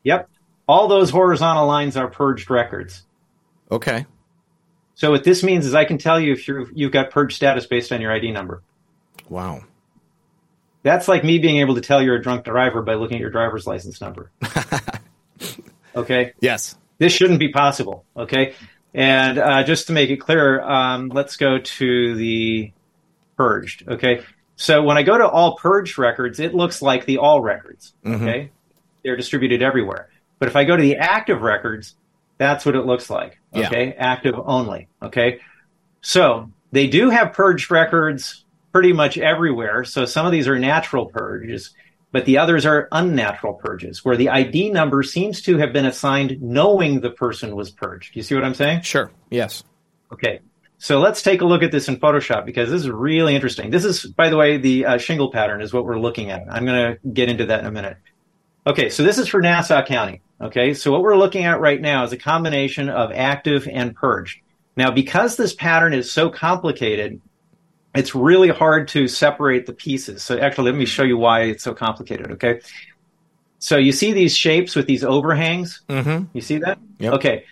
Yep. 0.05 0.29
All 0.69 0.87
those 0.87 1.11
horizontal 1.11 1.67
lines 1.67 1.97
are 1.97 2.09
purged 2.09 2.51
records. 2.51 3.03
Okay. 3.71 4.07
So 4.95 5.11
what 5.11 5.25
this 5.25 5.43
means 5.43 5.65
is 5.65 5.75
I 5.75 5.85
can 5.85 5.99
tell 5.99 6.21
you 6.21 6.33
if 6.33 6.47
you 6.47 6.69
you've 6.75 6.93
got 6.93 7.11
purge 7.11 7.35
status 7.35 7.67
based 7.67 7.91
on 7.93 8.01
your 8.01 8.13
ID 8.13 8.33
number. 8.33 8.63
Wow. 9.29 9.63
That's 10.83 11.09
like 11.09 11.25
me 11.25 11.39
being 11.39 11.59
able 11.59 11.75
to 11.75 11.81
tell 11.81 12.03
you're 12.03 12.17
a 12.17 12.23
drunk 12.23 12.45
driver 12.45 12.83
by 12.83 12.95
looking 12.95 13.17
at 13.17 13.21
your 13.21 13.31
driver's 13.31 13.67
license 13.67 14.01
number. 14.01 14.31
okay? 15.97 16.33
Yes. 16.41 16.77
This 16.99 17.13
shouldn't 17.13 17.41
be 17.41 17.49
possible. 17.49 18.05
Okay? 18.17 18.55
And 18.95 19.39
uh, 19.39 19.65
just 19.65 19.89
to 19.89 19.93
make 19.93 20.11
it 20.11 20.17
clear, 20.19 20.61
um, 20.63 21.09
let's 21.09 21.37
go 21.37 21.59
to 21.59 22.15
the 22.17 22.73
purged. 23.37 23.89
Okay. 23.89 24.23
So 24.59 24.83
when 24.83 24.99
I 24.99 25.03
go 25.03 25.17
to 25.17 25.27
all 25.27 25.57
purged 25.57 25.99
records, 25.99 26.41
it 26.41 26.55
looks 26.55 26.83
like 26.83 27.07
the 27.07 27.19
all 27.19 27.41
records. 27.41 27.95
Mm-hmm. 28.05 28.29
Okay. 28.29 28.51
They're 29.03 29.17
distributed 29.17 29.63
everywhere. 29.63 30.11
But 30.39 30.49
if 30.49 30.57
I 30.57 30.65
go 30.65 30.77
to 30.77 30.83
the 30.83 30.97
active 30.97 31.43
records, 31.43 31.95
that's 32.37 32.67
what 32.67 32.75
it 32.75 32.85
looks 32.85 33.09
like. 33.09 33.39
Okay. 33.55 33.89
Yeah. 33.89 33.95
Active 33.97 34.35
only. 34.37 34.89
Okay. 35.01 35.41
So 36.01 36.51
they 36.73 36.87
do 36.87 37.09
have 37.11 37.33
purged 37.33 37.71
records 37.71 38.45
pretty 38.73 38.93
much 38.93 39.17
everywhere. 39.17 39.85
So 39.85 40.05
some 40.05 40.27
of 40.27 40.33
these 40.33 40.49
are 40.49 40.59
natural 40.59 41.07
purges 41.07 41.75
but 42.13 42.25
the 42.25 42.39
others 42.39 42.65
are 42.65 42.89
unnatural 42.93 43.55
purges 43.55 44.05
where 44.05 44.17
the 44.17 44.31
ID 44.31 44.71
number 44.71 45.03
seems 45.03 45.43
to 45.43 45.59
have 45.59 45.73
been 45.73 45.87
assigned 45.87 46.41
knowing 46.41 47.01
the 47.01 47.11
person 47.11 47.55
was 47.55 47.71
purged. 47.71 48.17
You 48.17 48.23
see 48.23 48.35
what 48.35 48.45
I'm 48.45 48.55
saying? 48.55 48.83
Sure. 48.83 49.11
Yes. 49.31 49.63
Okay. 50.13 50.41
So 50.79 51.01
let's 51.01 51.23
take 51.23 51.41
a 51.41 51.45
look 51.45 51.65
at 51.65 51.73
this 51.73 51.89
in 51.89 51.97
Photoshop 51.97 52.47
because 52.47 52.71
this 52.71 52.83
is 52.83 52.89
really 52.89 53.35
interesting. 53.35 53.71
This 53.71 53.85
is, 53.85 54.07
by 54.07 54.29
the 54.29 54.37
way, 54.37 54.59
the 54.59 54.87
uh, 54.87 54.99
shingle 54.99 55.33
pattern 55.33 55.61
is 55.61 55.73
what 55.73 55.85
we're 55.85 55.99
looking 55.99 56.31
at. 56.31 56.43
I'm 56.49 56.65
going 56.65 56.95
to 56.95 57.09
get 57.09 57.29
into 57.29 57.47
that 57.47 57.61
in 57.61 57.67
a 57.67 57.73
minute. 57.73 57.97
Okay. 58.65 58.89
So 58.89 59.03
this 59.03 59.19
is 59.19 59.27
for 59.27 59.41
Nassau 59.41 59.85
County. 59.85 60.23
Okay. 60.41 60.75
So 60.75 60.93
what 60.93 61.03
we're 61.03 61.17
looking 61.17 61.45
at 61.45 61.61
right 61.61 61.81
now 61.81 62.05
is 62.05 62.13
a 62.13 62.17
combination 62.17 62.89
of 62.89 63.11
active 63.13 63.67
and 63.71 63.95
purged. 63.95 64.41
Now, 64.77 64.93
because 64.93 65.37
this 65.37 65.53
pattern 65.53 65.93
is 65.93 66.13
so 66.13 66.31
complicated, 66.31 67.21
it's 67.93 68.15
really 68.15 68.49
hard 68.49 68.87
to 68.89 69.09
separate 69.09 69.67
the 69.67 69.73
pieces. 69.73 70.23
So 70.23 70.39
actually, 70.39 70.71
let 70.71 70.79
me 70.79 70.87
show 70.87 71.03
you 71.03 71.19
why 71.19 71.43
it's 71.43 71.65
so 71.65 71.75
complicated. 71.75 72.31
Okay. 72.33 72.61
So 73.59 73.77
you 73.77 73.91
see 73.91 74.13
these 74.13 74.37
shapes 74.37 74.77
with 74.77 74.87
these 74.87 75.03
overhangs. 75.03 75.83
Mm-hmm. 75.89 76.27
You 76.33 76.41
see 76.41 76.59
that? 76.59 76.79
Yep. 77.01 77.15
Okay. 77.15 77.45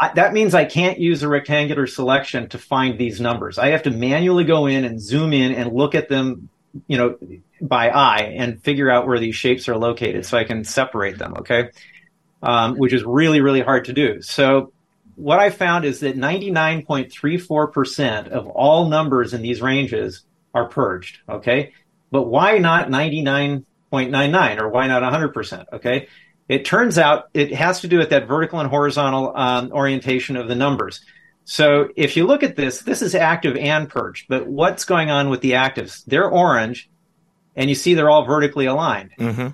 I, 0.00 0.12
that 0.14 0.32
means 0.32 0.54
I 0.54 0.64
can't 0.64 0.98
use 0.98 1.22
a 1.22 1.28
rectangular 1.28 1.86
selection 1.86 2.48
to 2.48 2.58
find 2.58 2.98
these 2.98 3.20
numbers. 3.20 3.58
I 3.58 3.68
have 3.68 3.82
to 3.82 3.90
manually 3.90 4.44
go 4.44 4.64
in 4.64 4.86
and 4.86 4.98
zoom 4.98 5.34
in 5.34 5.52
and 5.52 5.74
look 5.74 5.94
at 5.94 6.08
them, 6.08 6.48
you 6.86 6.96
know, 6.96 7.18
by 7.60 7.90
eye 7.90 8.32
and 8.34 8.62
figure 8.62 8.90
out 8.90 9.06
where 9.06 9.20
these 9.20 9.36
shapes 9.36 9.68
are 9.68 9.76
located 9.76 10.24
so 10.24 10.38
I 10.38 10.44
can 10.44 10.64
separate 10.64 11.18
them. 11.18 11.34
Okay. 11.40 11.68
Um, 12.42 12.76
which 12.76 12.94
is 12.94 13.04
really, 13.04 13.42
really 13.42 13.60
hard 13.60 13.84
to 13.84 13.92
do. 13.92 14.22
So 14.22 14.72
what 15.16 15.38
I 15.38 15.50
found 15.50 15.84
is 15.84 16.00
that 16.00 16.16
99.34% 16.16 18.28
of 18.28 18.46
all 18.46 18.88
numbers 18.88 19.34
in 19.34 19.42
these 19.42 19.60
ranges 19.60 20.22
are 20.54 20.66
purged. 20.66 21.18
Okay. 21.28 21.74
But 22.10 22.22
why 22.22 22.56
not 22.56 22.88
99.99 22.88 24.60
or 24.60 24.70
why 24.70 24.86
not 24.86 25.02
100%? 25.02 25.66
Okay. 25.74 26.08
It 26.50 26.64
turns 26.64 26.98
out 26.98 27.28
it 27.32 27.52
has 27.52 27.80
to 27.82 27.86
do 27.86 27.98
with 27.98 28.10
that 28.10 28.26
vertical 28.26 28.58
and 28.58 28.68
horizontal 28.68 29.32
um, 29.36 29.70
orientation 29.70 30.36
of 30.36 30.48
the 30.48 30.56
numbers. 30.56 31.00
So 31.44 31.90
if 31.94 32.16
you 32.16 32.26
look 32.26 32.42
at 32.42 32.56
this, 32.56 32.80
this 32.80 33.02
is 33.02 33.14
active 33.14 33.56
and 33.56 33.88
purged. 33.88 34.26
But 34.28 34.48
what's 34.48 34.84
going 34.84 35.12
on 35.12 35.30
with 35.30 35.42
the 35.42 35.52
actives? 35.52 36.04
They're 36.06 36.28
orange, 36.28 36.90
and 37.54 37.70
you 37.70 37.76
see 37.76 37.94
they're 37.94 38.10
all 38.10 38.24
vertically 38.24 38.66
aligned. 38.66 39.12
Mm-hmm. 39.16 39.48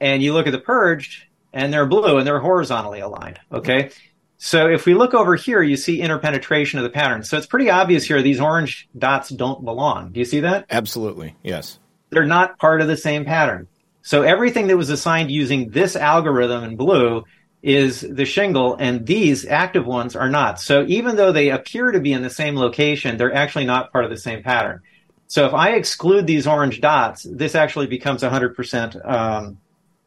And 0.00 0.22
you 0.22 0.32
look 0.32 0.46
at 0.46 0.52
the 0.52 0.58
purged, 0.58 1.24
and 1.52 1.70
they're 1.70 1.84
blue 1.84 2.16
and 2.16 2.26
they're 2.26 2.40
horizontally 2.40 3.00
aligned. 3.00 3.38
Okay. 3.52 3.90
So 4.38 4.66
if 4.66 4.86
we 4.86 4.94
look 4.94 5.12
over 5.12 5.36
here, 5.36 5.62
you 5.62 5.76
see 5.76 6.00
interpenetration 6.00 6.78
of 6.78 6.84
the 6.84 6.90
pattern. 6.90 7.22
So 7.22 7.36
it's 7.36 7.46
pretty 7.46 7.68
obvious 7.68 8.04
here 8.04 8.22
these 8.22 8.40
orange 8.40 8.88
dots 8.96 9.28
don't 9.28 9.62
belong. 9.62 10.12
Do 10.12 10.20
you 10.20 10.24
see 10.24 10.40
that? 10.40 10.64
Absolutely. 10.70 11.36
Yes. 11.42 11.78
They're 12.08 12.24
not 12.24 12.58
part 12.58 12.80
of 12.80 12.88
the 12.88 12.96
same 12.96 13.26
pattern. 13.26 13.68
So 14.08 14.22
everything 14.22 14.68
that 14.68 14.76
was 14.78 14.88
assigned 14.88 15.30
using 15.30 15.68
this 15.68 15.94
algorithm 15.94 16.64
in 16.64 16.76
blue 16.76 17.24
is 17.62 18.00
the 18.00 18.24
shingle 18.24 18.74
and 18.76 19.04
these 19.04 19.44
active 19.44 19.84
ones 19.84 20.16
are 20.16 20.30
not. 20.30 20.62
So 20.62 20.86
even 20.88 21.16
though 21.16 21.30
they 21.30 21.50
appear 21.50 21.90
to 21.90 22.00
be 22.00 22.14
in 22.14 22.22
the 22.22 22.30
same 22.30 22.56
location, 22.56 23.18
they're 23.18 23.34
actually 23.34 23.66
not 23.66 23.92
part 23.92 24.06
of 24.06 24.10
the 24.10 24.16
same 24.16 24.42
pattern. 24.42 24.80
So 25.26 25.44
if 25.44 25.52
I 25.52 25.72
exclude 25.72 26.26
these 26.26 26.46
orange 26.46 26.80
dots, 26.80 27.24
this 27.24 27.54
actually 27.54 27.86
becomes 27.86 28.22
100% 28.22 29.06
um, 29.06 29.58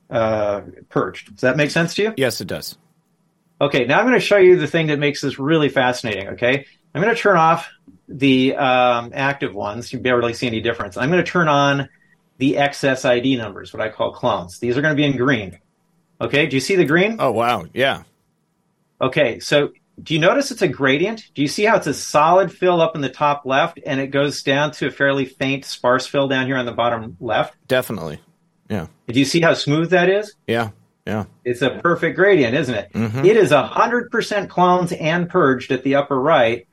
uh, 0.10 0.62
purged. 0.90 1.36
Does 1.36 1.42
that 1.42 1.56
make 1.56 1.70
sense 1.70 1.94
to 1.94 2.02
you? 2.02 2.14
Yes, 2.18 2.42
it 2.42 2.48
does. 2.48 2.80
Okay, 3.62 3.86
now 3.86 4.00
I'm 4.00 4.08
going 4.08 4.20
to 4.20 4.26
show 4.26 4.38
you 4.38 4.58
the 4.58 4.66
thing 4.66 4.88
that 4.88 4.98
makes 4.98 5.22
this 5.22 5.38
really 5.38 5.70
fascinating. 5.70 6.30
Okay, 6.30 6.66
I'm 6.96 7.04
going 7.04 7.14
to 7.14 7.22
turn 7.22 7.38
off 7.38 7.70
the 8.08 8.56
um, 8.56 9.12
active 9.14 9.54
ones. 9.54 9.94
You 9.94 10.00
barely 10.00 10.34
see 10.34 10.48
any 10.48 10.60
difference. 10.60 10.98
I'm 10.98 11.12
going 11.12 11.24
to 11.24 11.32
turn 11.32 11.48
on 11.48 11.88
the 12.38 12.58
excess 12.58 13.06
ID 13.06 13.38
numbers, 13.38 13.74
what 13.74 13.82
I 13.82 13.90
call 13.90 14.12
clones. 14.12 14.60
These 14.60 14.78
are 14.78 14.82
going 14.82 14.96
to 14.96 14.96
be 14.96 15.06
in 15.06 15.18
green. 15.18 15.60
Okay, 16.20 16.46
do 16.48 16.56
you 16.56 16.62
see 16.62 16.76
the 16.76 16.86
green? 16.86 17.18
Oh, 17.20 17.32
wow. 17.32 17.66
Yeah. 17.74 18.04
Okay, 19.00 19.40
so 19.40 19.72
do 20.02 20.14
you 20.14 20.20
notice 20.20 20.52
it's 20.52 20.62
a 20.62 20.68
gradient? 20.68 21.30
Do 21.34 21.42
you 21.42 21.48
see 21.48 21.64
how 21.64 21.78
it's 21.78 21.88
a 21.88 21.94
solid 21.94 22.52
fill 22.52 22.82
up 22.82 22.96
in 22.96 23.02
the 23.02 23.10
top 23.10 23.46
left 23.46 23.80
and 23.86 24.00
it 24.00 24.08
goes 24.08 24.44
down 24.44 24.72
to 24.74 24.88
a 24.88 24.92
fairly 24.92 25.26
faint 25.26 25.66
sparse 25.66 26.08
fill 26.08 26.28
down 26.28 26.46
here 26.46 26.58
on 26.58 26.66
the 26.66 26.72
bottom 26.72 27.18
left? 27.20 27.56
Definitely. 27.68 28.20
Yeah. 28.70 28.88
Do 29.08 29.20
you 29.20 29.26
see 29.26 29.42
how 29.42 29.54
smooth 29.54 29.90
that 29.90 30.10
is? 30.10 30.34
Yeah. 30.48 30.70
Yeah. 31.06 31.26
It's 31.44 31.62
a 31.62 31.72
perfect 31.72 32.16
gradient, 32.16 32.56
isn't 32.56 32.76
it? 32.76 32.94
Mm-hmm. 32.94 33.26
it 33.26 33.36
is 33.36 33.52
100% 33.52 34.50
clones 34.50 34.92
and 34.92 35.30
purged 35.30 35.72
at 35.72 35.84
the 35.84 35.96
upper 35.96 36.20
right, 36.20 36.68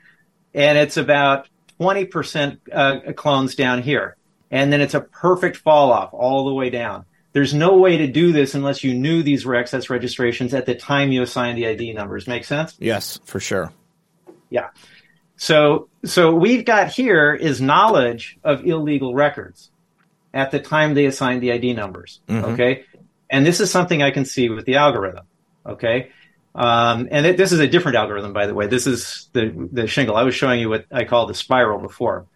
and 0.54 0.76
it's 0.78 0.96
about 0.96 1.48
20% 1.80 2.58
uh, 2.72 3.12
clones 3.14 3.54
down 3.54 3.82
here. 3.82 4.16
And 4.50 4.72
then 4.72 4.80
it's 4.80 4.94
a 4.94 5.00
perfect 5.00 5.58
fall 5.58 5.92
off 5.92 6.14
all 6.14 6.46
the 6.46 6.54
way 6.54 6.70
down. 6.70 7.04
There's 7.32 7.52
no 7.52 7.76
way 7.76 7.98
to 7.98 8.06
do 8.06 8.32
this 8.32 8.54
unless 8.54 8.82
you 8.82 8.94
knew 8.94 9.22
these 9.22 9.44
were 9.44 9.54
excess 9.54 9.90
registrations 9.90 10.54
at 10.54 10.66
the 10.66 10.74
time 10.74 11.12
you 11.12 11.22
assigned 11.22 11.58
the 11.58 11.66
ID 11.66 11.92
numbers. 11.92 12.26
Make 12.26 12.44
sense? 12.44 12.74
Yes, 12.80 13.20
for 13.24 13.38
sure. 13.38 13.72
Yeah. 14.50 14.70
So, 15.36 15.88
so 16.04 16.34
we've 16.34 16.64
got 16.64 16.88
here 16.88 17.34
is 17.34 17.60
knowledge 17.60 18.38
of 18.42 18.64
illegal 18.66 19.14
records 19.14 19.70
at 20.34 20.50
the 20.50 20.58
time 20.58 20.94
they 20.94 21.06
assigned 21.06 21.42
the 21.42 21.52
ID 21.52 21.74
numbers. 21.74 22.20
Mm-hmm. 22.28 22.52
Okay. 22.52 22.84
And 23.30 23.46
this 23.46 23.60
is 23.60 23.70
something 23.70 24.02
I 24.02 24.10
can 24.10 24.24
see 24.24 24.48
with 24.48 24.64
the 24.64 24.76
algorithm. 24.76 25.26
Okay. 25.66 26.10
Um, 26.54 27.08
and 27.10 27.24
it, 27.24 27.36
this 27.36 27.52
is 27.52 27.60
a 27.60 27.68
different 27.68 27.96
algorithm, 27.96 28.32
by 28.32 28.46
the 28.46 28.54
way. 28.54 28.66
This 28.66 28.86
is 28.86 29.28
the, 29.32 29.68
the 29.70 29.86
shingle. 29.86 30.16
I 30.16 30.22
was 30.22 30.34
showing 30.34 30.60
you 30.60 30.70
what 30.70 30.86
I 30.90 31.04
call 31.04 31.26
the 31.26 31.34
spiral 31.34 31.78
before. 31.78 32.26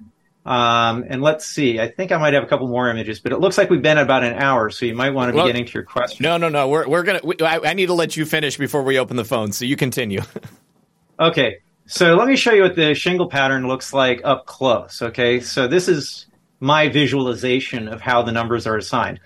Um, 0.44 1.04
and 1.08 1.22
let's 1.22 1.46
see. 1.46 1.78
I 1.78 1.88
think 1.88 2.10
I 2.10 2.18
might 2.18 2.34
have 2.34 2.42
a 2.42 2.46
couple 2.46 2.66
more 2.66 2.88
images, 2.88 3.20
but 3.20 3.32
it 3.32 3.38
looks 3.38 3.56
like 3.56 3.70
we've 3.70 3.82
been 3.82 3.98
about 3.98 4.24
an 4.24 4.34
hour, 4.34 4.70
so 4.70 4.84
you 4.84 4.94
might 4.94 5.10
want 5.10 5.28
to 5.28 5.32
be 5.32 5.36
well, 5.36 5.46
getting 5.46 5.64
to 5.64 5.72
your 5.72 5.84
question. 5.84 6.24
No, 6.24 6.36
no, 6.36 6.48
no. 6.48 6.68
We're 6.68 6.88
we're 6.88 7.04
gonna. 7.04 7.20
We, 7.22 7.36
I, 7.40 7.58
I, 7.70 7.74
need 7.74 7.86
to 7.86 7.94
let 7.94 8.16
you 8.16 8.24
finish 8.24 8.56
before 8.56 8.82
we 8.82 8.98
open 8.98 9.16
the 9.16 9.24
phone, 9.24 9.52
so 9.52 9.64
you 9.64 9.76
continue. 9.76 10.22
okay, 11.20 11.58
so 11.86 12.16
let 12.16 12.26
me 12.26 12.34
show 12.34 12.52
you 12.52 12.62
what 12.62 12.74
the 12.74 12.94
shingle 12.94 13.28
pattern 13.28 13.68
looks 13.68 13.92
like 13.92 14.20
up 14.24 14.46
close. 14.46 15.00
Okay, 15.00 15.38
so 15.38 15.68
this 15.68 15.86
is 15.86 16.26
my 16.58 16.88
visualization 16.88 17.86
of 17.86 18.00
how 18.00 18.22
the 18.22 18.32
numbers 18.32 18.66
are 18.66 18.76
assigned. 18.76 19.20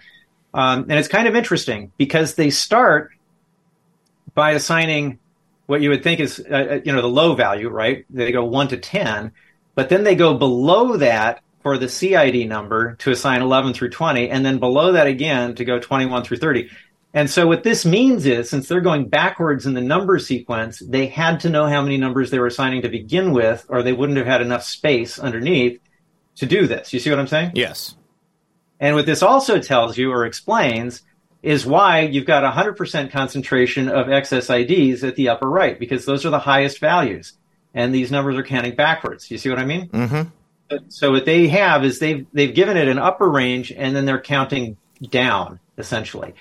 Um, 0.52 0.82
and 0.88 0.92
it's 0.92 1.08
kind 1.08 1.28
of 1.28 1.36
interesting 1.36 1.92
because 1.98 2.34
they 2.34 2.48
start 2.48 3.10
by 4.34 4.52
assigning 4.52 5.18
what 5.66 5.82
you 5.82 5.90
would 5.90 6.02
think 6.02 6.20
is, 6.20 6.40
uh, 6.50 6.54
uh, 6.54 6.80
you 6.84 6.92
know, 6.92 7.02
the 7.02 7.08
low 7.08 7.34
value, 7.34 7.68
right? 7.68 8.06
They 8.08 8.32
go 8.32 8.44
one 8.44 8.68
to 8.68 8.76
10, 8.76 9.32
but 9.76 9.88
then 9.88 10.02
they 10.02 10.16
go 10.16 10.34
below 10.34 10.96
that 10.96 11.42
for 11.62 11.78
the 11.78 11.88
CID 11.88 12.48
number 12.48 12.94
to 12.96 13.12
assign 13.12 13.42
11 13.42 13.74
through 13.74 13.90
20, 13.90 14.30
and 14.30 14.44
then 14.44 14.58
below 14.58 14.92
that 14.92 15.06
again 15.06 15.54
to 15.54 15.64
go 15.64 15.78
21 15.78 16.24
through 16.24 16.38
30. 16.38 16.68
And 17.14 17.30
so 17.30 17.46
what 17.46 17.62
this 17.62 17.86
means 17.86 18.26
is, 18.26 18.50
since 18.50 18.68
they're 18.68 18.80
going 18.80 19.08
backwards 19.08 19.64
in 19.64 19.74
the 19.74 19.80
number 19.80 20.18
sequence, 20.18 20.80
they 20.80 21.06
had 21.06 21.40
to 21.40 21.50
know 21.50 21.66
how 21.66 21.82
many 21.82 21.96
numbers 21.96 22.30
they 22.30 22.38
were 22.38 22.46
assigning 22.46 22.82
to 22.82 22.88
begin 22.88 23.32
with, 23.32 23.64
or 23.68 23.82
they 23.82 23.92
wouldn't 23.92 24.18
have 24.18 24.26
had 24.26 24.42
enough 24.42 24.64
space 24.64 25.18
underneath 25.18 25.80
to 26.36 26.46
do 26.46 26.66
this. 26.66 26.92
You 26.92 27.00
see 27.00 27.10
what 27.10 27.18
I'm 27.18 27.26
saying? 27.26 27.52
Yes. 27.54 27.96
And 28.80 28.94
what 28.94 29.06
this 29.06 29.22
also 29.22 29.60
tells 29.60 29.96
you 29.96 30.12
or 30.12 30.26
explains 30.26 31.02
is 31.42 31.64
why 31.64 32.00
you've 32.00 32.26
got 32.26 32.44
100% 32.44 33.10
concentration 33.10 33.88
of 33.88 34.10
excess 34.10 34.50
IDs 34.50 35.02
at 35.02 35.16
the 35.16 35.30
upper 35.30 35.48
right, 35.48 35.78
because 35.78 36.04
those 36.04 36.26
are 36.26 36.30
the 36.30 36.38
highest 36.38 36.80
values. 36.80 37.32
And 37.76 37.94
these 37.94 38.10
numbers 38.10 38.36
are 38.36 38.42
counting 38.42 38.74
backwards. 38.74 39.30
You 39.30 39.38
see 39.38 39.50
what 39.50 39.60
I 39.60 39.64
mean? 39.64 39.88
Mm-hmm. 39.88 40.78
So 40.88 41.12
what 41.12 41.24
they 41.26 41.46
have 41.46 41.84
is 41.84 42.00
they've 42.00 42.26
they've 42.32 42.52
given 42.52 42.76
it 42.76 42.88
an 42.88 42.98
upper 42.98 43.30
range, 43.30 43.70
and 43.70 43.94
then 43.94 44.04
they're 44.04 44.20
counting 44.20 44.76
down 45.10 45.60
essentially, 45.78 46.34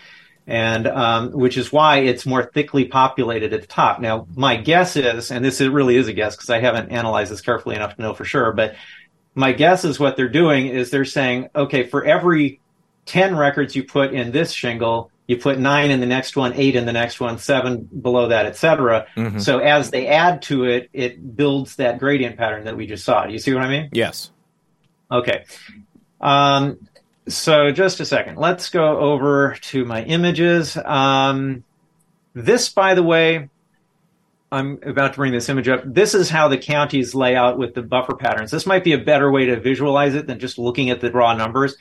and 0.48 0.88
um, 0.88 1.32
which 1.32 1.58
is 1.58 1.72
why 1.72 1.98
it's 1.98 2.26
more 2.26 2.44
thickly 2.44 2.86
populated 2.86 3.54
at 3.54 3.62
the 3.62 3.68
top. 3.68 4.00
Now, 4.00 4.26
my 4.36 4.56
guess 4.56 4.96
is, 4.96 5.30
and 5.30 5.46
this 5.46 5.62
really 5.62 5.98
is 5.98 6.08
a 6.08 6.14
guess 6.14 6.36
because 6.36 6.50
I 6.50 6.60
haven't 6.60 6.90
analyzed 6.90 7.32
this 7.32 7.42
carefully 7.42 7.76
enough 7.76 7.98
to 7.98 8.02
know 8.02 8.16
for 8.16 8.26
sure, 8.26 8.52
but 8.54 8.76
my 9.36 9.52
guess 9.52 9.84
is 9.84 10.00
what 10.00 10.16
they're 10.16 10.30
doing 10.30 10.68
is 10.68 10.90
they're 10.90 11.06
saying, 11.06 11.50
okay, 11.54 11.84
for 11.84 12.04
every 12.04 12.62
10 13.06 13.36
records 13.36 13.76
you 13.76 13.84
put 13.84 14.14
in 14.14 14.32
this 14.32 14.52
shingle, 14.52 15.12
you 15.28 15.38
put 15.38 15.58
nine 15.58 15.92
in 15.92 16.00
the 16.00 16.06
next 16.06 16.36
one, 16.36 16.54
eight 16.54 16.76
in 16.76 16.86
the 16.86 16.94
next 16.94 17.20
one, 17.20 17.38
seven 17.38 17.90
below 18.02 18.28
that, 18.28 18.46
etc. 18.46 19.08
Mhm. 19.16 19.42
So 19.42 19.60
as 19.60 19.90
they 19.92 20.08
add 20.08 20.42
to 20.44 20.66
it, 20.66 20.90
it 20.94 21.36
builds 21.36 21.78
that 21.78 22.00
gradient 22.00 22.38
pattern 22.38 22.66
that 22.66 22.78
we 22.78 22.86
just 22.86 23.04
saw. 23.04 23.26
Do 23.26 23.34
you 23.34 23.40
see 23.40 23.54
what 23.54 23.64
I 23.64 23.70
mean? 23.70 23.90
Yes. 23.92 24.32
Okay. 25.12 25.46
Um, 26.22 26.78
so 27.28 27.72
just 27.72 28.00
a 28.00 28.06
second. 28.06 28.38
Let's 28.38 28.70
go 28.70 29.00
over 29.00 29.58
to 29.62 29.86
my 29.86 30.04
images. 30.04 30.78
Um, 30.78 31.64
this, 32.34 32.70
by 32.70 32.94
the 32.94 33.04
way, 33.04 33.50
I'm 34.52 34.80
about 34.86 35.14
to 35.14 35.18
bring 35.18 35.32
this 35.32 35.50
image 35.50 35.68
up. 35.68 35.82
This 35.86 36.14
is 36.14 36.30
how 36.30 36.48
the 36.48 36.58
counties 36.58 37.16
lay 37.16 37.36
out 37.36 37.58
with 37.58 37.74
the 37.74 37.82
buffer 37.82 38.16
patterns. 38.16 38.52
This 38.52 38.66
might 38.66 38.84
be 38.84 38.94
a 38.94 38.98
better 38.98 39.32
way 39.32 39.46
to 39.48 39.60
visualize 39.60 40.14
it 40.14 40.28
than 40.28 40.40
just 40.40 40.58
looking 40.60 40.90
at 40.92 41.02
the 41.02 41.12
raw 41.12 41.34
numbers. 41.34 41.76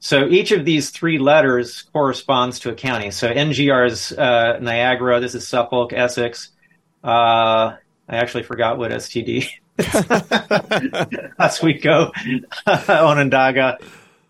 So 0.00 0.26
each 0.26 0.50
of 0.50 0.64
these 0.64 0.90
three 0.90 1.18
letters 1.18 1.82
corresponds 1.92 2.60
to 2.60 2.70
a 2.70 2.74
county. 2.74 3.10
So 3.10 3.30
NGR 3.30 3.86
is 3.86 4.12
uh, 4.12 4.58
Niagara. 4.60 5.20
This 5.20 5.34
is 5.34 5.46
Suffolk, 5.46 5.92
Essex. 5.92 6.48
Uh, 7.04 7.76
I 8.08 8.16
actually 8.16 8.44
forgot 8.44 8.78
what 8.78 8.90
STD. 8.92 9.46
Oswego, 11.38 12.12
Onondaga, 12.88 13.78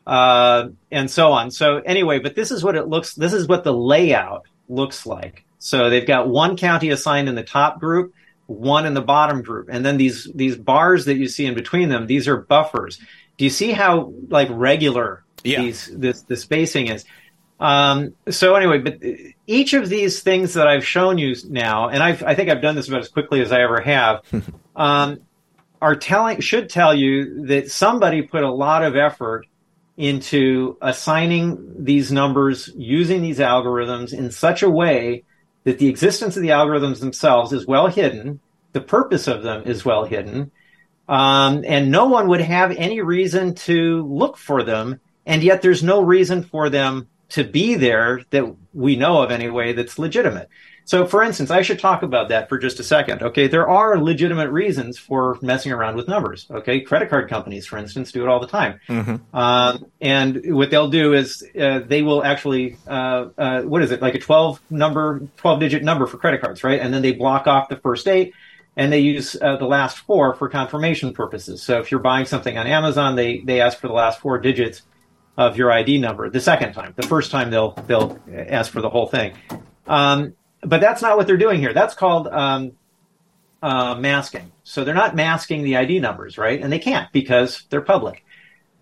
uh, 0.06 0.68
and 0.90 1.10
so 1.10 1.32
on. 1.32 1.50
So 1.50 1.78
anyway, 1.78 2.18
but 2.18 2.34
this 2.34 2.50
is 2.50 2.64
what 2.64 2.76
it 2.76 2.88
looks. 2.88 3.14
This 3.14 3.32
is 3.32 3.46
what 3.46 3.64
the 3.64 3.72
layout 3.72 4.46
looks 4.68 5.06
like. 5.06 5.44
So 5.58 5.88
they've 5.88 6.06
got 6.06 6.28
one 6.28 6.56
county 6.56 6.90
assigned 6.90 7.28
in 7.28 7.34
the 7.34 7.42
top 7.42 7.80
group, 7.80 8.14
one 8.46 8.86
in 8.86 8.94
the 8.94 9.02
bottom 9.02 9.42
group, 9.42 9.68
and 9.70 9.84
then 9.84 9.96
these 9.96 10.28
these 10.34 10.56
bars 10.56 11.04
that 11.04 11.16
you 11.16 11.28
see 11.28 11.46
in 11.46 11.54
between 11.54 11.88
them. 11.88 12.06
These 12.06 12.28
are 12.28 12.38
buffers. 12.38 12.98
Do 13.36 13.44
you 13.44 13.50
see 13.50 13.72
how 13.72 14.12
like 14.28 14.48
regular 14.50 15.24
Yeah. 15.44 15.62
these 15.62 15.90
this 15.92 16.22
the 16.22 16.36
spacing 16.36 16.88
is? 16.88 17.04
Um, 17.58 18.14
so 18.30 18.54
anyway, 18.54 18.78
but 18.78 18.98
each 19.46 19.74
of 19.74 19.88
these 19.88 20.22
things 20.22 20.54
that 20.54 20.66
I've 20.66 20.86
shown 20.86 21.18
you 21.18 21.36
now, 21.48 21.90
and 21.90 22.02
I've, 22.02 22.22
I 22.22 22.34
think 22.34 22.48
I've 22.48 22.62
done 22.62 22.74
this 22.74 22.88
about 22.88 23.00
as 23.00 23.08
quickly 23.08 23.42
as 23.42 23.52
I 23.52 23.60
ever 23.60 23.82
have, 23.82 24.22
um, 24.76 25.20
are 25.82 25.94
telling 25.94 26.40
should 26.40 26.70
tell 26.70 26.94
you 26.94 27.46
that 27.46 27.70
somebody 27.70 28.22
put 28.22 28.42
a 28.42 28.50
lot 28.50 28.82
of 28.82 28.96
effort 28.96 29.46
into 29.96 30.78
assigning 30.80 31.84
these 31.84 32.10
numbers 32.10 32.70
using 32.74 33.20
these 33.20 33.38
algorithms 33.38 34.14
in 34.14 34.30
such 34.30 34.62
a 34.62 34.70
way 34.70 35.24
that 35.64 35.78
the 35.78 35.88
existence 35.88 36.36
of 36.36 36.42
the 36.42 36.48
algorithms 36.48 37.00
themselves 37.00 37.52
is 37.52 37.66
well 37.66 37.86
hidden, 37.86 38.40
the 38.72 38.80
purpose 38.80 39.28
of 39.28 39.42
them 39.42 39.62
is 39.66 39.84
well 39.84 40.04
hidden, 40.04 40.50
um, 41.08 41.64
and 41.66 41.90
no 41.90 42.06
one 42.06 42.28
would 42.28 42.40
have 42.40 42.70
any 42.70 43.02
reason 43.02 43.54
to 43.54 44.02
look 44.06 44.38
for 44.38 44.62
them, 44.62 45.00
and 45.26 45.42
yet 45.42 45.62
there's 45.62 45.82
no 45.82 46.02
reason 46.02 46.42
for 46.42 46.68
them 46.70 47.08
to 47.30 47.44
be 47.44 47.74
there 47.74 48.22
that 48.30 48.54
we 48.72 48.96
know 48.96 49.22
of 49.22 49.30
anyway 49.30 49.72
that's 49.72 49.98
legitimate. 49.98 50.48
So, 50.84 51.06
for 51.06 51.22
instance, 51.22 51.52
I 51.52 51.62
should 51.62 51.78
talk 51.78 52.02
about 52.02 52.30
that 52.30 52.48
for 52.48 52.58
just 52.58 52.80
a 52.80 52.82
second. 52.82 53.22
Okay, 53.22 53.46
there 53.46 53.68
are 53.68 53.96
legitimate 53.96 54.50
reasons 54.50 54.98
for 54.98 55.38
messing 55.40 55.70
around 55.70 55.94
with 55.94 56.08
numbers. 56.08 56.48
Okay, 56.50 56.80
credit 56.80 57.08
card 57.08 57.28
companies, 57.28 57.64
for 57.64 57.78
instance, 57.78 58.10
do 58.10 58.24
it 58.24 58.28
all 58.28 58.40
the 58.40 58.48
time. 58.48 58.80
Um, 59.32 59.86
and 60.00 60.56
what 60.56 60.72
they'll 60.72 60.90
do 60.90 61.12
is 61.12 61.44
uh, 61.56 61.80
they 61.86 62.02
will 62.02 62.24
actually, 62.24 62.76
uh, 62.88 63.26
uh, 63.38 63.62
what 63.62 63.82
is 63.82 63.92
it, 63.92 64.02
like 64.02 64.16
a 64.16 64.18
12 64.18 64.60
number, 64.68 65.20
12 65.36 65.60
digit 65.60 65.84
number 65.84 66.08
for 66.08 66.16
credit 66.16 66.40
cards, 66.40 66.64
right? 66.64 66.80
And 66.80 66.92
then 66.92 67.02
they 67.02 67.12
block 67.12 67.46
off 67.46 67.68
the 67.68 67.76
first 67.76 68.08
eight 68.08 68.34
and 68.76 68.92
they 68.92 69.00
use 69.00 69.36
uh, 69.40 69.58
the 69.58 69.66
last 69.66 69.98
four 69.98 70.34
for 70.34 70.48
confirmation 70.48 71.12
purposes. 71.12 71.62
So 71.62 71.78
if 71.78 71.92
you're 71.92 72.00
buying 72.00 72.26
something 72.26 72.58
on 72.58 72.66
Amazon, 72.66 73.14
they, 73.14 73.38
they 73.40 73.60
ask 73.60 73.78
for 73.78 73.86
the 73.86 73.94
last 73.94 74.18
four 74.18 74.38
digits 74.38 74.82
of 75.40 75.56
your 75.56 75.72
ID 75.72 75.96
number 75.96 76.28
the 76.28 76.40
second 76.40 76.74
time. 76.74 76.92
The 76.96 77.06
first 77.06 77.30
time 77.30 77.50
they'll, 77.50 77.72
they'll 77.86 78.18
ask 78.30 78.70
for 78.70 78.82
the 78.82 78.90
whole 78.90 79.06
thing. 79.06 79.32
Um, 79.86 80.34
but 80.62 80.82
that's 80.82 81.00
not 81.00 81.16
what 81.16 81.26
they're 81.26 81.38
doing 81.38 81.60
here. 81.60 81.72
That's 81.72 81.94
called, 81.94 82.28
um, 82.28 82.72
uh, 83.62 83.94
masking. 83.94 84.52
So 84.64 84.84
they're 84.84 84.94
not 84.94 85.16
masking 85.16 85.62
the 85.62 85.78
ID 85.78 85.98
numbers, 86.00 86.36
right? 86.36 86.60
And 86.60 86.70
they 86.70 86.78
can't 86.78 87.10
because 87.12 87.64
they're 87.70 87.80
public. 87.80 88.22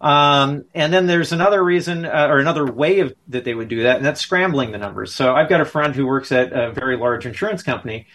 Um, 0.01 0.65
and 0.75 0.93
then 0.93 1.07
there's 1.07 1.33
another 1.33 1.63
reason 1.63 2.05
uh, 2.05 2.27
or 2.29 2.39
another 2.39 2.67
way 2.67 3.01
of 3.01 3.15
that 3.29 3.45
they 3.45 3.55
would 3.55 3.69
do 3.69 3.85
that, 3.85 3.97
and 3.97 4.05
that's 4.05 4.21
scrambling 4.21 4.73
the 4.73 4.79
numbers. 4.79 5.15
So 5.15 5.35
I've 5.35 5.49
got 5.49 5.61
a 5.61 5.65
friend 5.65 5.95
who 5.95 6.07
works 6.07 6.31
at 6.33 6.53
a 6.53 6.73
very 6.73 6.97
large 6.97 7.27
insurance 7.27 7.63
company, 7.63 8.07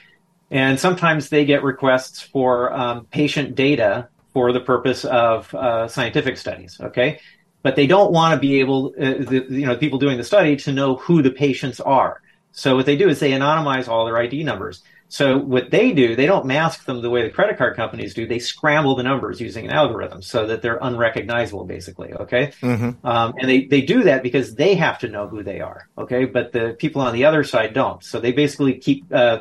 and 0.52 0.80
sometimes 0.80 1.30
they 1.30 1.46
get 1.46 1.64
requests 1.64 2.22
for 2.22 2.74
um, 2.74 3.06
patient 3.06 3.56
data 3.56 4.08
for 4.34 4.54
the 4.54 4.62
purpose 4.62 5.04
of 5.04 5.54
uh, 5.54 5.88
scientific 5.88 6.38
studies. 6.38 6.80
Okay, 6.80 7.20
but 7.64 7.76
they 7.76 7.88
don't 7.88 8.12
want 8.12 8.34
to 8.36 8.40
be 8.40 8.60
able, 8.60 8.94
uh, 9.00 9.14
the, 9.20 9.46
you 9.50 9.66
know, 9.66 9.76
people 9.78 10.00
doing 10.00 10.18
the 10.18 10.24
study 10.24 10.56
to 10.58 10.72
know 10.72 10.96
who 10.98 11.22
the 11.22 11.32
patients 11.32 11.80
are. 11.80 12.22
So 12.52 12.76
what 12.76 12.86
they 12.86 12.98
do 12.98 13.10
is 13.10 13.20
they 13.20 13.32
anonymize 13.32 13.88
all 13.88 14.06
their 14.06 14.18
ID 14.18 14.44
numbers. 14.44 14.84
So 15.08 15.38
what 15.38 15.70
they 15.70 15.92
do, 15.94 16.16
they 16.16 16.26
don't 16.26 16.46
mask 16.46 16.86
them 16.86 17.02
the 17.02 17.10
way 17.10 17.24
the 17.24 17.30
credit 17.30 17.58
card 17.58 17.76
companies 17.76 18.14
do. 18.16 18.28
They 18.28 18.40
scramble 18.40 18.96
the 18.96 19.04
numbers 19.04 19.40
using 19.40 19.66
an 19.66 19.72
algorithm 19.72 20.22
so 20.24 20.48
that 20.48 20.62
they're 20.64 20.80
unrecognizable, 20.82 21.66
basically. 21.66 22.14
Okay, 22.14 22.52
Mm-hmm. 22.62 23.06
um, 23.06 23.34
and 23.40 23.48
they 23.50 23.66
they 23.66 23.82
do 23.82 24.04
that 24.04 24.24
because 24.24 24.56
they 24.56 24.74
have 24.76 25.00
to 25.00 25.08
know 25.08 25.28
who 25.28 25.44
they 25.44 25.60
are. 25.62 25.88
Okay, 25.98 26.26
but 26.26 26.52
the 26.52 26.76
people 26.80 27.02
on 27.02 27.14
the 27.14 27.26
other 27.26 27.44
side 27.44 27.74
don't. 27.74 28.04
So 28.04 28.20
they 28.20 28.32
basically 28.32 28.80
keep. 28.80 29.06
Uh, 29.12 29.40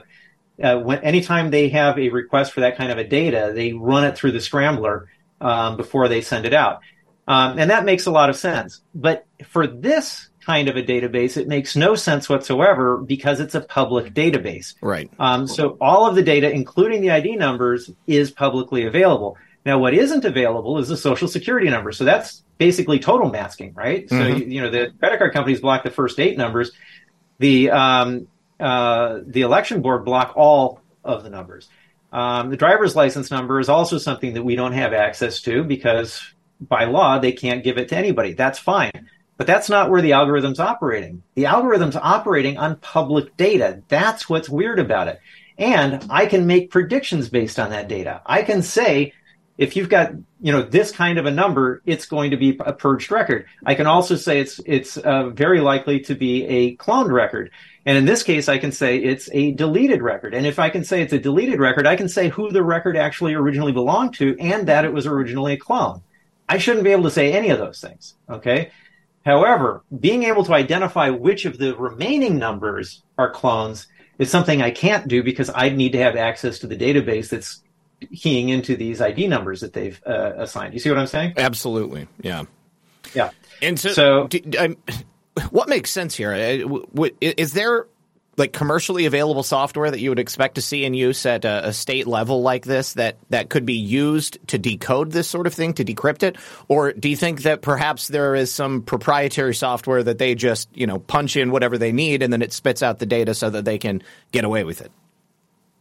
uh, 0.63 0.79
when 0.79 0.99
anytime 1.01 1.51
they 1.51 1.71
have 1.71 1.99
a 1.99 2.11
request 2.11 2.53
for 2.53 2.61
that 2.61 2.77
kind 2.77 2.93
of 2.93 2.99
a 2.99 3.05
data, 3.05 3.53
they 3.55 3.73
run 3.73 4.05
it 4.05 4.17
through 4.17 4.33
the 4.33 4.41
scrambler 4.41 5.09
um, 5.41 5.77
before 5.77 6.09
they 6.09 6.21
send 6.21 6.45
it 6.45 6.53
out, 6.55 6.81
um, 7.29 7.59
and 7.59 7.71
that 7.71 7.85
makes 7.85 8.07
a 8.07 8.11
lot 8.11 8.31
of 8.31 8.37
sense. 8.37 8.81
But 8.95 9.27
for 9.47 9.67
this 9.67 10.29
kind 10.45 10.69
of 10.69 10.77
a 10.77 10.83
database, 10.83 11.37
it 11.37 11.47
makes 11.47 11.77
no 11.77 11.95
sense 11.95 12.29
whatsoever 12.29 12.99
because 12.99 13.39
it's 13.39 13.55
a 13.55 13.61
public 13.61 14.13
database. 14.13 14.75
Right. 14.81 15.09
Um, 15.19 15.47
so 15.47 15.77
all 15.81 16.07
of 16.07 16.17
the 16.17 16.23
data, 16.23 16.51
including 16.51 17.01
the 17.01 17.11
ID 17.11 17.37
numbers, 17.37 17.91
is 18.07 18.31
publicly 18.31 18.87
available. 18.87 19.37
Now, 19.65 19.79
what 19.79 19.95
isn't 19.95 20.25
available 20.25 20.79
is 20.79 20.89
the 20.89 20.97
social 20.97 21.29
security 21.29 21.71
number. 21.71 21.93
So 21.93 22.05
that's 22.05 22.43
basically 22.59 22.99
total 22.99 23.31
masking, 23.31 23.73
right? 23.75 24.09
So 24.09 24.17
Mhm. 24.17 24.39
you, 24.41 24.47
you 24.47 24.61
know 24.61 24.71
the 24.71 24.93
credit 24.99 25.19
card 25.19 25.33
companies 25.33 25.61
block 25.61 25.85
the 25.85 25.91
first 25.91 26.19
eight 26.19 26.37
numbers. 26.37 26.73
The 27.39 27.71
um, 27.71 28.27
uh, 28.59 29.21
the 29.27 29.43
election 29.43 29.81
board 29.83 30.05
block 30.05 30.33
all 30.37 30.81
of 31.05 31.23
the 31.23 31.31
numbers. 31.31 31.69
Um, 32.13 32.51
the 32.51 32.57
driver's 32.57 32.95
license 32.95 33.31
number 33.31 33.59
is 33.59 33.69
also 33.69 33.99
something 33.99 34.35
that 34.35 34.45
we 34.45 34.55
don't 34.55 34.73
have 34.73 34.93
access 34.93 35.41
to 35.43 35.65
because 35.65 36.21
by 36.69 36.85
law 36.85 37.19
they 37.19 37.33
can't 37.33 37.65
give 37.65 37.79
it 37.79 37.89
to 37.89 37.97
anybody. 37.97 38.33
That's 38.33 38.59
fine. 38.59 39.09
But 39.37 39.47
that's 39.47 39.69
not 39.69 39.91
where 39.91 40.03
the 40.03 40.13
algorithm's 40.13 40.61
operating. 40.61 41.23
The 41.35 41.47
algorithm's 41.47 41.97
operating 41.97 42.59
on 42.59 42.77
public 42.77 43.37
data. 43.37 43.83
That's 43.89 44.29
what's 44.29 44.49
weird 44.49 44.79
about 44.79 45.09
it. 45.09 45.21
And 45.59 46.07
I 46.11 46.27
can 46.27 46.47
make 46.47 46.71
predictions 46.71 47.29
based 47.29 47.59
on 47.59 47.71
that 47.71 47.89
data. 47.89 48.23
I 48.25 48.43
can 48.43 48.63
say, 48.63 49.13
if 49.59 49.77
you've 49.77 49.89
got, 49.89 50.13
you 50.41 50.53
know, 50.53 50.63
this 50.63 50.93
kind 50.93 51.19
of 51.19 51.27
a 51.27 51.31
number, 51.31 51.83
it's 51.85 52.07
going 52.07 52.31
to 52.31 52.37
be 52.37 52.59
a 52.65 52.73
purged 52.73 53.11
record. 53.11 53.47
I 53.65 53.75
can 53.75 53.87
also 53.87 54.17
say 54.17 54.41
it's, 54.41 54.61
it's 54.65 54.97
uh, 54.97 55.31
very 55.31 55.61
likely 55.61 56.01
to 56.01 56.15
be 56.15 56.45
a 56.47 56.77
cloned 56.77 57.11
record. 57.11 57.51
And 57.85 57.99
in 57.99 58.05
this 58.05 58.23
case, 58.23 58.49
I 58.49 58.59
can 58.59 58.73
say 58.73 58.99
it's 58.99 59.29
a 59.33 59.53
deleted 59.53 60.03
record. 60.03 60.35
And 60.35 60.47
if 60.47 60.59
I 60.59 60.71
can 60.71 60.85
say 60.85 61.03
it's 61.03 61.13
a 61.13 61.19
deleted 61.19 61.59
record, 61.59 61.87
I 61.87 61.97
can 61.97 62.09
say 62.09 62.29
who 62.29 62.51
the 62.51 62.63
record 62.63 62.97
actually 62.97 63.35
originally 63.35 63.73
belonged 63.73 64.15
to 64.15 64.37
and 64.39 64.69
that 64.69 64.85
it 64.85 64.93
was 64.93 65.07
originally 65.07 65.55
a 65.55 65.59
clone. 65.59 66.03
I 66.53 66.59
shouldn't 66.59 66.85
be 66.85 66.93
able 66.93 67.05
to 67.05 67.11
say 67.11 67.33
any 67.33 67.49
of 67.49 67.59
those 67.59 67.81
things. 67.81 68.15
Okay. 68.29 68.71
However, 69.25 69.83
being 70.01 70.25
able 70.25 70.45
to 70.45 70.53
identify 70.53 71.09
which 71.09 71.47
of 71.47 71.57
the 71.57 71.75
remaining 71.77 72.39
numbers 72.39 73.03
are 73.17 73.31
clones 73.31 73.87
is 74.19 74.31
something 74.31 74.61
I 74.61 74.71
can't 74.71 75.09
do 75.09 75.23
because 75.23 75.49
I'd 75.49 75.77
need 75.77 75.93
to 75.93 75.99
have 75.99 76.15
access 76.15 76.59
to 76.59 76.67
the 76.67 76.77
database 76.77 77.31
that's 77.31 77.63
keying 78.15 78.51
into 78.51 78.77
these 78.77 79.01
ID 79.01 79.29
numbers 79.29 79.63
that 79.63 79.73
they've 79.73 79.99
uh, 80.07 80.33
assigned. 80.37 80.75
You 80.75 80.81
see 80.81 80.91
what 80.91 80.99
I'm 80.99 81.07
saying? 81.07 81.35
Absolutely. 81.39 82.07
Yeah. 82.21 82.45
Yeah. 83.15 83.31
And 83.63 83.81
so, 83.81 83.93
so 83.93 84.27
do, 84.27 84.77
what 85.51 85.71
makes 85.71 85.91
sense 85.91 86.15
here? 86.17 86.33
Uh, 86.33 87.09
is 87.21 87.55
there 87.55 87.87
like 88.37 88.53
commercially 88.53 89.07
available 89.07 89.43
software 89.43 89.91
that 89.91 90.01
you 90.01 90.11
would 90.11 90.19
expect 90.19 90.55
to 90.55 90.63
see 90.63 90.85
in 90.85 90.95
use 90.95 91.27
at 91.27 91.45
a, 91.45 91.69
a, 91.69 91.73
state 91.73 92.07
level 92.07 92.43
like 92.43 92.65
this 92.65 92.95
that 92.95 93.17
that 93.29 93.51
could 93.51 93.67
be 93.67 93.75
used 93.75 94.39
to 94.49 94.59
decode 94.59 95.13
this 95.13 95.29
sort 95.29 95.47
of 95.47 95.53
thing 95.53 95.75
to 95.75 95.85
decrypt 95.85 96.23
it? 96.23 96.37
Or 96.69 96.93
do 96.93 97.09
you 97.09 97.17
think 97.17 97.43
that 97.43 97.61
perhaps 97.61 98.09
there 98.09 98.35
is 98.35 98.51
some 98.51 98.83
proprietary 98.83 99.55
software 99.55 100.03
that 100.03 100.19
they 100.19 100.35
just 100.35 100.69
you 100.75 100.87
know 100.87 100.99
punch 100.99 101.37
in 101.37 101.51
whatever 101.51 101.77
they 101.77 101.93
need 101.93 102.23
and 102.23 102.33
then 102.33 102.43
it 102.43 102.53
spits 102.53 102.83
out 102.83 102.99
the 102.99 103.07
data 103.07 103.35
so 103.35 103.51
that 103.51 103.65
they 103.65 103.79
can 103.79 104.03
get 104.33 104.45
away 104.45 104.65
with 104.65 104.81
it? 104.81 104.91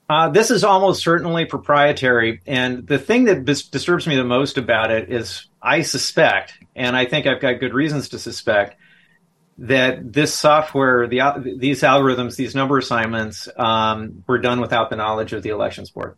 Uh, 0.09 0.27
this 0.27 0.51
is 0.51 0.65
almost 0.65 1.01
certainly 1.01 1.45
proprietary. 1.45 2.41
And 2.45 2.85
the 2.85 2.99
thing 2.99 3.25
that 3.25 3.45
bis- 3.45 3.69
disturbs 3.69 4.05
me 4.05 4.17
the 4.17 4.25
most 4.25 4.57
about 4.57 4.91
it 4.91 5.09
is 5.09 5.47
i 5.61 5.81
suspect 5.81 6.53
and 6.75 6.95
i 6.95 7.05
think 7.05 7.27
i've 7.27 7.39
got 7.39 7.59
good 7.59 7.73
reasons 7.73 8.09
to 8.09 8.19
suspect 8.19 8.75
that 9.57 10.11
this 10.11 10.33
software, 10.33 11.07
the 11.07 11.55
these 11.57 11.81
algorithms, 11.81 12.35
these 12.35 12.55
number 12.55 12.77
assignments 12.77 13.47
um, 13.57 14.23
were 14.27 14.39
done 14.39 14.59
without 14.59 14.89
the 14.89 14.95
knowledge 14.95 15.33
of 15.33 15.43
the 15.43 15.49
elections 15.49 15.89
board. 15.91 16.15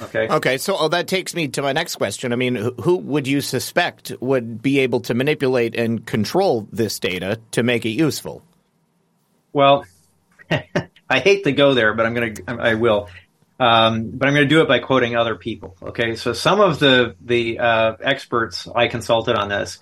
Okay. 0.00 0.28
Okay. 0.28 0.58
So 0.58 0.76
oh, 0.78 0.88
that 0.88 1.06
takes 1.06 1.34
me 1.34 1.48
to 1.48 1.62
my 1.62 1.72
next 1.72 1.96
question. 1.96 2.32
I 2.32 2.36
mean, 2.36 2.56
who 2.80 2.96
would 2.96 3.28
you 3.28 3.40
suspect 3.40 4.12
would 4.20 4.62
be 4.62 4.80
able 4.80 5.00
to 5.00 5.14
manipulate 5.14 5.76
and 5.76 6.04
control 6.04 6.66
this 6.72 6.98
data 6.98 7.40
to 7.52 7.62
make 7.62 7.84
it 7.84 7.90
useful? 7.90 8.42
Well, 9.52 9.84
I 10.50 11.18
hate 11.20 11.44
to 11.44 11.52
go 11.52 11.74
there, 11.74 11.94
but 11.94 12.06
I'm 12.06 12.14
going 12.14 12.34
to. 12.34 12.42
I 12.48 12.74
will. 12.74 13.08
Um, 13.60 14.10
but 14.10 14.26
I'm 14.26 14.34
going 14.34 14.48
to 14.48 14.52
do 14.52 14.62
it 14.62 14.66
by 14.66 14.80
quoting 14.80 15.14
other 15.14 15.36
people. 15.36 15.76
Okay. 15.82 16.16
So 16.16 16.32
some 16.32 16.60
of 16.60 16.78
the 16.78 17.14
the 17.20 17.58
uh, 17.58 17.96
experts 18.00 18.66
I 18.66 18.88
consulted 18.88 19.36
on 19.36 19.50
this 19.50 19.78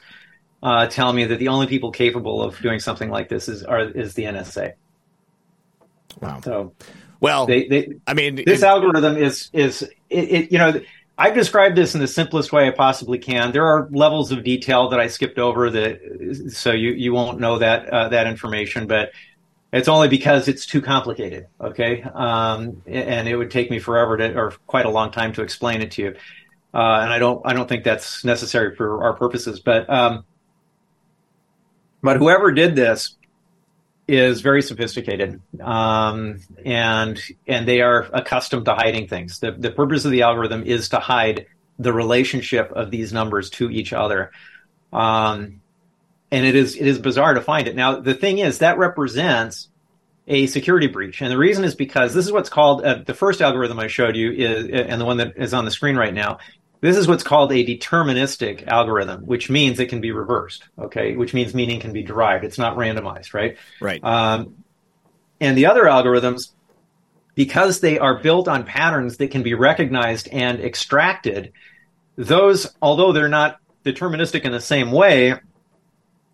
uh, 0.63 0.87
tell 0.87 1.13
me 1.13 1.25
that 1.25 1.39
the 1.39 1.49
only 1.49 1.67
people 1.67 1.91
capable 1.91 2.43
of 2.43 2.59
doing 2.61 2.81
something 2.81 3.11
like 3.11 3.29
this 3.29 3.49
is 3.49 3.63
are 3.63 3.81
is 3.81 4.15
the 4.15 4.25
NSA. 4.25 4.75
Wow. 6.21 6.41
So, 6.43 6.75
well, 7.21 7.47
they, 7.47 7.67
they, 7.69 7.95
I 8.07 8.15
mean, 8.15 8.37
this 8.37 8.63
it, 8.63 8.67
algorithm 8.67 9.17
is 9.17 9.51
is 9.53 9.83
it, 9.83 9.93
it, 10.11 10.53
you 10.53 10.59
know 10.59 10.81
I've 11.21 11.35
described 11.35 11.77
this 11.77 11.95
in 11.95 12.01
the 12.01 12.09
simplest 12.09 12.51
way 12.51 12.67
I 12.67 12.71
possibly 12.71 13.19
can. 13.19 13.53
There 13.53 13.67
are 13.67 13.91
levels 13.93 14.33
of 14.33 14.43
detail 14.43 14.89
that 14.89 14.99
I 14.99 15.09
skipped 15.09 15.39
over 15.39 15.69
that 15.69 16.49
so 16.51 16.73
you 16.73 16.93
you 16.93 17.13
won't 17.13 17.39
know 17.39 17.59
that 17.59 17.87
uh, 17.91 18.09
that 18.09 18.27
information, 18.27 18.87
but 18.87 19.13
it's 19.71 19.87
only 19.87 20.09
because 20.09 20.49
it's 20.49 20.65
too 20.65 20.81
complicated. 20.81 21.47
Okay, 21.61 22.03
um, 22.03 22.83
and 22.87 23.29
it 23.29 23.37
would 23.37 23.51
take 23.51 23.71
me 23.71 23.79
forever 23.79 24.17
to 24.17 24.35
or 24.35 24.53
quite 24.67 24.87
a 24.87 24.91
long 24.91 25.11
time 25.11 25.35
to 25.35 25.43
explain 25.43 25.83
it 25.83 25.91
to 25.93 26.03
you. 26.03 26.09
Uh, 26.73 27.01
and 27.03 27.13
I 27.13 27.19
don't 27.19 27.43
I 27.45 27.53
don't 27.53 27.69
think 27.69 27.85
that's 27.85 28.25
necessary 28.25 28.75
for 28.75 29.05
our 29.05 29.13
purposes, 29.13 29.61
but 29.61 29.91
um, 29.91 30.25
but 32.03 32.17
whoever 32.17 32.53
did 32.53 32.75
this 32.77 33.17
is 34.09 34.41
very 34.41 34.61
sophisticated, 34.63 35.41
um, 35.61 36.41
and 36.65 37.21
and 37.47 37.69
they 37.69 37.81
are 37.81 38.09
accustomed 38.13 38.65
to 38.65 38.75
hiding 38.75 39.07
things. 39.07 39.39
The 39.39 39.53
the 39.53 39.71
purpose 39.71 40.05
of 40.05 40.11
the 40.11 40.23
algorithm 40.23 40.65
is 40.65 40.89
to 40.91 40.99
hide 40.99 41.47
the 41.79 41.93
relationship 41.93 42.73
of 42.73 42.91
these 42.91 43.13
numbers 43.13 43.51
to 43.51 43.71
each 43.71 43.93
other. 43.93 44.33
Um, 44.93 45.61
and 46.31 46.47
it 46.47 46.55
is 46.55 46.77
it 46.77 46.87
is 46.87 46.99
bizarre 46.99 47.35
to 47.35 47.41
find 47.41 47.69
it. 47.69 47.77
Now 47.77 48.01
the 48.01 48.15
thing 48.15 48.39
is 48.39 48.59
that 48.59 48.79
represents 48.79 49.69
a 50.27 50.47
security 50.47 50.87
breach, 50.87 51.23
and 51.23 51.31
the 51.31 51.39
reason 51.39 51.65
is 51.65 51.75
because 51.75 52.15
this 52.15 52.27
is 52.27 52.33
what's 52.33 52.51
called 52.51 52.85
uh, 52.85 53.03
the 53.05 53.15
first 53.15 53.41
algorithm 53.41 53.79
I 53.79 53.87
showed 53.89 54.17
you 54.17 54.31
is, 54.31 54.69
and 54.69 55.01
the 55.01 55.05
one 55.05 55.17
that 55.19 55.37
is 55.37 55.55
on 55.55 55.65
the 55.65 55.71
screen 55.71 55.97
right 55.97 56.15
now 56.15 56.39
this 56.81 56.97
is 56.97 57.07
what's 57.07 57.23
called 57.23 57.53
a 57.53 57.65
deterministic 57.65 58.67
algorithm, 58.67 59.27
which 59.27 59.51
means 59.51 59.79
it 59.79 59.89
can 59.89 60.01
be 60.01 60.13
reversed. 60.13 60.65
Okay, 60.79 61.17
which 61.17 61.35
means 61.35 61.55
meaning 61.55 61.81
can 61.81 61.93
be 61.93 62.03
derived. 62.03 62.45
It's 62.45 62.59
not 62.59 62.77
randomized, 62.77 63.35
right? 63.35 63.57
Right. 63.81 64.03
Um, 64.03 64.65
and 65.41 65.57
the 65.57 65.67
other 65.67 65.85
algorithms, 65.85 66.53
because 67.35 67.81
they 67.81 67.99
are 67.99 68.21
built 68.21 68.49
on 68.49 68.65
patterns 68.65 69.17
that 69.19 69.31
can 69.31 69.43
be 69.43 69.55
recognized 69.55 70.29
and 70.29 70.61
extracted, 70.61 71.53
those, 72.17 72.75
although 72.83 73.13
they're 73.13 73.29
not 73.29 73.59
deterministic 73.85 74.43
in 74.43 74.53
the 74.53 74.61
same 74.61 74.93
way, 74.93 75.35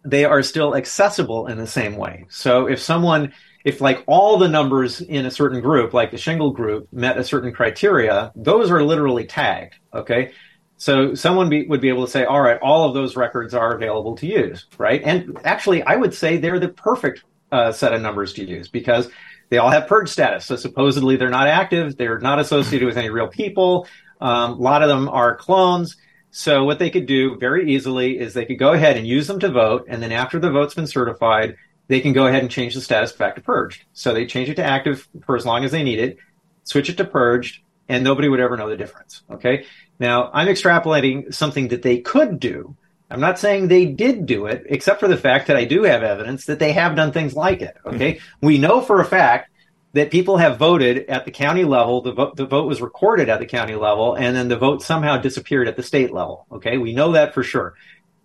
they 0.04 0.24
are 0.24 0.42
still 0.42 0.74
accessible 0.76 1.46
in 1.48 1.58
the 1.58 1.66
same 1.66 1.96
way. 1.96 2.26
So 2.28 2.66
if 2.66 2.80
someone 2.80 3.32
if 3.66 3.80
like 3.80 4.04
all 4.06 4.38
the 4.38 4.48
numbers 4.48 5.00
in 5.00 5.26
a 5.26 5.30
certain 5.30 5.60
group, 5.60 5.92
like 5.92 6.12
the 6.12 6.16
shingle 6.16 6.52
group, 6.52 6.86
met 6.92 7.18
a 7.18 7.24
certain 7.24 7.52
criteria, 7.52 8.30
those 8.36 8.70
are 8.70 8.80
literally 8.80 9.26
tagged. 9.26 9.74
Okay. 9.92 10.30
So 10.76 11.16
someone 11.16 11.48
be, 11.48 11.66
would 11.66 11.80
be 11.80 11.88
able 11.88 12.04
to 12.06 12.10
say, 12.10 12.24
all 12.24 12.40
right, 12.40 12.60
all 12.62 12.86
of 12.86 12.94
those 12.94 13.16
records 13.16 13.54
are 13.54 13.74
available 13.74 14.16
to 14.18 14.26
use, 14.26 14.66
right? 14.78 15.02
And 15.02 15.36
actually, 15.42 15.82
I 15.82 15.96
would 15.96 16.14
say 16.14 16.36
they're 16.36 16.60
the 16.60 16.68
perfect 16.68 17.24
uh, 17.50 17.72
set 17.72 17.92
of 17.92 18.00
numbers 18.00 18.34
to 18.34 18.44
use 18.44 18.68
because 18.68 19.08
they 19.48 19.58
all 19.58 19.70
have 19.70 19.88
purge 19.88 20.10
status. 20.10 20.44
So 20.44 20.54
supposedly 20.54 21.16
they're 21.16 21.28
not 21.28 21.48
active, 21.48 21.96
they're 21.96 22.20
not 22.20 22.38
associated 22.38 22.86
with 22.86 22.96
any 22.96 23.10
real 23.10 23.28
people. 23.28 23.88
Um, 24.20 24.52
a 24.52 24.62
lot 24.62 24.82
of 24.82 24.88
them 24.88 25.08
are 25.08 25.34
clones. 25.34 25.96
So 26.30 26.62
what 26.62 26.78
they 26.78 26.90
could 26.90 27.06
do 27.06 27.36
very 27.36 27.72
easily 27.72 28.20
is 28.20 28.32
they 28.32 28.44
could 28.44 28.60
go 28.60 28.74
ahead 28.74 28.96
and 28.96 29.08
use 29.08 29.26
them 29.26 29.40
to 29.40 29.50
vote, 29.50 29.86
and 29.88 30.00
then 30.00 30.12
after 30.12 30.38
the 30.38 30.50
vote's 30.50 30.74
been 30.74 30.86
certified, 30.86 31.56
they 31.88 32.00
can 32.00 32.12
go 32.12 32.26
ahead 32.26 32.42
and 32.42 32.50
change 32.50 32.74
the 32.74 32.80
status 32.80 33.12
back 33.12 33.36
to 33.36 33.40
purged. 33.40 33.84
So 33.92 34.12
they 34.12 34.26
change 34.26 34.48
it 34.48 34.56
to 34.56 34.64
active 34.64 35.08
for 35.24 35.36
as 35.36 35.46
long 35.46 35.64
as 35.64 35.70
they 35.70 35.82
need 35.82 35.98
it, 35.98 36.18
switch 36.64 36.90
it 36.90 36.96
to 36.96 37.04
purged, 37.04 37.60
and 37.88 38.02
nobody 38.02 38.28
would 38.28 38.40
ever 38.40 38.56
know 38.56 38.68
the 38.68 38.76
difference. 38.76 39.22
Okay. 39.30 39.64
Now 39.98 40.30
I'm 40.32 40.48
extrapolating 40.48 41.32
something 41.32 41.68
that 41.68 41.82
they 41.82 41.98
could 41.98 42.40
do. 42.40 42.76
I'm 43.08 43.20
not 43.20 43.38
saying 43.38 43.68
they 43.68 43.86
did 43.86 44.26
do 44.26 44.46
it, 44.46 44.64
except 44.66 44.98
for 44.98 45.06
the 45.06 45.16
fact 45.16 45.46
that 45.46 45.56
I 45.56 45.64
do 45.64 45.84
have 45.84 46.02
evidence 46.02 46.46
that 46.46 46.58
they 46.58 46.72
have 46.72 46.96
done 46.96 47.12
things 47.12 47.34
like 47.34 47.62
it. 47.62 47.76
Okay. 47.86 48.14
Mm-hmm. 48.14 48.46
We 48.46 48.58
know 48.58 48.80
for 48.80 49.00
a 49.00 49.04
fact 49.04 49.50
that 49.92 50.10
people 50.10 50.36
have 50.36 50.58
voted 50.58 51.06
at 51.08 51.24
the 51.24 51.30
county 51.30 51.64
level. 51.64 52.02
The 52.02 52.12
vote, 52.12 52.36
the 52.36 52.46
vote 52.46 52.66
was 52.66 52.82
recorded 52.82 53.28
at 53.28 53.38
the 53.38 53.46
county 53.46 53.76
level, 53.76 54.14
and 54.14 54.36
then 54.36 54.48
the 54.48 54.58
vote 54.58 54.82
somehow 54.82 55.18
disappeared 55.18 55.68
at 55.68 55.76
the 55.76 55.84
state 55.84 56.12
level. 56.12 56.46
Okay. 56.50 56.78
We 56.78 56.94
know 56.94 57.12
that 57.12 57.32
for 57.32 57.44
sure. 57.44 57.74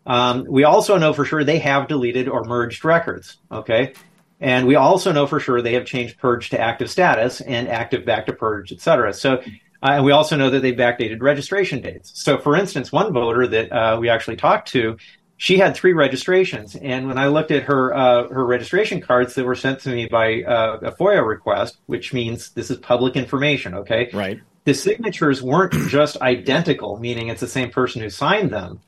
Um, 0.06 0.46
we 0.50 0.64
also 0.64 0.98
know 0.98 1.14
for 1.14 1.26
sure 1.26 1.44
they 1.44 1.60
have 1.60 1.88
deleted 1.88 2.28
or 2.28 2.44
merged 2.44 2.84
records. 2.84 3.38
Okay. 3.52 3.94
And 4.40 4.66
we 4.66 4.76
also 4.76 5.12
know 5.12 5.28
for 5.28 5.40
sure 5.40 5.62
they 5.62 5.74
have 5.74 5.86
changed 5.86 6.18
purge 6.18 6.50
to 6.50 6.60
active 6.60 6.90
status 6.90 7.42
and 7.42 7.68
active 7.68 8.06
back 8.06 8.26
to 8.26 8.34
purge, 8.34 8.72
et 8.72 8.82
cetera. 8.82 9.14
So, 9.14 9.34
uh, 9.34 9.42
and 9.82 10.04
we 10.04 10.12
also 10.12 10.36
know 10.36 10.50
that 10.50 10.62
they 10.62 10.74
backdated 10.74 11.22
registration 11.22 11.82
dates. 11.82 12.12
So, 12.16 12.40
for 12.40 12.56
instance, 12.56 12.92
one 12.92 13.14
voter 13.14 13.48
that 13.48 13.72
uh, 13.72 13.98
we 14.00 14.10
actually 14.10 14.38
talked 14.38 14.70
to, 14.70 14.98
she 15.38 15.58
had 15.58 15.76
three 15.76 15.94
registrations, 15.94 16.76
and 16.76 17.08
when 17.08 17.18
I 17.18 17.28
looked 17.28 17.50
at 17.50 17.64
her 17.64 17.92
uh, 17.96 18.28
her 18.28 18.46
registration 18.46 19.02
cards 19.02 19.34
that 19.34 19.44
were 19.44 19.56
sent 19.56 19.80
to 19.82 19.90
me 19.90 20.06
by 20.06 20.44
uh, 20.44 20.78
a 20.84 20.92
FOIA 20.92 21.26
request, 21.26 21.78
which 21.88 22.14
means 22.14 22.52
this 22.52 22.70
is 22.70 22.78
public 22.78 23.16
information, 23.16 23.74
okay? 23.74 24.12
Right. 24.14 24.40
The 24.66 24.76
signatures 24.76 25.42
weren't 25.42 25.74
just 25.90 26.22
identical, 26.22 27.00
meaning 27.00 27.30
it's 27.30 27.42
the 27.42 27.48
same 27.48 27.72
person 27.72 28.04
who 28.04 28.12
signed 28.12 28.52
them 28.52 28.82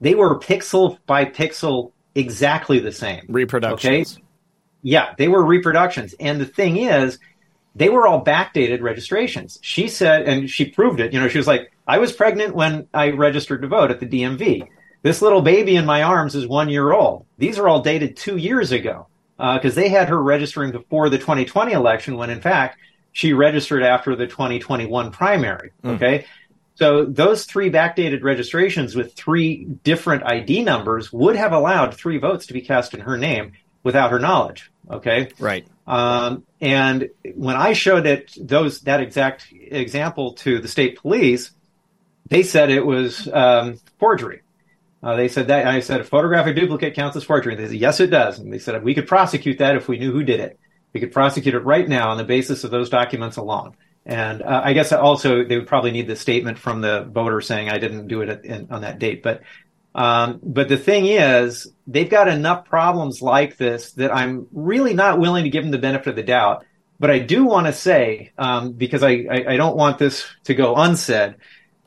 they 0.00 0.14
were 0.14 0.38
pixel 0.38 0.98
by 1.06 1.24
pixel 1.24 1.92
exactly 2.14 2.78
the 2.78 2.92
same. 2.92 3.24
Reproductions. 3.28 4.14
Okay? 4.14 4.22
Yeah, 4.82 5.14
they 5.18 5.28
were 5.28 5.44
reproductions. 5.44 6.14
And 6.20 6.40
the 6.40 6.46
thing 6.46 6.76
is, 6.76 7.18
they 7.74 7.88
were 7.88 8.06
all 8.06 8.24
backdated 8.24 8.80
registrations. 8.80 9.58
She 9.62 9.88
said, 9.88 10.22
and 10.22 10.48
she 10.48 10.66
proved 10.66 11.00
it. 11.00 11.12
You 11.12 11.20
know, 11.20 11.28
she 11.28 11.38
was 11.38 11.46
like, 11.46 11.72
I 11.86 11.98
was 11.98 12.12
pregnant 12.12 12.54
when 12.54 12.88
I 12.94 13.10
registered 13.10 13.62
to 13.62 13.68
vote 13.68 13.90
at 13.90 14.00
the 14.00 14.06
DMV. 14.06 14.68
This 15.02 15.22
little 15.22 15.42
baby 15.42 15.76
in 15.76 15.84
my 15.84 16.02
arms 16.02 16.34
is 16.34 16.46
one 16.46 16.68
year 16.68 16.92
old. 16.92 17.26
These 17.38 17.58
are 17.58 17.68
all 17.68 17.82
dated 17.82 18.16
two 18.16 18.36
years 18.38 18.72
ago 18.72 19.06
because 19.36 19.76
uh, 19.76 19.80
they 19.80 19.88
had 19.88 20.08
her 20.08 20.20
registering 20.20 20.72
before 20.72 21.10
the 21.10 21.18
2020 21.18 21.72
election 21.72 22.16
when, 22.16 22.30
in 22.30 22.40
fact, 22.40 22.78
she 23.12 23.32
registered 23.32 23.82
after 23.82 24.16
the 24.16 24.26
2021 24.26 25.10
primary. 25.10 25.72
Hmm. 25.82 25.90
Okay. 25.90 26.18
Mm. 26.18 26.24
So 26.76 27.06
those 27.06 27.46
three 27.46 27.70
backdated 27.70 28.22
registrations 28.22 28.94
with 28.94 29.14
three 29.14 29.64
different 29.64 30.24
ID 30.24 30.62
numbers 30.62 31.10
would 31.10 31.34
have 31.34 31.52
allowed 31.52 31.94
three 31.94 32.18
votes 32.18 32.46
to 32.46 32.52
be 32.52 32.60
cast 32.60 32.92
in 32.92 33.00
her 33.00 33.16
name 33.16 33.52
without 33.82 34.10
her 34.10 34.18
knowledge. 34.18 34.70
Okay. 34.90 35.30
Right. 35.38 35.66
Um, 35.86 36.44
and 36.60 37.08
when 37.34 37.56
I 37.56 37.72
showed 37.72 38.06
it, 38.06 38.36
those, 38.38 38.82
that 38.82 39.00
exact 39.00 39.46
example 39.52 40.34
to 40.34 40.60
the 40.60 40.68
state 40.68 40.98
police, 40.98 41.50
they 42.28 42.42
said 42.42 42.70
it 42.70 42.84
was, 42.84 43.26
um, 43.32 43.80
forgery. 43.98 44.42
Uh, 45.02 45.16
they 45.16 45.28
said 45.28 45.46
that 45.46 45.66
I 45.66 45.80
said 45.80 46.00
a 46.00 46.04
photographic 46.04 46.56
duplicate 46.56 46.94
counts 46.94 47.16
as 47.16 47.24
forgery. 47.24 47.54
And 47.54 47.62
They 47.62 47.68
said, 47.68 47.80
yes, 47.80 48.00
it 48.00 48.08
does. 48.08 48.38
And 48.38 48.52
they 48.52 48.58
said 48.58 48.82
we 48.84 48.94
could 48.94 49.08
prosecute 49.08 49.58
that 49.58 49.76
if 49.76 49.88
we 49.88 49.98
knew 49.98 50.12
who 50.12 50.24
did 50.24 50.40
it. 50.40 50.58
We 50.92 51.00
could 51.00 51.12
prosecute 51.12 51.54
it 51.54 51.60
right 51.60 51.88
now 51.88 52.10
on 52.10 52.18
the 52.18 52.24
basis 52.24 52.64
of 52.64 52.70
those 52.70 52.90
documents 52.90 53.36
alone. 53.36 53.76
And 54.06 54.42
uh, 54.42 54.62
I 54.64 54.72
guess 54.72 54.92
also 54.92 55.44
they 55.44 55.58
would 55.58 55.66
probably 55.66 55.90
need 55.90 56.06
the 56.08 56.16
statement 56.16 56.58
from 56.58 56.80
the 56.80 57.04
voter 57.04 57.40
saying 57.40 57.68
I 57.68 57.78
didn't 57.78 58.08
do 58.08 58.22
it 58.22 58.44
in, 58.44 58.68
on 58.70 58.82
that 58.82 58.98
date. 59.00 59.22
But 59.22 59.42
um, 59.94 60.40
but 60.42 60.68
the 60.68 60.76
thing 60.76 61.06
is, 61.06 61.66
they've 61.86 62.10
got 62.10 62.28
enough 62.28 62.66
problems 62.66 63.22
like 63.22 63.56
this 63.56 63.92
that 63.94 64.14
I'm 64.14 64.46
really 64.52 64.94
not 64.94 65.18
willing 65.18 65.44
to 65.44 65.50
give 65.50 65.64
them 65.64 65.72
the 65.72 65.78
benefit 65.78 66.10
of 66.10 66.16
the 66.16 66.22
doubt 66.22 66.64
But 66.98 67.10
I 67.10 67.18
do 67.18 67.44
want 67.44 67.66
to 67.66 67.72
say, 67.72 68.32
um, 68.38 68.72
because 68.72 69.02
I, 69.02 69.26
I, 69.30 69.44
I 69.50 69.56
don't 69.56 69.76
want 69.76 69.98
this 69.98 70.26
to 70.44 70.54
go 70.54 70.74
unsaid, 70.76 71.36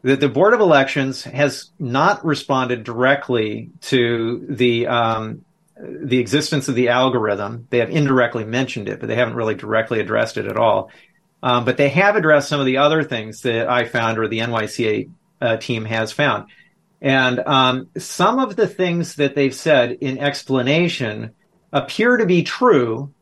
that 0.04 0.20
the 0.20 0.30
Board 0.30 0.54
of 0.54 0.60
Elections 0.60 1.24
has 1.24 1.72
not 1.80 2.24
responded 2.24 2.84
directly 2.84 3.72
to 3.82 4.46
the 4.50 4.88
um, 4.88 5.46
the 5.78 6.20
existence 6.20 6.68
of 6.68 6.76
the 6.76 6.90
algorithm. 6.90 7.68
They 7.70 7.80
have 7.80 7.90
indirectly 7.90 8.44
mentioned 8.46 8.90
it, 8.90 9.00
but 9.00 9.08
they 9.08 9.16
haven't 9.16 9.36
really 9.36 9.56
directly 9.56 10.00
addressed 10.00 10.38
it 10.38 10.46
at 10.46 10.58
all. 10.58 10.92
Um, 11.42 11.66
but 11.66 11.78
they 11.78 11.90
have 11.90 12.16
addressed 12.16 12.50
some 12.50 12.60
of 12.60 12.66
the 12.66 12.78
other 12.78 13.04
things 13.04 13.42
that 13.44 13.70
I 13.70 13.86
found 13.86 14.20
or 14.20 14.28
the 14.28 14.40
NYCA 14.40 15.10
uh, 15.42 15.58
team 15.58 15.86
has 15.86 16.12
found. 16.12 16.48
And 17.02 17.40
um, 17.40 17.90
some 17.98 18.40
of 18.40 18.56
the 18.56 18.68
things 18.68 19.16
that 19.16 19.36
they've 19.36 19.56
said 19.56 19.92
in 20.02 20.18
explanation 20.18 21.32
appear 21.72 22.18
to 22.18 22.26
be 22.26 22.44
true, 22.44 23.14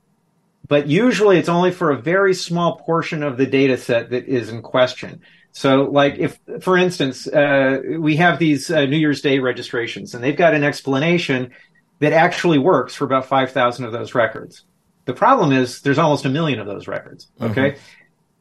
but 0.68 0.88
usually 0.88 1.38
it's 1.38 1.50
only 1.50 1.72
for 1.72 1.92
a 1.92 2.02
very 2.02 2.34
small 2.34 2.78
portion 2.78 3.22
of 3.22 3.38
the 3.38 3.46
data 3.46 3.78
set 3.78 4.10
that 4.10 4.26
is 4.26 4.50
in 4.50 4.62
question. 4.62 5.22
So, 5.52 5.84
like 5.84 6.18
if, 6.18 6.40
for 6.62 6.78
instance, 6.78 7.28
uh, 7.28 7.82
we 8.00 8.16
have 8.18 8.38
these 8.40 8.70
uh, 8.70 8.86
New 8.86 8.98
Year's 8.98 9.22
Day 9.22 9.40
registrations, 9.40 10.14
and 10.14 10.24
they've 10.24 10.36
got 10.36 10.54
an 10.54 10.64
explanation 10.64 11.52
that 12.00 12.14
actually 12.14 12.60
works 12.60 12.96
for 12.96 13.06
about 13.06 13.26
5,000 13.26 13.86
of 13.86 13.92
those 13.92 14.14
records. 14.14 14.66
The 15.06 15.14
problem 15.14 15.52
is 15.52 15.82
there's 15.82 15.98
almost 15.98 16.26
a 16.26 16.30
million 16.30 16.60
of 16.60 16.68
those 16.68 16.88
records. 16.88 17.28
Okay. 17.42 17.72
Mm-hmm. 17.72 17.82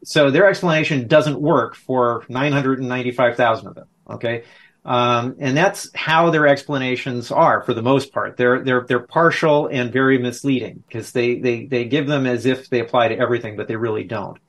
So 0.03 0.31
their 0.31 0.47
explanation 0.47 1.07
doesn't 1.07 1.39
work 1.39 1.75
for 1.75 2.23
995,000 2.29 3.67
of 3.67 3.75
them. 3.75 3.87
Okay. 4.09 4.43
Um, 4.87 5.35
and 5.39 5.55
that's 5.57 5.89
how 5.93 6.29
their 6.29 6.47
explanations 6.47 7.29
are 7.29 7.61
for 7.63 7.73
the 7.73 7.81
most 7.81 8.13
part. 8.13 8.37
They're 8.37 8.63
they're 8.63 8.85
they're 8.87 9.05
partial 9.05 9.67
and 9.67 9.91
very 9.91 10.17
misleading 10.17 10.81
because 10.87 11.11
they 11.11 11.39
they 11.39 11.65
they 11.65 11.83
give 11.83 12.07
them 12.07 12.25
as 12.25 12.45
if 12.45 12.69
they 12.69 12.79
apply 12.79 13.09
to 13.09 13.17
everything, 13.17 13.57
but 13.57 13.67
they 13.67 13.75
really 13.75 14.05
don't. 14.05 14.39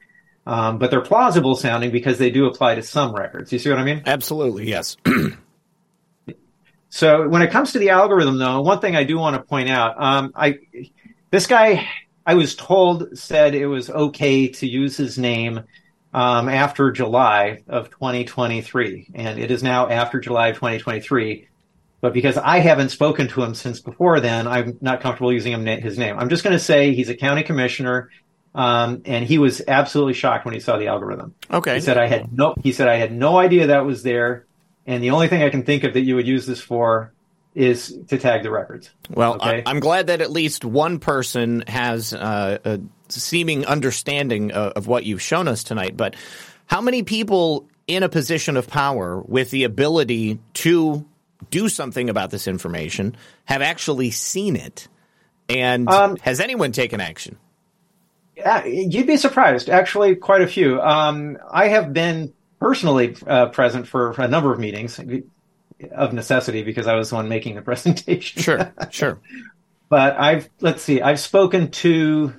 Um, 0.47 0.79
but 0.79 0.93
they're 0.93 1.01
plausible 1.01 1.57
sounding 1.57 1.91
because 1.91 2.19
they 2.19 2.31
do 2.31 2.47
apply 2.47 2.77
to 2.77 2.83
some 2.83 3.13
records. 3.15 3.53
You 3.53 3.59
see 3.59 3.69
what 3.69 3.81
I 3.81 3.85
mean? 3.85 4.03
Absolutely, 4.07 4.69
yes. 4.69 4.97
so 6.89 7.29
when 7.29 7.43
it 7.43 7.51
comes 7.51 7.73
to 7.73 7.81
the 7.81 7.91
algorithm, 7.91 8.39
though, 8.39 8.61
one 8.61 8.79
thing 8.79 8.95
I 8.95 9.03
do 9.03 9.19
want 9.19 9.35
to 9.35 9.43
point 9.43 9.69
out, 9.69 10.01
um, 10.01 10.33
I 10.37 10.61
this 11.33 11.49
guy 11.49 11.89
I 12.29 12.35
was 12.35 12.55
told 12.55 13.17
said 13.17 13.55
it 13.55 13.69
was 13.69 13.89
okay 13.89 14.49
to 14.49 14.69
use 14.69 14.99
his 14.99 15.17
name 15.17 15.65
um, 16.13 16.51
after 16.51 16.93
July 16.93 17.63
of 17.67 17.89
2023, 17.89 19.13
and 19.15 19.39
it 19.39 19.51
is 19.51 19.63
now 19.63 19.89
after 19.89 20.21
July 20.21 20.49
of 20.49 20.57
2023. 20.57 21.49
But 22.03 22.13
because 22.13 22.37
I 22.37 22.59
haven't 22.59 22.91
spoken 22.91 23.29
to 23.29 23.43
him 23.43 23.55
since 23.55 23.81
before 23.81 24.21
then, 24.21 24.47
I'm 24.47 24.77
not 24.83 25.01
comfortable 25.01 25.33
using 25.33 25.55
him, 25.55 25.65
his 25.65 25.97
name. 25.97 26.19
I'm 26.19 26.29
just 26.29 26.45
going 26.45 26.53
to 26.53 26.63
say 26.63 26.93
he's 26.93 27.09
a 27.09 27.17
county 27.17 27.43
commissioner, 27.43 28.11
um, 28.55 29.01
and 29.07 29.25
he 29.25 29.39
was 29.39 29.63
absolutely 29.67 30.13
shocked 30.13 30.45
when 30.45 30.53
he 30.53 30.61
saw 30.61 30.77
the 30.77 30.89
algorithm. 30.89 31.35
Okay, 31.51 31.77
he 31.77 31.81
said 31.81 31.97
I 31.97 32.09
had 32.09 32.31
no. 32.31 32.55
He 32.63 32.73
said 32.73 32.89
I 32.89 32.97
had 32.97 33.11
no 33.11 33.39
idea 33.39 33.69
that 33.69 33.87
was 33.87 34.03
there, 34.03 34.45
and 34.87 35.03
the 35.03 35.13
only 35.13 35.29
thing 35.29 35.43
I 35.43 35.49
can 35.49 35.63
think 35.63 35.83
of 35.83 35.95
that 35.95 36.03
you 36.03 36.17
would 36.17 36.29
use 36.29 36.45
this 36.45 36.61
for 36.61 37.15
is 37.59 37.99
to 38.07 38.19
tag 38.19 38.45
the 38.45 38.51
records. 38.53 38.89
Well, 39.11 39.35
okay? 39.35 39.65
I, 39.67 39.71
am 39.71 39.81
glad 39.81 40.07
that 40.07 40.21
at 40.21 40.31
least 40.31 40.65
one 40.65 41.01
person 41.01 41.65
has 41.67 42.13
uh, 42.15 42.59
a 42.65 42.81
seeming 43.09 43.67
understanding 43.67 44.53
of, 44.53 44.73
of 44.75 44.87
what 44.87 45.05
you've 45.05 45.21
shown 45.21 45.49
us 45.49 45.65
tonight. 45.65 45.97
But 45.97 46.15
how 46.67 46.81
many 46.81 47.03
people 47.03 47.69
in 47.89 48.05
a 48.05 48.09
position 48.09 48.57
of 48.57 48.69
power 48.69 49.21
with 49.21 49.51
the 49.51 49.65
ability 49.65 50.39
to 50.55 51.05
do 51.51 51.69
something 51.69 52.09
about 52.09 52.31
this 52.31 52.47
information 52.47 53.17
have 53.45 53.61
actually 53.61 54.13
seen 54.13 54.55
it? 54.55 54.87
And 55.49 55.89
um, 55.89 56.17
has 56.19 56.39
anyone 56.39 56.71
taken 56.71 57.01
action? 57.01 57.39
Yeah, 58.37 58.67
you'd 58.67 59.09
be 59.09 59.17
surprised. 59.17 59.69
Actually, 59.69 60.15
quite 60.15 60.43
a 60.43 60.47
few. 60.47 60.81
Um, 60.81 61.39
I 61.51 61.69
have 61.69 61.93
been 61.93 62.33
personally 62.61 63.17
uh, 63.27 63.47
present 63.47 63.89
for 63.89 64.13
a 64.13 64.29
number 64.29 64.53
of 64.53 64.61
meetings 64.61 65.01
of 65.93 66.13
necessity 66.13 66.63
because 66.63 66.87
I 66.87 66.95
was 66.95 67.11
the 67.11 67.17
one 67.17 67.29
making 67.29 67.55
the 67.55 67.63
presentation. 67.71 68.43
Sure, 68.43 68.73
sure. 68.91 69.21
but 69.89 70.19
I've 70.19 70.49
let's 70.61 70.83
see, 70.83 71.01
I've 71.01 71.21
spoken 71.21 71.71
to. 71.71 72.35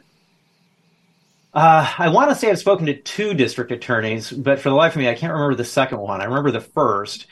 Uh, 1.51 1.91
I 1.97 2.09
want 2.09 2.29
to 2.29 2.35
say 2.35 2.51
I've 2.51 2.59
spoken 2.59 2.85
to 2.85 3.01
two 3.01 3.33
district 3.33 3.71
attorneys, 3.71 4.29
but 4.31 4.59
for 4.59 4.69
the 4.69 4.75
life 4.75 4.93
of 4.93 4.99
me, 4.99 5.09
I 5.09 5.15
can't 5.15 5.33
remember 5.33 5.55
the 5.55 5.65
second 5.65 5.99
one. 5.99 6.21
I 6.21 6.25
remember 6.25 6.51
the 6.51 6.61
first. 6.61 7.25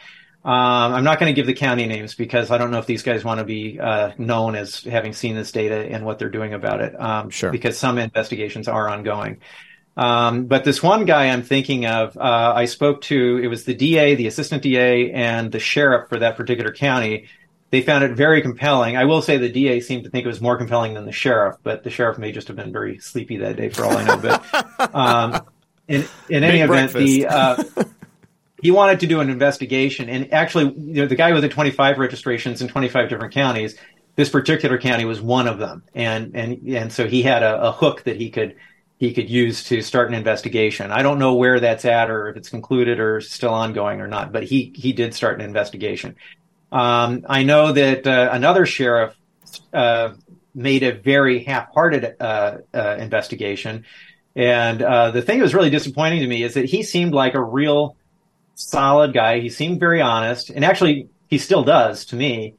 Um, 0.44 0.94
I'm 0.94 1.04
not 1.04 1.20
going 1.20 1.30
to 1.30 1.36
give 1.36 1.46
the 1.46 1.54
county 1.54 1.86
names 1.88 2.16
because 2.16 2.52
I 2.52 2.58
don't 2.58 2.72
know 2.72 2.80
if 2.80 2.86
these 2.86 3.04
guys 3.04 3.24
want 3.24 3.40
to 3.40 3.44
be 3.44 3.80
uh, 3.80 4.14
known 4.18 4.56
as 4.56 4.82
having 4.82 5.12
seen 5.12 5.36
this 5.36 5.52
data 5.52 5.76
and 5.76 6.06
what 6.06 6.20
they're 6.20 6.30
doing 6.30 6.54
about 6.54 6.82
it. 6.82 7.00
Um, 7.00 7.30
sure. 7.30 7.52
Because 7.52 7.78
some 7.78 7.98
investigations 7.98 8.70
are 8.70 8.88
ongoing. 8.88 9.42
Um, 9.98 10.45
but 10.45 10.64
this 10.64 10.84
one 10.84 11.06
guy 11.06 11.30
I'm 11.30 11.41
thinking 11.41 11.88
of, 11.88 12.15
uh, 12.18 12.53
I 12.56 12.65
spoke 12.65 13.02
to, 13.03 13.40
it 13.41 13.48
was 13.48 13.65
the 13.65 13.74
DA, 13.74 14.14
the 14.14 14.28
assistant 14.28 14.61
DA, 14.61 15.11
and 15.11 15.52
the 15.52 15.60
sheriff 15.60 16.07
for 16.07 16.19
that 16.19 16.38
particular 16.38 16.72
county. 16.72 17.26
They 17.72 17.82
found 17.82 18.03
it 18.03 18.11
very 18.11 18.41
compelling. 18.41 18.95
I 18.95 19.06
will 19.06 19.24
say 19.24 19.38
the 19.38 19.49
DA 19.49 19.82
seemed 19.82 20.03
to 20.03 20.10
think 20.10 20.24
it 20.24 20.30
was 20.30 20.40
more 20.40 20.56
compelling 20.56 20.94
than 20.94 21.06
the 21.06 21.11
sheriff, 21.11 21.57
but 21.64 21.84
the 21.84 21.90
sheriff 21.90 22.19
may 22.19 22.32
just 22.32 22.48
have 22.48 22.56
been 22.56 22.72
very 22.72 22.99
sleepy 22.99 23.38
that 23.38 23.57
day 23.57 23.69
for 23.69 23.86
all 23.86 23.98
I 23.98 24.03
know. 24.03 24.18
But 24.18 24.95
um, 24.95 25.41
in, 25.88 26.06
in 26.30 26.44
any 26.44 26.61
event, 26.61 26.94
the 26.94 27.26
uh, 27.26 27.64
he 28.61 28.72
wanted 28.72 28.99
to 29.02 29.07
do 29.07 29.19
an 29.19 29.30
investigation, 29.30 30.10
and 30.10 30.32
actually, 30.34 30.65
you 30.78 31.02
know, 31.02 31.07
the 31.07 31.15
guy 31.15 31.34
with 31.34 31.41
the 31.41 31.49
25 31.49 31.98
registrations 31.98 32.61
in 32.61 32.68
25 32.69 33.10
different 33.10 33.34
counties, 33.34 33.76
this 34.15 34.30
particular 34.30 34.78
county 34.78 35.03
was 35.03 35.19
one 35.19 35.48
of 35.48 35.60
them, 35.60 35.84
and 35.94 36.36
and 36.36 36.68
and 36.68 36.94
so 36.94 37.06
he 37.06 37.22
had 37.22 37.44
a, 37.44 37.64
a 37.64 37.72
hook 37.72 38.03
that 38.03 38.15
he 38.15 38.30
could 38.30 38.56
he 38.98 39.14
could 39.14 39.30
use 39.30 39.64
to 39.65 39.82
start 39.82 40.10
an 40.10 40.15
investigation. 40.15 40.91
I 40.91 41.03
don't 41.03 41.19
know 41.19 41.36
where 41.36 41.60
that's 41.60 41.86
at 41.86 42.10
or 42.10 42.30
if 42.30 42.38
it's 42.38 42.49
concluded 42.49 42.99
or 42.99 43.22
still 43.22 43.53
ongoing 43.53 44.02
or 44.02 44.07
not, 44.07 44.32
but 44.32 44.44
he 44.44 44.74
he 44.76 44.91
did 44.91 45.14
start 45.14 45.40
an 45.40 45.45
investigation. 45.45 46.15
Um, 46.72 47.26
I 47.30 47.44
know 47.44 47.72
that 47.72 48.07
uh, 48.07 48.30
another 48.32 48.65
sheriff 48.65 49.15
uh, 49.72 50.14
made 50.53 50.84
a 50.84 50.91
very 50.91 51.44
half-hearted 51.44 52.15
uh, 52.19 52.57
uh 52.74 52.98
investigation, 52.99 53.86
and 54.36 54.82
uh, 54.82 55.11
the 55.11 55.22
thing 55.22 55.38
that 55.38 55.44
was 55.44 55.53
really 55.53 55.69
disappointing 55.69 56.22
to 56.22 56.28
me 56.28 56.44
is 56.44 56.56
that 56.56 56.65
he 56.65 56.82
seemed 56.82 57.14
like 57.14 57.36
a 57.36 57.44
real 57.44 57.95
solid 58.56 59.14
guy. 59.14 59.40
He 59.40 59.49
seemed 59.49 59.80
very 59.80 60.02
honest, 60.02 60.49
and 60.49 60.65
actually, 60.65 61.07
he 61.28 61.38
still 61.38 61.64
does 61.64 62.06
to 62.06 62.15
me. 62.15 62.56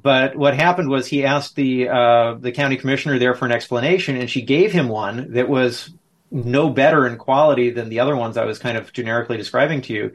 But 0.00 0.36
what 0.36 0.54
happened 0.54 0.88
was 0.88 1.06
he 1.06 1.24
asked 1.24 1.54
the 1.54 1.88
uh, 1.88 2.34
the 2.34 2.52
county 2.52 2.76
commissioner 2.76 3.18
there 3.18 3.34
for 3.34 3.44
an 3.44 3.52
explanation, 3.52 4.16
and 4.16 4.30
she 4.30 4.42
gave 4.42 4.72
him 4.72 4.88
one 4.88 5.32
that 5.32 5.48
was 5.48 5.90
no 6.30 6.70
better 6.70 7.06
in 7.06 7.18
quality 7.18 7.70
than 7.70 7.90
the 7.90 8.00
other 8.00 8.16
ones 8.16 8.38
I 8.38 8.46
was 8.46 8.58
kind 8.58 8.78
of 8.78 8.92
generically 8.92 9.36
describing 9.36 9.82
to 9.82 9.92
you. 9.92 10.12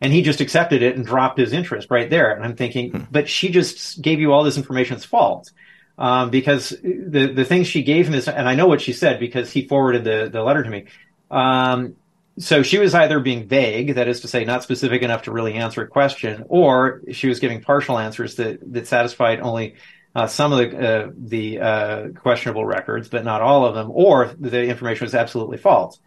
And 0.00 0.12
he 0.12 0.22
just 0.22 0.40
accepted 0.40 0.82
it 0.82 0.94
and 0.94 1.04
dropped 1.04 1.38
his 1.38 1.52
interest 1.52 1.90
right 1.90 2.08
there. 2.08 2.30
And 2.32 2.44
I'm 2.44 2.54
thinking, 2.54 2.90
hmm. 2.92 3.02
but 3.10 3.28
she 3.28 3.48
just 3.48 4.00
gave 4.00 4.20
you 4.20 4.32
all 4.32 4.44
this 4.44 4.58
information. 4.58 4.96
It's 4.96 5.04
false. 5.04 5.52
Um, 5.98 6.30
because 6.30 6.70
the 6.70 7.32
the 7.34 7.44
things 7.44 7.66
she 7.66 7.82
gave 7.82 8.06
him 8.06 8.14
is, 8.14 8.28
and 8.28 8.48
I 8.48 8.54
know 8.54 8.66
what 8.66 8.82
she 8.82 8.92
said 8.92 9.18
because 9.18 9.50
he 9.50 9.66
forwarded 9.66 10.04
the 10.04 10.28
the 10.30 10.42
letter 10.42 10.62
to 10.62 10.70
me. 10.70 10.84
Um, 11.30 11.96
so 12.38 12.62
she 12.62 12.78
was 12.78 12.94
either 12.94 13.20
being 13.20 13.48
vague, 13.48 13.94
that 13.94 14.08
is 14.08 14.20
to 14.20 14.28
say, 14.28 14.44
not 14.44 14.62
specific 14.62 15.02
enough 15.02 15.22
to 15.22 15.32
really 15.32 15.54
answer 15.54 15.82
a 15.82 15.88
question, 15.88 16.44
or 16.48 17.00
she 17.12 17.28
was 17.28 17.40
giving 17.40 17.62
partial 17.62 17.98
answers 17.98 18.36
that 18.36 18.60
that 18.72 18.86
satisfied 18.86 19.40
only 19.40 19.76
uh, 20.14 20.26
some 20.26 20.52
of 20.52 20.58
the 20.58 20.78
uh, 20.78 21.10
the 21.16 21.60
uh, 21.60 22.08
questionable 22.08 22.64
records, 22.64 23.08
but 23.08 23.24
not 23.24 23.42
all 23.42 23.64
of 23.64 23.74
them, 23.74 23.90
or 23.90 24.34
the 24.38 24.64
information 24.64 25.04
was 25.04 25.14
absolutely 25.14 25.58
false. 25.58 25.98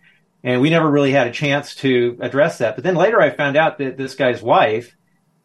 And 0.44 0.62
we 0.62 0.70
never 0.70 0.90
really 0.90 1.12
had 1.12 1.28
a 1.28 1.32
chance 1.32 1.76
to 1.76 2.18
address 2.22 2.60
that. 2.60 2.76
But 2.76 2.84
then 2.84 2.96
later, 2.96 3.20
I 3.20 3.30
found 3.32 3.58
out 3.58 3.80
that 3.80 3.98
this 3.98 4.16
guy's 4.16 4.42
wife 4.42 4.96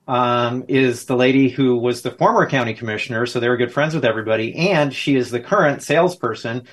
um, 0.07 0.65
is 0.69 1.07
the 1.07 1.17
lady 1.17 1.49
who 1.49 1.79
was 1.79 2.03
the 2.03 2.11
former 2.11 2.49
county 2.49 2.75
commissioner, 2.75 3.27
so 3.27 3.41
they 3.41 3.49
were 3.49 3.57
good 3.57 3.73
friends 3.73 3.95
with 3.95 4.05
everybody, 4.05 4.55
and 4.71 4.95
she 4.95 5.17
is 5.17 5.31
the 5.31 5.41
current 5.41 5.83
salesperson 5.83 6.67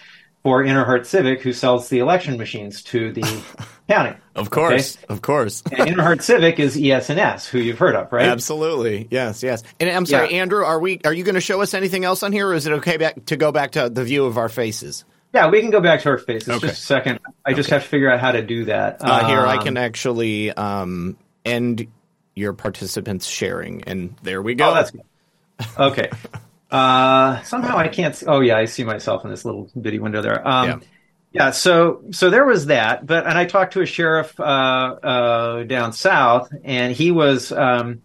for 0.44 0.64
Interheart 0.64 1.06
Civic, 1.06 1.42
who 1.42 1.54
sells 1.54 1.90
the 1.90 2.00
election 2.00 2.38
machines 2.38 2.84
to 2.84 3.12
the 3.12 3.44
county. 3.92 4.18
Of 4.36 4.50
course, 4.50 4.98
okay? 4.98 5.06
of 5.10 5.22
course. 5.22 5.62
and 5.72 5.90
Interheart 5.90 6.22
Civic 6.22 6.60
is 6.60 6.78
ES&S, 6.78 7.48
who 7.48 7.60
you've 7.60 7.78
heard 7.78 7.96
of, 7.96 8.12
right? 8.12 8.28
Absolutely, 8.28 9.08
yes, 9.12 9.44
yes. 9.44 9.64
And 9.80 9.90
I'm 9.90 10.06
sorry, 10.06 10.32
yeah. 10.34 10.42
Andrew, 10.42 10.64
are 10.64 10.80
we? 10.80 11.02
Are 11.04 11.14
you 11.14 11.24
going 11.24 11.36
to 11.36 11.42
show 11.42 11.62
us 11.62 11.74
anything 11.74 12.06
else 12.06 12.24
on 12.24 12.32
here, 12.32 12.48
or 12.48 12.54
is 12.54 12.66
it 12.66 12.74
okay 12.74 12.98
back, 12.98 13.26
to 13.26 13.36
go 13.36 13.52
back 13.52 13.72
to 13.72 13.90
the 13.90 14.04
view 14.04 14.26
of 14.26 14.38
our 14.38 14.50
faces? 14.50 15.04
Yeah, 15.34 15.50
we 15.50 15.62
can 15.62 15.70
go 15.70 15.80
back 15.80 16.02
to 16.02 16.10
our 16.10 16.18
faces. 16.18 16.50
Okay. 16.50 16.68
Just 16.68 16.82
a 16.82 16.86
second. 16.86 17.20
I 17.46 17.52
okay. 17.52 17.58
just 17.58 17.70
have 17.70 17.84
to 17.84 17.88
figure 17.88 18.10
out 18.10 18.20
how 18.20 18.32
to 18.32 18.42
do 18.42 18.66
that. 18.66 19.04
Uh, 19.04 19.20
um, 19.22 19.26
here, 19.26 19.40
I 19.40 19.58
can 19.58 19.78
actually 19.78 20.52
um, 20.52 21.18
end 21.46 21.88
your 22.36 22.54
participants 22.54 23.26
sharing, 23.26 23.84
and 23.84 24.16
there 24.24 24.42
we 24.42 24.56
go. 24.56 24.72
Oh, 24.72 24.74
that's 24.74 24.92
good. 24.92 25.04
Okay. 25.78 26.10
Uh, 26.72 27.42
somehow 27.42 27.76
I 27.76 27.90
can't. 27.90 28.16
See, 28.16 28.26
oh 28.28 28.40
yeah, 28.40 28.56
I 28.56 28.64
see 28.64 28.86
myself 28.86 29.26
in 29.26 29.30
this 29.30 29.44
little 29.44 29.70
bitty 29.82 30.00
window 30.00 30.22
there. 30.22 30.48
Um, 30.48 30.70
yeah. 30.70 30.80
Yeah. 31.32 31.52
So 31.52 32.04
so 32.12 32.30
there 32.30 32.46
was 32.46 32.68
that, 32.68 33.06
but 33.06 33.26
and 33.26 33.38
I 33.38 33.46
talked 33.46 33.74
to 33.74 33.82
a 33.82 33.86
sheriff 33.86 34.40
uh, 34.40 34.44
uh, 34.44 35.64
down 35.64 35.94
south, 35.94 36.54
and 36.64 36.94
he 36.94 37.12
was 37.12 37.52
um, 37.52 38.02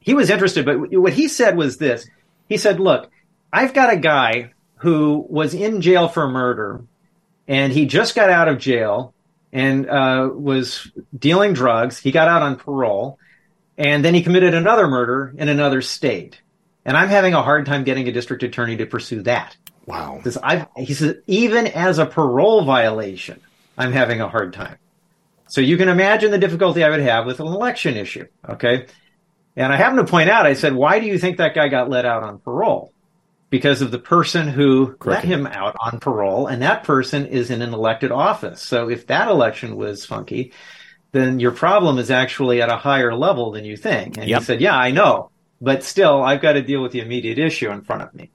he 0.00 0.14
was 0.14 0.30
interested, 0.30 0.64
but 0.64 0.90
what 0.92 1.12
he 1.12 1.28
said 1.28 1.56
was 1.56 1.76
this. 1.76 2.08
He 2.48 2.56
said, 2.56 2.80
"Look, 2.80 3.10
I've 3.52 3.74
got 3.74 3.92
a 3.92 3.96
guy 3.96 4.52
who 4.76 5.26
was 5.28 5.54
in 5.54 5.80
jail 5.80 6.08
for 6.08 6.28
murder." 6.28 6.84
and 7.46 7.72
he 7.72 7.86
just 7.86 8.14
got 8.14 8.30
out 8.30 8.48
of 8.48 8.58
jail 8.58 9.14
and 9.52 9.88
uh, 9.88 10.28
was 10.32 10.90
dealing 11.16 11.52
drugs. 11.52 11.98
He 11.98 12.10
got 12.10 12.28
out 12.28 12.42
on 12.42 12.56
parole, 12.56 13.18
and 13.78 14.04
then 14.04 14.14
he 14.14 14.22
committed 14.22 14.54
another 14.54 14.88
murder 14.88 15.34
in 15.36 15.48
another 15.48 15.82
state. 15.82 16.40
And 16.84 16.96
I'm 16.96 17.08
having 17.08 17.34
a 17.34 17.42
hard 17.42 17.66
time 17.66 17.84
getting 17.84 18.08
a 18.08 18.12
district 18.12 18.42
attorney 18.42 18.76
to 18.78 18.86
pursue 18.86 19.22
that. 19.22 19.56
Wow. 19.86 20.20
He 20.76 20.94
says, 20.94 21.16
even 21.26 21.66
as 21.66 21.98
a 21.98 22.06
parole 22.06 22.64
violation, 22.64 23.40
I'm 23.76 23.92
having 23.92 24.20
a 24.20 24.28
hard 24.28 24.52
time. 24.52 24.76
So 25.48 25.60
you 25.60 25.76
can 25.76 25.88
imagine 25.88 26.30
the 26.30 26.38
difficulty 26.38 26.82
I 26.82 26.90
would 26.90 27.00
have 27.00 27.26
with 27.26 27.40
an 27.40 27.46
election 27.46 27.96
issue. 27.96 28.26
Okay. 28.48 28.86
And 29.56 29.72
I 29.72 29.76
happen 29.76 29.98
to 29.98 30.04
point 30.04 30.30
out, 30.30 30.46
I 30.46 30.54
said, 30.54 30.74
why 30.74 30.98
do 30.98 31.06
you 31.06 31.18
think 31.18 31.36
that 31.36 31.54
guy 31.54 31.68
got 31.68 31.90
let 31.90 32.04
out 32.04 32.22
on 32.22 32.38
parole? 32.38 32.92
Because 33.50 33.82
of 33.82 33.92
the 33.92 34.00
person 34.00 34.48
who 34.48 34.94
Correct. 34.96 35.04
let 35.06 35.24
him 35.24 35.46
out 35.46 35.76
on 35.78 36.00
parole, 36.00 36.48
and 36.48 36.62
that 36.62 36.82
person 36.82 37.26
is 37.26 37.50
in 37.50 37.62
an 37.62 37.72
elected 37.72 38.10
office. 38.10 38.60
So 38.60 38.88
if 38.88 39.06
that 39.06 39.28
election 39.28 39.76
was 39.76 40.04
funky, 40.04 40.52
then 41.12 41.38
your 41.38 41.52
problem 41.52 41.98
is 41.98 42.10
actually 42.10 42.60
at 42.62 42.68
a 42.68 42.76
higher 42.76 43.14
level 43.14 43.52
than 43.52 43.64
you 43.64 43.76
think. 43.76 44.18
And 44.18 44.28
Yep. 44.28 44.40
he 44.40 44.44
said, 44.44 44.60
yeah, 44.60 44.76
I 44.76 44.90
know, 44.90 45.30
but 45.60 45.84
still, 45.84 46.20
I've 46.20 46.40
got 46.40 46.54
to 46.54 46.62
deal 46.62 46.82
with 46.82 46.90
the 46.90 46.98
immediate 46.98 47.38
issue 47.38 47.70
in 47.70 47.82
front 47.82 48.02
of 48.02 48.12
me. 48.12 48.30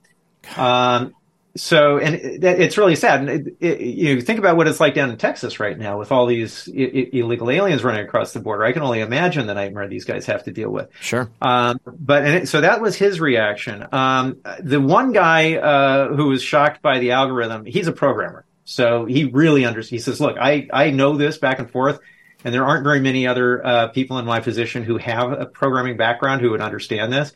Um, 0.56 1.14
so, 1.60 1.98
and 1.98 2.16
it, 2.16 2.44
it's 2.44 2.78
really 2.78 2.96
sad. 2.96 3.22
And 3.22 3.30
it, 3.30 3.58
it, 3.60 3.82
you 3.82 4.22
think 4.22 4.40
about 4.40 4.58
what 4.58 4.68
it's 4.68 4.80
like 4.80 4.94
down 4.94 5.10
in 5.10 5.18
Texas 5.18 5.60
right 5.60 5.78
now 5.78 6.00
with 6.00 6.12
all 6.12 6.26
these 6.26 6.68
illegal 6.68 7.52
aliens 7.52 7.84
running 7.84 8.06
across 8.06 8.34
the 8.34 8.40
border. 8.40 8.64
I 8.64 8.72
can 8.72 8.82
only 8.82 9.02
imagine 9.02 9.48
the 9.48 9.54
nightmare 9.54 9.88
these 9.88 10.06
guys 10.06 10.26
have 10.28 10.44
to 10.46 10.52
deal 10.52 10.70
with. 10.70 10.90
Sure. 11.02 11.30
Um, 11.42 11.80
but 11.86 12.48
so 12.48 12.62
that 12.62 12.82
was 12.82 12.96
his 12.96 13.20
reaction. 13.20 13.86
Um, 13.92 14.38
the 14.60 14.80
one 14.80 15.12
guy 15.12 15.56
uh, 15.56 16.16
who 16.16 16.28
was 16.28 16.42
shocked 16.42 16.82
by 16.82 17.00
the 17.00 17.12
algorithm, 17.12 17.66
he's 17.66 17.88
a 17.88 17.94
programmer, 17.94 18.46
so 18.64 19.06
he 19.06 19.26
really 19.26 19.66
understands. 19.66 20.06
He 20.06 20.12
says, 20.12 20.22
"Look, 20.22 20.38
I 20.40 20.68
I 20.72 20.92
know 20.92 21.18
this 21.18 21.38
back 21.38 21.60
and 21.60 21.70
forth." 21.70 22.00
And 22.46 22.54
there 22.54 22.64
aren't 22.64 22.86
very 22.86 23.02
many 23.02 23.28
other 23.28 23.66
uh, 23.66 23.88
people 23.90 24.18
in 24.18 24.26
my 24.26 24.40
position 24.40 24.84
who 24.84 24.98
have 24.98 25.34
a 25.34 25.46
programming 25.46 25.98
background 25.98 26.40
who 26.40 26.52
would 26.52 26.62
understand 26.62 27.12
this. 27.12 27.34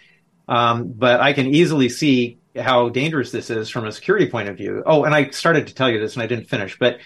Um, 0.47 0.93
but 0.93 1.19
I 1.19 1.33
can 1.33 1.47
easily 1.47 1.89
see 1.89 2.39
how 2.55 2.89
dangerous 2.89 3.31
this 3.31 3.49
is 3.49 3.69
from 3.69 3.85
a 3.85 3.91
security 3.91 4.27
point 4.27 4.49
of 4.49 4.57
view. 4.57 4.83
Oh, 4.85 5.03
and 5.03 5.13
I 5.13 5.29
started 5.29 5.67
to 5.67 5.73
tell 5.73 5.89
you 5.89 5.99
this 5.99 6.13
and 6.13 6.23
I 6.23 6.27
didn't 6.27 6.49
finish, 6.49 6.77
but 6.77 6.99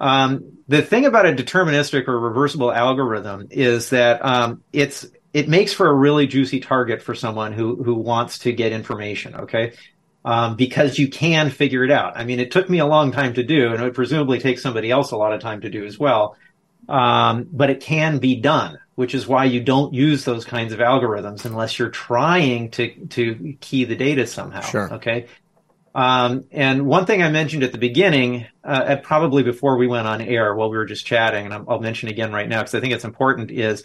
um, 0.00 0.58
the 0.66 0.82
thing 0.82 1.04
about 1.04 1.26
a 1.26 1.32
deterministic 1.32 2.08
or 2.08 2.18
reversible 2.18 2.72
algorithm 2.72 3.48
is 3.50 3.90
that 3.90 4.24
um, 4.24 4.62
it's 4.72 5.06
it 5.32 5.48
makes 5.48 5.72
for 5.72 5.88
a 5.88 5.94
really 5.94 6.26
juicy 6.26 6.58
target 6.58 7.02
for 7.02 7.14
someone 7.14 7.52
who 7.52 7.82
who 7.82 7.94
wants 7.94 8.40
to 8.40 8.52
get 8.52 8.72
information. 8.72 9.34
Okay. 9.36 9.74
Um, 10.22 10.56
because 10.56 10.98
you 10.98 11.08
can 11.08 11.48
figure 11.48 11.82
it 11.82 11.90
out. 11.90 12.14
I 12.14 12.24
mean, 12.24 12.40
it 12.40 12.50
took 12.50 12.68
me 12.68 12.78
a 12.78 12.86
long 12.86 13.10
time 13.10 13.32
to 13.34 13.42
do, 13.42 13.72
and 13.72 13.80
it 13.80 13.84
would 13.84 13.94
presumably 13.94 14.38
take 14.38 14.58
somebody 14.58 14.90
else 14.90 15.12
a 15.12 15.16
lot 15.16 15.32
of 15.32 15.40
time 15.40 15.62
to 15.62 15.70
do 15.70 15.86
as 15.86 15.98
well. 15.98 16.36
Um, 16.90 17.48
but 17.50 17.70
it 17.70 17.80
can 17.80 18.18
be 18.18 18.36
done, 18.36 18.78
which 18.94 19.14
is 19.14 19.26
why 19.26 19.44
you 19.44 19.60
don't 19.60 19.94
use 19.94 20.24
those 20.24 20.44
kinds 20.44 20.72
of 20.72 20.80
algorithms 20.80 21.44
unless 21.44 21.78
you're 21.78 21.90
trying 21.90 22.70
to 22.70 23.06
to 23.06 23.56
key 23.60 23.84
the 23.84 23.96
data 23.96 24.26
somehow. 24.26 24.60
Sure. 24.60 24.94
Okay. 24.94 25.26
Um, 25.94 26.44
and 26.52 26.86
one 26.86 27.04
thing 27.06 27.22
I 27.22 27.30
mentioned 27.30 27.64
at 27.64 27.72
the 27.72 27.78
beginning, 27.78 28.46
uh, 28.62 28.84
at 28.86 29.02
probably 29.02 29.42
before 29.42 29.76
we 29.76 29.88
went 29.88 30.06
on 30.06 30.20
air 30.20 30.54
while 30.54 30.70
we 30.70 30.76
were 30.76 30.84
just 30.84 31.04
chatting, 31.04 31.46
and 31.46 31.54
I'll, 31.54 31.64
I'll 31.68 31.80
mention 31.80 32.08
again 32.08 32.32
right 32.32 32.48
now 32.48 32.60
because 32.60 32.74
I 32.74 32.80
think 32.80 32.92
it's 32.94 33.04
important, 33.04 33.50
is 33.50 33.82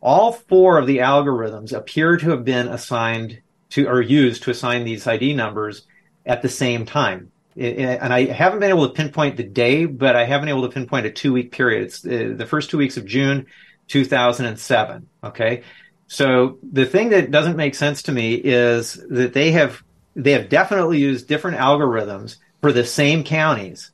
all 0.00 0.32
four 0.32 0.78
of 0.78 0.86
the 0.86 0.98
algorithms 0.98 1.72
appear 1.72 2.16
to 2.16 2.30
have 2.30 2.44
been 2.44 2.68
assigned 2.68 3.40
to 3.70 3.86
or 3.86 4.00
used 4.00 4.44
to 4.44 4.50
assign 4.50 4.84
these 4.84 5.06
ID 5.06 5.34
numbers 5.34 5.86
at 6.26 6.42
the 6.42 6.48
same 6.48 6.86
time. 6.86 7.30
It- 7.54 7.78
it- 7.78 7.98
and 8.02 8.12
I 8.12 8.26
haven't 8.26 8.60
been 8.60 8.70
able 8.70 8.88
to 8.88 8.94
pinpoint 8.94 9.36
the 9.36 9.44
day, 9.44 9.84
but 9.84 10.16
I 10.16 10.24
haven't 10.24 10.46
been 10.46 10.56
able 10.56 10.68
to 10.68 10.74
pinpoint 10.74 11.06
a 11.06 11.10
two 11.10 11.32
week 11.32 11.52
period. 11.52 11.84
It's 11.84 12.04
uh, 12.04 12.34
the 12.36 12.46
first 12.46 12.70
two 12.70 12.78
weeks 12.78 12.96
of 12.96 13.04
June 13.04 13.46
2007. 13.88 15.08
Okay. 15.24 15.62
So 16.06 16.58
the 16.62 16.86
thing 16.86 17.10
that 17.10 17.30
doesn't 17.30 17.56
make 17.56 17.74
sense 17.74 18.02
to 18.04 18.12
me 18.12 18.34
is 18.34 18.94
that 19.10 19.34
they 19.34 19.52
have 19.52 19.82
they 20.16 20.32
have 20.32 20.48
definitely 20.48 20.98
used 20.98 21.28
different 21.28 21.58
algorithms 21.58 22.36
for 22.60 22.72
the 22.72 22.84
same 22.84 23.22
counties 23.22 23.92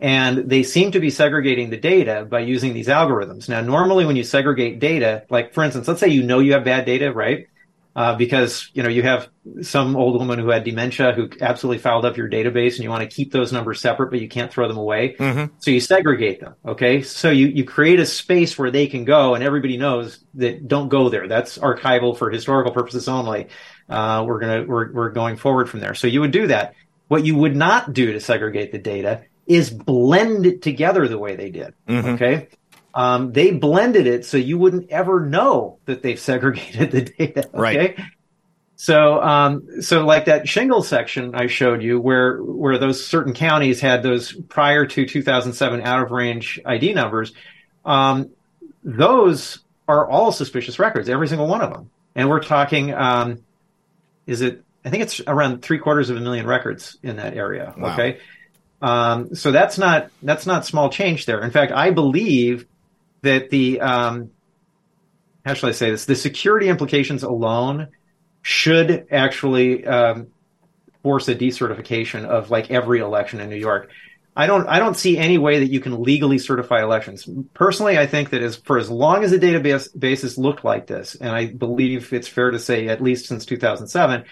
and 0.00 0.48
they 0.48 0.62
seem 0.62 0.92
to 0.92 1.00
be 1.00 1.10
segregating 1.10 1.68
the 1.68 1.76
data 1.76 2.26
by 2.28 2.40
using 2.40 2.72
these 2.72 2.88
algorithms. 2.88 3.48
Now, 3.48 3.60
normally 3.60 4.06
when 4.06 4.16
you 4.16 4.24
segregate 4.24 4.80
data, 4.80 5.24
like 5.28 5.52
for 5.52 5.62
instance, 5.62 5.86
let's 5.86 6.00
say 6.00 6.08
you 6.08 6.22
know 6.22 6.38
you 6.38 6.54
have 6.54 6.64
bad 6.64 6.86
data, 6.86 7.12
right? 7.12 7.48
Uh, 7.96 8.14
because 8.14 8.70
you 8.72 8.84
know 8.84 8.88
you 8.88 9.02
have 9.02 9.28
some 9.62 9.96
old 9.96 10.16
woman 10.16 10.38
who 10.38 10.48
had 10.48 10.62
dementia 10.62 11.12
who 11.12 11.28
absolutely 11.40 11.78
fouled 11.78 12.04
up 12.04 12.16
your 12.16 12.30
database, 12.30 12.76
and 12.76 12.84
you 12.84 12.88
want 12.88 13.02
to 13.02 13.14
keep 13.14 13.32
those 13.32 13.52
numbers 13.52 13.80
separate, 13.80 14.10
but 14.10 14.20
you 14.20 14.28
can't 14.28 14.52
throw 14.52 14.68
them 14.68 14.76
away. 14.76 15.16
Mm-hmm. 15.18 15.52
So 15.58 15.72
you 15.72 15.80
segregate 15.80 16.40
them. 16.40 16.54
Okay, 16.64 17.02
so 17.02 17.30
you 17.30 17.48
you 17.48 17.64
create 17.64 17.98
a 17.98 18.06
space 18.06 18.56
where 18.56 18.70
they 18.70 18.86
can 18.86 19.04
go, 19.04 19.34
and 19.34 19.42
everybody 19.42 19.76
knows 19.76 20.24
that 20.34 20.68
don't 20.68 20.88
go 20.88 21.08
there. 21.08 21.26
That's 21.26 21.58
archival 21.58 22.16
for 22.16 22.30
historical 22.30 22.72
purposes 22.72 23.08
only. 23.08 23.48
Uh, 23.88 24.24
we're 24.24 24.38
gonna 24.38 24.64
we're 24.68 24.92
we're 24.92 25.10
going 25.10 25.36
forward 25.36 25.68
from 25.68 25.80
there. 25.80 25.94
So 25.94 26.06
you 26.06 26.20
would 26.20 26.30
do 26.30 26.46
that. 26.46 26.74
What 27.08 27.24
you 27.26 27.34
would 27.34 27.56
not 27.56 27.92
do 27.92 28.12
to 28.12 28.20
segregate 28.20 28.70
the 28.70 28.78
data 28.78 29.24
is 29.48 29.68
blend 29.68 30.46
it 30.46 30.62
together 30.62 31.08
the 31.08 31.18
way 31.18 31.34
they 31.34 31.50
did. 31.50 31.74
Mhm. 31.88 32.14
Okay. 32.14 32.48
Um, 32.94 33.32
they 33.32 33.52
blended 33.52 34.06
it 34.06 34.24
so 34.24 34.36
you 34.36 34.58
wouldn't 34.58 34.90
ever 34.90 35.20
know 35.20 35.78
that 35.84 36.02
they've 36.02 36.18
segregated 36.30 36.90
the 36.90 37.02
data. 37.02 37.48
Okay. 37.48 37.58
Right. 37.58 37.98
So, 38.76 39.22
um, 39.22 39.82
so 39.82 40.06
like 40.06 40.24
that 40.24 40.48
shingle 40.48 40.82
section 40.82 41.34
I 41.34 41.48
showed 41.48 41.82
you, 41.82 42.00
where 42.00 42.38
where 42.38 42.78
those 42.78 43.06
certain 43.06 43.34
counties 43.34 43.78
had 43.78 44.02
those 44.02 44.32
prior 44.32 44.86
to 44.86 45.04
2007 45.04 45.82
out 45.82 46.02
of 46.02 46.10
range 46.12 46.58
ID 46.64 46.94
numbers, 46.94 47.34
um, 47.84 48.30
those 48.82 49.58
are 49.86 50.08
all 50.08 50.32
suspicious 50.32 50.78
records, 50.78 51.10
every 51.10 51.28
single 51.28 51.46
one 51.46 51.60
of 51.60 51.70
them. 51.70 51.90
And 52.14 52.30
we're 52.30 52.42
talking, 52.42 52.94
um, 52.94 53.44
is 54.26 54.40
it? 54.40 54.64
I 54.82 54.88
think 54.88 55.02
it's 55.02 55.20
around 55.26 55.60
three 55.60 55.78
quarters 55.78 56.08
of 56.08 56.16
a 56.16 56.20
million 56.20 56.46
records 56.46 56.96
in 57.02 57.16
that 57.16 57.36
area. 57.36 57.74
Wow. 57.76 57.92
Okay, 57.92 58.18
um, 58.80 59.34
so 59.34 59.52
that's 59.52 59.76
not 59.76 60.10
that's 60.22 60.46
not 60.46 60.64
small 60.64 60.88
change 60.88 61.26
there. 61.26 61.42
In 61.42 61.50
fact, 61.50 61.70
I 61.70 61.90
believe 61.90 62.66
that 63.22 63.50
the 63.50 63.80
um, 63.80 64.30
how 65.44 65.54
shall 65.54 65.68
I 65.68 65.72
say 65.72 65.90
this? 65.90 66.04
The 66.04 66.16
security 66.16 66.68
implications 66.68 67.22
alone 67.22 67.88
should 68.42 69.06
actually 69.10 69.86
um, 69.86 70.28
force 71.02 71.28
a 71.28 71.34
decertification 71.34 72.24
of 72.24 72.50
like 72.50 72.70
every 72.70 73.00
election 73.00 73.40
in 73.40 73.50
New 73.50 73.56
York. 73.56 73.90
I 74.36 74.46
don't 74.46 74.66
I 74.68 74.78
don't 74.78 74.96
see 74.96 75.18
any 75.18 75.38
way 75.38 75.58
that 75.58 75.70
you 75.70 75.80
can 75.80 76.02
legally 76.02 76.38
certify 76.38 76.82
elections. 76.82 77.28
Personally, 77.52 77.98
I 77.98 78.06
think 78.06 78.30
that 78.30 78.42
as 78.42 78.56
for 78.56 78.78
as 78.78 78.88
long 78.88 79.24
as 79.24 79.32
the 79.32 79.38
database 79.38 79.88
bases 79.98 80.38
looked 80.38 80.64
like 80.64 80.86
this, 80.86 81.14
and 81.14 81.30
I 81.30 81.46
believe 81.46 82.12
it's 82.12 82.28
fair 82.28 82.50
to 82.50 82.58
say 82.58 82.88
at 82.88 83.02
least 83.02 83.26
since 83.26 83.44
2007, 83.44 84.24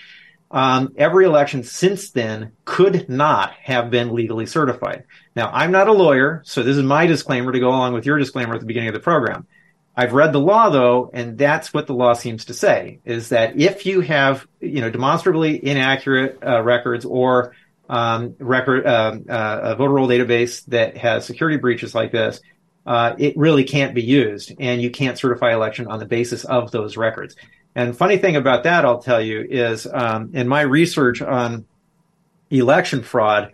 um, 0.51 0.95
every 0.97 1.27
election 1.27 1.63
since 1.63 2.11
then 2.11 2.53
could 2.65 3.09
not 3.09 3.53
have 3.63 3.91
been 3.91 4.15
legally 4.15 4.47
certified. 4.47 5.05
Now, 5.37 5.51
I'm 5.53 5.73
not 5.73 5.89
a 5.89 5.93
lawyer, 5.93 6.43
so 6.45 6.63
this 6.63 6.77
is 6.77 6.83
my 6.83 7.07
disclaimer 7.07 7.53
to 7.53 7.61
go 7.61 7.69
along 7.69 7.93
with 7.93 8.07
your 8.07 8.19
disclaimer 8.19 8.55
at 8.55 8.61
the 8.61 8.67
beginning 8.67 8.89
of 8.89 8.95
the 8.95 9.01
program. 9.01 9.47
I've 9.95 10.13
read 10.13 10.33
the 10.33 10.41
law 10.41 10.71
though, 10.71 11.11
and 11.13 11.37
that's 11.37 11.75
what 11.75 11.89
the 11.89 11.95
law 11.95 12.13
seems 12.13 12.47
to 12.47 12.55
say: 12.55 13.01
is 13.05 13.31
that 13.31 13.59
if 13.59 13.85
you 13.85 14.01
have, 14.01 14.47
you 14.61 14.81
know, 14.81 14.91
demonstrably 14.91 15.63
inaccurate 15.63 16.39
uh, 16.47 16.63
records 16.63 17.05
or 17.05 17.55
um, 17.89 18.37
record 18.39 18.87
um, 18.87 19.25
uh, 19.29 19.59
a 19.63 19.77
voter 19.77 19.95
roll 19.95 20.07
database 20.07 20.65
that 20.67 20.97
has 20.97 21.27
security 21.27 21.59
breaches 21.59 21.97
like 21.97 22.13
this, 22.13 22.41
uh, 22.87 23.17
it 23.19 23.37
really 23.37 23.65
can't 23.65 23.93
be 23.93 24.03
used, 24.03 24.53
and 24.61 24.81
you 24.81 24.91
can't 24.91 25.19
certify 25.19 25.53
election 25.53 25.89
on 25.89 25.99
the 25.99 26.07
basis 26.07 26.45
of 26.45 26.71
those 26.71 26.97
records. 26.97 27.35
And 27.75 27.97
funny 27.97 28.19
thing 28.19 28.37
about 28.37 28.65
that, 28.65 28.85
I'll 28.85 29.03
tell 29.03 29.21
you, 29.21 29.47
is 29.49 29.87
um, 29.87 30.31
in 30.35 30.49
my 30.49 30.63
research 30.63 31.23
on 31.23 31.65
election 32.51 33.03
fraud, 33.03 33.53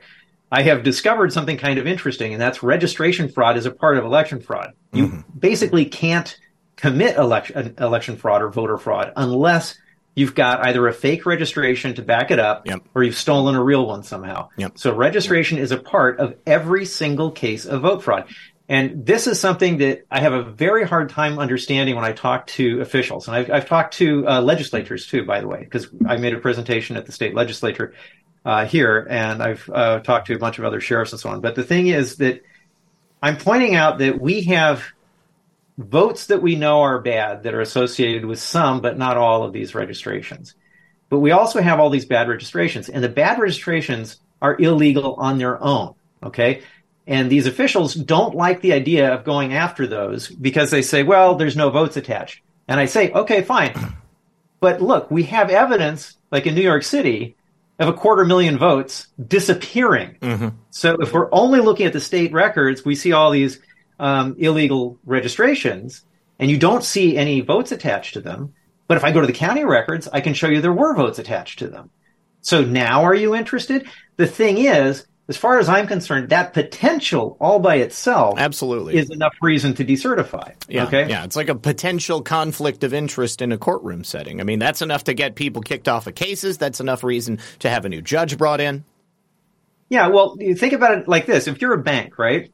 I 0.50 0.62
have 0.62 0.82
discovered 0.82 1.32
something 1.32 1.56
kind 1.56 1.78
of 1.78 1.86
interesting, 1.86 2.32
and 2.32 2.40
that's 2.40 2.62
registration 2.62 3.28
fraud 3.28 3.56
is 3.56 3.66
a 3.66 3.70
part 3.70 3.98
of 3.98 4.04
election 4.04 4.40
fraud. 4.40 4.72
You 4.92 5.24
basically 5.36 5.84
can't 5.84 6.38
commit 6.76 7.16
election 7.16 7.74
election 7.78 8.16
fraud 8.16 8.42
or 8.42 8.50
voter 8.50 8.78
fraud 8.78 9.12
unless 9.16 9.76
you've 10.14 10.34
got 10.34 10.60
either 10.66 10.86
a 10.86 10.92
fake 10.92 11.26
registration 11.26 11.94
to 11.94 12.02
back 12.02 12.30
it 12.30 12.38
up 12.38 12.66
Yep. 12.66 12.82
or 12.94 13.02
you've 13.02 13.16
stolen 13.16 13.56
a 13.56 13.62
real 13.62 13.84
one 13.86 14.04
somehow. 14.04 14.48
Yep. 14.56 14.78
So 14.78 14.94
registration 14.94 15.58
is 15.58 15.72
a 15.72 15.76
part 15.76 16.20
of 16.20 16.36
every 16.46 16.84
single 16.84 17.32
case 17.32 17.66
of 17.66 17.82
vote 17.82 18.02
fraud. 18.02 18.26
And 18.74 19.06
this 19.06 19.28
is 19.28 19.38
something 19.38 19.78
that 19.78 20.04
I 20.10 20.18
have 20.18 20.32
a 20.32 20.42
very 20.42 20.84
hard 20.84 21.08
time 21.08 21.38
understanding 21.38 21.94
when 21.94 22.04
I 22.04 22.10
talk 22.10 22.48
to 22.58 22.80
officials. 22.80 23.28
And 23.28 23.36
I've, 23.36 23.48
I've 23.48 23.68
talked 23.68 23.94
to 23.98 24.26
uh, 24.26 24.40
legislators 24.40 25.06
too, 25.06 25.24
by 25.24 25.40
the 25.40 25.46
way, 25.46 25.60
because 25.60 25.86
I 26.08 26.16
made 26.16 26.34
a 26.34 26.40
presentation 26.40 26.96
at 26.96 27.06
the 27.06 27.12
state 27.12 27.36
legislature 27.36 27.94
uh, 28.44 28.66
here, 28.66 29.06
and 29.08 29.40
I've 29.40 29.70
uh, 29.72 30.00
talked 30.00 30.26
to 30.26 30.34
a 30.34 30.40
bunch 30.40 30.58
of 30.58 30.64
other 30.64 30.80
sheriffs 30.80 31.12
and 31.12 31.20
so 31.20 31.30
on. 31.30 31.40
But 31.40 31.54
the 31.54 31.62
thing 31.62 31.86
is 31.86 32.16
that 32.16 32.42
I'm 33.22 33.36
pointing 33.36 33.76
out 33.76 33.98
that 33.98 34.20
we 34.20 34.42
have 34.42 34.82
votes 35.78 36.26
that 36.26 36.42
we 36.42 36.56
know 36.56 36.80
are 36.82 37.00
bad 37.00 37.44
that 37.44 37.54
are 37.54 37.60
associated 37.60 38.24
with 38.24 38.40
some, 38.40 38.80
but 38.80 38.98
not 38.98 39.16
all 39.16 39.44
of 39.44 39.52
these 39.52 39.76
registrations. 39.76 40.56
But 41.10 41.20
we 41.20 41.30
also 41.30 41.62
have 41.62 41.78
all 41.78 41.90
these 41.90 42.06
bad 42.06 42.28
registrations, 42.28 42.88
and 42.88 43.04
the 43.04 43.08
bad 43.08 43.38
registrations 43.38 44.18
are 44.42 44.60
illegal 44.60 45.14
on 45.14 45.38
their 45.38 45.62
own. 45.62 45.94
Okay. 46.24 46.62
And 47.06 47.30
these 47.30 47.46
officials 47.46 47.94
don't 47.94 48.34
like 48.34 48.60
the 48.60 48.72
idea 48.72 49.12
of 49.12 49.24
going 49.24 49.52
after 49.52 49.86
those 49.86 50.28
because 50.28 50.70
they 50.70 50.82
say, 50.82 51.02
well, 51.02 51.34
there's 51.34 51.56
no 51.56 51.70
votes 51.70 51.96
attached. 51.96 52.40
And 52.66 52.80
I 52.80 52.86
say, 52.86 53.12
okay, 53.12 53.42
fine. 53.42 53.74
But 54.60 54.80
look, 54.80 55.10
we 55.10 55.24
have 55.24 55.50
evidence, 55.50 56.16
like 56.30 56.46
in 56.46 56.54
New 56.54 56.62
York 56.62 56.84
City, 56.84 57.36
of 57.78 57.88
a 57.88 57.92
quarter 57.92 58.24
million 58.24 58.56
votes 58.56 59.08
disappearing. 59.28 60.16
Mm-hmm. 60.22 60.48
So 60.70 60.96
if 61.00 61.12
we're 61.12 61.28
only 61.32 61.60
looking 61.60 61.84
at 61.84 61.92
the 61.92 62.00
state 62.00 62.32
records, 62.32 62.82
we 62.82 62.94
see 62.94 63.12
all 63.12 63.30
these 63.30 63.60
um, 63.98 64.36
illegal 64.38 64.98
registrations, 65.04 66.02
and 66.38 66.50
you 66.50 66.58
don't 66.58 66.82
see 66.82 67.16
any 67.16 67.42
votes 67.42 67.72
attached 67.72 68.14
to 68.14 68.22
them. 68.22 68.54
But 68.86 68.96
if 68.96 69.04
I 69.04 69.12
go 69.12 69.20
to 69.20 69.26
the 69.26 69.34
county 69.34 69.64
records, 69.64 70.08
I 70.10 70.22
can 70.22 70.32
show 70.32 70.48
you 70.48 70.62
there 70.62 70.72
were 70.72 70.94
votes 70.94 71.18
attached 71.18 71.58
to 71.58 71.68
them. 71.68 71.90
So 72.40 72.62
now 72.62 73.04
are 73.04 73.14
you 73.14 73.34
interested? 73.34 73.86
The 74.16 74.26
thing 74.26 74.58
is, 74.58 75.06
as 75.26 75.36
far 75.38 75.58
as 75.58 75.68
I'm 75.68 75.86
concerned, 75.86 76.28
that 76.28 76.52
potential 76.52 77.36
all 77.40 77.58
by 77.58 77.76
itself 77.76 78.38
absolutely 78.38 78.96
is 78.96 79.08
enough 79.08 79.34
reason 79.40 79.74
to 79.74 79.84
decertify. 79.84 80.54
Yeah, 80.68 80.84
okay? 80.84 81.08
yeah, 81.08 81.24
it's 81.24 81.36
like 81.36 81.48
a 81.48 81.54
potential 81.54 82.20
conflict 82.20 82.84
of 82.84 82.92
interest 82.92 83.40
in 83.40 83.50
a 83.50 83.56
courtroom 83.56 84.04
setting. 84.04 84.40
I 84.40 84.44
mean, 84.44 84.58
that's 84.58 84.82
enough 84.82 85.04
to 85.04 85.14
get 85.14 85.34
people 85.34 85.62
kicked 85.62 85.88
off 85.88 86.06
of 86.06 86.14
cases. 86.14 86.58
That's 86.58 86.78
enough 86.80 87.02
reason 87.02 87.38
to 87.60 87.70
have 87.70 87.86
a 87.86 87.88
new 87.88 88.02
judge 88.02 88.36
brought 88.36 88.60
in. 88.60 88.84
Yeah, 89.88 90.08
well, 90.08 90.36
you 90.38 90.54
think 90.54 90.74
about 90.74 90.98
it 90.98 91.08
like 91.08 91.24
this: 91.24 91.46
if 91.46 91.60
you're 91.62 91.74
a 91.74 91.82
bank, 91.82 92.18
right, 92.18 92.50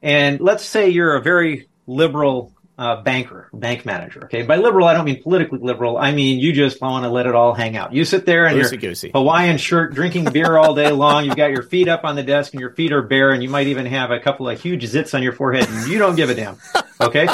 and 0.00 0.40
let's 0.40 0.64
say 0.64 0.88
you're 0.88 1.16
a 1.16 1.22
very 1.22 1.68
liberal 1.86 2.53
uh, 2.76 3.02
banker, 3.02 3.48
bank 3.52 3.86
manager. 3.86 4.24
Okay, 4.24 4.42
by 4.42 4.56
liberal, 4.56 4.86
I 4.86 4.94
don't 4.94 5.04
mean 5.04 5.22
politically 5.22 5.60
liberal. 5.60 5.96
I 5.96 6.12
mean 6.12 6.38
you 6.38 6.52
just 6.52 6.80
want 6.80 7.04
to 7.04 7.10
let 7.10 7.26
it 7.26 7.34
all 7.34 7.54
hang 7.54 7.76
out. 7.76 7.92
You 7.92 8.04
sit 8.04 8.26
there 8.26 8.46
in 8.46 8.56
your 8.56 8.70
goosey. 8.70 9.10
Hawaiian 9.14 9.58
shirt, 9.58 9.94
drinking 9.94 10.24
beer 10.24 10.56
all 10.56 10.74
day 10.74 10.90
long. 10.90 11.24
You've 11.24 11.36
got 11.36 11.50
your 11.50 11.62
feet 11.62 11.88
up 11.88 12.04
on 12.04 12.16
the 12.16 12.22
desk, 12.22 12.52
and 12.52 12.60
your 12.60 12.70
feet 12.70 12.92
are 12.92 13.02
bare, 13.02 13.30
and 13.30 13.42
you 13.42 13.48
might 13.48 13.68
even 13.68 13.86
have 13.86 14.10
a 14.10 14.18
couple 14.20 14.48
of 14.48 14.60
huge 14.60 14.84
zits 14.84 15.14
on 15.14 15.22
your 15.22 15.32
forehead, 15.32 15.68
and 15.68 15.88
you 15.88 15.98
don't 15.98 16.16
give 16.16 16.30
a 16.30 16.34
damn. 16.34 16.58
Okay, 17.00 17.28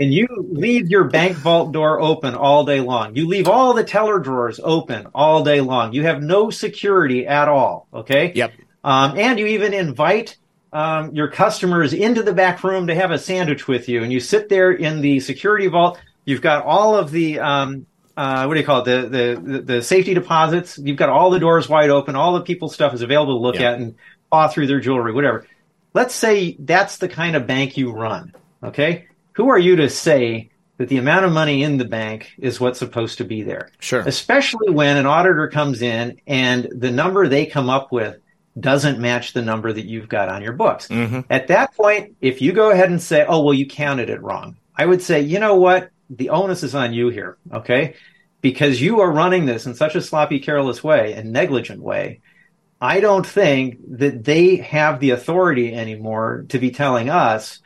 and 0.00 0.12
you 0.12 0.26
leave 0.50 0.88
your 0.88 1.04
bank 1.04 1.36
vault 1.36 1.72
door 1.72 2.00
open 2.00 2.34
all 2.34 2.64
day 2.64 2.80
long. 2.80 3.16
You 3.16 3.26
leave 3.26 3.48
all 3.48 3.74
the 3.74 3.84
teller 3.84 4.18
drawers 4.18 4.60
open 4.62 5.06
all 5.14 5.44
day 5.44 5.60
long. 5.60 5.92
You 5.92 6.04
have 6.04 6.22
no 6.22 6.50
security 6.50 7.26
at 7.26 7.48
all. 7.48 7.88
Okay. 7.92 8.32
Yep. 8.34 8.52
Um, 8.84 9.18
and 9.18 9.38
you 9.38 9.46
even 9.46 9.74
invite 9.74 10.36
um, 10.72 11.14
your 11.14 11.28
customers 11.28 11.92
into 11.92 12.22
the 12.22 12.32
back 12.32 12.64
room 12.64 12.86
to 12.86 12.94
have 12.94 13.10
a 13.10 13.18
sandwich 13.18 13.68
with 13.68 13.88
you, 13.88 14.02
and 14.02 14.12
you 14.12 14.20
sit 14.20 14.48
there 14.48 14.72
in 14.72 15.00
the 15.00 15.20
security 15.20 15.66
vault. 15.66 16.00
You've 16.24 16.40
got 16.40 16.64
all 16.64 16.96
of 16.96 17.10
the 17.10 17.40
um, 17.40 17.86
uh, 18.16 18.44
what 18.44 18.54
do 18.54 18.60
you 18.60 18.66
call 18.66 18.82
it? 18.82 19.10
The, 19.10 19.40
the 19.42 19.62
the 19.62 19.82
safety 19.82 20.14
deposits. 20.14 20.78
You've 20.78 20.96
got 20.96 21.08
all 21.08 21.30
the 21.30 21.38
doors 21.38 21.68
wide 21.68 21.90
open. 21.90 22.16
All 22.16 22.34
the 22.34 22.42
people's 22.42 22.74
stuff 22.74 22.94
is 22.94 23.02
available 23.02 23.38
to 23.38 23.42
look 23.42 23.56
yeah. 23.56 23.72
at 23.72 23.78
and 23.78 23.94
paw 24.30 24.48
through 24.48 24.66
their 24.66 24.80
jewelry, 24.80 25.12
whatever. 25.12 25.46
Let's 25.94 26.14
say 26.14 26.56
that's 26.58 26.98
the 26.98 27.08
kind 27.08 27.36
of 27.36 27.46
bank 27.46 27.76
you 27.76 27.92
run. 27.92 28.34
Okay, 28.62 29.08
who 29.32 29.50
are 29.50 29.58
you 29.58 29.76
to 29.76 29.90
say 29.90 30.50
that 30.78 30.88
the 30.88 30.96
amount 30.96 31.24
of 31.24 31.32
money 31.32 31.62
in 31.62 31.76
the 31.76 31.84
bank 31.84 32.32
is 32.38 32.60
what's 32.60 32.78
supposed 32.78 33.18
to 33.18 33.24
be 33.24 33.42
there? 33.42 33.70
Sure. 33.78 34.00
Especially 34.00 34.70
when 34.70 34.96
an 34.96 35.06
auditor 35.06 35.48
comes 35.48 35.82
in 35.82 36.20
and 36.26 36.68
the 36.70 36.90
number 36.90 37.28
they 37.28 37.46
come 37.46 37.68
up 37.68 37.92
with 37.92 38.18
doesn't 38.58 38.98
match 38.98 39.32
the 39.32 39.42
number 39.42 39.72
that 39.72 39.86
you've 39.86 40.08
got 40.08 40.28
on 40.28 40.42
your 40.42 40.52
books. 40.52 40.88
Mm-hmm. 40.88 41.20
At 41.30 41.48
that 41.48 41.74
point, 41.74 42.16
if 42.20 42.42
you 42.42 42.52
go 42.52 42.70
ahead 42.70 42.90
and 42.90 43.02
say, 43.02 43.24
oh, 43.26 43.42
well, 43.42 43.54
you 43.54 43.66
counted 43.66 44.10
it 44.10 44.22
wrong, 44.22 44.56
I 44.76 44.86
would 44.86 45.02
say, 45.02 45.20
you 45.20 45.38
know 45.38 45.56
what? 45.56 45.90
The 46.10 46.30
onus 46.30 46.62
is 46.62 46.74
on 46.74 46.92
you 46.92 47.08
here, 47.08 47.38
okay? 47.52 47.94
Because 48.42 48.80
you 48.80 49.00
are 49.00 49.10
running 49.10 49.46
this 49.46 49.66
in 49.66 49.74
such 49.74 49.94
a 49.94 50.02
sloppy, 50.02 50.40
careless 50.40 50.84
way 50.84 51.14
and 51.14 51.32
negligent 51.32 51.80
way. 51.80 52.20
I 52.80 53.00
don't 53.00 53.26
think 53.26 53.78
that 53.98 54.24
they 54.24 54.56
have 54.56 55.00
the 55.00 55.10
authority 55.10 55.72
anymore 55.72 56.46
to 56.48 56.58
be 56.58 56.72
telling 56.72 57.08
us 57.08 57.60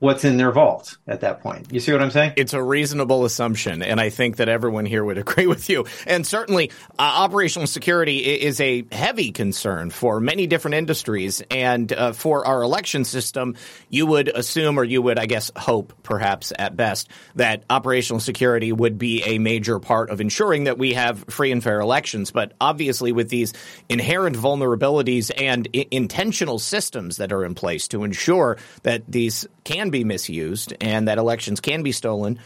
what's 0.00 0.24
in 0.24 0.38
their 0.38 0.50
vault 0.50 0.96
at 1.06 1.20
that 1.20 1.40
point. 1.40 1.72
You 1.72 1.78
see 1.78 1.92
what 1.92 2.02
I'm 2.02 2.10
saying? 2.10 2.32
It's 2.36 2.54
a 2.54 2.62
reasonable 2.62 3.24
assumption, 3.24 3.82
and 3.82 4.00
I 4.00 4.08
think 4.08 4.38
that 4.38 4.48
everyone 4.48 4.86
here 4.86 5.04
would 5.04 5.18
agree 5.18 5.46
with 5.46 5.68
you. 5.68 5.86
And 6.06 6.26
certainly, 6.26 6.72
uh, 6.98 7.02
operational 7.02 7.66
security 7.66 8.18
is 8.18 8.60
a 8.60 8.84
heavy 8.90 9.30
concern 9.30 9.90
for 9.90 10.18
many 10.18 10.46
different 10.46 10.74
industries. 10.74 11.42
And 11.50 11.92
uh, 11.92 12.12
for 12.12 12.46
our 12.46 12.62
election 12.62 13.04
system, 13.04 13.54
you 13.90 14.06
would 14.06 14.28
assume, 14.28 14.78
or 14.78 14.84
you 14.84 15.02
would, 15.02 15.18
I 15.18 15.26
guess, 15.26 15.52
hope, 15.54 15.92
perhaps 16.02 16.52
at 16.58 16.76
best, 16.76 17.08
that 17.36 17.64
operational 17.68 18.20
security 18.20 18.72
would 18.72 18.98
be 18.98 19.22
a 19.24 19.38
major 19.38 19.78
part 19.78 20.10
of 20.10 20.20
ensuring 20.20 20.64
that 20.64 20.78
we 20.78 20.94
have 20.94 21.24
free 21.28 21.52
and 21.52 21.62
fair 21.62 21.78
elections. 21.78 22.30
But 22.30 22.54
obviously, 22.60 23.12
with 23.12 23.28
these 23.28 23.52
inherent 23.90 24.36
vulnerabilities 24.36 25.30
and 25.36 25.68
I- 25.74 25.86
intentional 25.90 26.58
systems 26.58 27.18
that 27.18 27.32
are 27.32 27.44
in 27.44 27.54
place 27.54 27.88
to 27.88 28.04
ensure 28.04 28.56
that 28.82 29.02
these 29.06 29.46
can 29.64 29.89
be 29.90 30.04
misused 30.04 30.74
and 30.80 31.08
that 31.08 31.18
elections 31.18 31.60
can 31.60 31.82
be 31.82 31.92
stolen. 31.92 32.38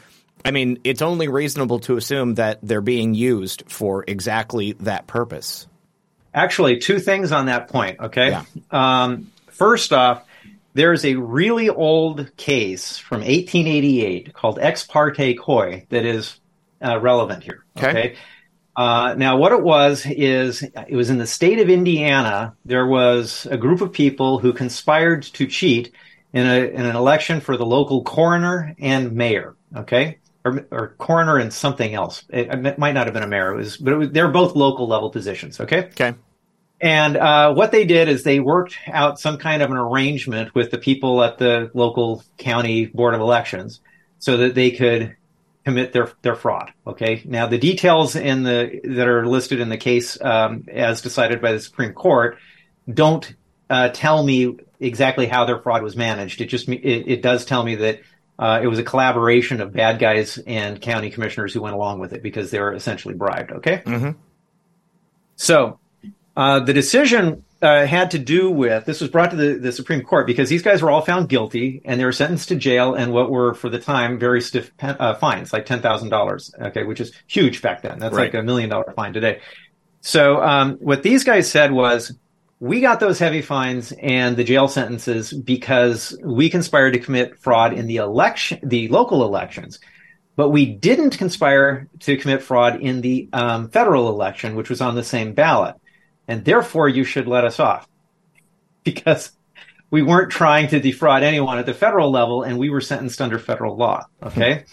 I 0.45 0.51
mean, 0.51 0.81
it's 0.85 1.03
only 1.03 1.29
reasonable 1.29 1.81
to 1.81 1.97
assume 1.97 2.35
that 2.35 2.59
they're 2.63 2.81
being 2.81 3.15
used 3.15 3.65
for 3.69 4.05
exactly 4.07 4.73
that 4.81 5.07
purpose. 5.07 5.67
Actually, 6.35 6.79
two 6.79 6.99
things 6.99 7.33
on 7.33 7.47
that 7.47 7.69
point, 7.69 8.01
okay? 8.01 8.31
Yeah. 8.31 8.45
Um, 8.71 9.31
first 9.49 9.93
off, 9.93 10.27
there's 10.75 11.05
a 11.05 11.15
really 11.15 11.71
old 11.71 12.37
case 12.37 12.99
from 12.99 13.21
1888 13.21 14.35
called 14.35 14.59
Ex 14.61 14.85
parte 14.85 15.35
Coy 15.35 15.87
that 15.91 16.05
is 16.05 16.39
uh, 16.85 16.99
relevant 17.01 17.45
here, 17.45 17.65
okay? 17.77 17.89
okay? 17.89 18.17
Uh, 18.77 19.15
now, 19.17 19.37
what 19.37 19.53
it 19.53 19.63
was 19.63 20.05
is 20.05 20.63
it 20.63 20.97
was 20.97 21.09
in 21.09 21.19
the 21.19 21.27
state 21.27 21.61
of 21.61 21.71
Indiana. 21.71 22.57
There 22.65 22.87
was 22.87 23.47
a 23.49 23.57
group 23.57 23.81
of 23.81 23.93
people 23.93 24.41
who 24.41 24.53
conspired 24.53 25.23
to 25.23 25.47
cheat 25.47 25.93
in, 26.35 26.47
a, 26.47 26.67
in 26.67 26.85
an 26.85 26.97
election 26.97 27.41
for 27.41 27.57
the 27.57 27.65
local 27.65 28.03
coroner 28.03 28.75
and 28.79 29.13
mayor. 29.13 29.57
Okay, 29.75 30.19
or, 30.45 30.67
or 30.71 30.89
coroner 30.99 31.39
and 31.39 31.53
something 31.53 31.95
else. 31.95 32.25
It, 32.29 32.49
it, 32.53 32.79
might 32.79 32.93
not 32.93 33.07
have 33.07 33.15
been 33.15 33.23
a 33.23 33.29
mayor. 33.29 33.53
It 33.55 33.57
was, 33.57 33.77
but 33.77 33.93
it 33.93 33.97
was, 33.97 34.11
they're 34.11 34.29
both 34.29 34.55
local 34.55 34.87
level 34.87 35.11
positions. 35.11 35.61
Okay. 35.61 35.85
Okay. 35.87 36.15
And 36.81 37.17
uh, 37.17 37.55
what 37.55 37.73
they 37.73 37.87
did 37.87 38.09
is 38.09 38.25
they 38.25 38.41
worked 38.41 38.77
out 38.89 39.19
some 39.19 39.39
kind 39.39 39.63
of 39.63 39.71
an 39.71 39.77
arrangement 39.77 40.55
with 40.55 40.71
the 40.71 40.77
people 40.77 41.23
at 41.23 41.39
the 41.39 41.71
local 41.73 42.23
county 42.37 42.87
board 42.87 43.15
of 43.15 43.21
elections 43.21 43.81
so 44.19 44.37
that 44.39 44.55
they 44.55 44.71
could 44.71 45.17
commit 45.65 45.93
their 45.93 46.13
their 46.21 46.35
fraud. 46.35 46.73
Okay. 46.87 47.23
Now 47.25 47.47
the 47.47 47.59
details 47.59 48.17
in 48.17 48.43
the 48.43 48.81
that 48.85 49.09
are 49.09 49.27
listed 49.27 49.61
in 49.61 49.71
the 49.71 49.79
case 49.79 50.21
um, 50.21 50.67
as 50.71 51.01
decided 51.01 51.41
by 51.41 51.53
the 51.53 51.61
Supreme 51.61 51.95
Court 51.95 52.37
don't 52.93 53.35
uh, 53.75 53.89
tell 53.89 54.23
me 54.23 54.57
exactly 54.79 55.27
how 55.27 55.45
their 55.47 55.59
fraud 55.59 55.83
was 55.83 55.97
managed. 55.97 56.41
It 56.41 56.47
just 56.47 56.69
it, 56.69 57.11
it 57.11 57.23
does 57.23 57.45
tell 57.45 57.65
me 57.65 57.75
that 57.75 58.03
uh, 58.39 58.61
it 58.63 58.69
was 58.69 58.79
a 58.79 58.85
collaboration 58.85 59.61
of 59.61 59.73
bad 59.73 59.99
guys 59.99 60.39
and 60.39 60.81
county 60.81 61.11
commissioners 61.11 61.53
who 61.53 61.61
went 61.61 61.75
along 61.75 61.99
with 61.99 62.13
it 62.13 62.23
because 62.23 62.53
they 62.53 62.61
were 62.61 62.73
essentially 62.73 63.15
bribed. 63.15 63.51
Okay. 63.51 63.83
Mm-hmm. 63.85 64.11
So 65.35 65.81
uh, 66.37 66.61
the 66.61 66.73
decision 66.73 67.45
uh, 67.63 67.85
had 67.85 68.13
to 68.13 68.19
do 68.21 68.49
with 68.49 68.85
this 68.85 69.01
was 69.01 69.11
brought 69.11 69.33
to 69.33 69.37
the, 69.37 69.55
the 69.55 69.73
Supreme 69.73 70.03
Court 70.03 70.29
because 70.29 70.49
these 70.49 70.63
guys 70.63 70.81
were 70.81 70.93
all 70.93 71.03
found 71.03 71.29
guilty 71.29 71.83
and 71.85 71.99
they 71.99 72.05
were 72.05 72.13
sentenced 72.13 72.51
to 72.51 72.57
jail 72.57 72.95
and 72.95 73.13
what 73.13 73.29
were 73.29 73.55
for 73.55 73.69
the 73.69 73.81
time 73.81 74.21
very 74.21 74.41
stiff 74.41 74.71
uh, 74.81 75.15
fines, 75.15 75.53
like 75.53 75.67
ten 75.67 75.83
thousand 75.83 76.11
dollars. 76.11 76.55
Okay, 76.61 76.85
which 76.85 77.01
is 77.01 77.11
huge 77.27 77.61
back 77.61 77.83
then. 77.83 77.99
That's 77.99 78.15
right. 78.15 78.33
like 78.33 78.41
a 78.41 78.45
million 78.45 78.71
dollar 78.71 78.93
fine 78.95 79.13
today. 79.13 79.41
So 80.01 80.41
um, 80.41 80.75
what 80.75 81.03
these 81.03 81.25
guys 81.25 81.51
said 81.51 81.73
was 81.73 82.17
we 82.61 82.81
got 82.81 83.01
those 83.01 83.19
heavy 83.19 83.43
fines 83.43 83.93
and 83.93 84.37
the 84.37 84.45
jail 84.45 84.69
sentences 84.69 85.33
because 85.33 86.17
we 86.23 86.49
conspired 86.49 86.93
to 86.93 86.99
commit 86.99 87.39
fraud 87.39 87.73
in 87.73 87.87
the 87.87 87.97
election, 87.97 88.61
the 88.63 88.89
local 88.89 89.25
elections, 89.25 89.81
but 90.37 90.51
we 90.51 90.67
didn't 90.67 91.19
conspire 91.19 91.89
to 92.01 92.17
commit 92.17 92.43
fraud 92.43 92.81
in 92.81 93.01
the 93.01 93.29
um, 93.33 93.69
federal 93.69 94.09
election, 94.09 94.57
which 94.57 94.71
was 94.71 94.81
on 94.81 94.95
the 94.95 95.05
same 95.05 95.35
ballot, 95.35 95.77
and 96.29 96.45
therefore 96.45 96.89
you 96.89 97.05
should 97.05 97.29
let 97.29 97.45
us 97.45 97.61
off 97.61 97.89
because 98.85 99.33
we 99.91 100.03
weren't 100.03 100.31
trying 100.31 100.69
to 100.69 100.81
defraud 100.81 101.23
anyone 101.23 101.59
at 101.59 101.67
the 101.67 101.75
federal 101.75 102.11
level, 102.11 102.43
and 102.43 102.59
we 102.59 102.71
were 102.71 102.81
sentenced 102.81 103.21
under 103.21 103.39
federal 103.39 103.77
law. 103.77 104.07
Okay. 104.23 104.65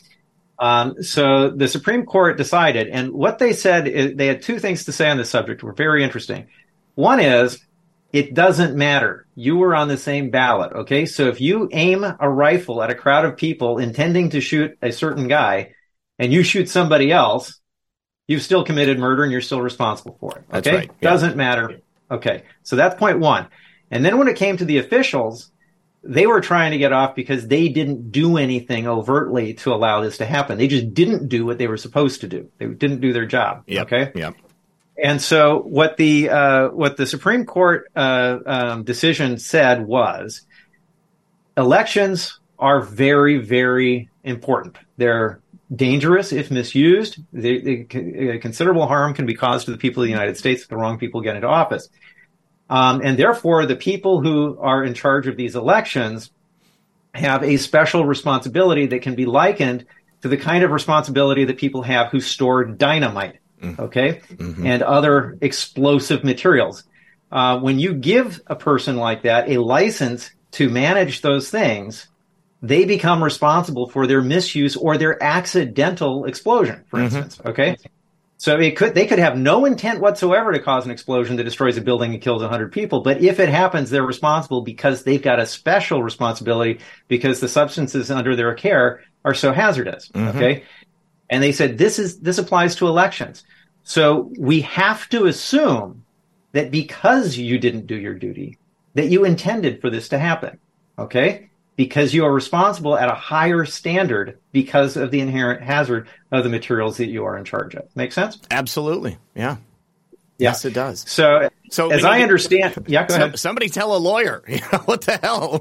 Um, 0.57 1.01
so 1.01 1.49
the 1.49 1.67
Supreme 1.67 2.05
Court 2.05 2.37
decided, 2.37 2.87
and 2.87 3.11
what 3.11 3.39
they 3.39 3.53
said 3.53 3.87
is 3.87 4.15
they 4.15 4.27
had 4.27 4.41
two 4.43 4.59
things 4.59 4.85
to 4.85 4.91
say 4.91 5.09
on 5.09 5.17
this 5.17 5.29
subject 5.29 5.63
were 5.63 5.73
very 5.73 6.03
interesting. 6.03 6.47
One 6.95 7.19
is 7.19 7.59
it 8.13 8.33
doesn't 8.33 8.75
matter. 8.75 9.25
You 9.35 9.55
were 9.55 9.75
on 9.75 9.87
the 9.87 9.97
same 9.97 10.29
ballot. 10.29 10.73
Okay. 10.73 11.05
So 11.05 11.27
if 11.27 11.39
you 11.39 11.69
aim 11.71 12.03
a 12.03 12.29
rifle 12.29 12.83
at 12.83 12.89
a 12.89 12.95
crowd 12.95 13.25
of 13.25 13.37
people 13.37 13.77
intending 13.77 14.31
to 14.31 14.41
shoot 14.41 14.77
a 14.81 14.91
certain 14.91 15.27
guy 15.27 15.73
and 16.19 16.33
you 16.33 16.43
shoot 16.43 16.69
somebody 16.69 17.11
else, 17.11 17.59
you've 18.27 18.41
still 18.41 18.63
committed 18.63 18.99
murder 18.99 19.23
and 19.23 19.31
you're 19.31 19.41
still 19.41 19.61
responsible 19.61 20.17
for 20.19 20.37
it. 20.37 20.57
Okay. 20.57 20.75
Right. 20.75 20.91
Yeah. 21.01 21.09
Doesn't 21.09 21.35
matter. 21.35 21.81
Okay. 22.09 22.43
So 22.63 22.75
that's 22.75 22.95
point 22.95 23.19
one. 23.19 23.47
And 23.89 24.03
then 24.05 24.17
when 24.17 24.27
it 24.27 24.37
came 24.37 24.57
to 24.57 24.65
the 24.65 24.77
officials, 24.77 25.51
they 26.03 26.25
were 26.25 26.41
trying 26.41 26.71
to 26.71 26.77
get 26.77 26.93
off 26.93 27.15
because 27.15 27.47
they 27.47 27.69
didn't 27.69 28.11
do 28.11 28.37
anything 28.37 28.87
overtly 28.87 29.53
to 29.53 29.73
allow 29.73 30.01
this 30.01 30.17
to 30.17 30.25
happen. 30.25 30.57
They 30.57 30.67
just 30.67 30.93
didn't 30.93 31.29
do 31.29 31.45
what 31.45 31.57
they 31.57 31.67
were 31.67 31.77
supposed 31.77 32.21
to 32.21 32.27
do. 32.27 32.49
They 32.57 32.67
didn't 32.67 33.01
do 33.01 33.13
their 33.13 33.25
job. 33.25 33.63
Yep. 33.67 33.85
Okay. 33.87 34.11
Yeah. 34.15 34.31
And 34.97 35.21
so 35.21 35.59
what 35.61 35.97
the 35.97 36.29
uh, 36.29 36.69
what 36.69 36.97
the 36.97 37.05
Supreme 37.05 37.45
Court 37.45 37.89
uh, 37.95 38.39
um, 38.45 38.83
decision 38.83 39.37
said 39.37 39.85
was 39.85 40.41
elections 41.57 42.39
are 42.59 42.81
very, 42.81 43.37
very 43.37 44.09
important. 44.23 44.77
They're 44.97 45.41
dangerous 45.75 46.31
if 46.31 46.51
misused. 46.51 47.17
They, 47.33 47.59
they, 47.59 48.37
considerable 48.39 48.87
harm 48.87 49.13
can 49.13 49.25
be 49.25 49.33
caused 49.33 49.65
to 49.65 49.71
the 49.71 49.77
people 49.77 50.03
of 50.03 50.07
the 50.07 50.11
United 50.11 50.37
States 50.37 50.63
if 50.63 50.67
the 50.67 50.77
wrong 50.77 50.99
people 50.99 51.21
get 51.21 51.35
into 51.35 51.47
office. 51.47 51.89
Um, 52.69 53.01
and 53.03 53.17
therefore, 53.17 53.65
the 53.65 53.75
people 53.75 54.21
who 54.21 54.57
are 54.59 54.83
in 54.83 54.93
charge 54.93 55.27
of 55.27 55.35
these 55.35 55.55
elections 55.55 56.31
have 57.13 57.43
a 57.43 57.57
special 57.57 58.05
responsibility 58.05 58.85
that 58.87 59.01
can 59.01 59.15
be 59.15 59.25
likened 59.25 59.85
to 60.21 60.29
the 60.29 60.37
kind 60.37 60.63
of 60.63 60.71
responsibility 60.71 61.45
that 61.45 61.57
people 61.57 61.81
have 61.81 62.11
who 62.11 62.21
store 62.21 62.63
dynamite. 62.63 63.40
Okay, 63.63 64.21
mm-hmm. 64.33 64.65
and 64.65 64.83
other 64.83 65.37
explosive 65.41 66.23
materials. 66.23 66.83
Uh, 67.31 67.59
when 67.59 67.79
you 67.79 67.93
give 67.93 68.41
a 68.47 68.55
person 68.55 68.97
like 68.97 69.23
that 69.23 69.49
a 69.49 69.61
license 69.61 70.29
to 70.51 70.69
manage 70.69 71.21
those 71.21 71.49
things, 71.49 72.07
they 72.61 72.85
become 72.85 73.23
responsible 73.23 73.89
for 73.89 74.05
their 74.05 74.21
misuse 74.21 74.75
or 74.75 74.97
their 74.97 75.21
accidental 75.23 76.25
explosion, 76.25 76.83
for 76.89 76.97
mm-hmm. 76.97 77.15
instance. 77.15 77.41
Okay. 77.45 77.77
So 78.41 78.57
it 78.57 78.75
could, 78.75 78.95
they 78.95 79.05
could 79.05 79.19
have 79.19 79.37
no 79.37 79.65
intent 79.65 80.01
whatsoever 80.01 80.51
to 80.51 80.59
cause 80.59 80.83
an 80.85 80.89
explosion 80.89 81.35
that 81.35 81.43
destroys 81.43 81.77
a 81.77 81.81
building 81.81 82.13
and 82.13 82.21
kills 82.21 82.41
100 82.41 82.71
people. 82.71 83.01
But 83.01 83.21
if 83.21 83.39
it 83.39 83.49
happens, 83.49 83.91
they're 83.91 84.03
responsible 84.03 84.61
because 84.61 85.03
they've 85.03 85.21
got 85.21 85.39
a 85.39 85.45
special 85.45 86.01
responsibility 86.01 86.79
because 87.07 87.39
the 87.39 87.47
substances 87.47 88.09
under 88.09 88.35
their 88.35 88.55
care 88.55 89.01
are 89.23 89.35
so 89.35 89.53
hazardous. 89.53 90.09
Mm-hmm. 90.09 90.37
Okay. 90.37 90.63
And 91.31 91.41
they 91.41 91.51
said 91.51 91.79
this 91.79 91.97
is, 91.97 92.19
this 92.19 92.37
applies 92.37 92.75
to 92.75 92.87
elections. 92.87 93.43
So 93.83 94.31
we 94.37 94.61
have 94.61 95.09
to 95.09 95.25
assume 95.25 96.03
that 96.51 96.69
because 96.69 97.37
you 97.37 97.57
didn't 97.57 97.87
do 97.87 97.95
your 97.95 98.13
duty, 98.13 98.59
that 98.93 99.07
you 99.07 99.25
intended 99.25 99.81
for 99.81 99.89
this 99.89 100.09
to 100.09 100.19
happen. 100.19 100.59
Okay 100.99 101.49
because 101.75 102.13
you 102.13 102.23
are 102.25 102.31
responsible 102.31 102.95
at 102.95 103.09
a 103.09 103.15
higher 103.15 103.65
standard 103.65 104.37
because 104.51 104.97
of 104.97 105.09
the 105.09 105.19
inherent 105.19 105.63
hazard 105.63 106.07
of 106.31 106.43
the 106.43 106.49
materials 106.49 106.97
that 106.97 107.07
you 107.07 107.25
are 107.25 107.35
in 107.37 107.43
charge 107.43 107.73
of. 107.75 107.87
Make 107.95 108.11
sense? 108.11 108.37
Absolutely. 108.51 109.17
Yeah. 109.35 109.57
Yeah. 110.37 110.49
Yes, 110.49 110.65
it 110.65 110.75
does. 110.75 111.03
So, 111.09 111.49
so 111.71 111.91
as 111.91 112.03
I 112.03 112.21
understand, 112.21 112.85
yeah, 112.87 113.07
go 113.07 113.15
so, 113.15 113.21
ahead. 113.23 113.39
Somebody 113.39 113.69
tell 113.69 113.95
a 113.95 113.97
lawyer. 113.97 114.43
You 114.47 114.57
know, 114.71 114.79
what 114.85 115.01
the 115.01 115.17
hell? 115.17 115.59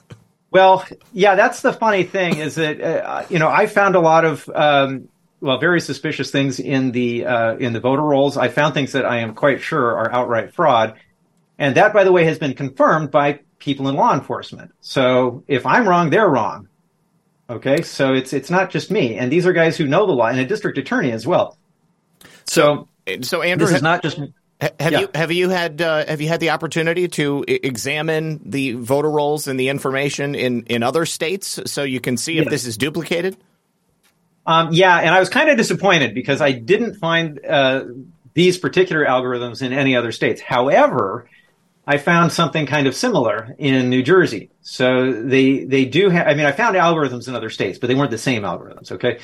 well, 0.50 0.84
yeah, 1.12 1.34
that's 1.34 1.62
the 1.62 1.72
funny 1.72 2.04
thing 2.04 2.38
is 2.38 2.54
that 2.54 2.80
uh, 2.80 3.24
you 3.28 3.38
know 3.38 3.48
I 3.48 3.66
found 3.66 3.94
a 3.94 4.00
lot 4.00 4.24
of 4.24 4.48
um, 4.54 5.08
well, 5.40 5.58
very 5.58 5.80
suspicious 5.80 6.30
things 6.30 6.58
in 6.58 6.92
the 6.92 7.26
uh, 7.26 7.56
in 7.56 7.72
the 7.72 7.80
voter 7.80 8.02
rolls. 8.02 8.36
I 8.36 8.48
found 8.48 8.74
things 8.74 8.92
that 8.92 9.04
I 9.04 9.18
am 9.18 9.34
quite 9.34 9.60
sure 9.60 9.96
are 9.96 10.10
outright 10.10 10.54
fraud, 10.54 10.94
and 11.58 11.74
that, 11.76 11.92
by 11.92 12.04
the 12.04 12.12
way, 12.12 12.24
has 12.24 12.38
been 12.38 12.54
confirmed 12.54 13.10
by 13.10 13.40
people 13.58 13.88
in 13.88 13.96
law 13.96 14.14
enforcement. 14.14 14.72
So 14.80 15.44
if 15.46 15.66
I'm 15.66 15.88
wrong, 15.88 16.10
they're 16.10 16.28
wrong. 16.28 16.68
Okay, 17.48 17.82
so 17.82 18.12
it's 18.14 18.32
it's 18.32 18.50
not 18.50 18.70
just 18.70 18.90
me, 18.90 19.16
and 19.16 19.30
these 19.30 19.46
are 19.46 19.52
guys 19.52 19.76
who 19.76 19.86
know 19.86 20.06
the 20.06 20.12
law, 20.12 20.26
and 20.26 20.40
a 20.40 20.46
district 20.46 20.78
attorney 20.78 21.12
as 21.12 21.26
well. 21.26 21.58
So, 22.46 22.88
so 23.22 23.42
Andrew, 23.42 23.66
this 23.66 23.76
is 23.76 23.82
not 23.82 24.02
just. 24.02 24.18
Have 24.60 24.92
yeah. 24.92 25.00
you 25.00 25.08
have 25.14 25.32
you 25.32 25.48
had 25.50 25.82
uh, 25.82 26.06
have 26.06 26.22
you 26.22 26.28
had 26.28 26.40
the 26.40 26.50
opportunity 26.50 27.08
to 27.08 27.44
examine 27.46 28.40
the 28.42 28.72
voter 28.72 29.10
rolls 29.10 29.48
and 29.48 29.60
the 29.60 29.68
information 29.68 30.34
in 30.34 30.62
in 30.64 30.82
other 30.82 31.04
states 31.04 31.60
so 31.66 31.82
you 31.82 32.00
can 32.00 32.16
see 32.16 32.38
if 32.38 32.48
this 32.48 32.64
is 32.64 32.78
duplicated? 32.78 33.36
Um, 34.46 34.72
yeah, 34.72 34.98
and 34.98 35.10
I 35.10 35.20
was 35.20 35.28
kind 35.28 35.50
of 35.50 35.58
disappointed 35.58 36.14
because 36.14 36.40
I 36.40 36.52
didn't 36.52 36.94
find 36.94 37.44
uh, 37.44 37.84
these 38.32 38.56
particular 38.56 39.04
algorithms 39.04 39.60
in 39.60 39.74
any 39.74 39.94
other 39.94 40.12
states. 40.12 40.40
However, 40.40 41.28
I 41.86 41.98
found 41.98 42.32
something 42.32 42.64
kind 42.64 42.86
of 42.86 42.94
similar 42.94 43.54
in 43.58 43.90
New 43.90 44.02
Jersey. 44.02 44.50
So 44.62 45.12
they 45.12 45.64
they 45.64 45.84
do 45.84 46.08
have. 46.08 46.28
I 46.28 46.34
mean, 46.34 46.46
I 46.46 46.52
found 46.52 46.76
algorithms 46.76 47.28
in 47.28 47.34
other 47.34 47.50
states, 47.50 47.78
but 47.78 47.88
they 47.88 47.94
weren't 47.94 48.10
the 48.10 48.18
same 48.18 48.42
algorithms. 48.42 48.90
Okay, 48.92 49.18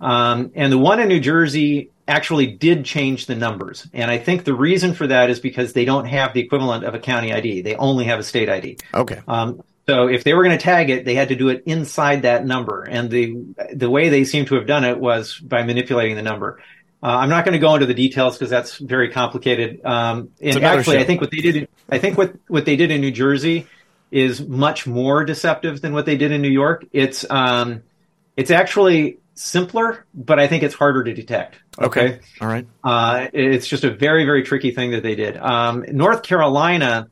um, 0.00 0.52
and 0.54 0.72
the 0.72 0.78
one 0.78 1.00
in 1.00 1.08
New 1.08 1.20
Jersey 1.20 1.90
actually 2.08 2.46
did 2.46 2.84
change 2.84 3.26
the 3.26 3.34
numbers, 3.34 3.86
and 3.92 4.10
I 4.10 4.18
think 4.18 4.44
the 4.44 4.54
reason 4.54 4.94
for 4.94 5.06
that 5.06 5.30
is 5.30 5.40
because 5.40 5.72
they 5.72 5.84
don't 5.84 6.06
have 6.06 6.34
the 6.34 6.40
equivalent 6.40 6.84
of 6.84 6.94
a 6.94 6.98
county 6.98 7.32
ID. 7.32 7.62
They 7.62 7.74
only 7.74 8.04
have 8.04 8.18
a 8.18 8.22
state 8.22 8.48
ID. 8.48 8.78
Okay. 8.94 9.20
Um, 9.26 9.62
so 9.88 10.08
if 10.08 10.24
they 10.24 10.34
were 10.34 10.42
going 10.42 10.56
to 10.56 10.62
tag 10.62 10.90
it, 10.90 11.04
they 11.04 11.14
had 11.14 11.28
to 11.28 11.36
do 11.36 11.48
it 11.48 11.62
inside 11.66 12.22
that 12.22 12.44
number, 12.44 12.82
and 12.82 13.10
the 13.10 13.36
the 13.72 13.88
way 13.88 14.08
they 14.08 14.24
seem 14.24 14.46
to 14.46 14.56
have 14.56 14.66
done 14.66 14.84
it 14.84 14.98
was 14.98 15.38
by 15.38 15.62
manipulating 15.62 16.16
the 16.16 16.22
number. 16.22 16.60
Uh, 17.02 17.18
I'm 17.18 17.28
not 17.28 17.44
going 17.44 17.52
to 17.52 17.58
go 17.58 17.74
into 17.74 17.86
the 17.86 17.94
details 17.94 18.36
because 18.36 18.50
that's 18.50 18.78
very 18.78 19.10
complicated. 19.10 19.84
Um, 19.84 20.30
and 20.40 20.64
actually, 20.64 20.96
show. 20.96 21.02
I 21.02 21.04
think 21.04 21.20
what 21.20 21.30
they 21.30 21.38
did, 21.38 21.68
I 21.88 21.98
think 21.98 22.18
what 22.18 22.34
what 22.48 22.64
they 22.64 22.76
did 22.76 22.90
in 22.90 23.00
New 23.00 23.12
Jersey 23.12 23.66
is 24.10 24.40
much 24.40 24.86
more 24.86 25.24
deceptive 25.24 25.80
than 25.80 25.92
what 25.92 26.06
they 26.06 26.16
did 26.16 26.32
in 26.32 26.42
New 26.42 26.50
York. 26.50 26.84
It's 26.92 27.24
um, 27.30 27.82
it's 28.36 28.50
actually 28.50 29.18
simpler, 29.34 30.04
but 30.14 30.40
I 30.40 30.48
think 30.48 30.62
it's 30.62 30.74
harder 30.74 31.04
to 31.04 31.14
detect. 31.14 31.56
Okay, 31.78 32.14
okay? 32.14 32.20
all 32.40 32.48
right. 32.48 32.66
Uh, 32.82 33.28
it's 33.32 33.66
just 33.66 33.84
a 33.84 33.90
very 33.90 34.24
very 34.24 34.42
tricky 34.42 34.70
thing 34.70 34.92
that 34.92 35.02
they 35.02 35.14
did. 35.14 35.36
Um, 35.36 35.84
North 35.88 36.22
Carolina, 36.22 37.08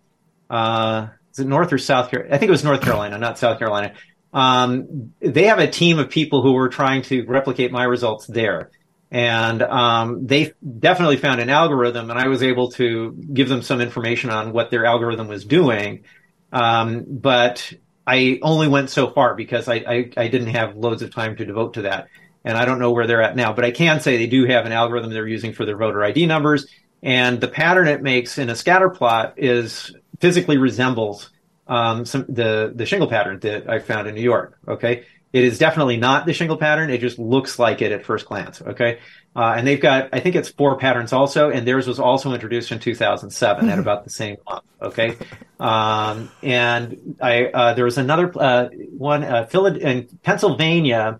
uh, 0.50 1.08
is 1.32 1.40
it 1.40 1.46
North 1.46 1.72
or 1.72 1.78
South 1.78 2.10
Carolina? 2.10 2.34
I 2.34 2.38
think 2.38 2.48
it 2.48 2.52
was 2.52 2.64
North 2.64 2.80
Carolina, 2.82 3.18
not 3.18 3.38
South 3.38 3.58
Carolina. 3.58 3.94
Um, 4.32 5.12
they 5.20 5.44
have 5.44 5.60
a 5.60 5.68
team 5.68 5.98
of 5.98 6.10
people 6.10 6.42
who 6.42 6.52
were 6.54 6.68
trying 6.68 7.02
to 7.02 7.24
replicate 7.26 7.70
my 7.70 7.84
results 7.84 8.26
there 8.26 8.70
and 9.14 9.62
um, 9.62 10.26
they 10.26 10.52
definitely 10.80 11.16
found 11.16 11.40
an 11.40 11.48
algorithm 11.48 12.10
and 12.10 12.18
i 12.18 12.26
was 12.26 12.42
able 12.42 12.70
to 12.72 13.12
give 13.32 13.48
them 13.48 13.62
some 13.62 13.80
information 13.80 14.28
on 14.28 14.52
what 14.52 14.70
their 14.70 14.84
algorithm 14.84 15.28
was 15.28 15.44
doing 15.44 16.04
um, 16.52 17.04
but 17.08 17.72
i 18.06 18.38
only 18.42 18.68
went 18.68 18.90
so 18.90 19.10
far 19.10 19.34
because 19.34 19.68
I, 19.68 19.76
I, 19.76 20.10
I, 20.16 20.28
didn't 20.28 20.48
have 20.48 20.76
loads 20.76 21.00
of 21.02 21.14
time 21.14 21.36
to 21.36 21.44
devote 21.44 21.74
to 21.74 21.82
that 21.82 22.08
and 22.44 22.56
i 22.56 22.64
don't 22.64 22.78
know 22.78 22.92
where 22.92 23.06
they're 23.06 23.22
at 23.22 23.36
now 23.36 23.52
but 23.52 23.64
i 23.64 23.70
can 23.70 24.00
say 24.00 24.16
they 24.16 24.26
do 24.26 24.44
have 24.44 24.66
an 24.66 24.72
algorithm 24.72 25.12
they're 25.12 25.26
using 25.26 25.52
for 25.52 25.64
their 25.64 25.76
voter 25.76 26.02
id 26.04 26.26
numbers 26.26 26.66
and 27.02 27.40
the 27.40 27.48
pattern 27.48 27.86
it 27.86 28.02
makes 28.02 28.38
in 28.38 28.48
a 28.48 28.56
scatter 28.56 28.88
plot 28.88 29.34
is 29.36 29.94
physically 30.20 30.56
resembles 30.56 31.30
um, 31.66 32.04
some, 32.04 32.26
the 32.28 32.72
the 32.74 32.86
shingle 32.86 33.08
pattern 33.08 33.38
that 33.40 33.68
I 33.68 33.78
found 33.78 34.06
in 34.06 34.14
New 34.14 34.22
York. 34.22 34.58
Okay, 34.68 35.04
it 35.34 35.44
is 35.44 35.58
definitely 35.58 35.96
not 35.96 36.26
the 36.26 36.32
shingle 36.32 36.56
pattern. 36.56 36.90
It 36.90 37.00
just 37.00 37.18
looks 37.18 37.58
like 37.58 37.82
it 37.82 37.90
at 37.90 38.04
first 38.04 38.26
glance. 38.26 38.62
Okay. 38.62 39.00
Uh, 39.36 39.54
and 39.56 39.66
they've 39.66 39.80
got, 39.80 40.10
I 40.12 40.20
think 40.20 40.36
it's 40.36 40.48
four 40.48 40.78
patterns 40.78 41.12
also, 41.12 41.50
and 41.50 41.66
theirs 41.66 41.88
was 41.88 41.98
also 41.98 42.32
introduced 42.32 42.70
in 42.70 42.78
2007 42.78 43.68
at 43.68 43.72
mm-hmm. 43.72 43.80
about 43.80 44.04
the 44.04 44.10
same 44.10 44.36
month. 44.48 44.62
Okay. 44.80 45.16
Um, 45.58 46.30
and 46.40 47.16
I, 47.20 47.46
uh, 47.46 47.74
there 47.74 47.84
was 47.84 47.98
another, 47.98 48.32
uh, 48.38 48.68
one, 48.96 49.24
uh, 49.24 49.48
in 49.52 50.06
Pennsylvania. 50.22 51.18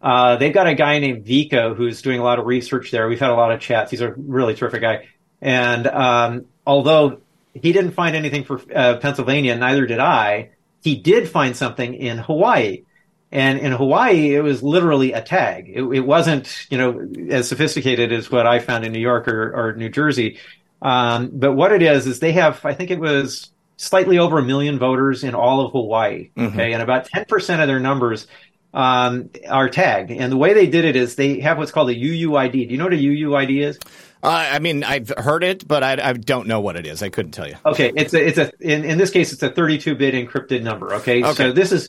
Uh, 0.00 0.36
they've 0.36 0.54
got 0.54 0.66
a 0.66 0.74
guy 0.74 0.98
named 0.98 1.26
Vico 1.26 1.74
who's 1.74 2.00
doing 2.00 2.20
a 2.20 2.22
lot 2.22 2.38
of 2.38 2.46
research 2.46 2.90
there. 2.90 3.08
We've 3.08 3.20
had 3.20 3.30
a 3.30 3.34
lot 3.34 3.52
of 3.52 3.60
chats. 3.60 3.90
He's 3.90 4.00
a 4.00 4.12
really 4.16 4.54
terrific 4.54 4.80
guy. 4.80 5.08
And, 5.40 5.86
um, 5.86 6.46
although 6.66 7.20
he 7.54 7.72
didn't 7.72 7.92
find 7.92 8.16
anything 8.16 8.44
for 8.44 8.60
uh, 8.74 8.96
Pennsylvania, 8.98 9.56
neither 9.56 9.86
did 9.86 9.98
I, 9.98 10.50
he 10.82 10.96
did 10.96 11.28
find 11.28 11.56
something 11.56 11.94
in 11.94 12.18
Hawaii. 12.18 12.84
And 13.32 13.58
in 13.58 13.72
Hawaii, 13.72 14.34
it 14.34 14.42
was 14.42 14.62
literally 14.62 15.12
a 15.12 15.22
tag. 15.22 15.68
It, 15.68 15.82
it, 15.82 16.00
wasn't, 16.00 16.66
you 16.70 16.78
know, 16.78 17.08
as 17.30 17.48
sophisticated 17.48 18.12
as 18.12 18.30
what 18.30 18.46
I 18.46 18.58
found 18.58 18.84
in 18.84 18.92
New 18.92 19.00
York 19.00 19.28
or, 19.28 19.52
or 19.54 19.72
New 19.74 19.88
Jersey. 19.88 20.38
Um, 20.82 21.30
but 21.32 21.52
what 21.52 21.72
it 21.72 21.82
is, 21.82 22.06
is 22.06 22.18
they 22.18 22.32
have, 22.32 22.64
I 22.64 22.74
think 22.74 22.90
it 22.90 22.98
was 22.98 23.50
slightly 23.76 24.18
over 24.18 24.38
a 24.38 24.42
million 24.42 24.78
voters 24.78 25.22
in 25.22 25.34
all 25.34 25.64
of 25.64 25.72
Hawaii. 25.72 26.30
Mm-hmm. 26.36 26.54
Okay. 26.54 26.72
And 26.72 26.82
about 26.82 27.08
10% 27.08 27.60
of 27.60 27.68
their 27.68 27.80
numbers, 27.80 28.26
um, 28.72 29.30
are 29.48 29.68
tagged. 29.68 30.10
And 30.10 30.30
the 30.30 30.36
way 30.36 30.54
they 30.54 30.66
did 30.66 30.84
it 30.84 30.96
is 30.96 31.16
they 31.16 31.40
have 31.40 31.58
what's 31.58 31.72
called 31.72 31.90
a 31.90 31.94
UUID. 31.94 32.52
Do 32.52 32.58
you 32.58 32.76
know 32.76 32.84
what 32.84 32.92
a 32.92 32.96
UUID 32.96 33.62
is? 33.62 33.78
Uh, 34.22 34.28
I 34.52 34.58
mean, 34.58 34.84
I've 34.84 35.08
heard 35.08 35.42
it, 35.42 35.66
but 35.66 35.82
I, 35.82 36.10
I, 36.10 36.12
don't 36.12 36.46
know 36.46 36.60
what 36.60 36.76
it 36.76 36.86
is. 36.86 37.02
I 37.02 37.08
couldn't 37.08 37.32
tell 37.32 37.48
you. 37.48 37.56
Okay, 37.64 37.90
it's 37.96 38.12
a, 38.12 38.26
it's 38.26 38.36
a 38.36 38.52
in, 38.60 38.84
in 38.84 38.98
this 38.98 39.10
case, 39.10 39.32
it's 39.32 39.42
a 39.42 39.48
32-bit 39.48 40.12
encrypted 40.14 40.62
number. 40.62 40.94
Okay? 40.96 41.24
okay, 41.24 41.32
so 41.32 41.52
this 41.52 41.72
is 41.72 41.88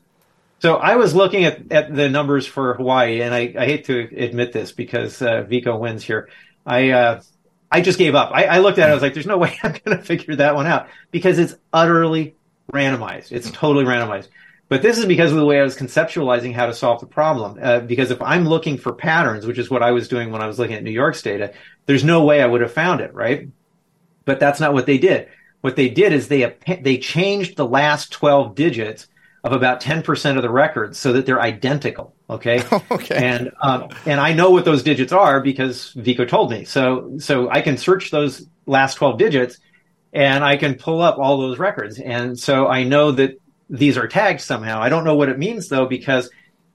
so 0.62 0.76
I 0.76 0.96
was 0.96 1.16
looking 1.16 1.44
at, 1.44 1.72
at 1.72 1.94
the 1.94 2.08
numbers 2.08 2.46
for 2.46 2.76
Hawaii, 2.76 3.22
and 3.22 3.34
I, 3.34 3.54
I 3.58 3.66
hate 3.66 3.86
to 3.86 4.00
admit 4.16 4.54
this 4.54 4.72
because 4.72 5.20
uh, 5.22 5.42
Vico 5.42 5.76
wins 5.76 6.04
here. 6.04 6.30
I 6.66 6.92
uh, 6.92 7.22
I 7.72 7.82
just 7.82 7.98
gave 7.98 8.14
up. 8.14 8.32
I, 8.32 8.46
I, 8.46 8.60
looked 8.60 8.78
at 8.78 8.88
it. 8.88 8.92
I 8.92 8.94
was 8.94 9.02
like, 9.02 9.16
"There's 9.16 9.26
no 9.26 9.38
way 9.40 9.58
I'm 9.64 9.72
going 9.84 9.98
to 9.98 10.04
figure 10.04 10.36
that 10.36 10.54
one 10.56 10.68
out 10.68 10.88
because 11.10 11.40
it's 11.40 11.56
utterly 11.74 12.36
randomized. 12.72 13.32
It's 13.32 13.50
totally 13.50 13.86
randomized." 13.86 14.28
But 14.72 14.82
this 14.82 14.98
is 14.98 15.06
because 15.06 15.32
of 15.34 15.38
the 15.38 15.44
way 15.44 15.60
I 15.60 15.64
was 15.64 15.76
conceptualizing 15.76 16.54
how 16.54 16.68
to 16.68 16.74
solve 16.74 17.02
the 17.02 17.06
problem. 17.06 17.60
Uh, 17.62 17.82
because 17.82 18.10
if 18.10 18.22
I'm 18.22 18.48
looking 18.48 18.78
for 18.78 18.94
patterns, 18.94 19.46
which 19.46 19.58
is 19.58 19.70
what 19.70 19.84
I 19.84 19.92
was 19.92 20.08
doing 20.08 20.32
when 20.32 20.42
I 20.42 20.48
was 20.48 20.60
looking 20.60 20.78
at 20.78 20.84
New 20.84 20.92
York's 20.92 21.22
data, 21.22 21.52
there's 21.88 22.06
no 22.06 22.24
way 22.24 22.42
I 22.42 22.46
would 22.46 22.62
have 22.62 22.72
found 22.72 23.02
it, 23.02 23.14
right? 23.14 23.50
But 24.24 24.40
that's 24.40 24.62
not 24.62 24.72
what 24.72 24.86
they 24.86 24.98
did. 24.98 25.28
What 25.60 25.76
they 25.76 25.90
did 25.90 26.14
is 26.14 26.30
they 26.30 26.56
they 26.80 27.00
changed 27.00 27.58
the 27.58 27.68
last 27.68 28.14
12 28.14 28.56
digits 28.56 29.10
of 29.44 29.52
about 29.52 29.82
10% 29.82 30.38
of 30.38 30.42
the 30.42 30.50
records 30.50 30.98
so 30.98 31.12
that 31.12 31.26
they're 31.26 31.42
identical. 31.42 32.16
Okay. 32.30 32.64
okay. 32.92 33.16
And, 33.16 33.52
um, 33.62 33.90
and 34.06 34.22
I 34.22 34.32
know 34.32 34.52
what 34.52 34.64
those 34.64 34.84
digits 34.84 35.12
are 35.12 35.42
because 35.42 35.92
Vico 35.98 36.24
told 36.24 36.50
me. 36.50 36.64
So, 36.64 37.18
so 37.20 37.50
I 37.50 37.60
can 37.60 37.76
search 37.76 38.10
those 38.10 38.48
last 38.66 38.96
12 38.96 39.18
digits 39.18 39.58
and 40.14 40.46
I 40.46 40.56
can 40.56 40.76
pull 40.76 41.02
up 41.02 41.18
all 41.18 41.42
those 41.42 41.60
records. 41.60 42.00
And 42.00 42.40
so 42.40 42.70
I 42.70 42.84
know 42.84 43.12
that 43.12 43.38
these 43.72 43.98
are 43.98 44.08
tagged 44.08 44.42
somehow. 44.42 44.82
I 44.82 44.90
don't 44.90 45.06
know 45.06 45.16
what 45.16 45.30
it 45.30 45.40
means 45.40 45.70
though, 45.70 45.88
because 45.88 46.30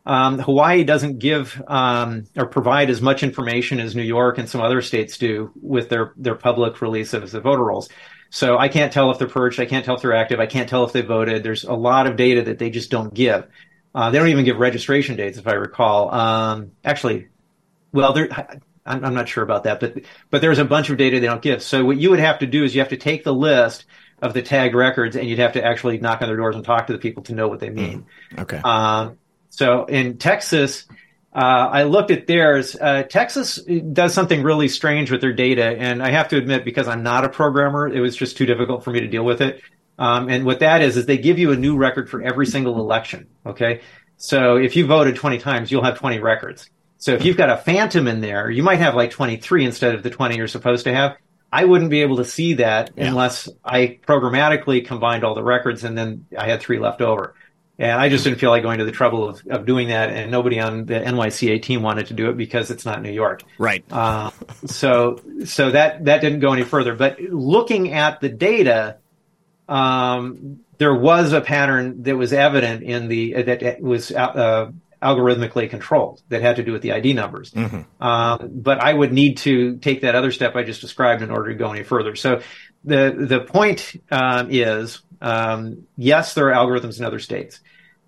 um, 0.06 0.38
Hawaii 0.38 0.82
doesn't 0.82 1.18
give 1.18 1.62
um, 1.66 2.24
or 2.36 2.46
provide 2.46 2.90
as 2.90 3.02
much 3.02 3.22
information 3.22 3.78
as 3.80 3.94
New 3.94 4.02
York 4.02 4.38
and 4.38 4.48
some 4.48 4.62
other 4.62 4.80
states 4.80 5.18
do 5.18 5.52
with 5.60 5.88
their 5.90 6.12
their 6.16 6.34
public 6.34 6.80
release 6.80 7.12
of 7.12 7.30
the 7.30 7.40
voter 7.40 7.64
rolls. 7.64 7.88
So 8.30 8.58
I 8.58 8.68
can't 8.68 8.92
tell 8.92 9.10
if 9.10 9.18
they're 9.18 9.28
purged. 9.28 9.60
I 9.60 9.66
can't 9.66 9.84
tell 9.84 9.94
if 9.94 10.02
they're 10.02 10.16
active. 10.16 10.40
I 10.40 10.46
can't 10.46 10.68
tell 10.68 10.84
if 10.84 10.92
they 10.92 11.02
voted. 11.02 11.42
There's 11.42 11.64
a 11.64 11.74
lot 11.74 12.06
of 12.06 12.16
data 12.16 12.42
that 12.42 12.58
they 12.58 12.70
just 12.70 12.90
don't 12.90 13.12
give. 13.12 13.46
Uh, 13.94 14.10
they 14.10 14.18
don't 14.18 14.28
even 14.28 14.44
give 14.44 14.58
registration 14.58 15.16
dates, 15.16 15.38
if 15.38 15.46
I 15.46 15.52
recall. 15.52 16.12
Um, 16.12 16.72
actually, 16.84 17.28
well, 17.92 18.14
I'm, 18.84 19.04
I'm 19.04 19.14
not 19.14 19.28
sure 19.28 19.44
about 19.44 19.64
that, 19.64 19.80
but 19.80 19.98
but 20.30 20.40
there's 20.40 20.58
a 20.58 20.64
bunch 20.64 20.90
of 20.90 20.96
data 20.96 21.20
they 21.20 21.26
don't 21.26 21.42
give. 21.42 21.62
So 21.62 21.84
what 21.84 21.98
you 21.98 22.10
would 22.10 22.20
have 22.20 22.38
to 22.40 22.46
do 22.46 22.64
is 22.64 22.74
you 22.74 22.80
have 22.80 22.90
to 22.90 22.96
take 22.96 23.24
the 23.24 23.34
list 23.34 23.86
of 24.26 24.34
the 24.34 24.42
tagged 24.42 24.74
records 24.74 25.16
and 25.16 25.28
you'd 25.28 25.38
have 25.38 25.52
to 25.52 25.64
actually 25.64 25.98
knock 25.98 26.20
on 26.20 26.28
their 26.28 26.36
doors 26.36 26.56
and 26.56 26.64
talk 26.64 26.88
to 26.88 26.92
the 26.92 26.98
people 26.98 27.22
to 27.24 27.34
know 27.34 27.48
what 27.48 27.60
they 27.60 27.70
mean. 27.70 28.06
Mm, 28.32 28.42
okay. 28.42 28.60
Um, 28.62 29.18
so 29.50 29.86
in 29.86 30.18
Texas, 30.18 30.84
uh, 31.32 31.68
I 31.70 31.84
looked 31.84 32.10
at 32.10 32.26
theirs. 32.26 32.76
Uh, 32.78 33.02
Texas 33.04 33.56
does 33.92 34.14
something 34.14 34.42
really 34.42 34.68
strange 34.68 35.10
with 35.10 35.20
their 35.20 35.32
data, 35.32 35.64
and 35.64 36.02
I 36.02 36.10
have 36.10 36.28
to 36.28 36.36
admit, 36.36 36.64
because 36.64 36.88
I'm 36.88 37.02
not 37.02 37.24
a 37.24 37.28
programmer, 37.28 37.86
it 37.86 38.00
was 38.00 38.16
just 38.16 38.36
too 38.36 38.46
difficult 38.46 38.84
for 38.84 38.90
me 38.90 39.00
to 39.00 39.06
deal 39.06 39.24
with 39.24 39.40
it. 39.40 39.62
Um, 39.98 40.28
and 40.28 40.44
what 40.44 40.60
that 40.60 40.82
is 40.82 40.96
is 40.96 41.06
they 41.06 41.18
give 41.18 41.38
you 41.38 41.52
a 41.52 41.56
new 41.56 41.76
record 41.76 42.08
for 42.08 42.22
every 42.22 42.46
single 42.46 42.78
election. 42.80 43.28
Okay, 43.44 43.80
so 44.16 44.56
if 44.56 44.76
you 44.76 44.86
voted 44.86 45.16
20 45.16 45.38
times, 45.38 45.70
you'll 45.70 45.84
have 45.84 45.98
20 45.98 46.18
records. 46.20 46.70
So 46.98 47.12
if 47.12 47.24
you've 47.24 47.36
got 47.36 47.50
a 47.50 47.58
phantom 47.58 48.08
in 48.08 48.20
there, 48.20 48.50
you 48.50 48.62
might 48.62 48.78
have 48.78 48.94
like 48.94 49.10
23 49.10 49.66
instead 49.66 49.94
of 49.94 50.02
the 50.02 50.10
20 50.10 50.36
you're 50.36 50.48
supposed 50.48 50.84
to 50.84 50.94
have. 50.94 51.16
I 51.52 51.64
wouldn't 51.64 51.90
be 51.90 52.02
able 52.02 52.16
to 52.16 52.24
see 52.24 52.54
that 52.54 52.90
yeah. 52.96 53.08
unless 53.08 53.48
I 53.64 53.98
programmatically 54.06 54.86
combined 54.86 55.24
all 55.24 55.34
the 55.34 55.42
records 55.42 55.84
and 55.84 55.96
then 55.96 56.26
I 56.36 56.48
had 56.48 56.60
three 56.60 56.78
left 56.78 57.00
over. 57.00 57.34
And 57.78 57.92
I 57.92 58.08
just 58.08 58.24
didn't 58.24 58.38
feel 58.38 58.50
like 58.50 58.62
going 58.62 58.78
to 58.78 58.86
the 58.86 58.92
trouble 58.92 59.28
of, 59.28 59.42
of 59.48 59.66
doing 59.66 59.88
that. 59.88 60.08
And 60.08 60.30
nobody 60.30 60.58
on 60.60 60.86
the 60.86 60.94
NYCA 60.94 61.62
team 61.62 61.82
wanted 61.82 62.06
to 62.06 62.14
do 62.14 62.30
it 62.30 62.36
because 62.36 62.70
it's 62.70 62.86
not 62.86 63.02
New 63.02 63.12
York. 63.12 63.42
Right. 63.58 63.84
Uh, 63.90 64.30
so, 64.64 65.20
so 65.44 65.70
that, 65.70 66.06
that 66.06 66.22
didn't 66.22 66.40
go 66.40 66.52
any 66.52 66.62
further. 66.62 66.94
But 66.94 67.20
looking 67.20 67.92
at 67.92 68.20
the 68.20 68.30
data, 68.30 68.96
um, 69.68 70.60
there 70.78 70.94
was 70.94 71.32
a 71.32 71.42
pattern 71.42 72.02
that 72.04 72.16
was 72.16 72.32
evident 72.32 72.82
in 72.82 73.08
the, 73.08 73.42
that 73.42 73.80
was 73.82 74.10
uh, 74.10 74.70
algorithmically 75.02 75.68
controlled 75.68 76.22
that 76.28 76.42
had 76.42 76.56
to 76.56 76.62
do 76.62 76.72
with 76.72 76.82
the 76.82 76.92
ID 76.92 77.12
numbers. 77.12 77.50
Mm-hmm. 77.52 78.02
Um, 78.02 78.50
but 78.52 78.80
I 78.80 78.92
would 78.92 79.12
need 79.12 79.38
to 79.38 79.76
take 79.76 80.02
that 80.02 80.14
other 80.14 80.32
step 80.32 80.56
I 80.56 80.62
just 80.62 80.80
described 80.80 81.22
in 81.22 81.30
order 81.30 81.52
to 81.52 81.58
go 81.58 81.72
any 81.72 81.82
further. 81.82 82.16
So 82.16 82.40
the 82.84 83.14
the 83.16 83.40
point 83.40 84.00
um, 84.10 84.48
is, 84.50 85.02
um, 85.20 85.86
yes, 85.96 86.34
there 86.34 86.50
are 86.50 86.54
algorithms 86.54 86.98
in 86.98 87.04
other 87.04 87.18
states. 87.18 87.60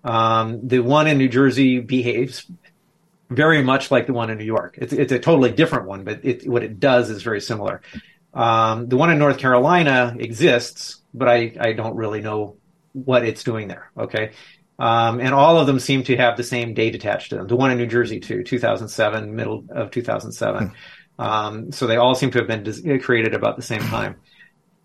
Um, 0.03 0.67
the 0.67 0.79
one 0.79 1.07
in 1.07 1.17
New 1.17 1.29
Jersey 1.29 1.79
behaves 1.79 2.45
very 3.29 3.61
much 3.61 3.91
like 3.91 4.07
the 4.07 4.13
one 4.13 4.29
in 4.29 4.37
New 4.37 4.45
York. 4.45 4.77
It's, 4.81 4.93
it's 4.93 5.11
a 5.11 5.19
totally 5.19 5.51
different 5.51 5.87
one, 5.87 6.03
but 6.03 6.23
it, 6.23 6.49
what 6.49 6.63
it 6.63 6.79
does 6.79 7.09
is 7.09 7.21
very 7.21 7.41
similar. 7.41 7.81
Um, 8.33 8.87
the 8.87 8.97
one 8.97 9.11
in 9.11 9.19
North 9.19 9.37
Carolina 9.37 10.15
exists, 10.17 11.01
but 11.13 11.27
I, 11.27 11.53
I 11.59 11.73
don't 11.73 11.95
really 11.95 12.21
know 12.21 12.55
what 12.93 13.25
it's 13.25 13.43
doing 13.43 13.67
there. 13.67 13.91
Okay. 13.97 14.31
Um, 14.79 15.19
and 15.19 15.33
all 15.33 15.59
of 15.59 15.67
them 15.67 15.77
seem 15.77 16.03
to 16.03 16.15
have 16.15 16.37
the 16.37 16.43
same 16.43 16.73
date 16.73 16.95
attached 16.95 17.31
to 17.31 17.35
them. 17.35 17.47
The 17.47 17.57
one 17.57 17.69
in 17.71 17.77
New 17.77 17.85
Jersey 17.85 18.19
too, 18.19 18.43
2007, 18.43 19.35
middle 19.35 19.65
of 19.69 19.91
2007. 19.91 20.67
Hmm. 20.67 21.21
Um, 21.21 21.71
so 21.73 21.85
they 21.85 21.97
all 21.97 22.15
seem 22.15 22.31
to 22.31 22.39
have 22.39 22.47
been 22.47 22.99
created 23.01 23.33
about 23.33 23.57
the 23.57 23.61
same 23.61 23.81
time. 23.81 24.15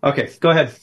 Okay, 0.03 0.29
go 0.41 0.49
ahead. 0.49 0.75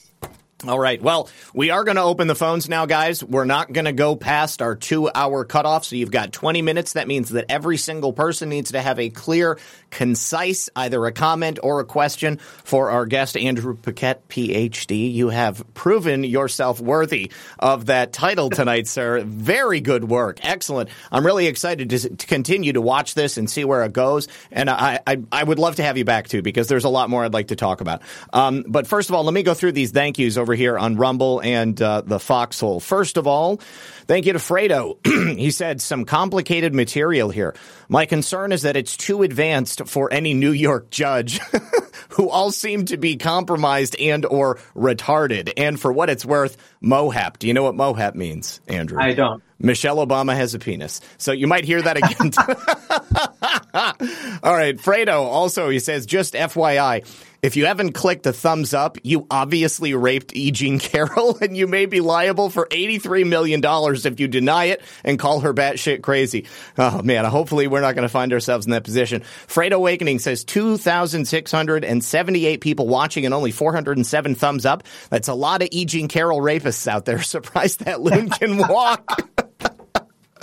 All 0.65 0.79
right. 0.79 1.01
Well, 1.01 1.29
we 1.53 1.71
are 1.71 1.83
going 1.83 1.97
to 1.97 2.03
open 2.03 2.27
the 2.27 2.35
phones 2.35 2.69
now, 2.69 2.85
guys. 2.85 3.21
We're 3.21 3.43
not 3.43 3.73
going 3.73 3.83
to 3.83 3.91
go 3.91 4.15
past 4.15 4.61
our 4.61 4.75
two 4.75 5.09
hour 5.13 5.43
cutoff. 5.43 5.83
So 5.83 5.97
you've 5.97 6.09
got 6.09 6.31
20 6.31 6.61
minutes. 6.61 6.93
That 6.93 7.05
means 7.05 7.29
that 7.29 7.45
every 7.49 7.75
single 7.75 8.13
person 8.13 8.47
needs 8.47 8.71
to 8.71 8.81
have 8.81 8.97
a 8.97 9.09
clear, 9.09 9.59
concise, 9.91 10.69
either 10.73 11.05
a 11.05 11.11
comment 11.11 11.59
or 11.61 11.81
a 11.81 11.85
question 11.85 12.37
for 12.63 12.91
our 12.91 13.05
guest, 13.05 13.35
Andrew 13.35 13.75
Paquette, 13.75 14.29
PhD. 14.29 15.13
You 15.13 15.29
have 15.29 15.73
proven 15.73 16.23
yourself 16.23 16.79
worthy 16.79 17.31
of 17.59 17.87
that 17.87 18.13
title 18.13 18.49
tonight, 18.49 18.87
sir. 18.87 19.21
Very 19.25 19.81
good 19.81 20.05
work. 20.05 20.39
Excellent. 20.43 20.89
I'm 21.11 21.25
really 21.25 21.47
excited 21.47 21.89
to, 21.89 22.15
to, 22.15 22.27
continue 22.27 22.71
to 22.73 22.81
watch 22.81 23.15
this 23.15 23.37
and 23.37 23.49
see 23.49 23.65
where 23.65 23.83
it 23.83 23.91
goes. 23.91 24.29
And 24.49 24.69
I, 24.69 25.01
I, 25.05 25.21
I, 25.31 25.43
would 25.43 25.59
love 25.59 25.75
to 25.75 25.83
have 25.83 25.97
you 25.97 26.05
back 26.05 26.29
too, 26.29 26.41
because 26.41 26.69
there's 26.69 26.85
a 26.85 26.89
lot 26.89 27.09
more 27.09 27.25
I'd 27.25 27.33
like 27.33 27.49
to 27.49 27.55
talk 27.57 27.81
about. 27.81 28.01
Um, 28.31 28.63
but 28.67 28.87
first 28.87 29.09
of 29.09 29.15
all, 29.15 29.23
let 29.25 29.33
me 29.33 29.43
go 29.43 29.53
through 29.53 29.73
these 29.73 29.91
thank 29.91 30.17
yous 30.17 30.37
over 30.37 30.52
over 30.53 30.59
here 30.59 30.77
on 30.77 30.97
Rumble 30.97 31.39
and 31.39 31.81
uh, 31.81 32.01
the 32.01 32.19
Foxhole. 32.19 32.79
First 32.79 33.17
of 33.17 33.25
all, 33.25 33.57
thank 34.05 34.27
you 34.27 34.33
to 34.33 34.39
Fredo. 34.39 35.03
he 35.37 35.49
said 35.49 35.81
some 35.81 36.05
complicated 36.05 36.75
material 36.75 37.31
here. 37.31 37.55
My 37.89 38.05
concern 38.05 38.51
is 38.51 38.61
that 38.61 38.77
it's 38.77 38.95
too 38.95 39.23
advanced 39.23 39.87
for 39.87 40.13
any 40.13 40.35
New 40.35 40.51
York 40.51 40.91
judge 40.91 41.39
who 42.09 42.29
all 42.29 42.51
seem 42.51 42.85
to 42.85 42.97
be 42.97 43.17
compromised 43.17 43.95
and 43.99 44.27
or 44.27 44.59
retarded. 44.75 45.51
And 45.57 45.79
for 45.79 45.91
what 45.91 46.11
it's 46.11 46.23
worth, 46.23 46.55
mohap. 46.83 47.39
Do 47.39 47.47
you 47.47 47.55
know 47.55 47.63
what 47.63 47.73
mohap 47.73 48.13
means, 48.13 48.61
Andrew? 48.67 48.99
I 49.01 49.13
don't. 49.13 49.41
Michelle 49.57 50.05
Obama 50.05 50.35
has 50.35 50.53
a 50.53 50.59
penis. 50.59 51.01
So 51.17 51.31
you 51.31 51.47
might 51.47 51.65
hear 51.65 51.81
that 51.81 51.97
again. 51.97 52.31
All 54.43 54.53
right. 54.53 54.77
Fredo 54.77 55.21
also, 55.21 55.69
he 55.69 55.79
says, 55.79 56.05
just 56.05 56.35
FYI, 56.35 57.07
if 57.43 57.57
you 57.57 57.65
haven't 57.65 57.91
clicked 57.91 58.25
a 58.25 58.31
thumbs 58.31 58.73
up, 58.73 58.97
you 59.03 59.27
obviously 59.29 59.93
raped 59.93 60.33
E. 60.33 60.51
Jean 60.51 60.79
Carroll, 60.79 61.37
and 61.41 61.57
you 61.57 61.67
may 61.67 61.85
be 61.85 61.99
liable 61.99 62.49
for 62.49 62.65
$83 62.67 63.27
million 63.27 63.61
if 63.63 64.19
you 64.19 64.29
deny 64.29 64.65
it 64.65 64.81
and 65.03 65.19
call 65.19 65.41
her 65.41 65.53
batshit 65.53 66.01
crazy. 66.01 66.47
Oh, 66.77 67.01
man. 67.01 67.25
Hopefully, 67.25 67.67
we're 67.67 67.81
not 67.81 67.95
going 67.95 68.03
to 68.03 68.09
find 68.09 68.31
ourselves 68.31 68.65
in 68.65 68.71
that 68.71 68.85
position. 68.85 69.23
Freight 69.47 69.73
Awakening 69.73 70.19
says 70.19 70.45
2,678 70.45 72.61
people 72.61 72.87
watching 72.87 73.25
and 73.25 73.33
only 73.33 73.51
407 73.51 74.35
thumbs 74.35 74.65
up. 74.65 74.83
That's 75.09 75.27
a 75.27 75.33
lot 75.33 75.61
of 75.61 75.67
E. 75.71 75.83
Jean 75.83 76.07
Carroll 76.07 76.39
rapists 76.39 76.87
out 76.87 77.03
there. 77.03 77.21
Surprised 77.33 77.81
that 77.81 77.99
loon 77.99 78.29
can 78.29 78.57
walk. 78.57 79.29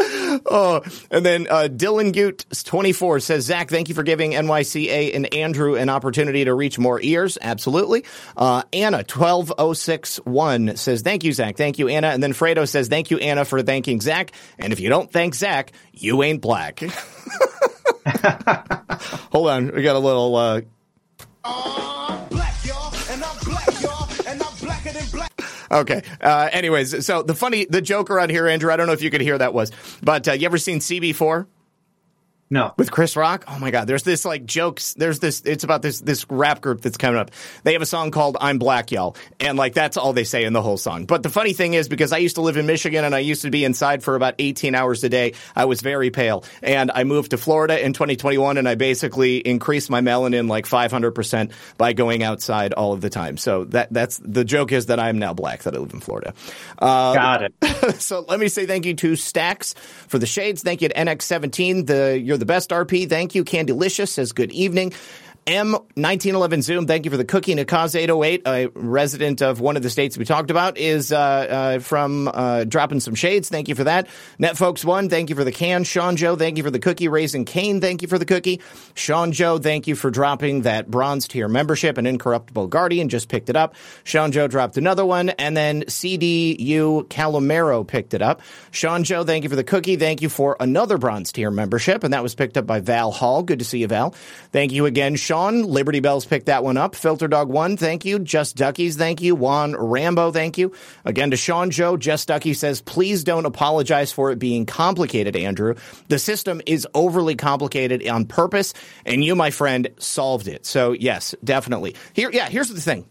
oh, 0.46 0.82
and 1.10 1.24
then 1.26 1.46
uh, 1.48 1.68
Dylan 1.70 2.12
Goot, 2.12 2.46
24, 2.64 3.20
says, 3.20 3.44
Zak, 3.44 3.68
thank 3.70 3.88
you 3.88 3.94
for 3.94 4.02
giving 4.02 4.32
NYCA 4.32 5.14
and 5.14 5.32
Andrew 5.34 5.76
an 5.76 5.88
opportunity 5.88 6.44
to 6.44 6.54
reach 6.54 6.78
more 6.78 7.00
ears. 7.00 7.36
Absolutely. 7.40 8.04
Uh, 8.36 8.62
Anna, 8.72 9.02
12061, 9.04 10.76
says, 10.76 11.02
thank 11.02 11.24
you, 11.24 11.32
Zak. 11.32 11.56
Thank 11.56 11.78
you, 11.78 11.88
Anna. 11.88 12.08
And 12.08 12.22
then 12.22 12.32
Fredo 12.32 12.68
says, 12.68 12.88
thank 12.88 13.10
you, 13.10 13.18
Anna, 13.18 13.44
for 13.44 13.62
thanking 13.62 14.00
Zak. 14.00 14.32
And 14.58 14.72
if 14.72 14.80
you 14.80 14.88
don't 14.88 15.10
thank 15.12 15.34
Zak, 15.34 15.72
you 15.92 16.22
ain't 16.22 16.40
black. 16.40 16.80
Hold 19.32 19.48
on. 19.48 19.74
We 19.74 19.82
got 19.82 19.96
a 19.96 19.98
little. 19.98 20.36
Uh... 20.36 20.60
Okay. 25.70 26.02
Uh, 26.20 26.48
anyways, 26.52 27.06
so 27.06 27.22
the 27.22 27.34
funny, 27.34 27.64
the 27.64 27.80
joke 27.80 28.10
around 28.10 28.30
here, 28.30 28.48
Andrew, 28.48 28.72
I 28.72 28.76
don't 28.76 28.86
know 28.86 28.92
if 28.92 29.02
you 29.02 29.10
could 29.10 29.20
hear 29.20 29.38
that 29.38 29.54
was, 29.54 29.70
but 30.02 30.26
uh, 30.26 30.32
you 30.32 30.46
ever 30.46 30.58
seen 30.58 30.80
CB4? 30.80 31.46
No. 32.52 32.74
With 32.76 32.90
Chris 32.90 33.14
Rock? 33.14 33.44
Oh 33.46 33.60
my 33.60 33.70
God. 33.70 33.86
There's 33.86 34.02
this 34.02 34.24
like 34.24 34.44
jokes. 34.44 34.94
There's 34.94 35.20
this, 35.20 35.40
it's 35.44 35.62
about 35.62 35.82
this, 35.82 36.00
this 36.00 36.26
rap 36.28 36.60
group 36.60 36.80
that's 36.80 36.96
coming 36.96 37.20
up. 37.20 37.30
They 37.62 37.74
have 37.74 37.82
a 37.82 37.86
song 37.86 38.10
called 38.10 38.36
I'm 38.40 38.58
Black, 38.58 38.90
y'all. 38.90 39.16
And 39.38 39.56
like 39.56 39.72
that's 39.72 39.96
all 39.96 40.12
they 40.12 40.24
say 40.24 40.42
in 40.42 40.52
the 40.52 40.60
whole 40.60 40.76
song. 40.76 41.04
But 41.04 41.22
the 41.22 41.28
funny 41.28 41.52
thing 41.52 41.74
is 41.74 41.88
because 41.88 42.12
I 42.12 42.18
used 42.18 42.34
to 42.34 42.40
live 42.40 42.56
in 42.56 42.66
Michigan 42.66 43.04
and 43.04 43.14
I 43.14 43.20
used 43.20 43.42
to 43.42 43.50
be 43.50 43.64
inside 43.64 44.02
for 44.02 44.16
about 44.16 44.34
18 44.40 44.74
hours 44.74 45.04
a 45.04 45.08
day, 45.08 45.34
I 45.54 45.66
was 45.66 45.80
very 45.80 46.10
pale. 46.10 46.44
And 46.60 46.90
I 46.92 47.04
moved 47.04 47.30
to 47.30 47.38
Florida 47.38 47.80
in 47.84 47.92
2021 47.92 48.58
and 48.58 48.68
I 48.68 48.74
basically 48.74 49.36
increased 49.36 49.88
my 49.88 50.00
melanin 50.00 50.48
like 50.48 50.66
500% 50.66 51.52
by 51.78 51.92
going 51.92 52.24
outside 52.24 52.72
all 52.72 52.92
of 52.92 53.00
the 53.00 53.10
time. 53.10 53.36
So 53.36 53.62
that, 53.66 53.92
that's, 53.92 54.18
the 54.18 54.44
joke 54.44 54.72
is 54.72 54.86
that 54.86 54.98
I'm 54.98 55.20
now 55.20 55.34
black, 55.34 55.62
that 55.62 55.76
I 55.76 55.78
live 55.78 55.94
in 55.94 56.00
Florida. 56.00 56.34
Uh, 56.80 57.14
Got 57.14 57.42
it. 57.44 57.54
so 58.00 58.24
let 58.28 58.40
me 58.40 58.48
say 58.48 58.66
thank 58.66 58.86
you 58.86 58.94
to 58.94 59.14
Stacks 59.14 59.74
for 60.08 60.18
the 60.18 60.26
shades. 60.26 60.64
Thank 60.64 60.82
you 60.82 60.88
to 60.88 60.94
NX17. 60.94 61.86
The, 61.86 62.18
you're 62.18 62.39
the 62.40 62.46
best 62.46 62.70
RP. 62.70 63.08
Thank 63.08 63.34
you. 63.34 63.44
Candylicious 63.44 64.08
says 64.08 64.32
good 64.32 64.50
evening. 64.52 64.92
M1911 65.46 66.62
Zoom, 66.62 66.86
thank 66.86 67.04
you 67.04 67.10
for 67.10 67.16
the 67.16 67.24
cookie. 67.24 67.54
Nakaz 67.54 67.94
808, 67.94 68.42
a 68.46 68.68
resident 68.74 69.42
of 69.42 69.60
one 69.60 69.76
of 69.76 69.82
the 69.82 69.90
states 69.90 70.16
we 70.18 70.24
talked 70.24 70.50
about, 70.50 70.78
is 70.78 71.12
uh, 71.12 71.18
uh, 71.18 71.78
from 71.78 72.28
uh, 72.28 72.64
dropping 72.64 73.00
some 73.00 73.14
shades. 73.14 73.48
Thank 73.48 73.68
you 73.68 73.74
for 73.74 73.84
that. 73.84 74.08
NetFolks1, 74.38 75.10
thank 75.10 75.30
you 75.30 75.36
for 75.36 75.44
the 75.44 75.52
can. 75.52 75.84
Sean 75.84 76.16
Joe, 76.16 76.36
thank 76.36 76.56
you 76.56 76.62
for 76.62 76.70
the 76.70 76.78
cookie. 76.78 77.08
Raising 77.08 77.44
Kane, 77.44 77.80
thank 77.80 78.02
you 78.02 78.08
for 78.08 78.18
the 78.18 78.24
cookie. 78.24 78.60
Sean 78.94 79.32
Joe, 79.32 79.58
thank 79.58 79.86
you 79.86 79.96
for 79.96 80.10
dropping 80.10 80.62
that 80.62 80.90
bronze 80.90 81.26
tier 81.26 81.48
membership. 81.48 81.98
An 81.98 82.06
incorruptible 82.06 82.68
guardian 82.68 83.08
just 83.08 83.28
picked 83.28 83.48
it 83.48 83.56
up. 83.56 83.74
Sean 84.04 84.32
Joe 84.32 84.46
dropped 84.46 84.76
another 84.76 85.04
one. 85.04 85.30
And 85.30 85.56
then 85.56 85.82
CDU 85.82 87.08
Calamero 87.08 87.86
picked 87.86 88.14
it 88.14 88.22
up. 88.22 88.42
Sean 88.70 89.04
Joe, 89.04 89.24
thank 89.24 89.44
you 89.44 89.50
for 89.50 89.56
the 89.56 89.64
cookie. 89.64 89.96
Thank 89.96 90.22
you 90.22 90.28
for 90.28 90.56
another 90.60 90.98
bronze 90.98 91.32
tier 91.32 91.50
membership. 91.50 92.04
And 92.04 92.12
that 92.12 92.22
was 92.22 92.34
picked 92.34 92.56
up 92.56 92.66
by 92.66 92.80
Val 92.80 93.10
Hall. 93.10 93.42
Good 93.42 93.58
to 93.60 93.64
see 93.64 93.78
you, 93.78 93.88
Val. 93.88 94.14
Thank 94.52 94.72
you 94.72 94.86
again, 94.86 95.16
Sean, 95.30 95.62
Liberty 95.62 96.00
Bells 96.00 96.26
picked 96.26 96.46
that 96.46 96.64
one 96.64 96.76
up. 96.76 96.96
Filter 96.96 97.28
Dog 97.28 97.48
One, 97.48 97.76
thank 97.76 98.04
you. 98.04 98.18
Just 98.18 98.56
Duckies, 98.56 98.96
thank 98.96 99.22
you. 99.22 99.36
Juan 99.36 99.76
Rambo, 99.76 100.32
thank 100.32 100.58
you. 100.58 100.72
Again 101.04 101.30
to 101.30 101.36
Sean 101.36 101.70
Joe, 101.70 101.96
Just 101.96 102.26
Ducky 102.26 102.52
says, 102.52 102.80
please 102.80 103.22
don't 103.22 103.46
apologize 103.46 104.10
for 104.10 104.32
it 104.32 104.40
being 104.40 104.66
complicated, 104.66 105.36
Andrew. 105.36 105.76
The 106.08 106.18
system 106.18 106.60
is 106.66 106.84
overly 106.94 107.36
complicated 107.36 108.04
on 108.08 108.24
purpose, 108.24 108.74
and 109.06 109.22
you, 109.22 109.36
my 109.36 109.52
friend, 109.52 109.90
solved 109.98 110.48
it. 110.48 110.66
So 110.66 110.90
yes, 110.90 111.32
definitely. 111.44 111.94
Here, 112.12 112.30
yeah, 112.32 112.48
here's 112.48 112.68
the 112.68 112.80
thing 112.80 113.06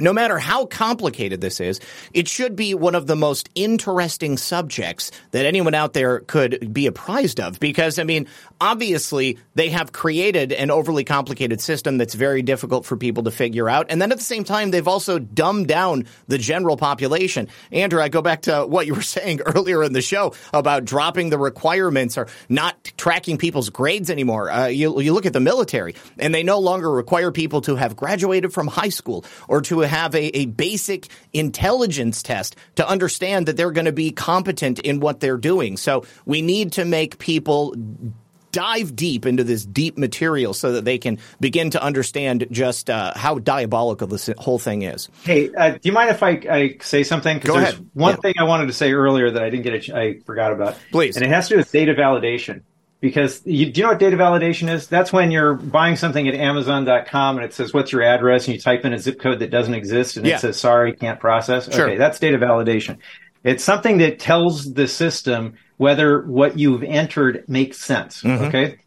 no 0.00 0.12
matter 0.12 0.38
how 0.38 0.66
complicated 0.66 1.40
this 1.40 1.60
is, 1.60 1.80
it 2.12 2.28
should 2.28 2.56
be 2.56 2.74
one 2.74 2.94
of 2.94 3.06
the 3.06 3.16
most 3.16 3.48
interesting 3.54 4.36
subjects 4.36 5.10
that 5.30 5.46
anyone 5.46 5.74
out 5.74 5.92
there 5.92 6.20
could 6.20 6.72
be 6.72 6.86
apprised 6.86 7.40
of. 7.40 7.60
Because, 7.60 7.98
I 7.98 8.04
mean, 8.04 8.26
obviously 8.60 9.38
they 9.54 9.70
have 9.70 9.92
created 9.92 10.52
an 10.52 10.70
overly 10.70 11.04
complicated 11.04 11.60
system 11.60 11.98
that's 11.98 12.14
very 12.14 12.42
difficult 12.42 12.84
for 12.84 12.96
people 12.96 13.24
to 13.24 13.30
figure 13.30 13.68
out. 13.68 13.86
And 13.88 14.00
then 14.00 14.12
at 14.12 14.18
the 14.18 14.24
same 14.24 14.44
time, 14.44 14.70
they've 14.70 14.88
also 14.88 15.18
dumbed 15.18 15.68
down 15.68 16.06
the 16.28 16.38
general 16.38 16.76
population. 16.76 17.48
Andrew, 17.72 18.00
I 18.00 18.08
go 18.08 18.22
back 18.22 18.42
to 18.42 18.66
what 18.66 18.86
you 18.86 18.94
were 18.94 19.02
saying 19.10 19.40
earlier 19.40 19.82
in 19.82 19.92
the 19.92 20.02
show 20.02 20.34
about 20.52 20.84
dropping 20.84 21.30
the 21.30 21.38
requirements 21.38 22.18
or 22.18 22.28
not 22.48 22.92
tracking 22.96 23.38
people's 23.38 23.70
grades 23.70 24.10
anymore. 24.10 24.50
Uh, 24.50 24.66
you, 24.66 25.00
you 25.00 25.12
look 25.12 25.26
at 25.26 25.32
the 25.32 25.40
military 25.40 25.94
and 26.18 26.34
they 26.34 26.42
no 26.42 26.58
longer 26.58 26.90
require 26.90 27.32
people 27.32 27.60
to 27.62 27.76
have 27.76 27.96
graduated 27.96 28.52
from 28.52 28.66
high 28.66 28.88
school 28.88 29.24
or 29.48 29.60
to 29.62 29.80
have 29.90 30.14
a, 30.14 30.36
a 30.36 30.46
basic 30.46 31.08
intelligence 31.32 32.22
test 32.22 32.56
to 32.76 32.88
understand 32.88 33.46
that 33.46 33.56
they're 33.56 33.70
going 33.72 33.84
to 33.84 33.92
be 33.92 34.10
competent 34.10 34.78
in 34.78 35.00
what 35.00 35.20
they're 35.20 35.36
doing. 35.36 35.76
So 35.76 36.04
we 36.24 36.40
need 36.40 36.72
to 36.72 36.84
make 36.84 37.18
people 37.18 37.74
dive 38.52 38.96
deep 38.96 39.26
into 39.26 39.44
this 39.44 39.64
deep 39.64 39.96
material 39.96 40.54
so 40.54 40.72
that 40.72 40.84
they 40.84 40.98
can 40.98 41.18
begin 41.38 41.70
to 41.70 41.82
understand 41.82 42.46
just 42.50 42.90
uh, 42.90 43.12
how 43.14 43.38
diabolical 43.38 44.06
this 44.06 44.28
whole 44.38 44.58
thing 44.58 44.82
is. 44.82 45.08
Hey, 45.22 45.52
uh, 45.54 45.70
do 45.72 45.80
you 45.82 45.92
mind 45.92 46.10
if 46.10 46.22
I, 46.22 46.30
I 46.50 46.76
say 46.80 47.02
something? 47.02 47.38
Go 47.38 47.56
ahead. 47.56 47.74
One 47.94 48.14
yeah. 48.14 48.20
thing 48.20 48.34
I 48.38 48.44
wanted 48.44 48.66
to 48.66 48.72
say 48.72 48.92
earlier 48.92 49.30
that 49.30 49.42
I 49.42 49.50
didn't 49.50 49.64
get, 49.64 49.88
a, 49.88 49.96
I 49.96 50.18
forgot 50.20 50.52
about. 50.52 50.76
Please. 50.90 51.16
And 51.16 51.24
it 51.24 51.28
has 51.28 51.48
to 51.48 51.54
do 51.54 51.58
with 51.58 51.70
data 51.70 51.94
validation 51.94 52.62
because 53.00 53.40
you, 53.46 53.70
do 53.70 53.80
you 53.80 53.84
know 53.84 53.92
what 53.92 53.98
data 53.98 54.16
validation 54.16 54.68
is? 54.70 54.86
That's 54.86 55.12
when 55.12 55.30
you're 55.30 55.54
buying 55.54 55.96
something 55.96 56.28
at 56.28 56.34
Amazon.com 56.34 57.36
and 57.36 57.44
it 57.44 57.54
says, 57.54 57.72
what's 57.72 57.92
your 57.92 58.02
address? 58.02 58.46
And 58.46 58.54
you 58.54 58.60
type 58.60 58.84
in 58.84 58.92
a 58.92 58.98
zip 58.98 59.18
code 59.18 59.38
that 59.38 59.50
doesn't 59.50 59.74
exist 59.74 60.16
and 60.16 60.26
yeah. 60.26 60.36
it 60.36 60.40
says, 60.40 60.58
sorry, 60.58 60.94
can't 60.94 61.18
process. 61.18 61.72
Sure. 61.72 61.88
Okay, 61.88 61.96
that's 61.96 62.18
data 62.18 62.38
validation. 62.38 62.98
It's 63.42 63.64
something 63.64 63.98
that 63.98 64.18
tells 64.18 64.74
the 64.74 64.86
system 64.86 65.54
whether 65.78 66.22
what 66.22 66.58
you've 66.58 66.82
entered 66.82 67.44
makes 67.48 67.78
sense. 67.78 68.22
Mm-hmm. 68.22 68.44
Okay. 68.44 68.78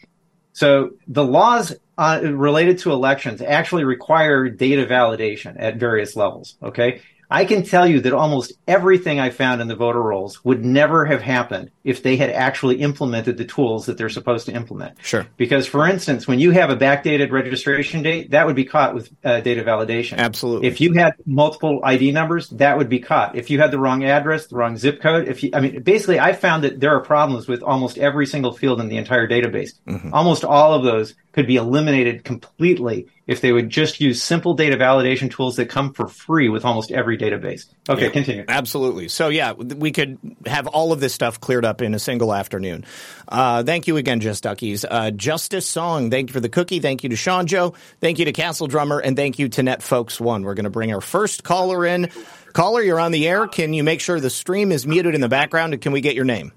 So 0.52 0.92
the 1.08 1.24
laws 1.24 1.76
uh, 1.98 2.22
related 2.24 2.78
to 2.80 2.92
elections 2.92 3.42
actually 3.42 3.84
require 3.84 4.48
data 4.50 4.86
validation 4.86 5.56
at 5.58 5.78
various 5.78 6.16
levels. 6.16 6.56
Okay. 6.62 7.02
I 7.34 7.46
can 7.46 7.64
tell 7.64 7.88
you 7.88 8.00
that 8.02 8.14
almost 8.14 8.54
everything 8.68 9.20
I 9.20 9.32
found 9.32 9.60
in 9.60 9.68
the 9.68 9.76
voter 9.76 10.04
rolls 10.04 10.46
would 10.46 10.64
never 10.64 11.04
have 11.06 11.24
happened 11.24 11.72
if 11.84 12.04
they 12.04 12.16
had 12.16 12.30
actually 12.30 12.76
implemented 12.76 13.38
the 13.38 13.44
tools 13.46 13.88
that 13.88 13.98
they're 13.98 14.08
supposed 14.08 14.46
to 14.46 14.54
implement. 14.54 14.98
Sure. 15.02 15.26
Because, 15.36 15.66
for 15.66 15.88
instance, 15.88 16.28
when 16.28 16.40
you 16.40 16.52
have 16.52 16.70
a 16.70 16.76
backdated 16.76 17.32
registration 17.32 18.04
date, 18.04 18.30
that 18.30 18.46
would 18.46 18.56
be 18.56 18.66
caught 18.66 18.94
with 18.94 19.10
uh, 19.24 19.40
data 19.40 19.64
validation. 19.64 20.18
Absolutely. 20.18 20.68
If 20.68 20.80
you 20.80 20.94
had 20.94 21.16
multiple 21.26 21.82
ID 21.84 22.12
numbers, 22.12 22.50
that 22.50 22.78
would 22.78 22.88
be 22.88 23.00
caught. 23.00 23.36
If 23.36 23.50
you 23.50 23.60
had 23.60 23.72
the 23.72 23.80
wrong 23.80 24.04
address, 24.04 24.46
the 24.46 24.56
wrong 24.56 24.78
zip 24.78 25.02
code, 25.02 25.28
if 25.28 25.42
you, 25.42 25.50
I 25.56 25.60
mean, 25.60 25.82
basically, 25.82 26.20
I 26.20 26.34
found 26.34 26.64
that 26.64 26.82
there 26.82 26.96
are 26.96 27.02
problems 27.02 27.48
with 27.48 27.64
almost 27.64 27.98
every 27.98 28.28
single 28.28 28.54
field 28.54 28.80
in 28.80 28.90
the 28.90 28.98
entire 28.98 29.28
database. 29.28 29.72
Mm-hmm. 29.88 30.14
Almost 30.14 30.46
all 30.46 30.76
of 30.76 30.84
those 30.84 31.16
could 31.34 31.48
be 31.48 31.58
eliminated 31.58 32.24
completely 32.24 33.08
if 33.26 33.42
they 33.42 33.52
would 33.52 33.70
just 33.70 34.00
use 34.00 34.22
simple 34.22 34.54
data 34.54 34.78
validation 34.78 35.32
tools 35.32 35.56
that 35.56 35.68
come 35.68 35.94
for 35.94 36.08
free 36.08 36.48
with 36.50 36.64
almost 36.64 36.92
every 36.92 37.18
database. 37.18 37.66
Okay, 37.90 38.06
yeah, 38.06 38.10
continue. 38.10 38.46
Absolutely. 38.48 39.08
So, 39.08 39.30
yeah, 39.30 39.54
we 39.54 39.92
could 39.92 40.18
have 40.46 40.68
all 40.68 40.92
of 40.92 41.00
this 41.00 41.14
stuff 41.14 41.40
cleared 41.40 41.66
up 41.66 41.82
in 41.82 41.94
a 41.94 42.00
single 42.00 42.34
afternoon. 42.34 42.86
Uh, 43.28 43.64
thank 43.64 43.88
you 43.88 43.98
again, 43.98 44.20
Just 44.20 44.44
Duckies. 44.44 44.86
Uh, 44.90 45.12
Justice 45.12 45.68
Song, 45.68 46.12
thank 46.12 46.30
you 46.30 46.34
for 46.34 46.40
the 46.40 46.50
cookie. 46.50 46.80
Thank 46.80 47.04
you 47.04 47.10
to 47.10 47.16
Sean 47.16 47.48
Joe. 47.48 47.74
Thank 48.00 48.20
you 48.20 48.26
to 48.26 48.32
Castle 48.32 48.68
Drummer. 48.68 49.00
And 49.00 49.16
thank 49.16 49.40
you 49.40 49.50
to 49.50 49.64
Net 49.64 49.82
Folks 49.82 50.22
One. 50.22 50.44
We're 50.44 50.54
going 50.54 50.66
to 50.66 50.70
bring 50.70 50.94
our 50.94 51.02
first 51.02 51.44
caller 51.44 51.86
in. 51.86 52.10
Caller, 52.54 52.82
you're 52.84 53.00
on 53.00 53.12
the 53.12 53.28
air. 53.28 53.48
Can 53.48 53.74
you 53.74 53.84
make 53.84 54.00
sure 54.00 54.20
the 54.20 54.30
stream 54.30 54.72
is 54.72 54.86
muted 54.86 55.16
in 55.16 55.22
the 55.22 55.30
background? 55.30 55.74
And 55.74 55.82
can 55.82 55.92
we 55.92 56.02
get 56.02 56.14
your 56.14 56.26
name? 56.26 56.52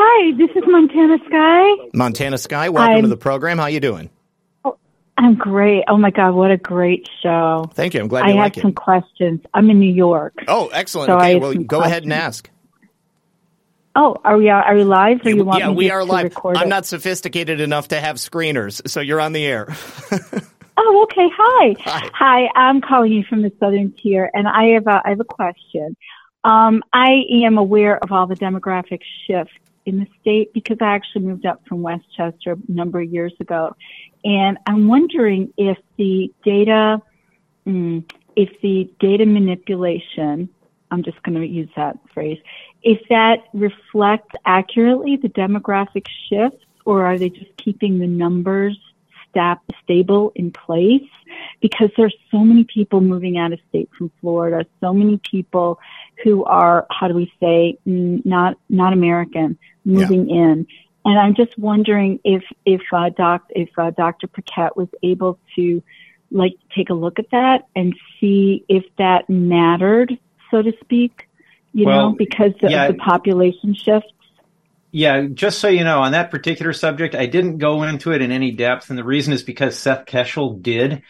Hi, 0.00 0.32
this 0.36 0.50
is 0.50 0.62
Montana 0.64 1.18
Sky. 1.26 1.88
Montana 1.92 2.38
Sky, 2.38 2.68
welcome 2.68 2.98
I'm, 2.98 3.02
to 3.02 3.08
the 3.08 3.16
program. 3.16 3.58
How 3.58 3.64
are 3.64 3.70
you 3.70 3.80
doing? 3.80 4.10
Oh, 4.64 4.78
I'm 5.16 5.34
great. 5.34 5.82
Oh 5.88 5.96
my 5.96 6.12
God, 6.12 6.34
what 6.34 6.52
a 6.52 6.56
great 6.56 7.08
show! 7.20 7.68
Thank 7.74 7.94
you. 7.94 8.00
I'm 8.00 8.06
glad 8.06 8.22
I 8.22 8.28
you 8.28 8.34
like 8.36 8.56
it. 8.56 8.60
I 8.60 8.62
have 8.62 8.62
some 8.62 8.74
questions. 8.74 9.40
I'm 9.54 9.68
in 9.70 9.80
New 9.80 9.92
York. 9.92 10.34
Oh, 10.46 10.68
excellent. 10.68 11.08
So 11.08 11.16
okay, 11.16 11.34
well, 11.40 11.52
go 11.52 11.78
questions. 11.78 11.86
ahead 11.86 12.02
and 12.04 12.12
ask. 12.12 12.48
Oh, 13.96 14.16
are 14.24 14.36
we 14.36 14.48
are 14.48 14.72
we 14.72 14.84
live? 14.84 15.26
Or 15.26 15.30
you 15.30 15.42
want 15.42 15.58
yeah, 15.58 15.70
me 15.70 15.74
we 15.74 15.90
are 15.90 16.04
live. 16.04 16.32
I'm 16.44 16.66
it? 16.66 16.68
not 16.68 16.86
sophisticated 16.86 17.60
enough 17.60 17.88
to 17.88 18.00
have 18.00 18.18
screeners, 18.18 18.88
so 18.88 19.00
you're 19.00 19.20
on 19.20 19.32
the 19.32 19.44
air. 19.44 19.66
oh, 20.76 21.08
okay. 21.10 21.28
Hi. 21.36 21.74
Hi. 21.80 22.10
Hi. 22.14 22.48
I'm 22.54 22.80
calling 22.82 23.10
you 23.10 23.24
from 23.24 23.42
the 23.42 23.50
Southern 23.58 23.90
Tier, 24.00 24.30
and 24.32 24.46
I 24.46 24.74
have 24.74 24.86
a, 24.86 25.02
I 25.04 25.08
have 25.08 25.20
a 25.20 25.24
question. 25.24 25.96
Um, 26.44 26.84
I 26.92 27.24
am 27.42 27.58
aware 27.58 27.98
of 27.98 28.12
all 28.12 28.28
the 28.28 28.36
demographic 28.36 29.00
shifts 29.26 29.54
in 29.88 29.98
the 29.98 30.06
state 30.20 30.52
because 30.52 30.76
I 30.80 30.94
actually 30.94 31.22
moved 31.22 31.46
up 31.46 31.66
from 31.66 31.82
Westchester 31.82 32.52
a 32.52 32.72
number 32.72 33.00
of 33.00 33.12
years 33.12 33.32
ago. 33.40 33.74
And 34.24 34.58
I'm 34.66 34.86
wondering 34.86 35.52
if 35.56 35.78
the 35.96 36.32
data, 36.44 37.00
mm, 37.66 38.10
if 38.36 38.60
the 38.60 38.90
data 39.00 39.26
manipulation, 39.26 40.48
I'm 40.90 41.02
just 41.02 41.22
going 41.22 41.40
to 41.40 41.46
use 41.46 41.70
that 41.76 41.98
phrase, 42.12 42.38
if 42.82 43.00
that 43.08 43.44
reflects 43.52 44.34
accurately 44.44 45.16
the 45.16 45.28
demographic 45.28 46.06
shifts 46.28 46.64
or 46.84 47.04
are 47.04 47.18
they 47.18 47.30
just 47.30 47.56
keeping 47.56 47.98
the 47.98 48.06
numbers 48.06 48.78
stable 49.82 50.32
in 50.34 50.50
place? 50.50 51.08
Because 51.60 51.90
there's 51.96 52.14
so 52.30 52.38
many 52.38 52.64
people 52.64 53.00
moving 53.00 53.38
out 53.38 53.52
of 53.52 53.60
state 53.68 53.88
from 53.96 54.10
Florida, 54.20 54.66
so 54.80 54.92
many 54.92 55.20
people 55.30 55.78
who 56.24 56.44
are, 56.44 56.86
how 56.90 57.08
do 57.08 57.14
we 57.14 57.32
say, 57.40 57.78
not, 57.84 58.56
not 58.68 58.92
American, 58.92 59.58
moving 59.84 60.28
yeah. 60.28 60.36
in. 60.36 60.66
And 61.04 61.18
I'm 61.18 61.34
just 61.34 61.58
wondering 61.58 62.20
if, 62.24 62.42
if, 62.66 62.82
uh, 62.92 63.10
doc, 63.10 63.44
if, 63.50 63.70
uh, 63.78 63.90
Dr. 63.90 64.26
Paquette 64.26 64.76
was 64.76 64.88
able 65.02 65.38
to, 65.56 65.82
like, 66.30 66.54
take 66.74 66.90
a 66.90 66.94
look 66.94 67.18
at 67.18 67.30
that 67.30 67.66
and 67.74 67.94
see 68.20 68.64
if 68.68 68.84
that 68.98 69.30
mattered, 69.30 70.18
so 70.50 70.62
to 70.62 70.72
speak, 70.80 71.28
you 71.72 71.86
well, 71.86 72.10
know, 72.10 72.16
because 72.16 72.52
yeah, 72.60 72.86
of 72.86 72.96
the 72.96 72.98
population 72.98 73.74
shifts. 73.74 74.12
Yeah, 74.90 75.26
just 75.32 75.58
so 75.58 75.68
you 75.68 75.84
know, 75.84 76.00
on 76.00 76.12
that 76.12 76.30
particular 76.30 76.72
subject, 76.72 77.14
I 77.14 77.26
didn't 77.26 77.58
go 77.58 77.82
into 77.82 78.12
it 78.12 78.22
in 78.22 78.32
any 78.32 78.52
depth, 78.52 78.88
and 78.88 78.98
the 78.98 79.04
reason 79.04 79.34
is 79.34 79.42
because 79.42 79.76
Seth 79.76 80.06
Keshel 80.06 80.62
did 80.62 81.02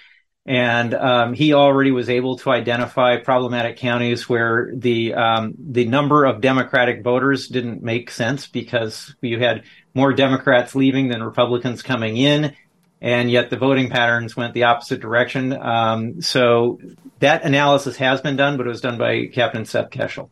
and 0.49 0.95
um, 0.95 1.35
he 1.35 1.53
already 1.53 1.91
was 1.91 2.09
able 2.09 2.39
to 2.39 2.51
identify 2.51 3.19
problematic 3.19 3.77
counties 3.77 4.31
where 4.31 4.73
the 4.75 5.13
um, 5.13 5.53
the 5.59 5.85
number 5.85 6.25
of 6.25 6.41
Democratic 6.41 7.05
voters 7.05 7.49
didn't 7.49 7.83
make 7.83 8.11
sense 8.11 8.47
because 8.47 9.15
you 9.21 9.39
had 9.39 9.65
more 9.93 10.15
Democrats 10.15 10.75
leaving 10.75 11.09
than 11.09 11.23
Republicans 11.23 11.83
coming 11.83 12.17
in, 12.17 12.57
and 13.03 13.31
yet 13.31 13.51
the 13.51 13.59
voting 13.59 13.91
patterns 13.91 14.37
went 14.37 14.55
the 14.55 14.65
opposite 14.65 15.01
direction. 15.01 15.53
Um, 15.53 16.23
so 16.23 16.81
that 17.19 17.45
analysis 17.45 17.99
has 17.99 18.23
been 18.23 18.37
done, 18.37 18.57
but 18.57 18.67
it 18.67 18.71
was 18.71 18.81
done 18.81 18.97
by 18.97 19.27
Captain 19.27 19.67
Seth 19.67 19.91
Keshel. 19.91 20.31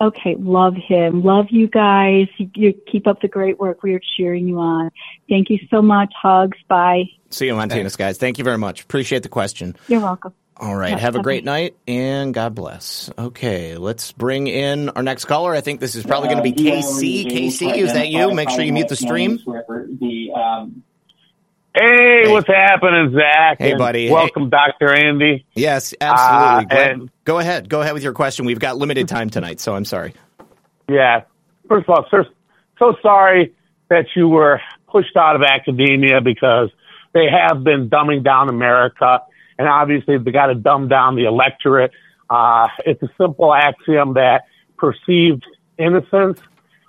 Okay, 0.00 0.36
love 0.38 0.74
him. 0.74 1.22
Love 1.22 1.46
you 1.50 1.68
guys. 1.68 2.28
You, 2.36 2.50
you, 2.54 2.72
keep 2.72 3.06
up 3.06 3.22
the 3.22 3.28
great 3.28 3.58
work. 3.58 3.82
We 3.82 3.94
are 3.94 4.00
cheering 4.16 4.46
you 4.46 4.58
on. 4.58 4.90
Thank 5.28 5.48
you 5.48 5.58
so 5.70 5.80
much. 5.80 6.12
Hugs. 6.20 6.58
Bye. 6.68 7.04
See 7.30 7.46
you, 7.46 7.54
Montana 7.54 7.88
guys. 7.96 8.18
Thank 8.18 8.38
you 8.38 8.44
very 8.44 8.58
much. 8.58 8.82
Appreciate 8.82 9.22
the 9.22 9.28
question. 9.28 9.74
You're 9.88 10.00
welcome. 10.00 10.34
All 10.58 10.74
right. 10.74 10.98
Have 10.98 11.16
a 11.16 11.22
great 11.22 11.44
night 11.44 11.76
and 11.86 12.32
God 12.32 12.54
bless. 12.54 13.10
Okay, 13.18 13.76
let's 13.76 14.12
bring 14.12 14.46
in 14.46 14.88
our 14.90 15.02
next 15.02 15.26
caller. 15.26 15.54
I 15.54 15.60
think 15.60 15.80
this 15.80 15.94
is 15.94 16.04
probably 16.04 16.30
going 16.30 16.42
to 16.42 16.42
be 16.42 16.52
KC. 16.52 17.26
KC, 17.26 17.76
is 17.76 17.92
that 17.92 18.08
you? 18.08 18.32
Make 18.32 18.48
sure 18.50 18.62
you 18.62 18.72
mute 18.72 18.88
the 18.88 18.96
stream. 18.96 19.38
The 19.44 20.30
um, 20.34 20.82
Hey, 21.78 22.22
hey, 22.24 22.32
what's 22.32 22.46
happening, 22.46 23.12
Zak? 23.14 23.58
Hey, 23.58 23.74
buddy. 23.74 24.10
Welcome, 24.10 24.44
hey. 24.44 24.50
Dr. 24.50 24.94
Andy. 24.94 25.44
Yes, 25.54 25.92
absolutely. 26.00 26.74
Uh, 26.74 26.90
and, 26.90 27.10
go 27.24 27.38
ahead. 27.38 27.68
Go 27.68 27.82
ahead 27.82 27.92
with 27.92 28.02
your 28.02 28.14
question. 28.14 28.46
We've 28.46 28.58
got 28.58 28.78
limited 28.78 29.08
time 29.08 29.28
tonight, 29.28 29.60
so 29.60 29.74
I'm 29.74 29.84
sorry. 29.84 30.14
Yeah. 30.88 31.24
First 31.68 31.86
of 31.86 31.90
all, 31.90 32.06
sir, 32.10 32.24
so 32.78 32.94
sorry 33.02 33.54
that 33.90 34.06
you 34.16 34.26
were 34.26 34.62
pushed 34.88 35.18
out 35.18 35.36
of 35.36 35.42
academia 35.42 36.22
because 36.22 36.70
they 37.12 37.26
have 37.30 37.62
been 37.62 37.90
dumbing 37.90 38.24
down 38.24 38.48
America, 38.48 39.20
and 39.58 39.68
obviously 39.68 40.16
they've 40.16 40.32
got 40.32 40.46
to 40.46 40.54
dumb 40.54 40.88
down 40.88 41.14
the 41.14 41.24
electorate. 41.24 41.90
Uh, 42.30 42.68
it's 42.86 43.02
a 43.02 43.10
simple 43.18 43.52
axiom 43.52 44.14
that 44.14 44.44
perceived 44.78 45.44
innocence, 45.78 46.40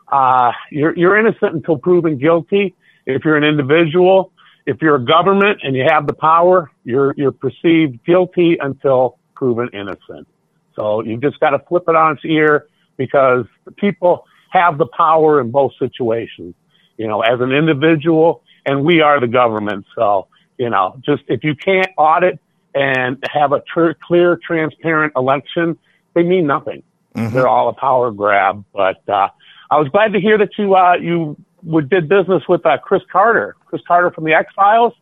uh, 0.10 0.54
you're, 0.72 0.98
you're 0.98 1.18
innocent 1.20 1.56
until 1.56 1.78
proven 1.78 2.18
guilty 2.18 2.74
if 3.06 3.26
you're 3.26 3.36
an 3.36 3.44
individual 3.44 4.32
if 4.68 4.82
you're 4.82 4.98
a 4.98 5.04
government 5.04 5.62
and 5.64 5.76
you 5.76 5.86
have 5.90 6.06
the 6.06 6.14
power, 6.14 6.70
you're 6.84 7.16
you're 7.18 7.32
perceived 7.32 8.04
guilty 8.06 8.58
until 8.60 9.18
proven 9.34 9.70
innocent. 9.74 10.28
So 10.76 11.02
you've 11.02 11.22
just 11.22 11.40
got 11.40 11.52
to 11.52 11.60
flip 11.68 11.86
it 11.88 11.96
on 11.96 12.18
its 12.18 12.26
ear 12.26 12.68
because 12.98 13.46
the 13.66 13.72
people 13.72 14.26
have 14.52 14.78
the 14.78 14.86
power 14.86 15.42
in 15.42 15.50
both 15.50 15.72
situations. 15.80 16.54
You 16.98 17.08
know, 17.08 17.22
as 17.22 17.40
an 17.40 17.52
individual, 17.52 18.44
and 18.66 18.84
we 18.84 19.02
are 19.02 19.20
the 19.20 19.28
government. 19.28 19.86
So 19.96 20.28
you 20.58 20.70
know, 20.70 21.00
just 21.04 21.24
if 21.28 21.44
you 21.44 21.56
can't 21.56 21.90
audit 21.98 22.40
and 22.76 23.24
have 23.32 23.54
a 23.54 23.62
tr- 23.62 23.92
clear, 24.06 24.38
transparent 24.46 25.14
election, 25.16 25.78
they 26.14 26.24
mean 26.24 26.46
nothing. 26.46 26.84
Mm-hmm. 27.16 27.34
They're 27.34 27.48
all 27.48 27.70
a 27.70 27.74
power 27.74 28.12
grab. 28.12 28.66
But 28.74 29.08
uh, 29.08 29.30
I 29.72 29.80
was 29.80 29.88
glad 29.90 30.12
to 30.14 30.20
hear 30.20 30.38
that 30.38 30.50
you 30.58 30.76
uh, 30.76 30.96
you 30.96 31.38
would, 31.68 31.90
did 31.90 32.10
business 32.10 32.44
with 32.48 32.66
uh, 32.66 32.78
Chris 32.78 33.02
Carter, 33.12 33.56
Chris 33.66 33.82
Carter 33.88 34.12
from 34.12 34.24
the 34.24 34.34
X 34.34 34.52
Files. 34.56 34.94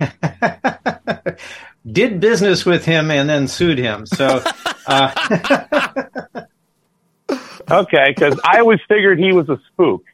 did 1.90 2.20
business 2.20 2.64
with 2.64 2.84
him 2.84 3.10
and 3.10 3.28
then 3.28 3.48
sued 3.48 3.78
him. 3.78 4.06
So. 4.06 4.42
Uh, 4.86 6.04
okay, 7.70 8.14
because 8.14 8.38
I 8.44 8.60
always 8.60 8.80
figured 8.88 9.18
he 9.18 9.32
was 9.32 9.48
a 9.48 9.58
spook. 9.72 10.04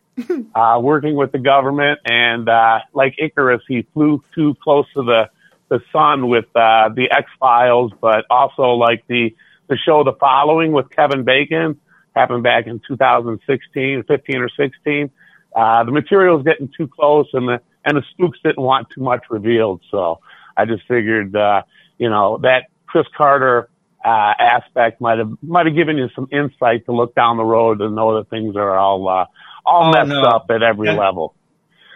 Uh, 0.55 0.78
working 0.78 1.16
with 1.16 1.32
the 1.32 1.39
government, 1.39 1.98
and 2.05 2.47
uh, 2.47 2.81
like 2.93 3.14
Icarus, 3.19 3.62
he 3.66 3.86
flew 3.94 4.23
too 4.35 4.55
close 4.62 4.85
to 4.93 5.02
the 5.02 5.31
the 5.70 5.81
sun 5.90 6.28
with 6.28 6.44
uh, 6.55 6.90
the 6.94 7.09
X 7.10 7.31
Files, 7.40 7.93
but 7.98 8.27
also 8.28 8.73
like 8.73 9.05
the 9.09 9.35
the 9.69 9.78
show 9.78 10.05
The 10.05 10.12
Following 10.12 10.73
with 10.73 10.90
Kevin 10.90 11.24
Bacon 11.24 11.81
happened 12.14 12.43
back 12.43 12.66
in 12.66 12.81
2016, 12.86 14.05
15 14.06 14.36
or 14.36 14.48
16. 14.51 15.10
Uh, 15.54 15.84
the 15.84 15.92
material 15.92 16.38
is 16.38 16.44
getting 16.44 16.70
too 16.76 16.88
close, 16.88 17.28
and 17.32 17.48
the 17.48 17.60
and 17.84 17.96
the 17.96 18.02
spooks 18.12 18.38
didn't 18.42 18.62
want 18.62 18.88
too 18.94 19.02
much 19.02 19.24
revealed. 19.30 19.80
So 19.90 20.20
I 20.56 20.64
just 20.64 20.82
figured, 20.86 21.34
uh, 21.34 21.62
you 21.98 22.08
know, 22.08 22.38
that 22.42 22.64
Chris 22.86 23.06
Carter 23.16 23.68
uh, 24.04 24.34
aspect 24.38 25.00
might 25.00 25.18
have 25.18 25.30
might 25.42 25.66
have 25.66 25.74
given 25.74 25.96
you 25.96 26.08
some 26.14 26.28
insight 26.32 26.86
to 26.86 26.92
look 26.92 27.14
down 27.14 27.36
the 27.36 27.44
road 27.44 27.80
and 27.80 27.94
know 27.94 28.16
that 28.16 28.30
things 28.30 28.56
are 28.56 28.76
all 28.76 29.08
uh, 29.08 29.26
all 29.64 29.88
oh, 29.88 29.92
messed 29.92 30.08
no. 30.08 30.22
up 30.22 30.46
at 30.50 30.62
every 30.62 30.88
and, 30.88 30.98
level. 30.98 31.34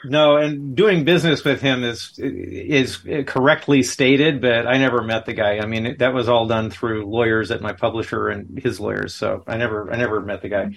No, 0.05 0.37
and 0.37 0.77
doing 0.77 1.05
business 1.05 1.45
with 1.45 1.61
him 1.61 1.83
is 1.83 2.19
is 2.19 2.99
correctly 3.27 3.83
stated, 3.83 4.41
but 4.41 4.67
I 4.67 4.79
never 4.79 5.03
met 5.03 5.27
the 5.27 5.35
guy. 5.35 5.59
I 5.59 5.67
mean, 5.67 5.97
that 5.99 6.15
was 6.15 6.29
all 6.29 6.47
done 6.47 6.71
through 6.71 7.07
lawyers 7.07 7.51
at 7.51 7.61
my 7.61 7.73
publisher 7.73 8.29
and 8.29 8.59
his 8.59 8.79
lawyers. 8.79 9.15
So 9.15 9.43
I 9.47 9.57
never 9.57 9.93
I 9.93 9.97
never 9.97 10.21
met 10.21 10.43
the 10.43 10.49
guy. 10.49 10.71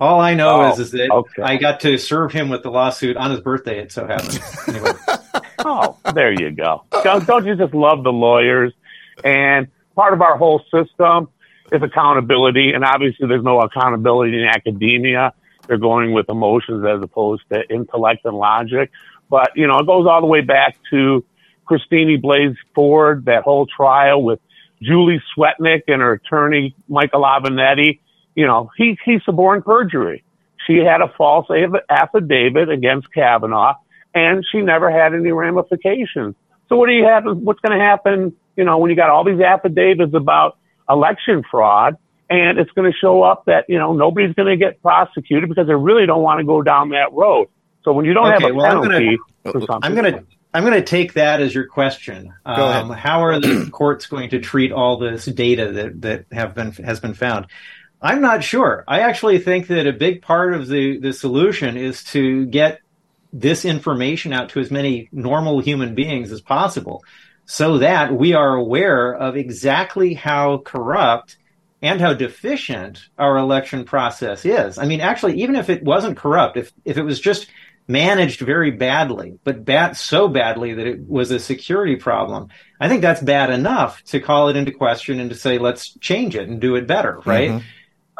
All 0.00 0.20
I 0.20 0.34
know 0.34 0.62
oh, 0.62 0.72
is 0.72 0.78
is 0.78 0.90
that 0.92 1.10
okay. 1.10 1.42
I 1.42 1.56
got 1.56 1.80
to 1.80 1.98
serve 1.98 2.32
him 2.32 2.48
with 2.48 2.62
the 2.62 2.70
lawsuit 2.70 3.16
on 3.16 3.30
his 3.30 3.40
birthday. 3.40 3.80
It 3.80 3.90
so 3.90 4.06
happened. 4.06 4.40
Anyway. 4.68 4.92
oh, 5.64 5.96
there 6.14 6.32
you 6.32 6.52
go. 6.52 6.84
Don't, 7.02 7.26
don't 7.26 7.44
you 7.46 7.56
just 7.56 7.74
love 7.74 8.04
the 8.04 8.12
lawyers? 8.12 8.72
And 9.24 9.66
part 9.96 10.12
of 10.14 10.22
our 10.22 10.36
whole 10.36 10.62
system 10.72 11.28
is 11.72 11.82
accountability, 11.82 12.72
and 12.72 12.84
obviously 12.84 13.26
there's 13.26 13.42
no 13.42 13.60
accountability 13.60 14.40
in 14.40 14.44
academia. 14.44 15.32
They're 15.66 15.78
going 15.78 16.12
with 16.12 16.28
emotions 16.28 16.84
as 16.86 17.02
opposed 17.02 17.42
to 17.52 17.68
intellect 17.68 18.24
and 18.24 18.36
logic. 18.36 18.90
But, 19.28 19.50
you 19.54 19.66
know, 19.66 19.78
it 19.78 19.86
goes 19.86 20.06
all 20.06 20.20
the 20.20 20.26
way 20.26 20.40
back 20.40 20.76
to 20.90 21.24
Christine 21.66 22.22
Blasey 22.22 22.56
Ford, 22.74 23.26
that 23.26 23.42
whole 23.42 23.66
trial 23.66 24.22
with 24.22 24.40
Julie 24.80 25.20
Swetnick 25.36 25.82
and 25.88 26.00
her 26.00 26.12
attorney, 26.12 26.74
Michael 26.88 27.22
Avenatti. 27.22 28.00
You 28.34 28.46
know, 28.46 28.70
he, 28.76 28.98
he 29.04 29.18
suborned 29.24 29.64
perjury. 29.64 30.22
She 30.66 30.76
had 30.76 31.00
a 31.00 31.12
false 31.16 31.46
affidavit 31.88 32.68
against 32.68 33.12
Kavanaugh 33.12 33.74
and 34.14 34.44
she 34.50 34.60
never 34.60 34.90
had 34.90 35.14
any 35.14 35.32
ramifications. 35.32 36.34
So 36.68 36.76
what 36.76 36.86
do 36.86 36.92
you 36.92 37.04
have? 37.04 37.24
What's 37.24 37.60
going 37.60 37.78
to 37.78 37.84
happen? 37.84 38.34
You 38.56 38.64
know, 38.64 38.78
when 38.78 38.90
you 38.90 38.96
got 38.96 39.10
all 39.10 39.24
these 39.24 39.40
affidavits 39.40 40.14
about 40.14 40.58
election 40.88 41.42
fraud 41.50 41.96
and 42.28 42.58
it's 42.58 42.70
going 42.72 42.90
to 42.90 42.96
show 42.96 43.22
up 43.22 43.46
that, 43.46 43.64
you 43.68 43.78
know, 43.78 43.92
nobody's 43.94 44.34
going 44.34 44.48
to 44.48 44.56
get 44.56 44.82
prosecuted 44.82 45.48
because 45.48 45.66
they 45.66 45.74
really 45.74 46.06
don't 46.06 46.22
want 46.22 46.40
to 46.40 46.44
go 46.44 46.62
down 46.62 46.90
that 46.90 47.12
road. 47.12 47.48
So 47.84 47.92
when 47.92 48.04
you 48.04 48.12
don't 48.12 48.26
okay, 48.26 48.42
have 48.44 48.52
a 48.52 48.54
well, 48.54 48.82
penalty 48.82 49.18
I'm 49.82 49.94
going 49.94 50.12
to, 50.12 50.24
I'm 50.52 50.64
going 50.64 50.74
to 50.74 50.82
take 50.82 51.14
that 51.14 51.40
as 51.40 51.54
your 51.54 51.66
question. 51.66 52.34
Um, 52.44 52.90
how 52.90 53.22
are 53.22 53.38
the 53.38 53.70
courts 53.72 54.06
going 54.06 54.30
to 54.30 54.40
treat 54.40 54.72
all 54.72 54.98
this 54.98 55.24
data 55.24 55.72
that, 55.72 56.02
that 56.02 56.24
have 56.32 56.54
been, 56.54 56.72
has 56.72 57.00
been 57.00 57.14
found? 57.14 57.46
I'm 58.00 58.20
not 58.20 58.44
sure. 58.44 58.84
I 58.86 59.00
actually 59.00 59.38
think 59.38 59.66
that 59.68 59.86
a 59.86 59.92
big 59.92 60.22
part 60.22 60.54
of 60.54 60.68
the, 60.68 60.98
the 60.98 61.12
solution 61.12 61.76
is 61.76 62.04
to 62.04 62.46
get 62.46 62.80
this 63.32 63.64
information 63.64 64.32
out 64.32 64.50
to 64.50 64.60
as 64.60 64.70
many 64.70 65.08
normal 65.12 65.60
human 65.60 65.94
beings 65.94 66.32
as 66.32 66.40
possible 66.40 67.04
so 67.44 67.78
that 67.78 68.12
we 68.14 68.34
are 68.34 68.54
aware 68.54 69.14
of 69.14 69.36
exactly 69.36 70.14
how 70.14 70.58
corrupt 70.58 71.36
and 71.82 72.00
how 72.00 72.12
deficient 72.12 73.08
our 73.18 73.36
election 73.36 73.84
process 73.84 74.44
is. 74.44 74.78
I 74.78 74.86
mean, 74.86 75.00
actually, 75.00 75.42
even 75.42 75.56
if 75.56 75.70
it 75.70 75.82
wasn't 75.82 76.16
corrupt, 76.16 76.56
if, 76.56 76.72
if 76.84 76.98
it 76.98 77.02
was 77.02 77.20
just 77.20 77.48
managed 77.86 78.40
very 78.40 78.70
badly, 78.70 79.38
but 79.44 79.64
bad, 79.64 79.96
so 79.96 80.28
badly 80.28 80.74
that 80.74 80.86
it 80.86 81.00
was 81.00 81.30
a 81.30 81.38
security 81.38 81.96
problem, 81.96 82.48
I 82.80 82.88
think 82.88 83.00
that's 83.00 83.22
bad 83.22 83.50
enough 83.50 84.02
to 84.04 84.20
call 84.20 84.48
it 84.48 84.56
into 84.56 84.72
question 84.72 85.20
and 85.20 85.30
to 85.30 85.36
say, 85.36 85.58
let's 85.58 85.96
change 85.98 86.36
it 86.36 86.48
and 86.48 86.60
do 86.60 86.76
it 86.76 86.86
better, 86.86 87.20
right? 87.24 87.50
Mm-hmm. 87.50 87.66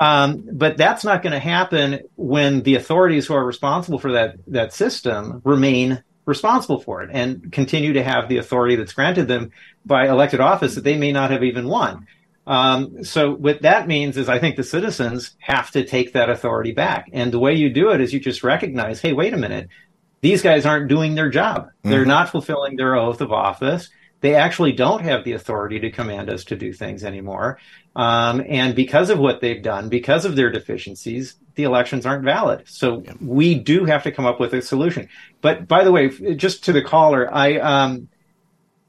Um, 0.00 0.48
but 0.52 0.76
that's 0.76 1.04
not 1.04 1.22
going 1.22 1.32
to 1.32 1.40
happen 1.40 2.00
when 2.14 2.62
the 2.62 2.76
authorities 2.76 3.26
who 3.26 3.34
are 3.34 3.44
responsible 3.44 3.98
for 3.98 4.12
that 4.12 4.36
that 4.46 4.72
system 4.72 5.42
remain 5.44 6.02
responsible 6.24 6.78
for 6.78 7.02
it 7.02 7.10
and 7.12 7.50
continue 7.50 7.94
to 7.94 8.04
have 8.04 8.28
the 8.28 8.36
authority 8.36 8.76
that's 8.76 8.92
granted 8.92 9.26
them 9.26 9.50
by 9.84 10.06
elected 10.06 10.40
office 10.40 10.74
that 10.74 10.84
they 10.84 10.96
may 10.96 11.10
not 11.10 11.30
have 11.30 11.42
even 11.42 11.66
won. 11.66 12.06
Um, 12.46 13.02
so 13.04 13.34
what 13.34 13.62
that 13.62 13.88
means 13.88 14.16
is 14.16 14.28
I 14.28 14.38
think 14.38 14.56
the 14.56 14.62
citizens 14.62 15.36
have 15.38 15.70
to 15.72 15.84
take 15.84 16.12
that 16.12 16.30
authority 16.30 16.72
back. 16.72 17.10
And 17.12 17.32
the 17.32 17.38
way 17.38 17.54
you 17.54 17.70
do 17.70 17.90
it 17.90 18.00
is 18.00 18.12
you 18.12 18.20
just 18.20 18.44
recognize, 18.44 19.00
hey, 19.00 19.12
wait 19.12 19.34
a 19.34 19.38
minute. 19.38 19.68
These 20.20 20.42
guys 20.42 20.64
aren't 20.64 20.88
doing 20.88 21.14
their 21.14 21.28
job. 21.28 21.66
Mm-hmm. 21.66 21.90
They're 21.90 22.06
not 22.06 22.30
fulfilling 22.30 22.76
their 22.76 22.94
oath 22.94 23.20
of 23.20 23.32
office. 23.32 23.90
They 24.20 24.34
actually 24.34 24.72
don't 24.72 25.02
have 25.02 25.24
the 25.24 25.32
authority 25.32 25.78
to 25.80 25.90
command 25.90 26.30
us 26.30 26.44
to 26.44 26.56
do 26.56 26.72
things 26.72 27.04
anymore. 27.04 27.58
Um, 27.98 28.44
and 28.48 28.76
because 28.76 29.10
of 29.10 29.18
what 29.18 29.40
they've 29.40 29.60
done, 29.60 29.88
because 29.88 30.24
of 30.24 30.36
their 30.36 30.52
deficiencies, 30.52 31.34
the 31.56 31.64
elections 31.64 32.06
aren't 32.06 32.22
valid. 32.22 32.62
So 32.68 33.02
yeah. 33.02 33.14
we 33.20 33.56
do 33.56 33.86
have 33.86 34.04
to 34.04 34.12
come 34.12 34.24
up 34.24 34.38
with 34.38 34.54
a 34.54 34.62
solution. 34.62 35.08
But 35.40 35.66
by 35.66 35.82
the 35.82 35.90
way, 35.90 36.08
just 36.36 36.64
to 36.66 36.72
the 36.72 36.80
caller, 36.80 37.28
I 37.34 37.58
um, 37.58 38.08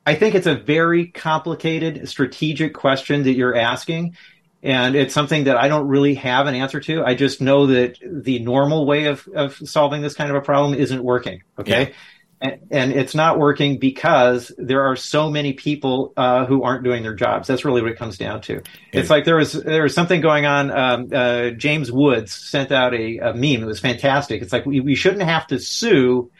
I 0.05 0.13
think 0.13 0.35
it's 0.35 0.45
a 0.45 0.53
very 0.53 1.07
complicated 1.07 2.07
strategic 2.07 2.75
question 2.75 3.23
that 3.23 3.33
you're 3.33 3.55
asking. 3.55 4.15
And 4.61 4.95
it's 4.95 5.13
something 5.13 5.45
that 5.45 5.57
I 5.57 5.69
don't 5.69 5.87
really 5.87 6.13
have 6.15 6.45
an 6.45 6.53
answer 6.53 6.79
to. 6.81 7.03
I 7.03 7.15
just 7.15 7.41
know 7.41 7.65
that 7.65 7.97
the 8.05 8.39
normal 8.39 8.85
way 8.85 9.05
of, 9.05 9.27
of 9.33 9.55
solving 9.55 10.03
this 10.03 10.13
kind 10.13 10.29
of 10.29 10.35
a 10.35 10.41
problem 10.41 10.75
isn't 10.75 11.03
working. 11.03 11.41
Okay. 11.57 11.89
Yeah 11.89 11.93
and, 12.41 12.91
it's 12.91 13.15
not 13.15 13.37
working 13.37 13.79
because 13.79 14.51
there 14.57 14.83
are 14.83 14.95
so 14.95 15.29
many 15.29 15.53
people 15.53 16.13
uh, 16.15 16.45
who 16.45 16.63
aren't 16.63 16.83
doing 16.83 17.03
their 17.03 17.13
jobs. 17.13 17.47
That's 17.47 17.65
really 17.65 17.81
what 17.81 17.91
it 17.91 17.97
comes 17.97 18.17
down 18.17 18.41
to. 18.41 18.53
Yeah. 18.53 18.61
It's 18.93 19.09
like 19.09 19.25
there 19.25 19.35
was 19.35 19.53
there 19.53 19.83
was 19.83 19.93
something 19.93 20.21
going 20.21 20.45
on. 20.45 20.71
Um, 20.71 21.09
uh, 21.13 21.49
James 21.51 21.91
Woods 21.91 22.33
sent 22.33 22.71
out 22.71 22.93
a, 22.93 23.17
a, 23.17 23.33
meme. 23.33 23.63
It 23.63 23.65
was 23.65 23.79
fantastic. 23.79 24.41
It's 24.41 24.53
like 24.53 24.65
we, 24.65 24.79
we 24.79 24.95
shouldn't 24.95 25.23
have 25.23 25.47
to 25.47 25.59
sue 25.59 26.31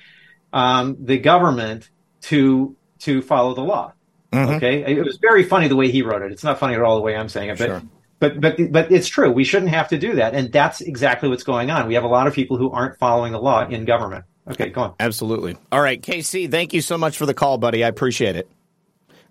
um, 0.54 0.96
the 1.00 1.18
government 1.18 1.90
to 2.22 2.76
to 3.00 3.22
follow 3.22 3.54
the 3.54 3.62
law. 3.62 3.94
Mm-hmm. 4.32 4.56
Okay, 4.56 4.96
it 4.96 5.04
was 5.04 5.18
very 5.18 5.44
funny 5.44 5.68
the 5.68 5.76
way 5.76 5.92
he 5.92 6.02
wrote 6.02 6.22
it. 6.22 6.32
It's 6.32 6.44
not 6.44 6.60
funny 6.60 6.76
at 6.76 6.82
all 6.82 6.96
the 6.96 7.02
way 7.02 7.16
I'm 7.16 7.30
saying 7.30 7.50
it, 7.50 7.58
but. 7.58 7.68
Sure. 7.68 7.82
But 8.22 8.42
but 8.42 8.58
but 8.74 8.92
it's 8.92 9.08
true. 9.08 9.32
We 9.32 9.46
shouldn't 9.46 9.72
have 9.72 9.88
to 9.88 9.98
do 9.98 10.16
that, 10.16 10.36
and 10.36 10.52
that's 10.52 10.82
exactly 10.82 11.30
what's 11.30 11.44
going 11.44 11.72
on. 11.72 11.88
We 11.88 11.94
have 11.94 12.04
a 12.04 12.10
lot 12.10 12.28
of 12.28 12.34
people 12.34 12.58
who 12.58 12.70
aren't 12.70 13.00
following 13.00 13.32
the 13.32 13.40
law 13.40 13.66
in 13.66 13.86
government. 13.86 14.26
Okay, 14.50 14.70
go 14.70 14.82
on. 14.82 14.94
Absolutely. 15.00 15.58
All 15.72 15.82
right, 15.82 16.02
KC, 16.02 16.50
thank 16.50 16.74
you 16.74 16.82
so 16.82 16.98
much 16.98 17.18
for 17.18 17.26
the 17.26 17.34
call, 17.34 17.58
buddy. 17.58 17.84
I 17.84 17.88
appreciate 17.88 18.36
it. 18.36 18.50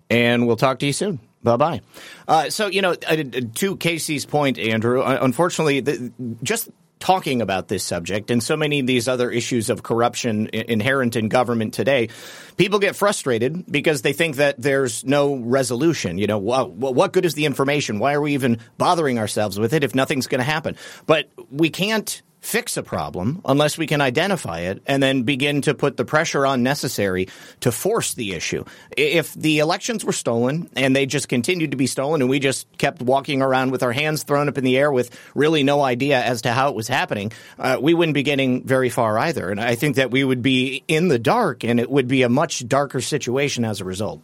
And 0.09 0.47
we'll 0.47 0.55
talk 0.55 0.79
to 0.79 0.85
you 0.85 0.93
soon. 0.93 1.19
Bye 1.43 1.57
bye. 1.57 1.81
Uh, 2.27 2.49
so, 2.49 2.67
you 2.67 2.81
know, 2.81 2.95
uh, 3.07 3.23
to 3.55 3.77
Casey's 3.77 4.25
point, 4.25 4.59
Andrew, 4.59 5.01
uh, 5.01 5.19
unfortunately, 5.21 5.79
the, 5.79 6.11
just 6.43 6.69
talking 6.99 7.41
about 7.41 7.69
this 7.69 7.83
subject 7.83 8.29
and 8.29 8.43
so 8.43 8.57
many 8.57 8.81
of 8.81 8.87
these 8.87 9.07
other 9.07 9.31
issues 9.31 9.69
of 9.69 9.83
corruption 9.83 10.49
inherent 10.51 11.15
in 11.15 11.29
government 11.29 11.73
today, 11.73 12.09
people 12.57 12.77
get 12.77 12.95
frustrated 12.95 13.65
because 13.71 14.01
they 14.01 14.11
think 14.11 14.35
that 14.35 14.55
there's 14.61 15.05
no 15.05 15.35
resolution. 15.35 16.17
You 16.17 16.27
know, 16.27 16.39
what 16.39 17.13
good 17.13 17.25
is 17.25 17.35
the 17.35 17.45
information? 17.45 17.99
Why 17.99 18.13
are 18.13 18.21
we 18.21 18.33
even 18.33 18.59
bothering 18.77 19.17
ourselves 19.17 19.57
with 19.57 19.73
it 19.73 19.83
if 19.85 19.95
nothing's 19.95 20.27
going 20.27 20.39
to 20.39 20.45
happen? 20.45 20.75
But 21.05 21.29
we 21.49 21.69
can't 21.69 22.21
fix 22.39 22.77
a 22.77 22.83
problem 22.83 23.41
unless 23.45 23.77
we 23.77 23.85
can 23.85 24.01
identify 24.01 24.59
it 24.59 24.81
and 24.85 25.03
then 25.03 25.23
begin 25.23 25.61
to 25.61 25.73
put 25.73 25.97
the 25.97 26.05
pressure 26.05 26.45
on 26.45 26.63
necessary 26.63 27.27
to 27.59 27.71
force 27.71 28.13
the 28.13 28.33
issue. 28.33 28.63
If 28.95 29.33
the 29.33 29.59
elections 29.59 30.05
were 30.05 30.13
stolen 30.13 30.69
and 30.75 30.95
they 30.95 31.05
just 31.05 31.27
continued 31.27 31.71
to 31.71 31.77
be 31.77 31.87
stolen 31.87 32.21
and 32.21 32.29
we 32.29 32.39
just 32.39 32.65
kept 32.77 33.01
walking 33.01 33.41
around 33.41 33.71
with 33.71 33.83
our 33.83 33.91
hands 33.91 34.23
thrown 34.23 34.47
up 34.47 34.57
in 34.57 34.63
the 34.63 34.77
air 34.77 34.91
with 34.91 35.17
really 35.35 35.63
no 35.63 35.81
idea 35.81 36.21
as 36.21 36.43
to 36.43 36.51
how 36.51 36.69
it 36.69 36.75
was 36.75 36.87
happening, 36.87 37.31
uh, 37.57 37.77
we 37.81 37.93
wouldn't 37.93 38.15
be 38.15 38.23
getting 38.23 38.63
very 38.63 38.89
far 38.89 39.17
either. 39.17 39.49
And 39.49 39.59
I 39.59 39.75
think 39.75 39.97
that 39.97 40.11
we 40.11 40.23
would 40.23 40.41
be 40.41 40.83
in 40.87 41.09
the 41.09 41.19
dark 41.19 41.63
and 41.63 41.79
it 41.79 41.89
would 41.89 42.07
be 42.07 42.23
a 42.23 42.29
much 42.29 42.67
darker 42.67 43.01
situation 43.01 43.65
as 43.65 43.81
a 43.81 43.85
result. 43.85 44.21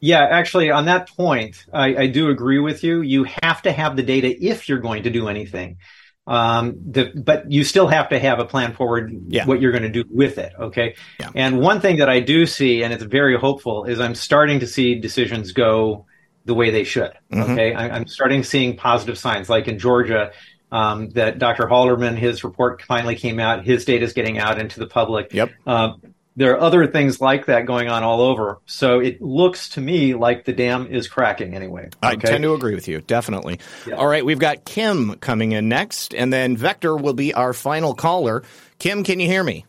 Yeah, 0.00 0.24
actually, 0.24 0.70
on 0.70 0.84
that 0.86 1.08
point, 1.08 1.64
I, 1.72 1.96
I 1.96 2.06
do 2.08 2.28
agree 2.28 2.58
with 2.58 2.84
you. 2.84 3.00
You 3.00 3.24
have 3.42 3.62
to 3.62 3.72
have 3.72 3.96
the 3.96 4.02
data 4.02 4.44
if 4.44 4.68
you're 4.68 4.78
going 4.78 5.04
to 5.04 5.10
do 5.10 5.28
anything. 5.28 5.78
Um, 6.26 6.76
the, 6.90 7.12
but 7.14 7.50
you 7.50 7.62
still 7.62 7.86
have 7.86 8.08
to 8.08 8.18
have 8.18 8.40
a 8.40 8.44
plan 8.44 8.74
forward 8.74 9.14
yeah. 9.28 9.46
what 9.46 9.60
you're 9.60 9.70
going 9.70 9.84
to 9.84 9.88
do 9.88 10.04
with 10.10 10.38
it. 10.38 10.52
Okay. 10.58 10.96
Yeah. 11.20 11.30
And 11.34 11.60
one 11.60 11.80
thing 11.80 11.98
that 11.98 12.08
I 12.08 12.20
do 12.20 12.46
see, 12.46 12.82
and 12.82 12.92
it's 12.92 13.04
very 13.04 13.38
hopeful, 13.38 13.84
is 13.84 14.00
I'm 14.00 14.14
starting 14.14 14.60
to 14.60 14.66
see 14.66 14.96
decisions 14.96 15.52
go 15.52 16.06
the 16.44 16.54
way 16.54 16.70
they 16.70 16.84
should. 16.84 17.12
Mm-hmm. 17.32 17.52
Okay. 17.52 17.74
I, 17.74 17.96
am 17.96 18.08
starting 18.08 18.42
seeing 18.42 18.76
positive 18.76 19.18
signs, 19.18 19.48
like 19.48 19.68
in 19.68 19.78
Georgia, 19.78 20.32
um, 20.72 21.10
that 21.10 21.38
Dr. 21.38 21.64
Halderman, 21.64 22.16
his 22.16 22.42
report 22.42 22.82
finally 22.82 23.14
came 23.14 23.38
out. 23.38 23.64
His 23.64 23.84
data 23.84 24.04
is 24.04 24.12
getting 24.12 24.38
out 24.38 24.60
into 24.60 24.80
the 24.80 24.86
public. 24.86 25.32
Yep. 25.32 25.50
Uh, 25.66 25.92
there 26.36 26.52
are 26.52 26.60
other 26.60 26.86
things 26.86 27.20
like 27.20 27.46
that 27.46 27.64
going 27.64 27.88
on 27.88 28.02
all 28.02 28.20
over. 28.20 28.58
So 28.66 29.00
it 29.00 29.20
looks 29.22 29.70
to 29.70 29.80
me 29.80 30.14
like 30.14 30.44
the 30.44 30.52
dam 30.52 30.86
is 30.86 31.08
cracking 31.08 31.54
anyway. 31.54 31.86
Okay? 31.86 31.96
I 32.02 32.16
tend 32.16 32.44
to 32.44 32.54
agree 32.54 32.74
with 32.74 32.86
you, 32.86 33.00
definitely. 33.00 33.58
Yeah. 33.86 33.94
All 33.94 34.06
right, 34.06 34.24
we've 34.24 34.38
got 34.38 34.64
Kim 34.64 35.14
coming 35.16 35.52
in 35.52 35.68
next, 35.68 36.14
and 36.14 36.32
then 36.32 36.56
Vector 36.56 36.94
will 36.94 37.14
be 37.14 37.32
our 37.32 37.54
final 37.54 37.94
caller. 37.94 38.42
Kim, 38.78 39.02
can 39.02 39.18
you 39.18 39.26
hear 39.26 39.42
me? 39.42 39.64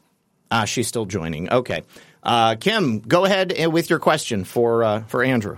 Ah, 0.52 0.65
she's 0.65 0.88
still 0.88 1.06
joining. 1.06 1.49
Okay. 1.49 1.84
Uh, 2.22 2.56
Kim, 2.56 2.99
go 2.99 3.23
ahead 3.23 3.53
with 3.72 3.89
your 3.89 3.99
question 3.99 4.44
for 4.44 4.84
uh, 4.84 5.03
for 5.03 5.23
Andrew. 5.23 5.57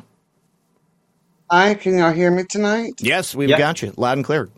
Hi, 1.50 1.74
can 1.74 1.98
y'all 1.98 2.12
hear 2.12 2.30
me 2.30 2.44
tonight? 2.44 2.94
Yes, 3.00 3.34
we've 3.34 3.50
yep. 3.50 3.58
got 3.58 3.82
you 3.82 3.92
loud 3.98 4.18
and 4.20 4.26
clear. 4.26 4.50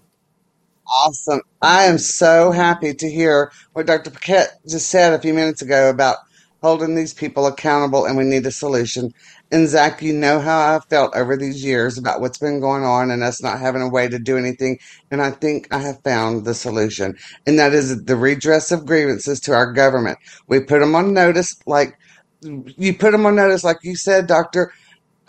Awesome. 0.85 1.39
I 1.61 1.83
am 1.83 1.97
so 1.97 2.51
happy 2.51 2.93
to 2.93 3.09
hear 3.09 3.53
what 3.71 3.85
Dr. 3.85 4.11
Paquette 4.11 4.59
just 4.67 4.89
said 4.89 5.13
a 5.13 5.19
few 5.19 5.33
minutes 5.33 5.61
ago 5.61 5.89
about 5.89 6.17
holding 6.61 6.95
these 6.95 7.13
people 7.13 7.47
accountable 7.47 8.05
and 8.05 8.17
we 8.17 8.25
need 8.25 8.45
a 8.45 8.51
solution. 8.51 9.11
And 9.51 9.69
Zak, 9.69 10.01
you 10.01 10.13
know 10.13 10.41
how 10.41 10.59
I've 10.75 10.85
felt 10.85 11.15
over 11.15 11.37
these 11.37 11.63
years 11.63 11.97
about 11.97 12.21
what's 12.21 12.39
been 12.39 12.59
going 12.61 12.83
on 12.83 13.11
and 13.11 13.23
us 13.23 13.41
not 13.43 13.59
having 13.59 13.81
a 13.83 13.89
way 13.89 14.09
to 14.09 14.19
do 14.19 14.37
anything. 14.37 14.79
And 15.11 15.21
I 15.21 15.31
think 15.31 15.67
I 15.73 15.79
have 15.79 16.03
found 16.03 16.45
the 16.45 16.55
solution. 16.55 17.15
And 17.47 17.59
that 17.59 17.73
is 17.73 18.03
the 18.05 18.17
redress 18.17 18.71
of 18.71 18.85
grievances 18.87 19.39
to 19.41 19.53
our 19.53 19.73
government. 19.73 20.19
We 20.47 20.61
put 20.61 20.81
them 20.81 20.95
on 20.95 21.13
notice, 21.13 21.55
like 21.67 21.95
you 22.41 22.95
put 22.97 23.11
them 23.13 23.25
on 23.25 23.35
notice, 23.37 23.63
like 23.63 23.79
you 23.83 23.95
said, 23.97 24.27
Doctor. 24.27 24.73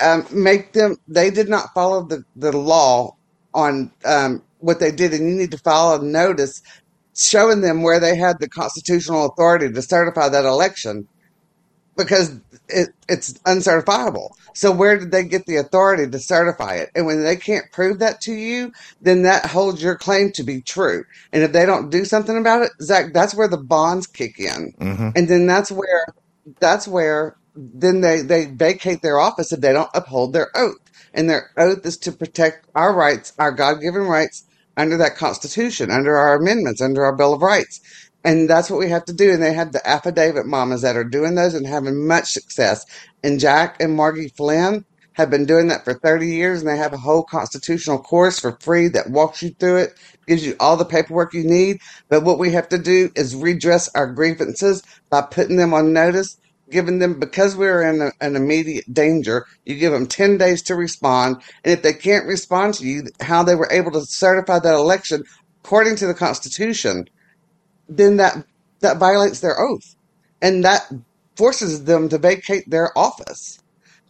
Um, 0.03 0.27
make 0.33 0.73
them, 0.75 0.97
they 1.09 1.31
did 1.31 1.49
not 1.49 1.71
follow 1.75 2.05
the, 2.07 2.25
the 2.37 2.57
law 2.57 3.17
on 3.55 3.93
um, 4.05 4.43
what 4.59 4.81
they 4.81 4.93
did. 4.93 5.15
And 5.15 5.29
you 5.29 5.37
need 5.37 5.53
to 5.53 5.59
file 5.59 5.95
a 5.95 6.05
notice 6.05 6.63
showing 7.17 7.63
them 7.63 7.83
where 7.83 8.01
they 8.01 8.17
had 8.17 8.39
the 8.41 8.49
constitutional 8.49 9.27
authority 9.27 9.73
to 9.73 9.83
certify 9.83 10.29
that 10.31 10.45
election 10.47 11.09
because 11.97 12.39
it, 12.69 12.90
it's 13.09 13.35
uncertifiable. 13.47 14.36
So 14.55 14.70
where 14.70 14.98
did 14.98 15.10
they 15.10 15.24
get 15.24 15.47
the 15.47 15.56
authority 15.56 16.10
to 16.10 16.19
certify 16.19 16.74
it? 16.77 16.90
And 16.94 17.06
when 17.06 17.24
they 17.24 17.36
can't 17.36 17.70
prove 17.73 17.98
that 18.01 18.20
to 18.23 18.32
you, 18.32 18.73
then 19.01 19.23
that 19.23 19.47
holds 19.47 19.82
your 19.82 19.97
claim 19.97 20.32
to 20.32 20.43
be 20.43 20.60
true. 20.60 21.05
And 21.32 21.43
if 21.43 21.52
they 21.52 21.66
don't 21.66 21.90
do 21.90 22.05
something 22.05 22.36
about 22.36 22.62
it, 22.62 22.73
Zak, 22.82 23.12
that's 23.12 23.35
where 23.35 23.48
the 23.48 23.59
bonds 23.59 24.06
kick 24.06 24.39
in. 24.39 24.74
Mm-hmm. 24.78 25.10
And 25.16 25.28
then 25.28 25.47
that's 25.47 25.70
where 25.70 26.06
that's 26.60 26.89
where 26.89 27.36
then 27.55 28.01
they, 28.01 28.23
they 28.23 28.47
vacate 28.47 29.02
their 29.02 29.19
office 29.19 29.52
if 29.52 29.60
they 29.60 29.73
don't 29.73 29.90
uphold 29.94 30.32
their 30.32 30.51
oath. 30.55 30.78
And 31.14 31.28
their 31.28 31.51
oath 31.56 31.85
is 31.85 31.98
to 31.98 32.12
protect 32.12 32.66
our 32.74 32.94
rights, 32.94 33.32
our 33.39 33.52
God 33.52 33.81
given 33.81 34.02
rights 34.02 34.44
under 34.77 34.97
that 34.97 35.16
Constitution, 35.16 35.90
under 35.90 36.16
our 36.16 36.35
amendments, 36.35 36.81
under 36.81 37.05
our 37.05 37.14
Bill 37.14 37.35
of 37.35 37.43
Rights. 37.43 37.81
And 38.24 38.49
that's 38.49 38.70
what 38.70 38.78
we 38.78 38.90
have 38.90 39.05
to 39.07 39.12
do. 39.12 39.32
And 39.32 39.43
they 39.43 39.55
have 39.55 39.73
the 39.73 39.86
affidavit 39.89 40.47
mamas 40.47 40.82
that 40.82 40.97
are 40.97 41.05
doing 41.05 41.35
those 41.35 41.55
and 41.55 41.66
having 41.66 42.07
much 42.07 42.32
success. 42.32 42.86
And 43.23 43.40
Jack 43.40 43.81
and 43.81 43.97
Margie 43.97 44.28
Flynn 44.28 44.85
have 45.15 45.31
been 45.31 45.44
doing 45.47 45.69
that 45.69 45.85
for 45.85 45.94
30 45.94 46.27
years 46.27 46.61
and 46.61 46.69
they 46.69 46.77
have 46.77 46.93
a 46.93 46.99
whole 46.99 47.24
constitutional 47.24 47.99
course 47.99 48.39
for 48.39 48.57
free 48.61 48.89
that 48.89 49.11
walks 49.11 49.43
you 49.43 49.51
through 49.51 49.77
it, 49.77 49.99
gives 50.27 50.44
you 50.47 50.57
all 50.61 50.77
the 50.77 50.85
paperwork 50.85 51.35
you 51.35 51.44
need. 51.44 51.81
But 52.09 52.23
what 52.23 52.39
we 52.39 52.53
have 52.53 52.69
to 52.70 52.78
do 52.78 53.11
is 53.15 53.36
redress 53.36 53.90
our 53.94 54.07
grievances 54.07 54.82
by 55.11 55.23
putting 55.23 55.57
them 55.57 55.74
on 55.74 55.93
notice, 55.93 56.39
giving 56.70 56.99
them, 56.99 57.20
because 57.20 57.57
we're 57.57 57.82
in 57.82 58.01
a, 58.01 58.12
an 58.24 58.36
immediate 58.36 58.93
danger, 58.93 59.47
you 59.66 59.77
give 59.77 59.93
them 59.93 60.07
10 60.07 60.39
days 60.39 60.62
to 60.62 60.77
respond. 60.77 61.43
And 61.65 61.74
if 61.74 61.82
they 61.82 61.93
can't 61.93 62.27
respond 62.27 62.74
to 62.74 62.86
you, 62.86 63.05
how 63.20 63.43
they 63.43 63.55
were 63.55 63.70
able 63.70 63.90
to 63.93 64.07
certify 64.07 64.61
that 64.61 64.74
election 64.74 65.24
according 65.65 65.97
to 65.97 66.07
the 66.07 66.15
Constitution, 66.15 67.07
then 67.97 68.16
that 68.19 68.44
that 68.81 68.98
violates 68.98 69.40
their 69.40 69.59
oath, 69.60 69.97
and 70.40 70.64
that 70.64 70.90
forces 71.36 71.85
them 71.85 72.09
to 72.09 72.19
vacate 72.19 72.69
their 72.69 72.97
office. 72.97 73.59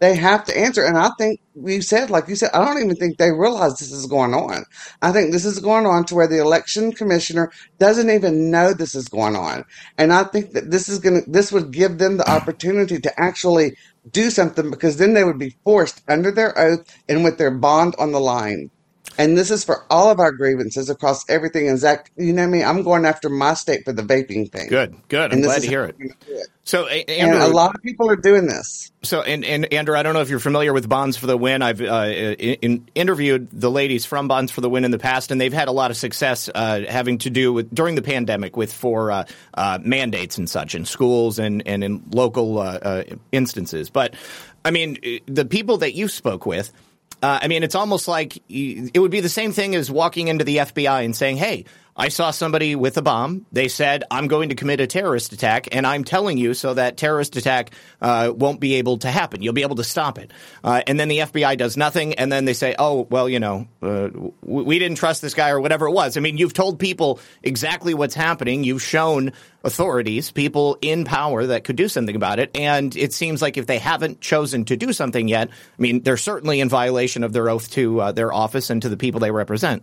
They 0.00 0.16
have 0.16 0.44
to 0.46 0.58
answer, 0.58 0.84
and 0.84 0.98
I 0.98 1.10
think 1.16 1.40
we 1.54 1.80
said, 1.80 2.10
like 2.10 2.26
you 2.26 2.34
said, 2.34 2.50
I 2.52 2.64
don't 2.64 2.82
even 2.82 2.96
think 2.96 3.18
they 3.18 3.30
realize 3.30 3.78
this 3.78 3.92
is 3.92 4.06
going 4.06 4.34
on. 4.34 4.64
I 5.00 5.12
think 5.12 5.30
this 5.30 5.44
is 5.44 5.60
going 5.60 5.86
on 5.86 6.04
to 6.06 6.16
where 6.16 6.26
the 6.26 6.40
election 6.40 6.90
commissioner 6.90 7.52
doesn't 7.78 8.10
even 8.10 8.50
know 8.50 8.74
this 8.74 8.96
is 8.96 9.08
going 9.08 9.36
on, 9.36 9.64
and 9.98 10.12
I 10.12 10.24
think 10.24 10.52
that 10.52 10.72
this 10.72 10.88
is 10.88 10.98
going 10.98 11.22
to 11.22 11.30
this 11.30 11.52
would 11.52 11.70
give 11.72 11.98
them 11.98 12.16
the 12.16 12.28
opportunity 12.28 12.98
to 13.00 13.20
actually 13.20 13.76
do 14.10 14.30
something 14.30 14.70
because 14.70 14.96
then 14.96 15.14
they 15.14 15.22
would 15.24 15.38
be 15.38 15.56
forced 15.64 16.02
under 16.08 16.32
their 16.32 16.58
oath 16.58 16.84
and 17.08 17.22
with 17.22 17.38
their 17.38 17.52
bond 17.52 17.94
on 17.98 18.10
the 18.10 18.20
line 18.20 18.70
and 19.18 19.36
this 19.36 19.50
is 19.50 19.64
for 19.64 19.84
all 19.90 20.10
of 20.10 20.20
our 20.20 20.32
grievances 20.32 20.88
across 20.88 21.28
everything. 21.28 21.68
And 21.68 21.78
Zak, 21.78 22.10
you 22.16 22.32
know 22.32 22.46
me, 22.46 22.64
I'm 22.64 22.82
going 22.82 23.04
after 23.04 23.28
my 23.28 23.54
state 23.54 23.84
for 23.84 23.92
the 23.92 24.02
vaping 24.02 24.50
thing. 24.50 24.68
Good, 24.68 24.96
good. 25.08 25.32
I'm 25.32 25.42
glad 25.42 25.62
to 25.62 25.68
hear 25.68 25.84
it. 25.84 25.96
it. 25.98 26.48
So, 26.64 26.86
Andrew, 26.86 27.34
and 27.34 27.42
a 27.42 27.54
lot 27.54 27.74
of 27.74 27.82
people 27.82 28.08
are 28.08 28.16
doing 28.16 28.46
this. 28.46 28.90
So, 29.02 29.20
and, 29.20 29.44
and 29.44 29.70
Andrew, 29.72 29.96
I 29.96 30.02
don't 30.02 30.14
know 30.14 30.20
if 30.20 30.30
you're 30.30 30.38
familiar 30.38 30.72
with 30.72 30.88
Bonds 30.88 31.16
for 31.16 31.26
the 31.26 31.36
Win. 31.36 31.60
I've 31.60 31.80
uh, 31.80 32.06
in, 32.06 32.88
interviewed 32.94 33.48
the 33.50 33.70
ladies 33.70 34.06
from 34.06 34.28
Bonds 34.28 34.50
for 34.50 34.60
the 34.60 34.70
Win 34.70 34.84
in 34.84 34.92
the 34.92 34.98
past, 34.98 35.30
and 35.30 35.40
they've 35.40 35.52
had 35.52 35.68
a 35.68 35.72
lot 35.72 35.90
of 35.90 35.96
success 35.96 36.48
uh, 36.54 36.82
having 36.88 37.18
to 37.18 37.30
do 37.30 37.52
with 37.52 37.74
during 37.74 37.96
the 37.96 38.02
pandemic 38.02 38.56
with 38.56 38.72
for 38.72 39.10
uh, 39.10 39.24
uh 39.54 39.78
mandates 39.82 40.38
and 40.38 40.48
such 40.48 40.74
in 40.74 40.84
schools 40.84 41.38
and 41.38 41.66
and 41.66 41.82
in 41.82 42.02
local 42.12 42.58
uh, 42.58 42.78
uh, 42.82 43.02
instances. 43.32 43.90
But 43.90 44.14
I 44.64 44.70
mean, 44.70 44.98
the 45.26 45.44
people 45.44 45.78
that 45.78 45.94
you 45.94 46.06
spoke 46.06 46.46
with 46.46 46.72
uh, 47.22 47.38
I 47.42 47.48
mean, 47.48 47.62
it's 47.62 47.74
almost 47.74 48.08
like 48.08 48.42
it 48.48 48.98
would 48.98 49.10
be 49.10 49.20
the 49.20 49.28
same 49.28 49.52
thing 49.52 49.74
as 49.74 49.90
walking 49.90 50.28
into 50.28 50.44
the 50.44 50.56
FBI 50.58 51.04
and 51.04 51.14
saying, 51.14 51.36
"Hey, 51.36 51.64
I 51.94 52.08
saw 52.08 52.30
somebody 52.30 52.74
with 52.74 52.96
a 52.96 53.02
bomb. 53.02 53.44
They 53.52 53.68
said, 53.68 54.04
I'm 54.10 54.26
going 54.26 54.48
to 54.48 54.54
commit 54.54 54.80
a 54.80 54.86
terrorist 54.86 55.32
attack, 55.32 55.68
and 55.72 55.86
I'm 55.86 56.04
telling 56.04 56.38
you 56.38 56.54
so 56.54 56.72
that 56.74 56.96
terrorist 56.96 57.36
attack 57.36 57.72
uh, 58.00 58.32
won't 58.34 58.60
be 58.60 58.74
able 58.74 58.98
to 58.98 59.10
happen. 59.10 59.42
You'll 59.42 59.52
be 59.52 59.62
able 59.62 59.76
to 59.76 59.84
stop 59.84 60.18
it. 60.18 60.30
Uh, 60.64 60.82
and 60.86 60.98
then 60.98 61.08
the 61.08 61.18
FBI 61.18 61.58
does 61.58 61.76
nothing, 61.76 62.14
and 62.14 62.32
then 62.32 62.46
they 62.46 62.54
say, 62.54 62.74
oh, 62.78 63.06
well, 63.10 63.28
you 63.28 63.40
know, 63.40 63.68
uh, 63.82 64.08
we 64.40 64.78
didn't 64.78 64.96
trust 64.96 65.20
this 65.20 65.34
guy 65.34 65.50
or 65.50 65.60
whatever 65.60 65.86
it 65.86 65.92
was. 65.92 66.16
I 66.16 66.20
mean, 66.20 66.38
you've 66.38 66.54
told 66.54 66.78
people 66.78 67.20
exactly 67.42 67.92
what's 67.92 68.14
happening. 68.14 68.64
You've 68.64 68.82
shown 68.82 69.32
authorities, 69.62 70.30
people 70.30 70.78
in 70.80 71.04
power 71.04 71.46
that 71.46 71.64
could 71.64 71.76
do 71.76 71.88
something 71.88 72.16
about 72.16 72.38
it. 72.38 72.56
And 72.56 72.96
it 72.96 73.12
seems 73.12 73.42
like 73.42 73.58
if 73.58 73.66
they 73.66 73.78
haven't 73.78 74.22
chosen 74.22 74.64
to 74.66 74.76
do 74.78 74.94
something 74.94 75.28
yet, 75.28 75.50
I 75.50 75.82
mean, 75.82 76.02
they're 76.02 76.16
certainly 76.16 76.60
in 76.60 76.70
violation 76.70 77.22
of 77.22 77.34
their 77.34 77.50
oath 77.50 77.70
to 77.72 78.00
uh, 78.00 78.12
their 78.12 78.32
office 78.32 78.70
and 78.70 78.80
to 78.82 78.88
the 78.88 78.96
people 78.96 79.20
they 79.20 79.30
represent. 79.30 79.82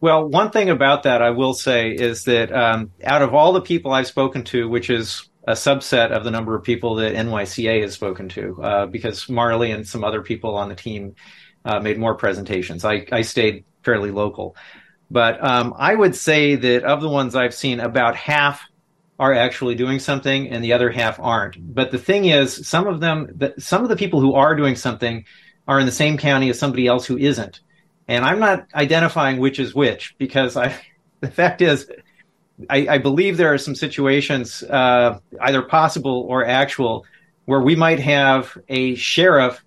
Well, 0.00 0.28
one 0.28 0.50
thing 0.50 0.68
about 0.68 1.04
that 1.04 1.22
I 1.22 1.30
will 1.30 1.54
say 1.54 1.90
is 1.90 2.24
that 2.24 2.52
um, 2.52 2.92
out 3.02 3.22
of 3.22 3.34
all 3.34 3.52
the 3.52 3.62
people 3.62 3.92
I've 3.92 4.06
spoken 4.06 4.44
to, 4.44 4.68
which 4.68 4.90
is 4.90 5.28
a 5.48 5.52
subset 5.52 6.10
of 6.10 6.22
the 6.22 6.30
number 6.30 6.54
of 6.54 6.64
people 6.64 6.96
that 6.96 7.14
NYCA 7.14 7.80
has 7.82 7.94
spoken 7.94 8.28
to, 8.30 8.62
uh, 8.62 8.86
because 8.86 9.28
Marley 9.28 9.70
and 9.70 9.86
some 9.86 10.04
other 10.04 10.22
people 10.22 10.56
on 10.56 10.68
the 10.68 10.74
team 10.74 11.14
uh, 11.64 11.80
made 11.80 11.98
more 11.98 12.14
presentations. 12.14 12.84
I, 12.84 13.06
I 13.10 13.22
stayed 13.22 13.64
fairly 13.82 14.10
local. 14.10 14.54
But 15.10 15.42
um, 15.42 15.72
I 15.78 15.94
would 15.94 16.14
say 16.14 16.56
that 16.56 16.84
of 16.84 17.00
the 17.00 17.08
ones 17.08 17.34
I've 17.34 17.54
seen, 17.54 17.80
about 17.80 18.16
half 18.16 18.60
are 19.18 19.32
actually 19.32 19.76
doing 19.76 19.98
something 19.98 20.50
and 20.50 20.62
the 20.62 20.74
other 20.74 20.90
half 20.90 21.18
aren't. 21.18 21.74
But 21.74 21.90
the 21.90 21.98
thing 21.98 22.26
is, 22.26 22.68
some 22.68 22.86
of 22.86 23.00
them, 23.00 23.40
some 23.58 23.82
of 23.82 23.88
the 23.88 23.96
people 23.96 24.20
who 24.20 24.34
are 24.34 24.54
doing 24.54 24.76
something 24.76 25.24
are 25.66 25.80
in 25.80 25.86
the 25.86 25.92
same 25.92 26.18
county 26.18 26.50
as 26.50 26.58
somebody 26.58 26.86
else 26.86 27.06
who 27.06 27.16
isn't. 27.16 27.60
And 28.08 28.24
I'm 28.24 28.38
not 28.38 28.66
identifying 28.74 29.38
which 29.38 29.58
is 29.58 29.74
which 29.74 30.14
because 30.18 30.56
I, 30.56 30.78
the 31.20 31.30
fact 31.30 31.62
is, 31.62 31.90
I, 32.70 32.86
I 32.88 32.98
believe 32.98 33.36
there 33.36 33.52
are 33.52 33.58
some 33.58 33.74
situations, 33.74 34.62
uh, 34.62 35.18
either 35.40 35.62
possible 35.62 36.26
or 36.28 36.44
actual, 36.44 37.04
where 37.44 37.60
we 37.60 37.76
might 37.76 38.00
have 38.00 38.56
a 38.68 38.94
sheriff 38.94 39.62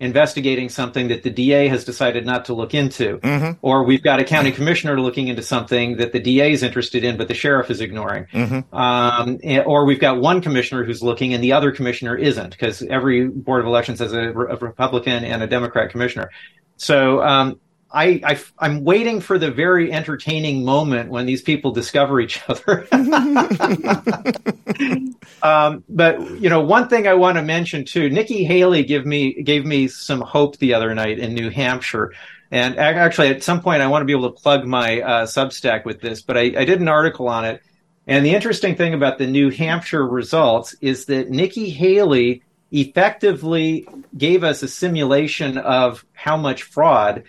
investigating 0.00 0.68
something 0.68 1.08
that 1.08 1.22
the 1.22 1.30
DA 1.30 1.68
has 1.68 1.84
decided 1.84 2.26
not 2.26 2.44
to 2.46 2.54
look 2.54 2.74
into, 2.74 3.18
mm-hmm. 3.18 3.52
or 3.62 3.84
we've 3.84 4.02
got 4.02 4.20
a 4.20 4.24
county 4.24 4.50
commissioner 4.50 5.00
looking 5.00 5.28
into 5.28 5.42
something 5.42 5.96
that 5.96 6.12
the 6.12 6.20
DA 6.20 6.52
is 6.52 6.62
interested 6.62 7.04
in, 7.04 7.16
but 7.16 7.28
the 7.28 7.34
sheriff 7.34 7.70
is 7.70 7.80
ignoring, 7.80 8.26
mm-hmm. 8.26 8.76
um, 8.76 9.38
or 9.64 9.84
we've 9.86 10.00
got 10.00 10.20
one 10.20 10.40
commissioner 10.40 10.84
who's 10.84 11.02
looking 11.02 11.32
and 11.32 11.42
the 11.42 11.52
other 11.52 11.70
commissioner 11.70 12.16
isn't, 12.16 12.50
because 12.50 12.82
every 12.82 13.28
board 13.28 13.60
of 13.60 13.66
elections 13.66 14.00
has 14.00 14.12
a, 14.12 14.30
a 14.30 14.56
Republican 14.56 15.24
and 15.24 15.42
a 15.42 15.46
Democrat 15.46 15.90
commissioner. 15.90 16.30
So 16.76 17.22
um, 17.22 17.60
I, 17.94 18.20
I 18.58 18.66
am 18.66 18.82
waiting 18.82 19.20
for 19.20 19.38
the 19.38 19.52
very 19.52 19.92
entertaining 19.92 20.64
moment 20.64 21.10
when 21.10 21.26
these 21.26 21.42
people 21.42 21.70
discover 21.70 22.20
each 22.20 22.42
other. 22.48 22.88
um, 25.42 25.84
but 25.88 26.20
you 26.40 26.50
know, 26.50 26.60
one 26.60 26.88
thing 26.88 27.06
I 27.06 27.14
want 27.14 27.38
to 27.38 27.42
mention 27.42 27.84
too, 27.84 28.10
Nikki 28.10 28.42
Haley 28.44 28.82
gave 28.82 29.06
me 29.06 29.40
gave 29.42 29.64
me 29.64 29.86
some 29.86 30.20
hope 30.20 30.56
the 30.58 30.74
other 30.74 30.92
night 30.94 31.20
in 31.20 31.34
New 31.34 31.50
Hampshire. 31.50 32.12
And 32.50 32.76
actually, 32.78 33.28
at 33.28 33.42
some 33.42 33.62
point, 33.62 33.80
I 33.80 33.86
want 33.86 34.02
to 34.02 34.06
be 34.06 34.12
able 34.12 34.30
to 34.32 34.40
plug 34.40 34.66
my 34.66 35.00
uh, 35.00 35.26
Substack 35.26 35.84
with 35.84 36.00
this, 36.00 36.22
but 36.22 36.36
I, 36.36 36.52
I 36.56 36.64
did 36.64 36.80
an 36.80 36.88
article 36.88 37.28
on 37.28 37.44
it. 37.44 37.62
And 38.06 38.24
the 38.24 38.34
interesting 38.34 38.76
thing 38.76 38.94
about 38.94 39.18
the 39.18 39.26
New 39.26 39.50
Hampshire 39.50 40.06
results 40.06 40.74
is 40.80 41.06
that 41.06 41.30
Nikki 41.30 41.70
Haley 41.70 42.42
effectively 42.70 43.88
gave 44.16 44.44
us 44.44 44.62
a 44.62 44.68
simulation 44.68 45.58
of 45.58 46.04
how 46.12 46.36
much 46.36 46.64
fraud 46.64 47.24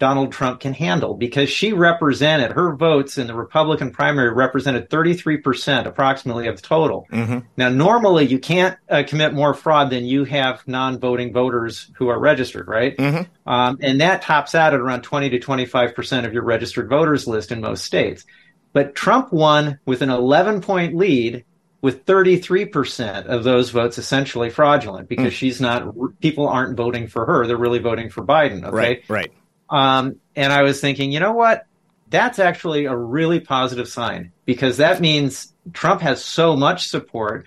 Donald 0.00 0.32
Trump 0.32 0.60
can 0.60 0.72
handle 0.72 1.14
because 1.14 1.50
she 1.50 1.74
represented 1.74 2.52
her 2.52 2.74
votes 2.74 3.18
in 3.18 3.26
the 3.26 3.34
Republican 3.34 3.92
primary 3.92 4.32
represented 4.32 4.88
33% 4.88 5.86
approximately 5.86 6.48
of 6.48 6.56
the 6.56 6.62
total. 6.62 7.06
Mm-hmm. 7.12 7.40
Now, 7.58 7.68
normally 7.68 8.26
you 8.26 8.38
can't 8.38 8.78
uh, 8.88 9.04
commit 9.06 9.34
more 9.34 9.52
fraud 9.52 9.90
than 9.90 10.06
you 10.06 10.24
have 10.24 10.66
non 10.66 10.98
voting 10.98 11.34
voters 11.34 11.90
who 11.96 12.08
are 12.08 12.18
registered, 12.18 12.66
right? 12.66 12.96
Mm-hmm. 12.96 13.48
Um, 13.48 13.78
and 13.82 14.00
that 14.00 14.22
tops 14.22 14.54
out 14.54 14.72
at 14.72 14.80
around 14.80 15.02
20 15.02 15.30
to 15.30 15.38
25% 15.38 16.24
of 16.24 16.32
your 16.32 16.44
registered 16.44 16.88
voters 16.88 17.26
list 17.26 17.52
in 17.52 17.60
most 17.60 17.84
states. 17.84 18.24
But 18.72 18.94
Trump 18.94 19.32
won 19.32 19.78
with 19.84 20.00
an 20.00 20.10
11 20.10 20.62
point 20.62 20.96
lead 20.96 21.44
with 21.82 22.06
33% 22.06 23.26
of 23.26 23.44
those 23.44 23.68
votes 23.68 23.98
essentially 23.98 24.48
fraudulent 24.48 25.08
because 25.08 25.32
mm. 25.32 25.36
she's 25.36 25.60
not 25.60 25.92
people 26.20 26.48
aren't 26.48 26.76
voting 26.76 27.06
for 27.08 27.24
her 27.24 27.46
they're 27.46 27.56
really 27.56 27.78
voting 27.78 28.10
for 28.10 28.22
Biden 28.22 28.64
okay 28.64 28.76
right 28.76 29.02
right 29.08 29.32
um, 29.70 30.16
and 30.36 30.52
I 30.52 30.62
was 30.62 30.80
thinking, 30.80 31.12
you 31.12 31.20
know 31.20 31.32
what? 31.32 31.66
That's 32.08 32.38
actually 32.38 32.86
a 32.86 32.96
really 32.96 33.40
positive 33.40 33.88
sign 33.88 34.32
because 34.44 34.78
that 34.78 35.00
means 35.00 35.52
Trump 35.72 36.00
has 36.00 36.24
so 36.24 36.56
much 36.56 36.88
support 36.88 37.46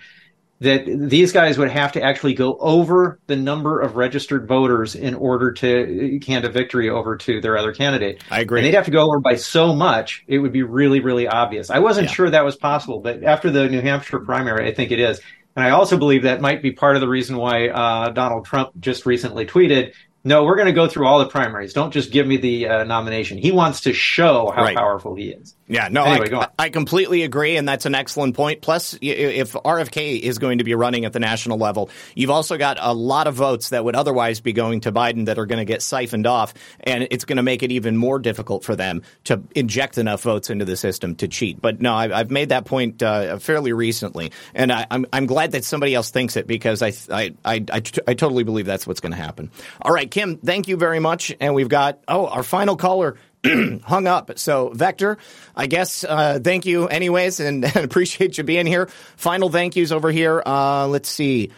that 0.60 0.84
these 0.86 1.32
guys 1.32 1.58
would 1.58 1.70
have 1.70 1.92
to 1.92 2.02
actually 2.02 2.32
go 2.32 2.56
over 2.58 3.18
the 3.26 3.36
number 3.36 3.80
of 3.80 3.96
registered 3.96 4.46
voters 4.46 4.94
in 4.94 5.14
order 5.14 5.52
to 5.52 6.20
hand 6.26 6.44
a 6.44 6.48
victory 6.48 6.88
over 6.88 7.16
to 7.16 7.40
their 7.40 7.58
other 7.58 7.72
candidate. 7.72 8.22
I 8.30 8.40
agree. 8.40 8.60
And 8.60 8.66
they'd 8.66 8.74
have 8.74 8.86
to 8.86 8.90
go 8.90 9.06
over 9.06 9.20
by 9.20 9.36
so 9.36 9.74
much, 9.74 10.24
it 10.26 10.38
would 10.38 10.52
be 10.52 10.62
really, 10.62 11.00
really 11.00 11.28
obvious. 11.28 11.70
I 11.70 11.80
wasn't 11.80 12.08
yeah. 12.08 12.14
sure 12.14 12.30
that 12.30 12.44
was 12.44 12.56
possible, 12.56 13.00
but 13.00 13.22
after 13.22 13.50
the 13.50 13.68
New 13.68 13.80
Hampshire 13.80 14.20
primary, 14.20 14.66
I 14.66 14.74
think 14.74 14.90
it 14.90 15.00
is. 15.00 15.20
And 15.56 15.64
I 15.64 15.70
also 15.70 15.98
believe 15.98 16.22
that 16.22 16.40
might 16.40 16.62
be 16.62 16.72
part 16.72 16.96
of 16.96 17.00
the 17.00 17.08
reason 17.08 17.36
why 17.36 17.68
uh, 17.68 18.10
Donald 18.10 18.46
Trump 18.46 18.70
just 18.80 19.06
recently 19.06 19.46
tweeted 19.46 19.92
no, 20.24 20.44
we're 20.44 20.56
going 20.56 20.66
to 20.66 20.72
go 20.72 20.88
through 20.88 21.06
all 21.06 21.18
the 21.18 21.26
primaries. 21.26 21.74
Don't 21.74 21.92
just 21.92 22.10
give 22.10 22.26
me 22.26 22.38
the 22.38 22.66
uh, 22.66 22.84
nomination. 22.84 23.36
He 23.36 23.52
wants 23.52 23.82
to 23.82 23.92
show 23.92 24.50
how 24.54 24.62
right. 24.62 24.76
powerful 24.76 25.14
he 25.14 25.28
is. 25.28 25.54
Yeah, 25.66 25.88
no, 25.90 26.04
anyway, 26.04 26.30
I, 26.30 26.48
I, 26.58 26.68
completely 26.68 27.22
agree, 27.22 27.56
and 27.56 27.66
that's 27.66 27.86
an 27.86 27.94
excellent 27.94 28.36
point. 28.36 28.60
Plus, 28.60 28.98
if 29.00 29.52
RFK 29.52 30.20
is 30.20 30.38
going 30.38 30.58
to 30.58 30.64
be 30.64 30.74
running 30.74 31.06
at 31.06 31.14
the 31.14 31.20
national 31.20 31.56
level, 31.56 31.88
you've 32.14 32.30
also 32.30 32.58
got 32.58 32.76
a 32.78 32.92
lot 32.92 33.26
of 33.26 33.34
votes 33.34 33.70
that 33.70 33.82
would 33.82 33.96
otherwise 33.96 34.40
be 34.40 34.52
going 34.52 34.80
to 34.80 34.92
Biden 34.92 35.24
that 35.24 35.38
are 35.38 35.46
going 35.46 35.60
to 35.60 35.64
get 35.64 35.80
siphoned 35.80 36.26
off, 36.26 36.52
and 36.80 37.08
it's 37.10 37.24
going 37.24 37.38
to 37.38 37.42
make 37.42 37.62
it 37.62 37.72
even 37.72 37.96
more 37.96 38.18
difficult 38.18 38.62
for 38.62 38.76
them 38.76 39.02
to 39.24 39.42
inject 39.54 39.96
enough 39.96 40.22
votes 40.22 40.50
into 40.50 40.66
the 40.66 40.76
system 40.76 41.14
to 41.16 41.28
cheat. 41.28 41.62
But 41.62 41.80
no, 41.80 41.94
I've, 41.94 42.12
I've 42.12 42.30
made 42.30 42.50
that 42.50 42.66
point 42.66 43.02
uh, 43.02 43.38
fairly 43.38 43.72
recently, 43.72 44.32
and 44.54 44.70
I, 44.70 44.82
am 44.82 44.86
I'm, 44.90 45.06
I'm 45.14 45.26
glad 45.26 45.52
that 45.52 45.64
somebody 45.64 45.94
else 45.94 46.10
thinks 46.10 46.36
it 46.36 46.46
because 46.46 46.82
I 46.82 46.92
I 47.10 47.34
I, 47.42 47.64
I, 47.72 47.80
t- 47.80 48.02
I 48.06 48.12
totally 48.12 48.44
believe 48.44 48.66
that's 48.66 48.86
what's 48.86 49.00
going 49.00 49.12
to 49.12 49.18
happen. 49.18 49.50
All 49.80 49.94
right, 49.94 50.10
Kim, 50.10 50.36
thank 50.36 50.68
you 50.68 50.76
very 50.76 51.00
much, 51.00 51.34
and 51.40 51.54
we've 51.54 51.70
got 51.70 52.00
oh 52.06 52.26
our 52.26 52.42
final 52.42 52.76
caller 52.76 53.16
hung 53.84 54.06
up. 54.06 54.38
So, 54.38 54.70
Vector, 54.70 55.18
I 55.54 55.66
guess, 55.66 56.04
uh, 56.04 56.40
thank 56.42 56.66
you 56.66 56.88
anyways, 56.88 57.40
and, 57.40 57.64
and, 57.76 57.76
appreciate 57.84 58.38
you 58.38 58.44
being 58.44 58.66
here. 58.66 58.86
Final 59.16 59.50
thank 59.50 59.76
yous 59.76 59.92
over 59.92 60.10
here. 60.10 60.42
Uh, 60.44 60.88
let's 60.88 61.08
see. 61.08 61.50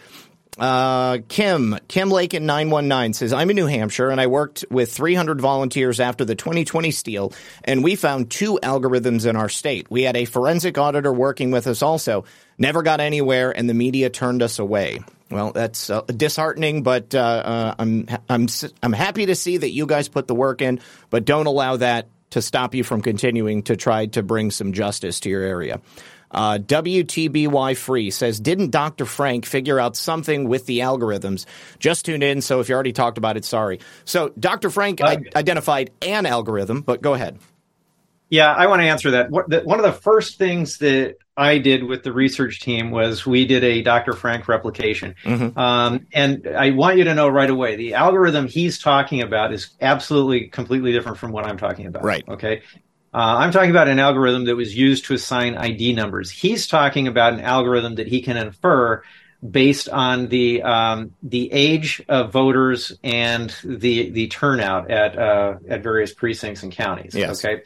Uh, 0.57 1.19
Kim, 1.27 1.77
Kim 1.87 2.09
Lake 2.09 2.33
in 2.33 2.47
919 2.47 3.13
says, 3.13 3.31
I'm 3.31 3.49
in 3.51 3.55
New 3.55 3.67
Hampshire 3.67 4.09
and 4.09 4.19
I 4.19 4.25
worked 4.25 4.65
with 4.71 4.91
300 4.91 5.39
volunteers 5.39 5.99
after 5.99 6.25
the 6.25 6.33
2020 6.33 6.89
steal, 6.89 7.31
and 7.63 7.83
we 7.83 7.95
found 7.95 8.31
two 8.31 8.59
algorithms 8.63 9.27
in 9.27 9.35
our 9.35 9.49
state. 9.49 9.91
We 9.91 10.01
had 10.01 10.17
a 10.17 10.25
forensic 10.25 10.79
auditor 10.79 11.13
working 11.13 11.51
with 11.51 11.67
us 11.67 11.83
also. 11.83 12.25
Never 12.57 12.81
got 12.81 12.99
anywhere, 12.99 13.55
and 13.55 13.69
the 13.69 13.75
media 13.75 14.09
turned 14.09 14.41
us 14.41 14.57
away. 14.57 15.03
Well, 15.29 15.51
that's 15.51 15.89
uh, 15.89 16.01
disheartening, 16.01 16.83
but 16.83 17.13
uh, 17.13 17.19
uh, 17.19 17.75
I'm 17.79 18.07
I'm 18.29 18.47
I'm 18.81 18.93
happy 18.93 19.25
to 19.25 19.35
see 19.35 19.57
that 19.57 19.71
you 19.71 19.85
guys 19.85 20.07
put 20.07 20.27
the 20.27 20.35
work 20.35 20.61
in, 20.61 20.79
but 21.09 21.25
don't 21.25 21.47
allow 21.47 21.77
that 21.77 22.07
to 22.29 22.41
stop 22.41 22.73
you 22.73 22.83
from 22.83 23.01
continuing 23.01 23.63
to 23.63 23.75
try 23.75 24.05
to 24.07 24.23
bring 24.23 24.51
some 24.51 24.73
justice 24.73 25.19
to 25.21 25.29
your 25.29 25.43
area. 25.43 25.81
Uh, 26.29 26.57
WTBY 26.57 27.77
Free 27.77 28.11
says, 28.11 28.39
Didn't 28.39 28.71
Dr. 28.71 29.05
Frank 29.05 29.45
figure 29.45 29.79
out 29.79 29.95
something 29.95 30.47
with 30.49 30.65
the 30.65 30.79
algorithms? 30.79 31.45
Just 31.79 32.05
tuned 32.05 32.23
in, 32.23 32.41
so 32.41 32.59
if 32.59 32.69
you 32.69 32.75
already 32.75 32.91
talked 32.91 33.17
about 33.17 33.37
it, 33.37 33.45
sorry. 33.45 33.79
So 34.03 34.33
Dr. 34.37 34.69
Frank 34.69 35.01
uh, 35.01 35.17
identified 35.35 35.91
an 36.01 36.25
algorithm, 36.25 36.81
but 36.81 37.01
go 37.01 37.13
ahead. 37.13 37.39
Yeah, 38.29 38.53
I 38.53 38.67
want 38.67 38.81
to 38.81 38.87
answer 38.87 39.11
that. 39.11 39.31
One 39.31 39.79
of 39.79 39.85
the 39.85 39.93
first 39.93 40.37
things 40.37 40.79
that 40.79 41.15
I 41.37 41.59
did 41.59 41.83
with 41.83 42.03
the 42.03 42.11
research 42.11 42.59
team 42.59 42.89
was 42.89 43.25
we 43.25 43.45
did 43.45 43.63
a 43.63 43.83
Dr. 43.83 44.13
Frank 44.13 44.47
replication. 44.47 45.13
Mm-hmm. 45.23 45.57
Um, 45.57 46.07
and 46.11 46.47
I 46.47 46.71
want 46.71 46.97
you 46.97 47.03
to 47.03 47.13
know 47.13 47.29
right 47.29 47.49
away 47.49 47.75
the 47.75 47.93
algorithm 47.93 48.47
he's 48.47 48.79
talking 48.79 49.21
about 49.21 49.53
is 49.53 49.69
absolutely 49.79 50.47
completely 50.47 50.91
different 50.91 51.19
from 51.19 51.31
what 51.31 51.45
I'm 51.45 51.57
talking 51.57 51.85
about. 51.85 52.03
Right. 52.03 52.27
Okay. 52.27 52.63
Uh, 53.13 53.37
I'm 53.37 53.51
talking 53.51 53.69
about 53.69 53.87
an 53.87 53.99
algorithm 53.99 54.45
that 54.45 54.55
was 54.55 54.75
used 54.75 55.05
to 55.05 55.13
assign 55.13 55.55
ID 55.55 55.93
numbers. 55.93 56.31
He's 56.31 56.67
talking 56.67 57.07
about 57.07 57.33
an 57.33 57.41
algorithm 57.41 57.95
that 57.95 58.07
he 58.07 58.21
can 58.21 58.35
infer 58.35 59.03
based 59.47 59.87
on 59.89 60.27
the 60.27 60.63
um, 60.63 61.13
the 61.21 61.51
age 61.51 62.03
of 62.09 62.31
voters 62.31 62.97
and 63.03 63.55
the 63.63 64.09
the 64.09 64.27
turnout 64.27 64.89
at 64.89 65.17
uh, 65.17 65.55
at 65.69 65.83
various 65.83 66.13
precincts 66.13 66.63
and 66.63 66.71
counties. 66.71 67.13
Yes. 67.13 67.43
Okay. 67.43 67.61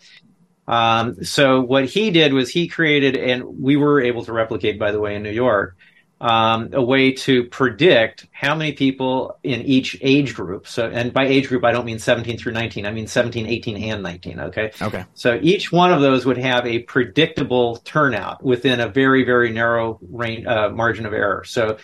Um, 0.68 1.24
so 1.24 1.62
what 1.62 1.86
he 1.86 2.12
did 2.12 2.34
was 2.34 2.50
he 2.50 2.68
created, 2.68 3.16
and 3.16 3.44
we 3.60 3.76
were 3.76 4.02
able 4.02 4.24
to 4.26 4.34
replicate, 4.34 4.80
by 4.80 4.92
the 4.92 5.00
way, 5.00 5.16
in 5.16 5.24
New 5.24 5.32
York, 5.32 5.76
um, 6.22 6.70
a 6.74 6.82
way 6.82 7.12
to 7.12 7.46
predict 7.46 8.28
how 8.32 8.54
many 8.54 8.74
people 8.74 9.40
in 9.44 9.62
each 9.64 9.98
age 10.02 10.36
group. 10.36 10.68
So, 10.68 10.88
and 10.88 11.12
by 11.12 11.26
age 11.26 11.48
group, 11.48 11.66
I 11.66 11.72
don't 11.72 11.84
mean 11.84 11.98
17 11.98 12.38
through 12.38 12.54
19. 12.54 12.86
I 12.86 12.92
mean 12.92 13.08
17, 13.08 13.48
18, 13.48 13.84
and 13.92 14.04
19. 14.04 14.40
Okay. 14.40 14.72
Okay. 14.82 15.06
So 15.16 15.40
each 15.42 15.72
one 15.72 15.92
of 15.92 16.00
those 16.00 16.26
would 16.26 16.38
have 16.38 16.66
a 16.68 16.80
predictable 16.84 17.78
turnout 17.78 18.44
within 18.44 18.80
a 18.80 18.88
very, 18.88 19.24
very 19.24 19.52
narrow 19.52 20.00
range, 20.12 20.46
uh, 20.46 20.70
margin 20.70 21.08
of 21.08 21.14
error. 21.14 21.44
So, 21.44 21.78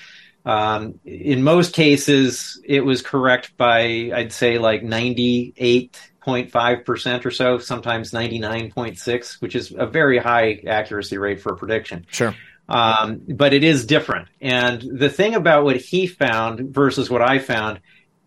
um, 0.45 0.99
in 1.03 1.43
most 1.43 1.73
cases, 1.73 2.61
it 2.63 2.85
was 2.85 3.01
correct 3.01 3.57
by, 3.57 4.11
I'd 4.13 4.31
say, 4.31 4.59
like 4.59 4.81
98 4.81 5.99
0.5% 6.27 7.25
or 7.25 7.31
so, 7.31 7.57
sometimes 7.57 8.11
99.6, 8.11 9.41
which 9.41 9.55
is 9.55 9.73
a 9.75 9.85
very 9.85 10.17
high 10.17 10.61
accuracy 10.67 11.17
rate 11.17 11.41
for 11.41 11.53
a 11.53 11.55
prediction. 11.55 12.05
Sure. 12.11 12.35
Um, 12.69 13.21
but 13.29 13.53
it 13.53 13.63
is 13.63 13.85
different. 13.85 14.27
And 14.41 14.81
the 14.81 15.09
thing 15.09 15.35
about 15.35 15.63
what 15.63 15.77
he 15.77 16.05
found 16.05 16.73
versus 16.73 17.09
what 17.09 17.21
I 17.21 17.39
found 17.39 17.79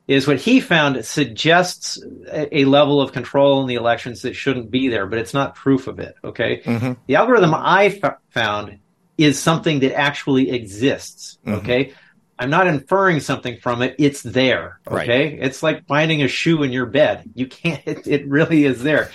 is 0.08 0.26
what 0.26 0.40
he 0.40 0.60
found 0.60 1.04
suggests 1.04 2.02
a, 2.28 2.60
a 2.60 2.64
level 2.64 3.00
of 3.00 3.12
control 3.12 3.60
in 3.60 3.68
the 3.68 3.74
elections 3.74 4.22
that 4.22 4.34
shouldn't 4.34 4.70
be 4.70 4.88
there, 4.88 5.06
but 5.06 5.18
it's 5.18 5.34
not 5.34 5.54
proof 5.54 5.86
of 5.86 6.00
it. 6.00 6.14
Okay. 6.24 6.62
Mm-hmm. 6.64 6.94
The 7.06 7.14
algorithm 7.14 7.54
I 7.54 7.98
f- 8.02 8.16
found 8.30 8.78
is 9.18 9.38
something 9.38 9.80
that 9.80 9.94
actually 9.94 10.50
exists. 10.50 11.38
Mm-hmm. 11.46 11.58
Okay. 11.58 11.94
I'm 12.40 12.48
not 12.48 12.66
inferring 12.66 13.20
something 13.20 13.58
from 13.58 13.82
it. 13.82 13.96
It's 13.98 14.22
there. 14.22 14.80
Okay. 14.88 14.96
Right. 14.96 15.42
It's 15.42 15.62
like 15.62 15.86
finding 15.86 16.22
a 16.22 16.28
shoe 16.28 16.62
in 16.62 16.72
your 16.72 16.86
bed. 16.86 17.30
You 17.34 17.46
can't, 17.46 17.82
it, 17.86 18.06
it 18.06 18.26
really 18.26 18.64
is 18.64 18.82
there. 18.82 19.10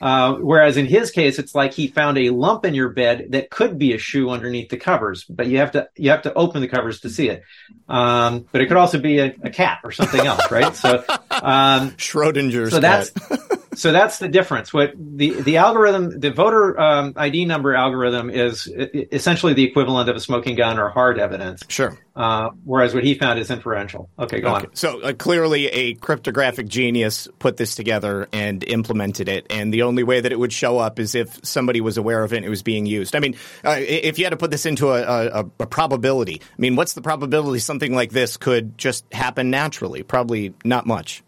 Uh, 0.00 0.36
whereas 0.36 0.78
in 0.78 0.86
his 0.86 1.10
case, 1.10 1.38
it's 1.38 1.54
like 1.54 1.74
he 1.74 1.86
found 1.86 2.16
a 2.16 2.30
lump 2.30 2.64
in 2.64 2.74
your 2.74 2.88
bed 2.88 3.26
that 3.30 3.50
could 3.50 3.78
be 3.78 3.92
a 3.92 3.98
shoe 3.98 4.30
underneath 4.30 4.70
the 4.70 4.78
covers, 4.78 5.24
but 5.24 5.46
you 5.46 5.58
have 5.58 5.72
to 5.72 5.90
you 5.94 6.08
have 6.08 6.22
to 6.22 6.32
open 6.32 6.62
the 6.62 6.68
covers 6.68 7.00
to 7.00 7.10
see 7.10 7.28
it. 7.28 7.42
Um, 7.86 8.46
but 8.50 8.62
it 8.62 8.66
could 8.66 8.78
also 8.78 8.98
be 8.98 9.18
a, 9.18 9.36
a, 9.42 9.50
cat 9.50 9.80
or 9.84 9.92
something 9.92 10.24
else, 10.24 10.50
right? 10.50 10.74
So 10.74 11.04
um, 11.30 11.90
Schrodinger's. 11.98 12.70
So 12.70 12.80
that's 12.80 13.10
so 13.74 13.92
that's 13.92 14.18
the 14.18 14.28
difference. 14.28 14.72
What 14.72 14.92
the 14.96 15.40
the 15.42 15.56
algorithm, 15.58 16.18
the 16.18 16.30
voter 16.30 16.78
um, 16.80 17.12
ID 17.16 17.44
number 17.44 17.74
algorithm, 17.74 18.30
is 18.30 18.66
essentially 18.66 19.52
the 19.52 19.64
equivalent 19.64 20.08
of 20.08 20.16
a 20.16 20.20
smoking 20.20 20.56
gun 20.56 20.78
or 20.78 20.88
hard 20.88 21.18
evidence. 21.18 21.62
Sure. 21.68 21.96
Uh, 22.16 22.50
whereas 22.64 22.94
what 22.94 23.04
he 23.04 23.14
found 23.14 23.38
is 23.38 23.50
inferential. 23.50 24.10
Okay, 24.18 24.40
go 24.40 24.54
okay. 24.56 24.66
on. 24.66 24.76
So 24.76 25.00
uh, 25.00 25.12
clearly, 25.12 25.68
a 25.68 25.94
cryptographic 25.94 26.68
genius 26.68 27.28
put 27.38 27.56
this 27.56 27.74
together 27.74 28.28
and 28.32 28.64
implemented 28.64 29.28
it, 29.28 29.46
and 29.50 29.72
the 29.72 29.82
only 29.82 30.02
way 30.02 30.20
that 30.20 30.32
it 30.32 30.38
would 30.38 30.52
show 30.52 30.78
up 30.78 30.98
is 30.98 31.14
if 31.14 31.38
somebody 31.44 31.80
was 31.80 31.96
aware 31.96 32.24
of 32.24 32.32
it 32.32 32.38
and 32.38 32.46
it 32.46 32.50
was 32.50 32.62
being 32.62 32.86
used. 32.86 33.14
I 33.14 33.20
mean, 33.20 33.36
uh, 33.64 33.76
if 33.78 34.18
you 34.18 34.24
had 34.24 34.30
to 34.30 34.36
put 34.36 34.50
this 34.50 34.66
into 34.66 34.90
a, 34.90 35.02
a, 35.02 35.44
a 35.60 35.66
probability, 35.66 36.40
I 36.42 36.60
mean, 36.60 36.76
what's 36.76 36.94
the 36.94 37.02
probability 37.02 37.60
something 37.60 37.94
like 37.94 38.10
this 38.10 38.36
could 38.36 38.76
just 38.76 39.04
happen 39.12 39.50
naturally? 39.50 40.02
Probably 40.02 40.54
not 40.64 40.86
much. 40.86 41.22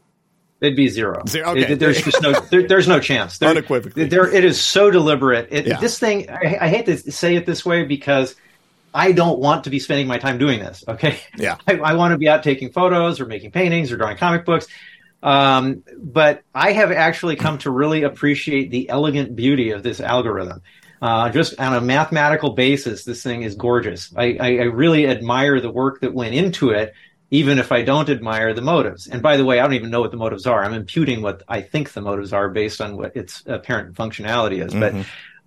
It'd 0.63 0.77
be 0.77 0.89
zero. 0.89 1.25
Zero. 1.27 1.51
Okay. 1.51 1.73
It, 1.73 1.81
there's 1.81 2.01
just 2.01 2.23
no. 2.23 2.33
There, 2.51 2.67
there's 2.69 2.87
no 2.87 3.01
chance. 3.01 3.39
There, 3.39 3.51
Unequivocally. 3.51 4.05
There, 4.07 4.33
it 4.33 4.45
is 4.45 4.61
so 4.61 4.91
deliberate. 4.91 5.49
It, 5.51 5.67
yeah. 5.67 5.81
This 5.81 5.99
thing. 5.99 6.31
I, 6.31 6.59
I, 6.61 6.69
hate 6.69 6.87
to 6.87 6.97
say 7.11 7.35
it 7.35 7.47
this 7.47 7.65
way 7.65 7.85
because 7.85 8.37
I 8.95 9.11
don't 9.11 9.41
want 9.41 9.65
to 9.65 9.71
be 9.71 9.81
spending 9.81 10.07
my 10.07 10.19
time 10.19 10.39
doing 10.39 10.61
this. 10.61 10.85
Okay. 10.87 11.19
Yeah. 11.37 11.57
I, 11.67 11.79
I 11.79 11.95
want 11.95 12.13
to 12.13 12.19
be 12.19 12.29
out 12.29 12.45
taking 12.45 12.71
photos 12.71 13.21
or 13.21 13.27
making 13.27 13.51
paintings 13.51 13.91
or 13.91 13.97
drawing 13.97 14.17
comic 14.19 14.45
books. 14.45 14.69
Um, 15.23 15.83
but 15.99 16.43
I 16.55 16.73
have 16.73 16.93
actually 16.93 17.37
come 17.37 17.59
to 17.59 17.71
really 17.71 18.05
appreciate 18.05 18.71
the 18.71 18.89
elegant 18.89 19.35
beauty 19.35 19.71
of 19.71 19.83
this 19.83 20.01
algorithm. 20.01 20.63
Uh, 21.01 21.31
just 21.31 21.59
on 21.59 21.75
a 21.75 21.81
mathematical 21.81 22.51
basis, 22.51 23.05
this 23.05 23.23
thing 23.23 23.43
is 23.43 23.57
gorgeous. 23.57 24.15
I, 24.17 24.37
I, 24.41 24.47
I 24.47 24.63
really 24.65 25.09
admire 25.09 25.61
the 25.61 25.71
work 25.71 26.01
that 26.03 26.15
went 26.15 26.35
into 26.35 26.71
it 26.71 26.95
even 27.33 27.59
if 27.59 27.73
I 27.73 27.81
don't 27.81 28.11
admire 28.11 28.53
the 28.53 28.61
motives. 28.61 29.07
And 29.07 29.23
by 29.23 29.39
the 29.39 29.45
way, 29.45 29.59
I 29.59 29.63
don't 29.63 29.73
even 29.73 29.91
know 29.91 30.03
what 30.03 30.11
the 30.11 30.19
motives 30.19 30.47
are. 30.47 30.63
I'm 30.63 30.75
imputing 30.75 31.23
what 31.23 31.43
I 31.49 31.63
think 31.63 31.91
the 31.95 32.03
motives 32.03 32.35
are 32.35 32.51
based 32.51 32.83
on 32.83 32.99
what 32.99 33.17
its 33.17 33.43
apparent 33.47 33.97
functionality 33.97 34.65
is. 34.65 34.75
Mm-hmm. 34.75 35.01
But 35.01 35.07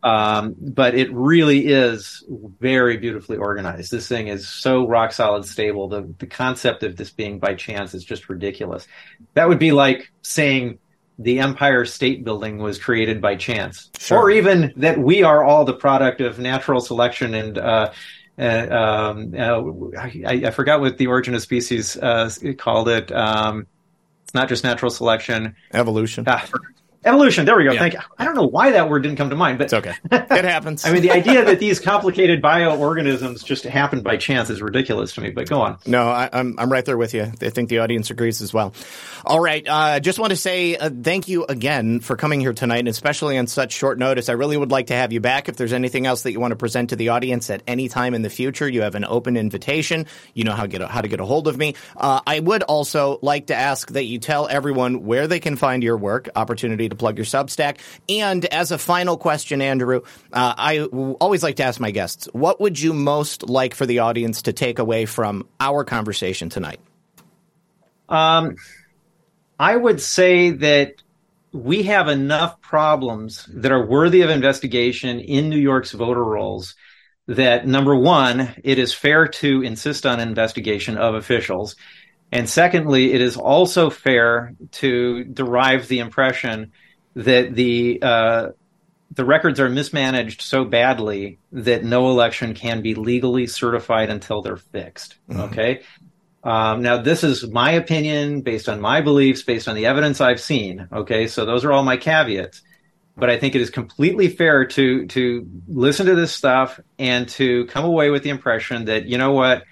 um, 0.10 0.56
but 0.60 0.96
it 0.96 1.12
really 1.14 1.68
is 1.68 2.24
very 2.60 2.98
beautifully 2.98 3.38
organized. 3.38 3.92
This 3.92 4.08
thing 4.08 4.28
is 4.28 4.48
so 4.48 4.88
rock 4.88 5.14
solid 5.14 5.46
stable. 5.46 5.88
The 5.88 6.12
the 6.18 6.28
concept 6.28 6.82
of 6.82 6.96
this 6.96 7.12
being 7.12 7.38
by 7.38 7.54
chance 7.54 7.94
is 7.94 8.04
just 8.04 8.30
ridiculous. 8.30 8.88
That 9.36 9.48
would 9.48 9.60
be 9.60 9.72
like 9.72 10.12
saying 10.24 10.80
the 11.20 11.40
Empire 11.40 11.86
State 11.86 12.26
Building 12.26 12.58
was 12.58 12.80
created 12.80 13.22
by 13.22 13.36
chance, 13.36 13.92
sure. 14.00 14.18
or 14.18 14.32
even 14.32 14.74
that 14.78 14.98
we 14.98 15.22
are 15.22 15.44
all 15.44 15.66
the 15.66 15.74
product 15.74 16.20
of 16.20 16.40
natural 16.40 16.82
selection 16.82 17.36
and 17.36 17.58
uh, 17.60 17.92
uh, 18.38 18.68
um, 18.70 19.34
uh, 19.38 19.98
I, 19.98 20.44
I, 20.48 20.52
forgot 20.52 20.82
what 20.82 20.98
the 20.98 21.08
origin 21.08 21.34
of 21.36 21.42
species 21.42 21.96
uh, 21.96 22.30
called 22.58 22.90
it. 22.90 23.12
Um, 23.12 23.68
it's 24.24 24.34
not 24.34 24.50
just 24.50 24.64
natural 24.64 24.92
selection, 24.92 25.56
evolution. 25.74 26.26
Evolution. 27.06 27.46
There 27.46 27.56
we 27.56 27.66
go. 27.66 27.72
Yeah. 27.72 27.80
Thank 27.80 27.94
you. 27.94 28.00
I 28.18 28.26
don't 28.26 28.36
know 28.36 28.48
why 28.48 28.72
that 28.72 28.90
word 28.90 29.04
didn't 29.04 29.18
come 29.18 29.30
to 29.30 29.36
mind, 29.36 29.60
but 29.60 29.66
it's 29.66 29.74
okay. 29.74 29.94
It 30.12 30.46
happens. 30.46 30.86
I 30.86 30.92
mean, 30.92 31.04
the 31.04 31.12
idea 31.12 31.46
that 31.46 31.60
these 31.66 31.80
complicated 31.80 32.42
bioorganisms 32.42 33.46
just 33.46 33.64
happen 33.64 34.02
by 34.02 34.18
chance 34.18 34.50
is 34.50 34.62
ridiculous 34.62 35.14
to 35.14 35.22
me. 35.22 35.30
But 35.30 35.48
go 35.48 35.62
on. 35.62 35.78
No, 35.86 36.08
I, 36.10 36.26
am 36.26 36.30
I'm, 36.34 36.60
I'm 36.60 36.72
right 36.72 36.84
there 36.84 36.98
with 36.98 37.14
you. 37.14 37.24
I 37.24 37.50
think 37.50 37.70
the 37.70 37.80
audience 37.80 38.10
agrees 38.10 38.42
as 38.42 38.54
well. 38.54 38.74
All 39.24 39.40
right. 39.40 39.68
I 39.70 39.98
uh, 39.98 40.00
just 40.00 40.18
want 40.18 40.32
to 40.32 40.36
say 40.36 40.76
uh, 40.76 40.90
thank 40.90 41.28
you 41.28 41.46
again 41.46 42.00
for 42.00 42.16
coming 42.16 42.40
here 42.40 42.54
tonight, 42.54 42.80
and 42.80 42.88
especially 42.88 43.38
on 43.38 43.46
such 43.46 43.74
short 43.74 44.00
notice. 44.00 44.28
I 44.28 44.34
really 44.34 44.58
would 44.58 44.72
like 44.72 44.88
to 44.88 44.96
have 44.96 45.14
you 45.14 45.20
back. 45.20 45.48
If 45.48 45.58
there's 45.58 45.74
anything 45.74 46.08
else 46.08 46.24
that 46.24 46.32
you 46.32 46.40
want 46.40 46.54
to 46.54 46.58
present 46.58 46.90
to 46.90 46.96
the 46.96 47.10
audience 47.10 47.52
at 47.52 47.62
any 47.68 47.88
time 47.88 48.16
in 48.16 48.24
the 48.24 48.32
future, 48.32 48.68
you 48.68 48.82
have 48.82 48.96
an 48.96 49.06
open 49.06 49.38
invitation. 49.38 50.08
You 50.34 50.44
know 50.44 50.54
how 50.54 50.64
to 50.64 50.68
get 50.68 50.82
a, 50.82 50.88
how 50.88 51.02
to 51.02 51.08
get 51.08 51.20
a 51.20 51.26
hold 51.26 51.48
of 51.48 51.56
me. 51.56 51.76
Uh, 51.96 52.22
I 52.26 52.40
would 52.40 52.64
also 52.64 53.20
like 53.22 53.48
to 53.48 53.56
ask 53.56 53.92
that 53.92 54.06
you 54.06 54.18
tell 54.18 54.48
everyone 54.48 55.06
where 55.06 55.28
they 55.28 55.40
can 55.40 55.56
find 55.56 55.84
your 55.84 55.98
work. 55.98 56.30
Opportunity 56.36 56.90
to 56.90 56.95
plug 56.96 57.18
your 57.18 57.26
Substack. 57.26 57.78
And 58.10 58.46
as 58.46 58.72
a 58.72 58.78
final 58.78 59.18
question, 59.18 59.62
Andrew, 59.62 60.02
uh, 60.34 60.54
I 60.58 60.84
always 60.84 61.44
like 61.44 61.58
to 61.58 61.64
ask 61.64 61.80
my 61.80 61.92
guests, 61.92 62.28
what 62.34 62.60
would 62.62 62.80
you 62.80 62.94
most 62.94 63.50
like 63.50 63.76
for 63.76 63.86
the 63.86 64.00
audience 64.00 64.44
to 64.44 64.54
take 64.54 64.80
away 64.80 65.06
from 65.06 65.48
our 65.60 65.84
conversation 65.84 66.50
tonight? 66.50 66.80
Um, 68.10 68.56
I 69.60 69.76
would 69.76 70.02
say 70.02 70.52
that 70.52 71.02
we 71.52 71.84
have 71.84 72.10
enough 72.10 72.60
problems 72.62 73.50
that 73.54 73.72
are 73.72 73.86
worthy 73.86 74.22
of 74.22 74.30
investigation 74.30 75.20
in 75.20 75.50
New 75.50 75.58
York's 75.58 75.94
voter 75.94 76.24
rolls 76.24 76.76
that 77.28 77.66
number 77.66 77.96
one, 77.96 78.54
it 78.64 78.78
is 78.78 78.94
fair 78.94 79.28
to 79.28 79.64
insist 79.64 80.06
on 80.06 80.20
investigation 80.20 80.98
of 80.98 81.16
officials. 81.16 81.76
And 82.32 82.50
secondly, 82.50 83.14
it 83.14 83.22
is 83.22 83.38
also 83.38 83.90
fair 83.90 84.54
to 84.74 85.24
derive 85.24 85.88
the 85.88 86.00
impression 86.00 86.72
that 87.16 87.56
the 87.56 88.00
uh, 88.02 88.50
the 89.12 89.26
records 89.26 89.60
are 89.60 89.70
mismanaged 89.70 90.42
so 90.42 90.66
badly 90.66 91.40
that 91.52 91.84
no 91.84 92.10
election 92.10 92.54
can 92.54 92.82
be 92.82 92.96
legally 92.96 93.48
certified 93.48 94.10
until 94.10 94.42
they're 94.42 94.58
fixed. 94.58 95.18
Mm-hmm. 95.30 95.42
Okay. 95.42 95.82
Um, 96.44 96.84
now, 96.84 97.02
this 97.02 97.24
is 97.24 97.48
my 97.50 97.72
opinion 97.72 98.42
based 98.42 98.70
on 98.70 98.80
my 98.80 99.02
beliefs, 99.02 99.42
based 99.42 99.68
on 99.68 99.76
the 99.76 99.88
evidence 99.88 100.22
I've 100.22 100.40
seen. 100.40 100.88
Okay, 100.94 101.26
so 101.26 101.44
those 101.44 101.66
are 101.66 101.72
all 101.72 101.84
my 101.84 101.98
caveats. 101.98 102.62
But 103.18 103.30
I 103.30 103.40
think 103.40 103.56
it 103.56 103.62
is 103.62 103.70
completely 103.70 104.28
fair 104.28 104.66
to 104.66 105.08
to 105.08 105.50
listen 105.68 106.06
to 106.06 106.16
this 106.16 106.34
stuff 106.34 106.80
and 107.00 107.28
to 107.30 107.66
come 107.68 107.86
away 107.86 108.10
with 108.10 108.24
the 108.24 108.30
impression 108.30 108.86
that 108.86 109.06
you 109.06 109.18
know 109.18 109.32
what, 109.32 109.64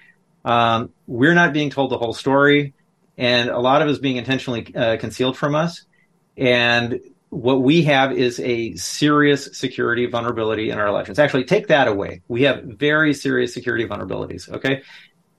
um, 0.44 0.90
we're 1.06 1.34
not 1.34 1.52
being 1.52 1.70
told 1.70 1.90
the 1.90 1.98
whole 1.98 2.14
story, 2.14 2.72
and 3.18 3.50
a 3.50 3.60
lot 3.60 3.82
of 3.82 3.88
it 3.88 3.90
is 3.92 3.98
being 3.98 4.16
intentionally 4.16 4.74
uh, 4.74 4.96
concealed 4.96 5.36
from 5.36 5.54
us. 5.54 5.84
And 6.36 7.00
what 7.34 7.62
we 7.62 7.82
have 7.82 8.12
is 8.12 8.38
a 8.40 8.74
serious 8.76 9.54
security 9.56 10.06
vulnerability 10.06 10.70
in 10.70 10.78
our 10.78 10.86
elections. 10.86 11.18
Actually, 11.18 11.44
take 11.44 11.66
that 11.68 11.88
away. 11.88 12.22
We 12.28 12.42
have 12.42 12.62
very 12.62 13.12
serious 13.12 13.52
security 13.52 13.86
vulnerabilities. 13.86 14.48
Okay. 14.48 14.82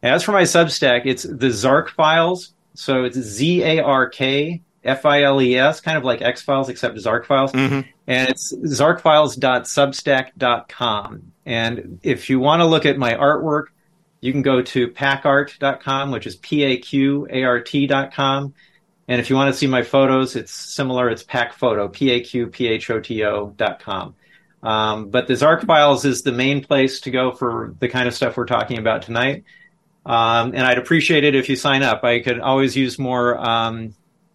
As 0.04 0.22
for 0.24 0.34
my 0.34 0.44
Substack, 0.44 1.06
it's 1.06 1.24
the 1.24 1.50
Zark 1.50 1.90
files. 1.90 2.54
So 2.74 3.06
it's 3.06 3.18
Z 3.18 3.64
A 3.64 3.82
R 3.82 4.10
K 4.10 4.62
F 4.84 5.06
I 5.06 5.24
L 5.24 5.42
E 5.42 5.58
S, 5.58 5.80
kind 5.82 5.98
of 5.98 6.04
like 6.04 6.22
X 6.22 6.44
Files, 6.44 6.70
except 6.70 7.00
Zark 7.00 7.26
files. 7.26 7.52
Mm-hmm. 7.54 7.90
And 8.08 8.30
it's 8.30 8.54
zarkfiles.substack.com. 8.54 11.32
And 11.46 12.00
if 12.04 12.30
you 12.30 12.40
want 12.40 12.62
to 12.62 12.66
look 12.66 12.86
at 12.86 12.98
my 12.98 13.14
artwork, 13.14 13.66
you 14.22 14.32
can 14.32 14.42
go 14.42 14.62
to 14.62 14.88
paqart.com, 14.90 16.12
which 16.12 16.26
is 16.28 16.36
P 16.36 16.64
A 16.64 16.78
Q 16.78 17.28
A 17.32 17.44
R 17.44 17.60
T.com. 17.62 18.54
And 19.08 19.22
if 19.22 19.30
you 19.30 19.36
want 19.36 19.54
to 19.54 19.58
see 19.58 19.68
my 19.68 19.84
photos, 19.84 20.36
it's 20.36 20.52
similar. 20.52 21.10
It's 21.10 21.24
photo 21.24 21.88
P-A-Q-P-H-O-T-O 21.88 23.54
dot 23.56 23.80
com. 23.80 24.16
Um, 24.64 25.10
but 25.10 25.28
the 25.28 25.36
Zark 25.36 25.64
Files 25.66 26.06
is 26.06 26.24
the 26.24 26.32
main 26.32 26.64
place 26.64 27.02
to 27.02 27.12
go 27.12 27.32
for 27.32 27.76
the 27.80 27.88
kind 27.88 28.08
of 28.08 28.16
stuff 28.16 28.36
we're 28.36 28.46
talking 28.46 28.80
about 28.80 29.04
tonight. 29.04 29.44
Um, 30.06 30.54
and 30.56 30.62
I'd 30.62 30.80
appreciate 30.80 31.24
it 31.24 31.36
if 31.36 31.50
you 31.50 31.56
sign 31.56 31.84
up. 31.84 32.04
I 32.04 32.20
could 32.20 32.40
always 32.40 32.76
use 32.76 32.98
more 32.98 33.38
um, 33.38 33.94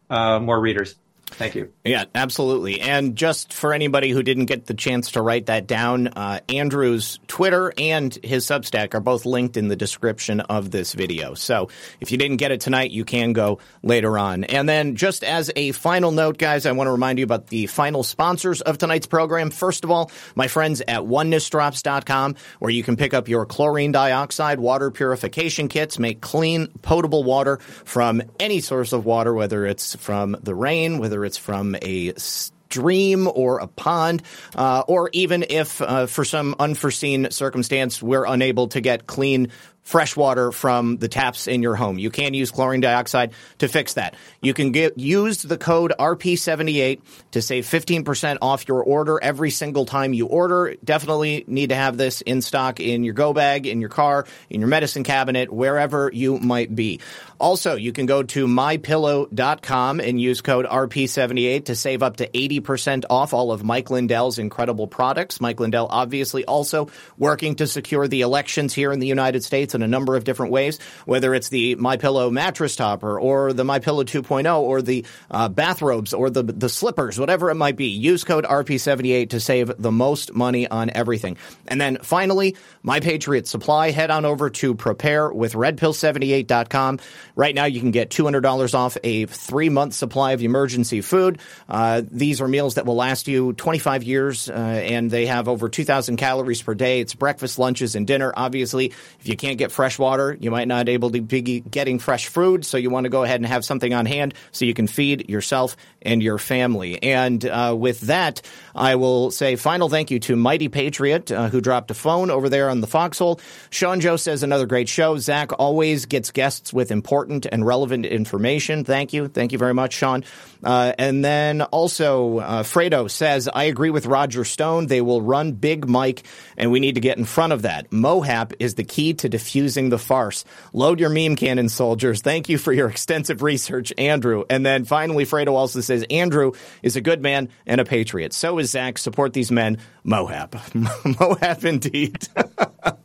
uh, 0.09 0.39
more 0.39 0.61
readers. 0.61 0.95
Thank 1.33 1.55
you. 1.55 1.73
Yeah, 1.85 2.05
absolutely. 2.15 2.81
And 2.81 3.17
just 3.17 3.53
for 3.53 3.73
anybody 3.73 4.11
who 4.11 4.23
didn't 4.23 4.47
get 4.47 4.67
the 4.67 4.75
chance 4.75 5.13
to 5.13 5.23
write 5.23 5.47
that 5.47 5.67
down, 5.67 6.09
uh, 6.09 6.41
Andrew's 6.49 7.19
Twitter 7.29 7.73
and 7.79 8.13
his 8.23 8.47
Substack 8.47 8.95
are 8.95 9.01
both 9.01 9.25
linked 9.25 9.57
in 9.57 9.69
the 9.69 9.77
description 9.77 10.41
of 10.41 10.71
this 10.71 10.93
video. 10.93 11.35
So 11.35 11.69
if 12.01 12.13
you 12.13 12.19
didn't 12.19 12.37
get 12.37 12.51
it 12.51 12.61
tonight, 12.61 12.91
you 12.91 13.05
can 13.05 13.33
go 13.33 13.59
later 13.83 14.19
on. 14.19 14.45
And 14.45 14.69
then 14.69 14.97
just 14.97 15.25
as 15.25 15.51
a 15.57 15.73
final 15.73 16.11
note, 16.11 16.37
guys, 16.37 16.67
I 16.67 16.73
want 16.73 16.89
to 16.89 16.93
remind 16.93 17.19
you 17.19 17.25
about 17.25 17.47
the 17.47 17.67
final 17.67 18.03
sponsors 18.03 18.61
of 18.61 18.79
tonight's 18.79 19.07
program. 19.07 19.51
First 19.51 19.85
of 19.85 19.91
all, 19.91 20.11
my 20.35 20.49
friends 20.49 20.83
at 20.87 21.01
onenessdrops.com, 21.01 22.37
where 22.59 22.71
you 22.71 22.83
can 22.83 22.97
pick 22.97 23.15
up 23.15 23.29
your 23.29 23.47
chlorine 23.47 23.93
dioxide 23.93 24.61
water 24.61 24.91
purification 24.91 25.69
kits, 25.69 25.99
make 25.99 26.21
clean, 26.21 26.69
potable 26.83 27.25
water 27.25 27.59
from 27.85 28.23
any 28.39 28.61
source 28.61 28.93
of 28.93 29.05
water, 29.05 29.33
whether 29.33 29.65
it's 29.65 29.97
from 29.97 30.37
the 30.43 30.55
rain, 30.55 30.99
whether 30.99 31.20
it's 31.25 31.37
from 31.37 31.77
a 31.83 32.15
stream 32.17 33.29
or 33.35 33.59
a 33.59 33.67
pond, 33.67 34.23
uh, 34.55 34.85
or 34.87 35.11
even 35.13 35.45
if 35.49 35.83
uh, 35.83 36.07
for 36.07 36.25
some 36.25 36.55
unforeseen 36.59 37.31
circumstance 37.31 38.03
we're 38.03 38.25
unable 38.25 38.69
to 38.69 38.81
get 38.81 39.07
clean 39.07 39.49
fresh 39.83 40.15
water 40.15 40.53
from 40.53 40.99
the 40.99 41.09
taps 41.09 41.49
in 41.49 41.63
your 41.63 41.75
home. 41.75 41.99
You 41.99 42.11
can 42.11 42.35
use 42.35 42.51
chlorine 42.51 42.81
dioxide 42.81 43.33
to 43.59 43.67
fix 43.67 43.95
that. 43.95 44.15
You 44.41 44.55
can 44.55 44.71
get 44.71 44.99
use 44.99 45.43
the 45.43 45.59
code 45.59 45.93
RP78 45.99 47.01
to 47.33 47.43
save 47.43 47.65
15% 47.65 48.39
off 48.43 48.69
your 48.69 48.85
order 48.85 49.19
every 49.21 49.51
single 49.51 49.87
time 49.87 50.13
you 50.13 50.27
order. 50.27 50.77
Definitely 50.85 51.45
need 51.47 51.71
to 51.71 51.75
have 51.75 51.97
this 51.97 52.21
in 52.21 52.43
stock 52.43 52.79
in 52.79 53.05
your 53.05 53.15
go 53.15 53.33
bag, 53.33 53.67
in 53.67 53.81
your 53.81 53.91
car, 53.91 54.27
in 54.49 54.61
your 54.61 54.69
medicine 54.69 55.03
cabinet, 55.03 55.53
wherever 55.53 56.11
you 56.13 56.39
might 56.39 56.73
be. 56.75 57.01
Also, 57.41 57.75
you 57.75 57.93
can 57.93 58.05
go 58.05 58.23
to 58.23 58.47
mypillow.com 58.47 60.01
and 60.01 60.21
use 60.21 60.43
code 60.43 60.67
RP78 60.67 61.65
to 61.65 61.75
save 61.75 62.03
up 62.03 62.19
to 62.19 62.29
80% 62.29 63.05
off 63.09 63.33
all 63.33 63.51
of 63.51 63.65
Mike 63.65 63.91
Lindell's 63.91 64.39
incredible 64.39 64.87
products. 64.87 65.41
Mike 65.41 65.59
Lindell 65.59 65.87
obviously 65.91 66.45
also 66.45 66.91
working 67.17 67.55
to 67.57 67.67
secure 67.67 68.07
the 68.07 68.21
elections 68.21 68.75
here 68.75 68.93
in 68.93 69.01
the 69.01 69.07
United 69.07 69.43
States 69.43 69.75
in 69.75 69.83
a 69.83 69.89
number 69.89 70.17
of 70.17 70.25
different 70.25 70.53
ways, 70.53 70.79
whether 71.07 71.35
it's 71.35 71.49
the 71.49 71.77
My 71.77 71.97
Pillow 71.97 72.31
mattress 72.31 72.77
topper 72.77 73.19
or 73.19 73.55
the 73.55 73.65
My 73.65 73.79
Pillow 73.79 74.05
2.0 74.05 74.61
or 74.61 74.83
the 74.83 75.07
uh, 75.31 75.49
bathrobes 75.49 76.13
or 76.13 76.29
the 76.29 76.43
the 76.43 76.69
slippers, 76.69 77.19
whatever 77.19 77.51
it 77.51 77.55
might 77.55 77.77
be. 77.77 77.87
Use 77.87 78.25
code 78.25 78.45
RP78 78.45 79.31
to 79.31 79.41
save 79.41 79.73
the 79.79 79.93
most 79.93 80.35
money 80.35 80.69
on 80.69 80.91
everything. 80.95 81.39
And 81.69 81.81
then 81.81 81.99
finally, 82.03 82.57
My 82.83 83.01
Patriot 83.01 83.47
Supply. 83.47 83.91
Head 83.91 84.11
on 84.11 84.25
over 84.25 84.51
to 84.51 84.75
prepare 84.75 85.33
with 85.33 85.55
redpill78.com. 85.55 86.99
Right 87.41 87.55
now, 87.55 87.65
you 87.65 87.81
can 87.81 87.91
get 87.91 88.11
$200 88.11 88.75
off 88.75 88.99
a 89.03 89.25
three 89.25 89.71
month 89.71 89.95
supply 89.95 90.33
of 90.33 90.43
emergency 90.43 91.01
food. 91.01 91.39
Uh, 91.71 92.03
these 92.11 92.43
are 92.43 92.47
meals 92.47 92.75
that 92.75 92.85
will 92.85 92.97
last 92.97 93.29
you 93.29 93.55
25 93.55 94.03
years, 94.03 94.51
uh, 94.51 94.53
and 94.53 95.11
they 95.11 95.25
have 95.25 95.49
over 95.49 95.71
2,000 95.71 96.19
calories 96.19 96.61
per 96.61 96.75
day. 96.75 97.01
It's 97.01 97.15
breakfast, 97.15 97.59
lunches, 97.59 97.95
and 97.95 98.07
dinner. 98.07 98.31
Obviously, 98.37 98.93
if 99.21 99.27
you 99.27 99.39
can't 99.39 99.57
get 99.57 99.73
fresh 99.73 99.99
water, 99.99 100.37
you 100.39 100.51
might 100.51 100.69
not 100.69 100.91
able 100.91 101.13
to 101.13 101.23
be 101.23 101.61
getting 101.61 101.99
fresh 101.99 102.27
food, 102.27 102.67
so 102.67 102.77
you 102.77 102.91
want 102.91 103.05
to 103.05 103.11
go 103.11 103.23
ahead 103.23 103.41
and 103.41 103.47
have 103.47 103.65
something 103.65 103.95
on 103.95 104.05
hand 104.05 104.35
so 104.53 104.67
you 104.67 104.75
can 104.75 104.87
feed 104.87 105.31
yourself 105.31 105.79
and 106.03 106.23
your 106.23 106.37
family. 106.37 107.03
And 107.03 107.43
uh, 107.47 107.75
with 107.75 108.01
that, 108.03 108.43
I 108.75 108.97
will 108.97 109.31
say 109.31 109.57
final 109.57 109.89
thank 109.89 110.11
you 110.11 110.19
to 110.21 110.37
Mighty 110.37 110.69
Patriot, 110.69 111.33
uh, 111.33 111.49
who 111.49 111.63
dropped 111.63 111.91
a 111.91 111.95
phone 111.95 112.31
over 112.31 112.51
there 112.51 112.69
on 112.69 112.83
the 112.83 112.87
foxhole. 112.87 113.41
Sean 113.71 114.01
Joe 114.01 114.17
says 114.17 114.43
another 114.43 114.67
great 114.67 114.91
show. 114.91 115.17
Zak 115.17 115.59
always 115.59 116.05
gets 116.05 116.31
guests 116.31 116.71
with 116.71 116.91
important 116.91 117.30
and 117.31 117.65
relevant 117.65 118.07
information. 118.07 118.85
Thank 118.85 119.13
you. 119.13 119.29
Thank 119.29 119.53
you 119.53 119.59
very 119.59 119.75
much, 119.75 119.95
Sean. 119.95 120.25
Uh, 120.63 120.93
and 120.99 121.25
then 121.25 121.63
also, 121.63 122.39
uh, 122.39 122.63
Fredo 122.63 123.11
says, 123.11 123.49
I 123.49 123.65
agree 123.65 123.91
with 123.91 124.07
Roger 124.07 124.45
Stone. 124.45 124.87
They 124.87 125.01
will 125.01 125.23
run 125.23 125.53
Big 125.53 125.89
Mike, 125.89 126.23
and 126.57 126.71
we 126.71 126.81
need 126.81 126.97
to 126.97 127.01
get 127.01 127.19
in 127.19 127.25
front 127.25 127.53
of 127.53 127.63
that. 127.63 127.91
Mohap 127.91 128.55
is 128.59 128.75
the 128.75 128.85
key 128.85 129.15
to 129.15 129.29
diffusing 129.29 129.89
the 129.89 129.99
farce. 129.99 130.45
Load 130.73 131.01
your 131.01 131.11
meme 131.11 131.37
cannon, 131.37 131.69
soldiers. 131.69 132.21
Thank 132.21 132.49
you 132.49 132.59
for 132.59 132.73
your 132.73 132.89
extensive 132.89 133.43
research, 133.43 133.93
Andrew. 133.97 134.45
And 134.51 134.67
then 134.67 134.85
finally, 134.85 135.25
Fredo 135.25 135.53
also 135.53 135.81
says, 135.81 136.05
Andrew 136.11 136.53
is 136.83 136.97
a 136.97 137.01
good 137.01 137.23
man 137.23 137.49
and 137.67 137.81
a 137.81 137.85
patriot. 137.85 138.33
So 138.33 138.59
is 138.59 138.71
Zak. 138.71 138.99
Support 138.99 139.33
these 139.33 139.51
men. 139.51 139.79
Mohap. 140.05 140.51
Mohap 141.15 141.65
indeed. 141.65 142.29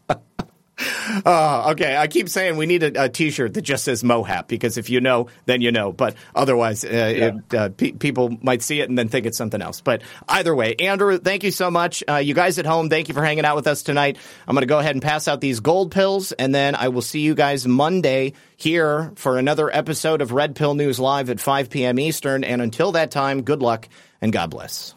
Oh, 1.25 1.71
okay. 1.71 1.97
I 1.97 2.07
keep 2.07 2.29
saying 2.29 2.57
we 2.57 2.67
need 2.67 2.83
a 2.83 3.05
a 3.05 3.09
T-shirt 3.09 3.55
that 3.55 3.61
just 3.63 3.83
says 3.83 4.03
Mohap 4.03 4.47
because 4.47 4.77
if 4.77 4.89
you 4.89 5.01
know, 5.01 5.27
then 5.45 5.61
you 5.61 5.71
know. 5.71 5.91
But 5.91 6.15
otherwise, 6.35 6.85
uh, 6.85 6.87
yeah. 6.89 6.97
it, 6.97 7.53
uh, 7.53 7.69
pe- 7.69 7.91
people 7.93 8.37
might 8.41 8.61
see 8.61 8.79
it 8.79 8.89
and 8.89 8.97
then 8.97 9.09
think 9.09 9.25
it's 9.25 9.37
something 9.37 9.61
else. 9.61 9.81
But 9.81 10.01
either 10.29 10.53
way, 10.53 10.75
Andrew, 10.75 11.17
thank 11.17 11.43
you 11.43 11.51
so 11.51 11.71
much. 11.71 12.03
Uh, 12.07 12.17
you 12.17 12.33
guys 12.33 12.59
at 12.59 12.65
home, 12.65 12.89
thank 12.89 13.07
you 13.07 13.13
for 13.13 13.23
hanging 13.23 13.45
out 13.45 13.55
with 13.55 13.67
us 13.67 13.83
tonight. 13.83 14.17
I'm 14.47 14.53
going 14.53 14.61
to 14.61 14.67
go 14.67 14.79
ahead 14.79 14.95
and 14.95 15.01
pass 15.01 15.27
out 15.27 15.41
these 15.41 15.59
gold 15.59 15.91
pills, 15.91 16.31
and 16.31 16.53
then 16.53 16.75
I 16.75 16.89
will 16.89 17.01
see 17.01 17.21
you 17.21 17.35
guys 17.35 17.67
Monday 17.67 18.33
here 18.55 19.11
for 19.15 19.37
another 19.37 19.73
episode 19.75 20.21
of 20.21 20.31
Red 20.31 20.55
Pill 20.55 20.75
News 20.75 20.99
Live 20.99 21.29
at 21.29 21.39
5 21.39 21.69
p.m. 21.69 21.99
Eastern. 21.99 22.43
And 22.43 22.61
until 22.61 22.93
that 22.93 23.11
time, 23.11 23.41
good 23.41 23.61
luck 23.61 23.89
and 24.21 24.31
God 24.31 24.51
bless. 24.51 24.95